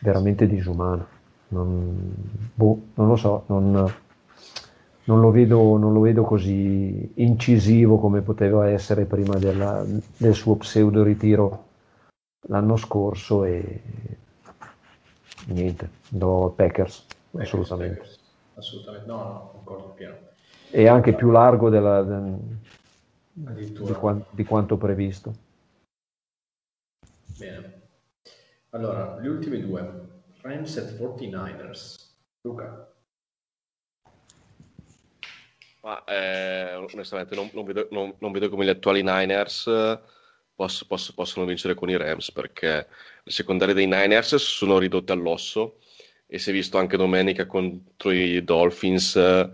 veramente 0.00 0.46
disumana. 0.46 1.06
Non, 1.48 2.12
boh, 2.54 2.80
non 2.94 3.08
lo 3.08 3.16
so, 3.16 3.44
non, 3.46 3.92
non, 5.04 5.20
lo 5.20 5.30
vedo, 5.30 5.76
non, 5.76 5.92
lo 5.92 6.00
vedo, 6.00 6.22
così 6.22 7.12
incisivo 7.14 7.98
come 7.98 8.20
poteva 8.20 8.68
essere 8.68 9.04
prima 9.04 9.36
della, 9.36 9.84
del 10.16 10.34
suo 10.34 10.56
pseudo 10.56 11.02
ritiro 11.02 11.64
l'anno 12.48 12.76
scorso 12.76 13.44
e 13.44 13.80
niente, 15.46 15.90
do 16.08 16.52
Packers, 16.56 17.06
Packers 17.30 17.52
assolutamente. 17.52 17.96
Packers. 17.98 18.24
Assolutamente, 18.54 19.06
no, 19.06 19.16
no, 19.16 19.50
concordo 19.52 19.88
pieno. 19.94 20.14
E 20.70 20.88
anche 20.88 21.12
più 21.12 21.30
largo 21.30 21.68
della, 21.68 22.02
di, 23.32 23.78
di, 24.30 24.44
quanto 24.44 24.76
previsto. 24.76 25.32
Bene. 27.38 27.82
Allora, 28.70 29.18
gli 29.20 29.26
ultimi 29.26 29.60
due. 29.60 30.04
Rams 30.40 30.76
at 30.78 30.96
49ers. 30.96 31.94
Luca. 32.42 32.90
Ma 35.82 36.02
eh, 36.04 36.74
onestamente 36.74 37.34
non, 37.34 37.48
non 37.52 37.64
vedo, 37.64 37.88
non- 37.90 38.14
non 38.18 38.32
vedo 38.32 38.48
come 38.48 38.64
gli 38.64 38.68
attuali 38.70 39.02
Niners 39.02 39.66
eh, 39.68 40.00
poss- 40.54 40.84
poss- 40.86 41.12
possono 41.12 41.46
vincere 41.46 41.74
con 41.74 41.88
i 41.90 41.96
Rams 41.96 42.32
perché 42.32 42.88
le 43.22 43.30
secondarie 43.30 43.74
dei 43.74 43.86
Niners 43.86 44.34
sono 44.36 44.78
ridotte 44.78 45.12
all'osso 45.12 45.78
e 46.26 46.38
si 46.38 46.50
è 46.50 46.52
visto 46.52 46.78
anche 46.78 46.96
domenica 46.96 47.46
contro 47.46 48.10
i 48.10 48.42
Dolphins 48.42 49.14
eh, 49.16 49.48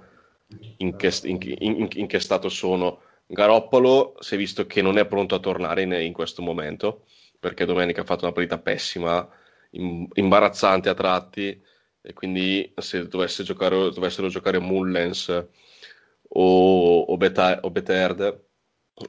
in 0.78 0.96
che, 0.96 1.10
in- 1.24 1.38
in- 1.60 1.88
in 1.92 2.06
che 2.06 2.20
stato 2.20 2.48
sono. 2.48 3.00
Garoppolo 3.26 4.14
si 4.20 4.34
è 4.34 4.38
visto 4.38 4.66
che 4.66 4.82
non 4.82 4.98
è 4.98 5.06
pronto 5.06 5.34
a 5.34 5.38
tornare 5.38 5.82
in 6.02 6.12
questo 6.12 6.42
momento 6.42 7.04
perché 7.42 7.64
domenica 7.64 8.02
ha 8.02 8.04
fatto 8.04 8.24
una 8.24 8.32
partita 8.32 8.56
pessima, 8.58 9.28
im- 9.70 10.06
imbarazzante 10.14 10.88
a 10.88 10.94
tratti 10.94 11.60
e 12.00 12.12
quindi 12.12 12.72
se 12.76 13.08
dovesse 13.08 13.42
giocare, 13.42 13.90
dovessero 13.90 14.28
giocare 14.28 14.60
Mullens 14.60 15.28
o, 16.28 17.00
o, 17.00 17.16
Beta- 17.16 17.58
o 17.62 17.70
Beterd, 17.72 18.44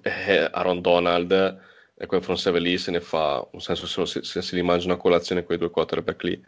eh, 0.01 0.49
Aaron 0.51 0.81
Donald 0.81 1.61
e 1.95 2.05
quel 2.07 2.23
front 2.23 2.39
seven 2.39 2.63
lì 2.63 2.79
se 2.79 2.89
ne 2.89 3.01
fa 3.01 3.47
un 3.51 3.61
senso 3.61 3.85
se, 3.85 4.03
se, 4.07 4.23
se 4.23 4.41
si 4.41 4.55
li 4.55 4.63
mangiano 4.63 4.93
a 4.93 4.97
colazione 4.97 5.43
quei 5.43 5.59
due 5.59 5.69
quarterback 5.69 6.23
lì. 6.23 6.43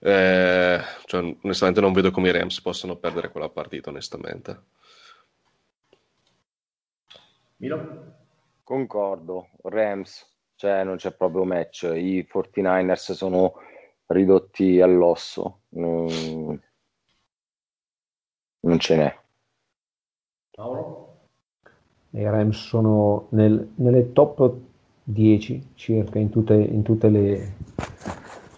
Eh, 0.00 0.80
cioè, 1.04 1.36
onestamente 1.42 1.80
non 1.80 1.92
vedo 1.92 2.10
come 2.10 2.30
i 2.30 2.32
Rams 2.32 2.60
possano 2.60 2.96
perdere 2.96 3.30
quella 3.30 3.50
partita, 3.50 3.90
onestamente. 3.90 4.62
Milo? 7.58 8.16
Concordo, 8.64 9.50
Rams, 9.62 10.26
cioè 10.60 10.84
non 10.84 10.96
c'è 10.96 11.12
proprio 11.12 11.44
match. 11.44 11.84
I 11.90 12.28
49ers 12.30 13.12
sono 13.12 13.54
ridotti 14.08 14.78
all'osso, 14.82 15.60
non, 15.70 16.60
non 18.60 18.78
ce 18.78 18.96
n'è. 18.96 19.18
Mauro? 20.58 21.16
I 22.10 22.24
Rams 22.24 22.58
sono 22.58 23.28
nel- 23.30 23.70
nelle 23.76 24.12
top 24.12 24.52
10 25.02 25.68
circa 25.76 26.18
in 26.18 26.28
tutte, 26.28 26.52
in 26.52 26.82
tutte 26.82 27.08
le, 27.08 27.52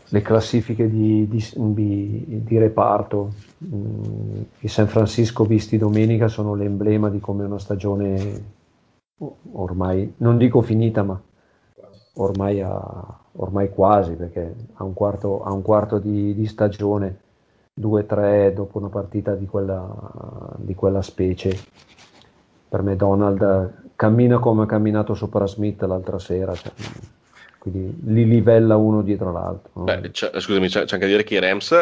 le 0.09 0.23
classifiche 0.23 0.91
di, 0.91 1.29
di- 1.29 1.51
di- 1.55 2.25
di 2.43 2.59
reparto. 2.59 3.33
Mm, 3.65 4.43
I 4.59 4.67
San 4.67 4.89
Francisco 4.89 5.45
visti 5.45 5.79
domenica 5.79 6.27
sono 6.27 6.57
l'emblema 6.57 7.09
di 7.11 7.21
come 7.21 7.45
una 7.45 7.61
stagione 7.61 8.43
ormai, 9.53 10.15
non 10.17 10.37
dico 10.37 10.63
finita, 10.63 11.05
ma 11.05 11.21
ormai, 12.15 12.61
ha- 12.61 13.19
ormai 13.37 13.71
quasi, 13.71 14.15
perché 14.15 14.55
a 14.75 14.85
un 14.85 14.93
quarto, 14.95 15.43
a 15.43 15.53
un 15.53 15.63
quarto 15.63 15.99
di, 15.99 16.35
di 16.35 16.47
stagione, 16.47 17.19
2-3 17.75 18.53
dopo 18.53 18.79
una 18.79 18.89
partita 18.89 19.35
di 19.35 19.47
quella, 19.47 20.55
di 20.57 20.75
quella 20.75 21.03
specie. 21.03 21.57
Per 22.69 22.83
me 22.83 22.97
Donald 22.97 23.91
cammina 23.97 24.39
come 24.39 24.65
ha 24.65 24.67
camminato 24.67 25.15
sopra 25.15 25.47
Smith 25.47 25.83
l'altra 25.83 26.19
sera, 26.19 26.55
cioè, 26.55 26.73
quindi 27.63 27.97
li 28.13 28.27
livella 28.27 28.77
uno 28.77 29.03
dietro 29.03 29.31
l'altro. 29.31 29.71
no? 29.75 30.01
Beh, 30.01 30.11
c'è- 30.13 30.31
scusami, 30.41 30.69
c'è, 30.69 30.85
c'è 30.85 30.95
anche 30.95 31.07
da 31.07 31.13
dire 31.13 31.25
che 31.25 31.35
i 31.35 31.41
Rams 31.41 31.73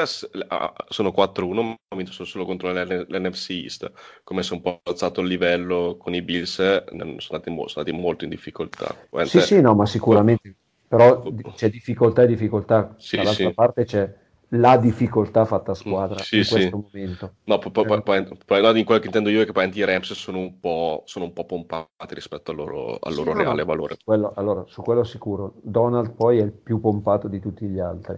ah, 0.49 0.73
sono 0.89 1.13
4-1, 1.13 1.63
ma 1.63 1.77
vinto 1.97 2.13
solo 2.25 2.47
contro 2.47 2.73
l'N- 2.73 3.05
l'NFC 3.09 3.51
East. 3.51 3.93
Come 4.25 4.43
si 4.43 4.53
è 4.53 4.57
un 4.57 4.63
po' 4.63 4.81
alzato 4.85 5.21
il 5.21 5.27
livello 5.29 5.97
con 5.99 6.15
i 6.15 6.23
Bills, 6.23 6.59
eh, 6.61 6.83
sono 6.89 7.03
andati, 7.31 7.51
mo- 7.51 7.69
sono 7.69 7.85
andati 7.85 7.93
molto 7.93 8.25
in 8.25 8.31
difficoltà. 8.31 8.97
Sì, 9.23 9.41
sì, 9.43 9.61
no, 9.61 9.75
ma 9.75 9.85
sicuramente, 9.87 10.55
però 10.89 11.23
c'è 11.55 11.69
difficoltà 11.69 12.23
e 12.23 12.27
difficoltà, 12.27 12.95
Sì, 12.99 13.17
dall'altra 13.17 13.51
sì. 13.51 13.55
parte 13.55 13.85
c'è 13.85 14.13
la 14.51 14.77
difficoltà 14.77 15.45
fatta 15.45 15.73
a 15.73 15.75
squadra 15.75 16.25
Sì, 16.25 16.37
in 16.37 16.45
sì. 16.45 16.47
questo 16.47 16.77
momento. 16.77 17.35
No, 17.45 17.59
poi, 17.59 17.73
poi, 17.73 18.03
poi- 18.03 18.39
poi- 18.47 18.63
no, 18.63 18.77
in 18.77 18.85
quello 18.85 19.01
che 19.01 19.07
intendo 19.07 19.29
io 19.31 19.43
è 19.43 19.45
che 19.47 19.53
poi 19.53 19.69
i 19.77 19.85
Rams 19.85 20.13
sono 20.13 20.39
un 20.39 20.61
po', 20.61 21.03
sono 21.07 21.25
un 21.25 21.33
po' 21.33 21.47
pompati 21.47 22.15
rispetto 22.15 22.51
al 22.53 22.57
loro, 22.59 22.99
al 22.99 23.15
Sì, 23.15 23.15
loro 23.15 23.33
no, 23.33 23.43
reale 23.43 23.65
no, 23.65 23.65
valore. 23.65 23.97
quello- 24.05 24.33
allora, 24.37 24.65
su 24.67 24.83
quello 24.83 25.05
sicuro. 25.05 25.55
Donald 25.63 26.13
poi 26.15 26.39
è 26.39 26.43
il 26.43 26.53
più 26.53 26.81
pompato 26.81 27.29
di 27.29 27.41
tutti 27.41 27.67
gli 27.67 27.79
altri. 27.79 28.17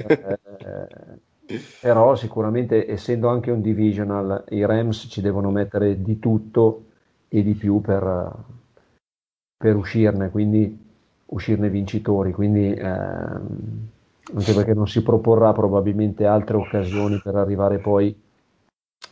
Eh, 0.00 0.38
però 1.78 2.14
sicuramente 2.16 2.88
essendo 2.90 3.28
anche 3.28 3.50
un 3.50 3.60
divisional, 3.60 4.44
i 4.50 4.64
Rams 4.64 5.06
ci 5.10 5.20
devono 5.20 5.50
mettere 5.50 6.02
di 6.02 6.18
tutto 6.18 6.84
e 7.28 7.42
di 7.42 7.54
più 7.54 7.80
per, 7.80 8.32
per 9.56 9.76
uscirne, 9.76 10.30
quindi 10.30 10.86
uscirne 11.26 11.68
vincitori. 11.70 12.32
Quindi, 12.32 12.72
ehm, 12.72 13.88
anche 14.34 14.52
perché 14.52 14.74
non 14.74 14.86
si 14.86 15.02
proporrà 15.02 15.52
probabilmente 15.52 16.26
altre 16.26 16.56
occasioni 16.56 17.18
per 17.18 17.34
arrivare 17.36 17.78
poi 17.78 18.14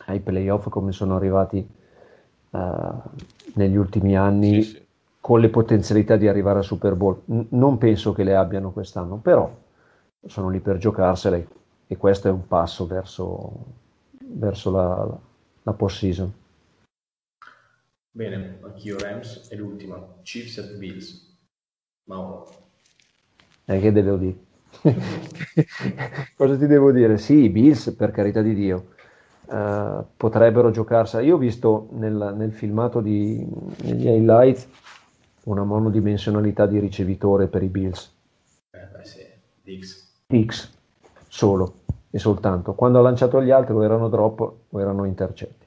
ai 0.05 0.19
playoff 0.19 0.69
come 0.69 0.91
sono 0.91 1.15
arrivati 1.15 1.67
eh, 2.51 2.91
negli 3.53 3.75
ultimi 3.75 4.15
anni 4.15 4.61
Sì, 4.61 4.69
sì. 4.69 4.87
con 5.19 5.39
le 5.39 5.49
potenzialità 5.49 6.15
di 6.15 6.27
arrivare 6.27 6.59
al 6.59 6.63
Super 6.63 6.95
Bowl. 6.95 7.21
N- 7.25 7.47
non 7.49 7.77
penso 7.77 8.13
che 8.13 8.23
le 8.23 8.35
abbiano 8.35 8.71
quest'anno, 8.71 9.17
però 9.17 9.51
sono 10.25 10.49
lì 10.49 10.59
per 10.59 10.77
giocarsele 10.77 11.47
e 11.87 11.97
questo 11.97 12.27
è 12.27 12.31
un 12.31 12.47
passo 12.47 12.85
verso, 12.85 13.51
verso 14.19 14.71
la, 14.71 15.17
la 15.63 15.73
post-season. 15.73 16.31
Bene, 18.11 18.59
anch'io 18.63 18.97
Rams 18.97 19.47
e 19.51 19.55
l'ultima, 19.55 20.03
Chiefs 20.23 20.57
at 20.57 20.75
Bills. 20.77 21.37
Mauro. 22.05 22.49
Eh, 23.65 23.79
che 23.79 23.91
devo 23.91 24.15
dire? 24.15 24.45
Cosa 26.35 26.57
ti 26.57 26.67
devo 26.67 26.91
dire? 26.91 27.17
Sì, 27.17 27.43
i 27.43 27.49
Bills, 27.49 27.91
per 27.91 28.11
carità 28.11 28.41
di 28.41 28.53
Dio, 28.53 28.87
eh, 29.49 30.03
potrebbero 30.15 30.71
giocarsela. 30.71 31.23
Io 31.23 31.35
ho 31.35 31.39
visto 31.39 31.87
nel, 31.91 32.33
nel 32.37 32.53
filmato 32.53 33.01
di, 33.01 33.45
negli 33.83 34.07
highlights 34.07 34.67
una 35.43 35.63
monodimensionalità 35.63 36.65
di 36.65 36.79
ricevitore 36.79 37.47
per 37.47 37.63
i 37.63 37.67
Bills. 37.67 38.11
Eh, 38.71 38.77
beh, 38.97 39.05
sì, 39.05 39.25
Dix. 39.63 40.05
X 40.45 40.71
solo 41.27 41.73
e 42.11 42.19
soltanto. 42.19 42.73
Quando 42.73 42.99
ha 42.99 43.01
lanciato 43.01 43.41
gli 43.41 43.51
altri 43.51 43.73
o 43.73 43.83
erano 43.83 44.09
drop 44.09 44.53
o 44.69 44.81
erano 44.81 45.05
intercetti. 45.05 45.65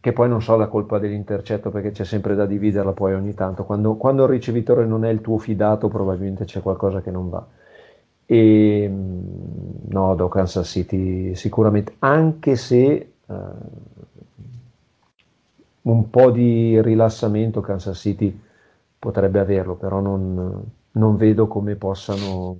Che 0.00 0.12
poi 0.12 0.28
non 0.28 0.42
so 0.42 0.56
la 0.56 0.66
colpa 0.68 0.98
dell'intercetto 0.98 1.70
perché 1.70 1.90
c'è 1.90 2.04
sempre 2.04 2.34
da 2.34 2.44
dividerla 2.46 2.92
poi 2.92 3.14
ogni 3.14 3.34
tanto. 3.34 3.64
Quando, 3.64 3.94
quando 3.94 4.24
il 4.24 4.28
ricevitore 4.28 4.84
non 4.84 5.04
è 5.04 5.08
il 5.10 5.22
tuo 5.22 5.38
fidato 5.38 5.88
probabilmente 5.88 6.44
c'è 6.44 6.60
qualcosa 6.60 7.00
che 7.00 7.10
non 7.10 7.30
va. 7.30 7.44
E 8.26 8.88
mm, 8.88 9.90
no, 9.90 10.14
do 10.14 10.28
Kansas 10.28 10.68
City 10.68 11.34
sicuramente, 11.34 11.96
anche 12.00 12.56
se 12.56 12.84
eh, 13.26 13.34
un 15.82 16.10
po' 16.10 16.30
di 16.30 16.80
rilassamento 16.80 17.60
Kansas 17.60 17.98
City 17.98 18.40
potrebbe 18.98 19.38
averlo, 19.38 19.74
però 19.74 20.00
non, 20.00 20.62
non 20.92 21.16
vedo 21.16 21.46
come 21.46 21.74
possano 21.74 22.56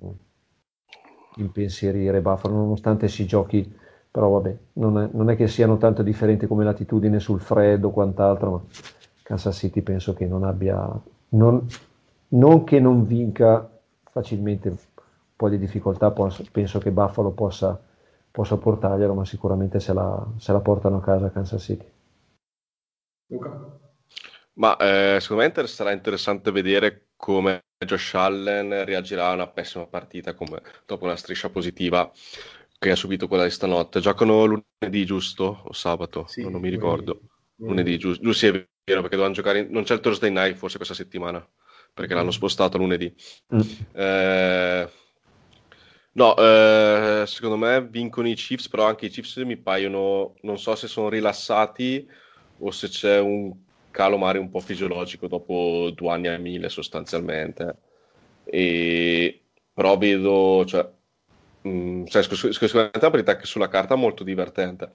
impensierire 1.37 2.21
Buffalo, 2.21 2.55
nonostante 2.55 3.09
si 3.09 3.27
giochi, 3.27 3.73
però 4.11 4.29
vabbè, 4.29 4.57
non 4.75 4.99
è, 4.99 5.09
non 5.13 5.31
è 5.31 5.37
che 5.37 5.49
siano 5.49 5.79
tanto 5.79 6.03
differenti 6.03 6.47
come 6.47 6.65
latitudine 6.65 7.19
sul 7.19 7.41
freddo 7.41 7.89
o 7.89 7.93
quant'altro, 7.93 8.51
ma 8.51 8.61
Kansas 9.23 9.57
City 9.57 9.81
penso 9.81 10.13
che 10.13 10.27
non 10.27 10.45
abbia, 10.45 10.89
non, 11.31 11.67
non 12.29 12.65
che 12.65 12.79
non 12.79 13.07
vinca 13.07 13.69
facilmente 14.11 14.77
po' 15.45 15.49
di 15.51 15.59
difficoltà, 15.59 16.11
pos- 16.11 16.49
penso 16.51 16.79
che 16.79 16.91
Buffalo 16.91 17.31
possa, 17.33 17.79
possa 18.31 18.57
portarglielo, 18.57 19.15
ma 19.15 19.25
sicuramente 19.25 19.79
se 19.81 19.93
la, 19.93 20.27
se 20.39 20.53
la 20.53 20.61
portano 20.61 20.97
a 20.99 21.03
casa 21.03 21.31
Kansas 21.31 21.63
City. 21.63 21.87
Luca? 23.31 23.51
Ma 24.55 24.77
eh, 24.77 25.19
secondo 25.21 25.43
me 25.43 25.49
inter- 25.49 25.67
sarà 25.67 25.93
interessante 25.93 26.51
vedere 26.51 27.09
come 27.17 27.65
Josh 27.85 28.15
Allen 28.15 28.85
reagirà 28.85 29.29
a 29.29 29.33
una 29.33 29.49
pessima 29.49 29.87
partita 29.87 30.35
come 30.35 30.63
dopo 30.87 31.05
una 31.05 31.17
striscia 31.17 31.51
positiva 31.51 32.11
che 32.79 32.91
ha 32.91 32.97
subito 32.97 33.27
quella 33.29 33.45
di 33.45 33.51
stanotte. 33.51 34.01
Giocano 34.01 34.45
lunedì, 34.45 35.05
giusto? 35.05 35.63
O 35.65 35.73
sabato? 35.73 36.27
Sì, 36.27 36.43
non, 36.43 36.53
non 36.53 36.61
mi 36.61 36.69
ricordo. 36.69 37.21
Lunedì, 37.57 37.99
giusto? 37.99 38.23
Giusto, 38.23 38.39
sì, 38.39 38.47
è 38.47 38.51
vero, 38.53 39.01
perché 39.01 39.17
dovevano 39.17 39.35
giocare... 39.35 39.59
in- 39.61 39.71
Non 39.71 39.83
c'è 39.83 39.95
il 39.95 40.01
Thursday 40.01 40.31
night 40.31 40.57
forse 40.57 40.77
questa 40.77 40.95
settimana, 40.95 41.47
perché 41.93 42.15
l'hanno 42.15 42.31
spostato 42.31 42.79
lunedì. 42.79 43.13
Mm. 43.55 43.61
Eh, 43.93 44.91
No, 46.17 46.37
eh, 46.37 47.25
secondo 47.27 47.57
me 47.57 47.85
vincono 47.89 48.29
i 48.29 48.35
Chiefs, 48.35 48.69
però 48.69 48.87
anche 48.87 49.07
i 49.07 49.09
Chiefs 49.09 49.37
mi 49.39 49.57
paiono, 49.57 50.35
non 50.43 50.59
so 50.59 50.75
se 50.77 50.87
sono 50.87 51.09
rilassati 51.09 52.09
o 52.59 52.71
se 52.71 52.89
c'è 52.89 53.19
un 53.19 53.53
calo 53.91 54.17
mare 54.17 54.39
un 54.39 54.49
po' 54.51 54.61
fisiologico 54.61 55.27
dopo 55.27 55.91
due 55.93 56.11
anni 56.13 56.29
a 56.29 56.39
mille 56.39 56.69
sostanzialmente. 56.69 57.79
E, 58.45 59.43
però 59.73 59.99
vedo, 59.99 60.65
cioè, 60.67 60.89
mh, 61.63 62.05
cioè, 62.07 62.23
scu- 62.23 62.37
scu- 62.37 62.53
sicuramente 62.53 62.99
è 62.99 63.03
una 63.03 63.11
partita 63.11 63.37
che 63.37 63.47
sulla 63.47 63.69
carta 63.69 63.95
è 63.95 63.97
molto 63.97 64.23
divertente, 64.25 64.93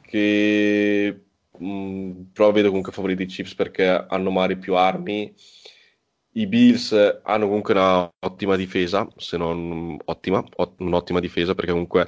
che 0.00 1.20
mh, 1.58 2.10
però 2.32 2.52
vedo 2.52 2.68
comunque 2.68 2.92
favoriti 2.92 3.22
i 3.22 3.26
Chiefs 3.26 3.54
perché 3.54 3.86
hanno 3.88 4.30
magari 4.30 4.56
più 4.58 4.74
armi. 4.76 5.34
I 6.38 6.46
Bills 6.46 6.92
hanno 7.22 7.46
comunque 7.46 7.74
una 7.74 8.10
ottima 8.20 8.56
difesa, 8.56 9.08
se 9.16 9.36
non 9.36 9.96
ottima, 10.04 10.42
ot- 10.56 10.80
un'ottima 10.80 11.20
difesa, 11.20 11.54
perché 11.54 11.72
comunque 11.72 12.06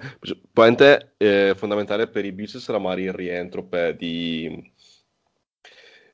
probabilmente 0.52 1.14
eh, 1.16 1.54
fondamentale 1.56 2.06
per 2.08 2.24
i 2.24 2.32
Bills 2.32 2.58
sarà 2.58 2.78
magari 2.78 3.04
il 3.04 3.12
rientro 3.12 3.64
per, 3.64 3.96
di, 3.96 4.72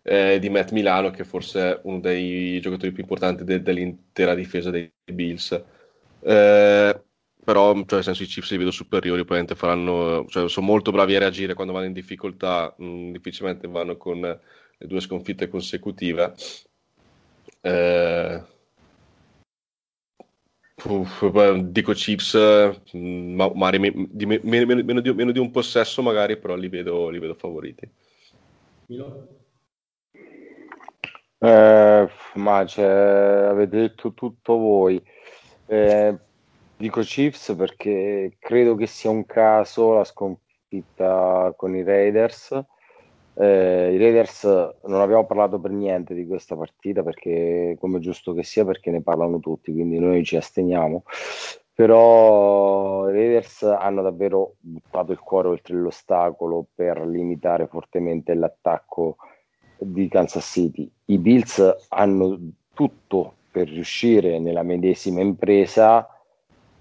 eh, 0.02 0.38
di 0.38 0.48
Matt 0.48 0.70
Milano, 0.72 1.10
che 1.10 1.24
forse 1.24 1.60
è 1.60 1.80
uno 1.84 2.01
dei 2.01 2.59
giocatori 2.60 2.93
più 2.93 3.02
importanti 3.02 3.44
de- 3.44 3.62
dell'intera 3.62 4.34
difesa 4.34 4.70
dei 4.70 4.90
Bills. 5.05 5.52
Eh, 6.20 7.01
però, 7.44 7.74
cioè, 7.74 7.84
nel 7.94 8.02
senso, 8.02 8.22
i 8.22 8.26
Chiefs 8.26 8.51
li 8.51 8.56
vedo 8.56 8.70
superiori, 8.70 9.24
probabilmente 9.24 9.55
faranno, 9.55 10.24
cioè, 10.28 10.48
sono 10.48 10.66
molto 10.66 10.90
bravi 10.90 11.14
a 11.16 11.18
reagire 11.20 11.55
quando 11.55 11.72
vanno 11.72 11.86
in 11.86 11.93
difficoltà, 11.93 12.74
mh, 12.76 13.10
difficilmente 13.12 13.68
vanno 13.68 13.97
con 13.97 14.20
le 14.20 14.86
due 14.86 15.01
sconfitte 15.01 15.48
consecutive. 15.48 16.34
Eh, 17.66 18.44
uff, 20.84 21.52
dico 21.64 21.93
Chiefs, 21.93 22.34
mh, 22.93 23.34
ma, 23.34 23.51
magari 23.52 23.78
me- 23.80 24.06
di 24.09 24.24
me- 24.24 24.40
meno, 24.44 24.66
meno- 24.66 24.84
meno 24.84 25.01
di, 25.01 25.12
meno 25.12 25.32
di 25.32 25.40
un 25.40 25.51
possesso, 25.51 26.01
magari, 26.01 26.36
però 26.38 26.55
li 26.55 26.68
vedo, 26.68 27.09
li 27.09 27.18
vedo 27.18 27.34
favoriti. 27.34 27.90
Milo? 28.86 29.28
Eh, 31.38 32.09
ma 32.34 32.66
cioè, 32.66 32.84
avete 32.84 33.76
detto 33.78 34.14
tutto 34.14 34.56
voi. 34.56 35.02
Eh, 35.66 36.16
dico 36.76 37.01
Chiefs 37.01 37.52
perché 37.56 38.36
credo 38.38 38.76
che 38.76 38.86
sia 38.86 39.10
un 39.10 39.26
caso 39.26 39.93
la 39.93 40.05
sconfitta 40.05 41.52
con 41.56 41.74
i 41.74 41.82
Raiders. 41.82 42.64
Eh, 43.39 43.93
I 43.93 43.99
Raiders 43.99 44.45
non 44.85 45.01
abbiamo 45.01 45.27
parlato 45.27 45.61
per 45.61 45.71
niente 45.71 46.15
di 46.15 46.27
questa 46.27 46.57
partita 46.57 47.03
perché, 47.03 47.77
come 47.79 47.99
giusto 48.01 48.33
che 48.33 48.43
sia, 48.43 48.65
perché 48.65 48.91
ne 48.91 49.03
parlano 49.03 49.41
tutti, 49.41 49.73
quindi 49.73 49.99
noi 49.99 50.25
ci 50.25 50.37
asteniamo. 50.37 51.03
Però 51.75 53.09
i 53.11 53.13
Raiders 53.13 53.63
hanno 53.63 54.01
davvero 54.01 54.55
buttato 54.61 55.13
il 55.13 55.19
cuore 55.19 55.49
oltre 55.49 55.77
l'ostacolo 55.77 56.67
per 56.75 57.07
limitare 57.07 57.67
fortemente 57.67 58.33
l'attacco 58.33 59.17
di 59.77 60.09
Kansas 60.09 60.47
City. 60.47 60.91
I 61.07 61.19
Bills 61.19 61.87
hanno 61.91 62.39
tutto 62.73 63.35
per 63.51 63.69
riuscire 63.69 64.39
nella 64.39 64.63
medesima 64.63 65.21
impresa, 65.21 66.09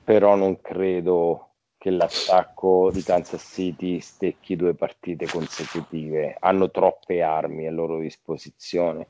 però 0.02 0.36
non 0.36 0.61
credo 0.61 1.55
che 1.85 1.91
l'attacco 1.91 2.89
di 2.91 3.03
Kansas 3.03 3.43
City 3.53 3.99
stecchi 3.99 4.55
due 4.55 4.73
partite 4.73 5.27
consecutive. 5.27 6.35
Hanno 6.39 6.71
troppe 6.71 7.21
armi 7.21 7.67
a 7.67 7.71
loro 7.71 7.99
disposizione. 7.99 9.07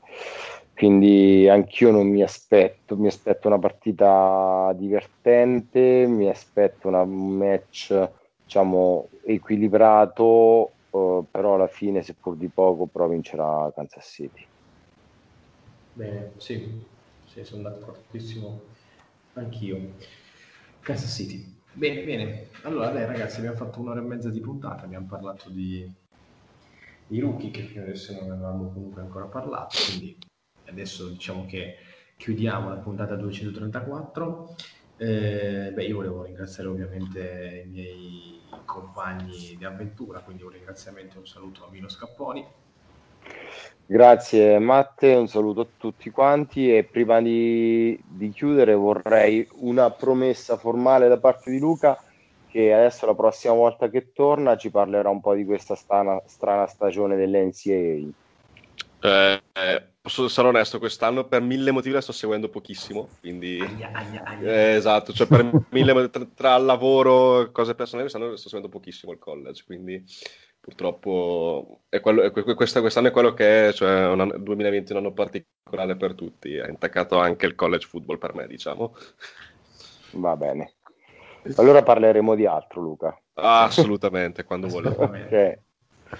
Quindi 0.74 1.48
anch'io 1.48 1.90
non 1.90 2.06
mi 2.06 2.22
aspetto, 2.22 2.98
mi 2.98 3.06
aspetto 3.06 3.46
una 3.48 3.58
partita 3.58 4.74
divertente, 4.76 6.06
mi 6.06 6.28
aspetto 6.28 6.88
un 6.88 7.36
match 7.38 8.10
diciamo 8.44 9.08
equilibrato, 9.24 10.76
eh, 10.90 11.24
però 11.30 11.54
alla 11.54 11.68
fine, 11.68 12.02
seppur 12.02 12.36
di 12.36 12.50
poco, 12.50 12.88
però 12.88 13.08
vincerà 13.08 13.72
Kansas 13.74 14.04
City. 14.06 14.46
Bene, 15.94 16.34
sì, 16.38 16.86
sì, 17.24 17.42
sono 17.44 17.62
d'accordissimo 17.62 18.60
anch'io. 19.34 19.96
Kansas 20.82 21.14
City. 21.14 21.55
Bene, 21.76 22.04
bene. 22.04 22.48
Allora, 22.62 22.88
dai 22.90 23.04
ragazzi, 23.04 23.36
abbiamo 23.38 23.56
fatto 23.56 23.80
un'ora 23.80 24.00
e 24.00 24.02
mezza 24.04 24.30
di 24.30 24.40
puntata, 24.40 24.84
abbiamo 24.84 25.06
parlato 25.06 25.50
di, 25.50 25.86
di 27.06 27.20
rookie 27.20 27.50
che 27.50 27.62
fino 27.64 27.82
adesso 27.82 28.12
non 28.18 28.30
avevamo 28.30 28.72
comunque 28.72 29.02
ancora 29.02 29.26
parlato, 29.26 29.76
quindi 29.86 30.16
adesso 30.64 31.08
diciamo 31.10 31.44
che 31.44 31.76
chiudiamo 32.16 32.70
la 32.70 32.78
puntata 32.78 33.14
234. 33.16 34.56
Eh, 34.96 35.70
beh, 35.74 35.84
io 35.84 35.96
volevo 35.96 36.22
ringraziare 36.24 36.68
ovviamente 36.70 37.64
i 37.66 37.68
miei 37.68 38.40
compagni 38.64 39.54
di 39.56 39.64
avventura, 39.66 40.20
quindi 40.22 40.44
un 40.44 40.50
ringraziamento 40.50 41.16
e 41.16 41.18
un 41.18 41.26
saluto 41.26 41.66
a 41.66 41.70
Milo 41.70 41.88
Scapponi. 41.90 42.42
Grazie 43.88 44.58
Matte, 44.58 45.14
un 45.14 45.28
saluto 45.28 45.60
a 45.60 45.66
tutti 45.76 46.10
quanti 46.10 46.76
e 46.76 46.82
prima 46.82 47.22
di, 47.22 47.96
di 48.04 48.30
chiudere 48.30 48.74
vorrei 48.74 49.46
una 49.60 49.90
promessa 49.90 50.56
formale 50.56 51.06
da 51.06 51.18
parte 51.18 51.52
di 51.52 51.60
Luca 51.60 51.96
che 52.48 52.72
adesso 52.72 53.06
la 53.06 53.14
prossima 53.14 53.54
volta 53.54 53.88
che 53.88 54.12
torna 54.12 54.56
ci 54.56 54.70
parlerà 54.70 55.08
un 55.08 55.20
po' 55.20 55.34
di 55.34 55.44
questa 55.44 55.76
strana, 55.76 56.20
strana 56.26 56.66
stagione 56.66 57.14
dell'NCAA. 57.14 58.08
Eh, 59.02 59.42
posso, 60.00 60.26
sarò 60.26 60.48
onesto, 60.48 60.78
quest'anno 60.78 61.24
per 61.24 61.42
mille 61.42 61.70
motivi 61.70 61.94
la 61.94 62.00
sto 62.00 62.12
seguendo 62.12 62.48
pochissimo, 62.48 63.08
quindi... 63.20 63.60
Aia, 63.60 63.90
aia, 63.92 64.22
aia. 64.24 64.52
Eh, 64.52 64.74
esatto, 64.74 65.12
cioè 65.12 65.26
per 65.28 65.48
mille 65.70 66.10
tra, 66.10 66.26
tra 66.34 66.56
lavoro 66.56 67.42
e 67.42 67.52
cose 67.52 67.74
personali 67.74 68.08
quest'anno 68.08 68.36
sto 68.36 68.48
seguendo 68.48 68.70
pochissimo 68.70 69.12
il 69.12 69.18
college, 69.18 69.62
quindi 69.64 70.02
purtroppo 70.66 71.82
è 71.88 72.00
quello, 72.00 72.22
è 72.22 72.32
que- 72.32 72.54
questa- 72.56 72.80
quest'anno 72.80 73.06
è 73.06 73.10
quello 73.12 73.34
che 73.34 73.68
è, 73.68 73.72
cioè 73.72 74.08
un 74.08 74.20
anno- 74.20 74.36
2020 74.36 74.92
è 74.92 74.96
un 74.96 75.04
anno 75.04 75.12
particolare 75.12 75.94
per 75.94 76.14
tutti, 76.14 76.58
ha 76.58 76.68
intaccato 76.68 77.20
anche 77.20 77.46
il 77.46 77.54
college 77.54 77.86
football 77.86 78.18
per 78.18 78.34
me, 78.34 78.48
diciamo. 78.48 78.96
Va 80.14 80.36
bene. 80.36 80.72
Allora 81.54 81.84
parleremo 81.84 82.34
di 82.34 82.46
altro, 82.46 82.80
Luca. 82.80 83.16
Assolutamente, 83.34 84.42
quando 84.42 84.66
vuole. 84.66 84.88
Assolutamente. 84.88 85.62
Ok. 86.10 86.18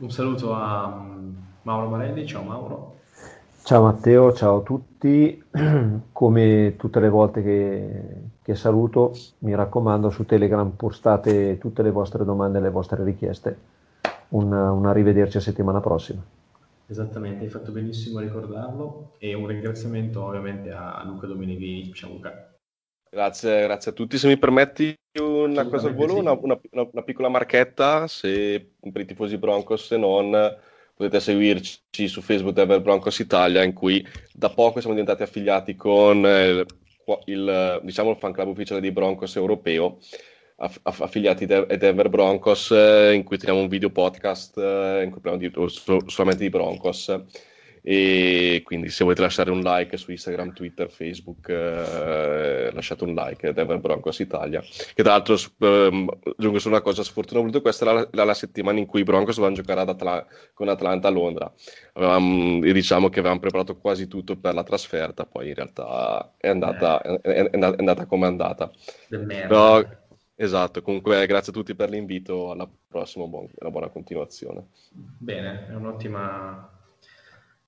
Un 0.00 0.10
saluto 0.10 0.52
a 0.52 0.86
mm, 0.86 1.34
Mauro 1.62 1.88
Marelli, 1.88 2.26
ciao 2.26 2.42
Mauro. 2.42 2.96
Ciao 3.62 3.84
Matteo, 3.84 4.34
ciao 4.34 4.58
a 4.58 4.62
tutti. 4.62 5.42
Come 6.12 6.74
tutte 6.76 7.00
le 7.00 7.08
volte 7.08 7.42
che, 7.42 8.02
che 8.42 8.54
saluto, 8.54 9.14
mi 9.38 9.54
raccomando 9.54 10.10
su 10.10 10.26
Telegram 10.26 10.68
postate 10.72 11.56
tutte 11.56 11.82
le 11.82 11.90
vostre 11.90 12.26
domande 12.26 12.58
e 12.58 12.60
le 12.60 12.70
vostre 12.70 13.02
richieste. 13.02 13.67
Un, 14.30 14.52
un 14.52 14.86
arrivederci 14.86 15.38
a 15.38 15.40
settimana 15.40 15.80
prossima. 15.80 16.22
Esattamente, 16.86 17.44
hai 17.44 17.50
fatto 17.50 17.70
benissimo 17.72 18.18
a 18.18 18.22
ricordarlo 18.22 19.14
e 19.18 19.34
un 19.34 19.46
ringraziamento 19.46 20.22
ovviamente 20.24 20.70
a 20.70 21.02
Luca 21.06 21.26
Domeneghini. 21.26 21.92
Ciao 21.92 22.10
Luca. 22.10 22.54
Grazie, 23.10 23.62
grazie 23.62 23.90
a 23.90 23.94
tutti. 23.94 24.18
Se 24.18 24.26
mi 24.28 24.38
permetti 24.38 24.94
una 25.18 25.66
cosa 25.66 25.88
al 25.88 25.94
volo, 25.94 26.14
sì. 26.14 26.18
una, 26.18 26.32
una- 26.32 26.58
una- 26.72 27.02
piccola 27.02 27.28
marchetta, 27.28 28.06
se 28.06 28.74
per 28.92 29.00
i 29.02 29.06
tifosi 29.06 29.38
Broncos, 29.38 29.86
se 29.86 29.96
non 29.96 30.30
potete 30.94 31.20
seguirci 31.20 32.08
su 32.08 32.20
Facebook 32.20 32.54
Denver 32.54 32.82
Broncos 32.82 33.18
Italia, 33.18 33.62
in 33.62 33.72
cui 33.72 34.06
da 34.32 34.50
poco 34.50 34.80
siamo 34.80 34.94
diventati 34.94 35.22
affiliati 35.22 35.74
con 35.74 36.24
eh, 36.26 36.48
il, 36.50 36.66
il, 37.26 37.80
diciamo, 37.82 38.10
il 38.10 38.16
fan 38.16 38.32
club 38.32 38.48
ufficiale 38.48 38.80
di 38.80 38.92
Broncos 38.92 39.36
europeo, 39.36 39.98
aff- 40.60 40.80
aff- 40.82 41.00
affiliati 41.02 41.44
ai 41.44 41.76
Denver 41.78 42.08
Broncos, 42.08 42.70
eh, 42.70 43.12
in 43.14 43.24
cui 43.24 43.38
teniamo 43.38 43.60
un 43.60 43.68
video 43.68 43.90
podcast 43.90 44.56
eh, 44.58 45.02
in 45.04 45.10
cui 45.10 45.20
parliamo 45.20 45.64
di- 45.66 45.70
so- 45.70 46.08
solamente 46.08 46.42
di 46.44 46.50
Broncos. 46.50 47.20
E 47.80 48.60
quindi 48.64 48.90
se 48.90 49.02
volete 49.04 49.22
lasciare 49.22 49.50
un 49.50 49.60
like 49.60 49.96
su 49.96 50.10
Instagram, 50.10 50.52
Twitter, 50.52 50.90
Facebook, 50.90 51.48
eh, 51.48 52.70
lasciate 52.72 53.04
un 53.04 53.14
like, 53.14 53.52
Denver 53.54 53.78
Broncos 53.78 54.18
Italia. 54.18 54.60
Che 54.60 55.02
tra 55.02 55.12
l'altro, 55.12 55.36
ehm, 55.60 56.08
aggiungo 56.36 56.58
solo 56.58 56.74
una 56.74 56.82
cosa 56.82 57.02
sfortunatamente, 57.02 57.62
questa 57.62 57.88
era 57.88 58.06
la, 58.10 58.24
la 58.24 58.34
settimana 58.34 58.78
in 58.78 58.84
cui 58.84 59.00
i 59.00 59.04
Broncos 59.04 59.36
dovevano 59.36 59.56
giocare 59.56 59.80
ad 59.80 59.88
Atla- 59.88 60.26
con 60.52 60.68
Atlanta 60.68 61.08
a 61.08 61.10
Londra. 61.12 61.50
Avevamo, 61.94 62.60
diciamo 62.60 63.08
che 63.08 63.20
avevamo 63.20 63.40
preparato 63.40 63.76
quasi 63.78 64.06
tutto 64.06 64.36
per 64.36 64.52
la 64.54 64.64
trasferta, 64.64 65.24
poi 65.24 65.48
in 65.48 65.54
realtà 65.54 66.34
è 66.36 66.48
andata, 66.48 67.00
è, 67.00 67.20
è- 67.20 67.30
è 67.44 67.50
andata- 67.54 67.76
è 67.76 67.78
andata 67.78 68.06
come 68.06 68.26
è 68.26 68.28
andata. 68.28 68.70
Però, 69.46 69.82
esatto, 70.38 70.82
comunque 70.82 71.26
grazie 71.26 71.52
a 71.52 71.54
tutti 71.54 71.74
per 71.74 71.90
l'invito, 71.90 72.50
alla 72.50 72.68
prossima, 72.86 73.26
buon- 73.26 73.50
una 73.58 73.70
buona 73.70 73.88
continuazione. 73.88 74.68
Bene, 74.90 75.66
è 75.68 75.74
un'ottima, 75.74 76.70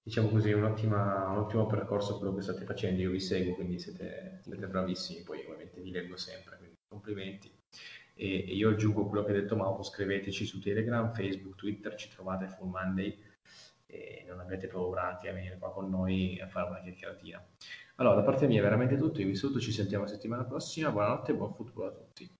diciamo 0.02 0.28
così, 0.28 0.52
un'ottima, 0.52 1.28
un 1.28 1.38
ottimo 1.38 1.66
percorso 1.66 2.18
quello 2.18 2.34
che 2.34 2.42
state 2.42 2.64
facendo. 2.64 3.00
Io 3.02 3.10
vi 3.10 3.20
seguo, 3.20 3.54
quindi 3.54 3.78
siete, 3.78 4.40
siete 4.42 4.66
bravissimi. 4.66 5.22
Poi 5.22 5.40
ovviamente 5.44 5.80
vi 5.80 5.90
leggo 5.90 6.16
sempre, 6.16 6.56
quindi 6.58 6.76
complimenti. 6.88 7.52
E, 8.14 8.44
e 8.48 8.54
io 8.54 8.70
aggiungo 8.70 9.06
quello 9.06 9.24
che 9.24 9.30
ha 9.32 9.34
detto 9.34 9.56
Mauro, 9.56 9.82
scriveteci 9.82 10.44
su 10.44 10.60
Telegram, 10.60 11.12
Facebook, 11.12 11.56
Twitter, 11.56 11.94
ci 11.94 12.08
trovate 12.10 12.48
Full 12.48 12.68
Monday 12.68 13.18
e 13.86 14.24
non 14.28 14.38
avete 14.40 14.68
paura 14.68 15.08
anche 15.08 15.28
a 15.28 15.32
venire 15.32 15.58
qua 15.58 15.72
con 15.72 15.90
noi 15.90 16.38
a 16.40 16.46
fare 16.46 16.68
una 16.70 16.80
chiacchieratina. 16.80 17.44
Allora, 17.96 18.16
da 18.16 18.22
parte 18.22 18.46
mia 18.46 18.60
è 18.60 18.62
veramente 18.62 18.96
tutto, 18.96 19.20
io 19.20 19.26
vi 19.26 19.34
saluto, 19.34 19.60
ci 19.60 19.72
sentiamo 19.72 20.04
la 20.04 20.10
settimana 20.10 20.44
prossima, 20.44 20.90
buonanotte 20.90 21.32
e 21.32 21.34
buon 21.34 21.52
football 21.54 21.88
a 21.88 21.92
tutti. 21.92 22.39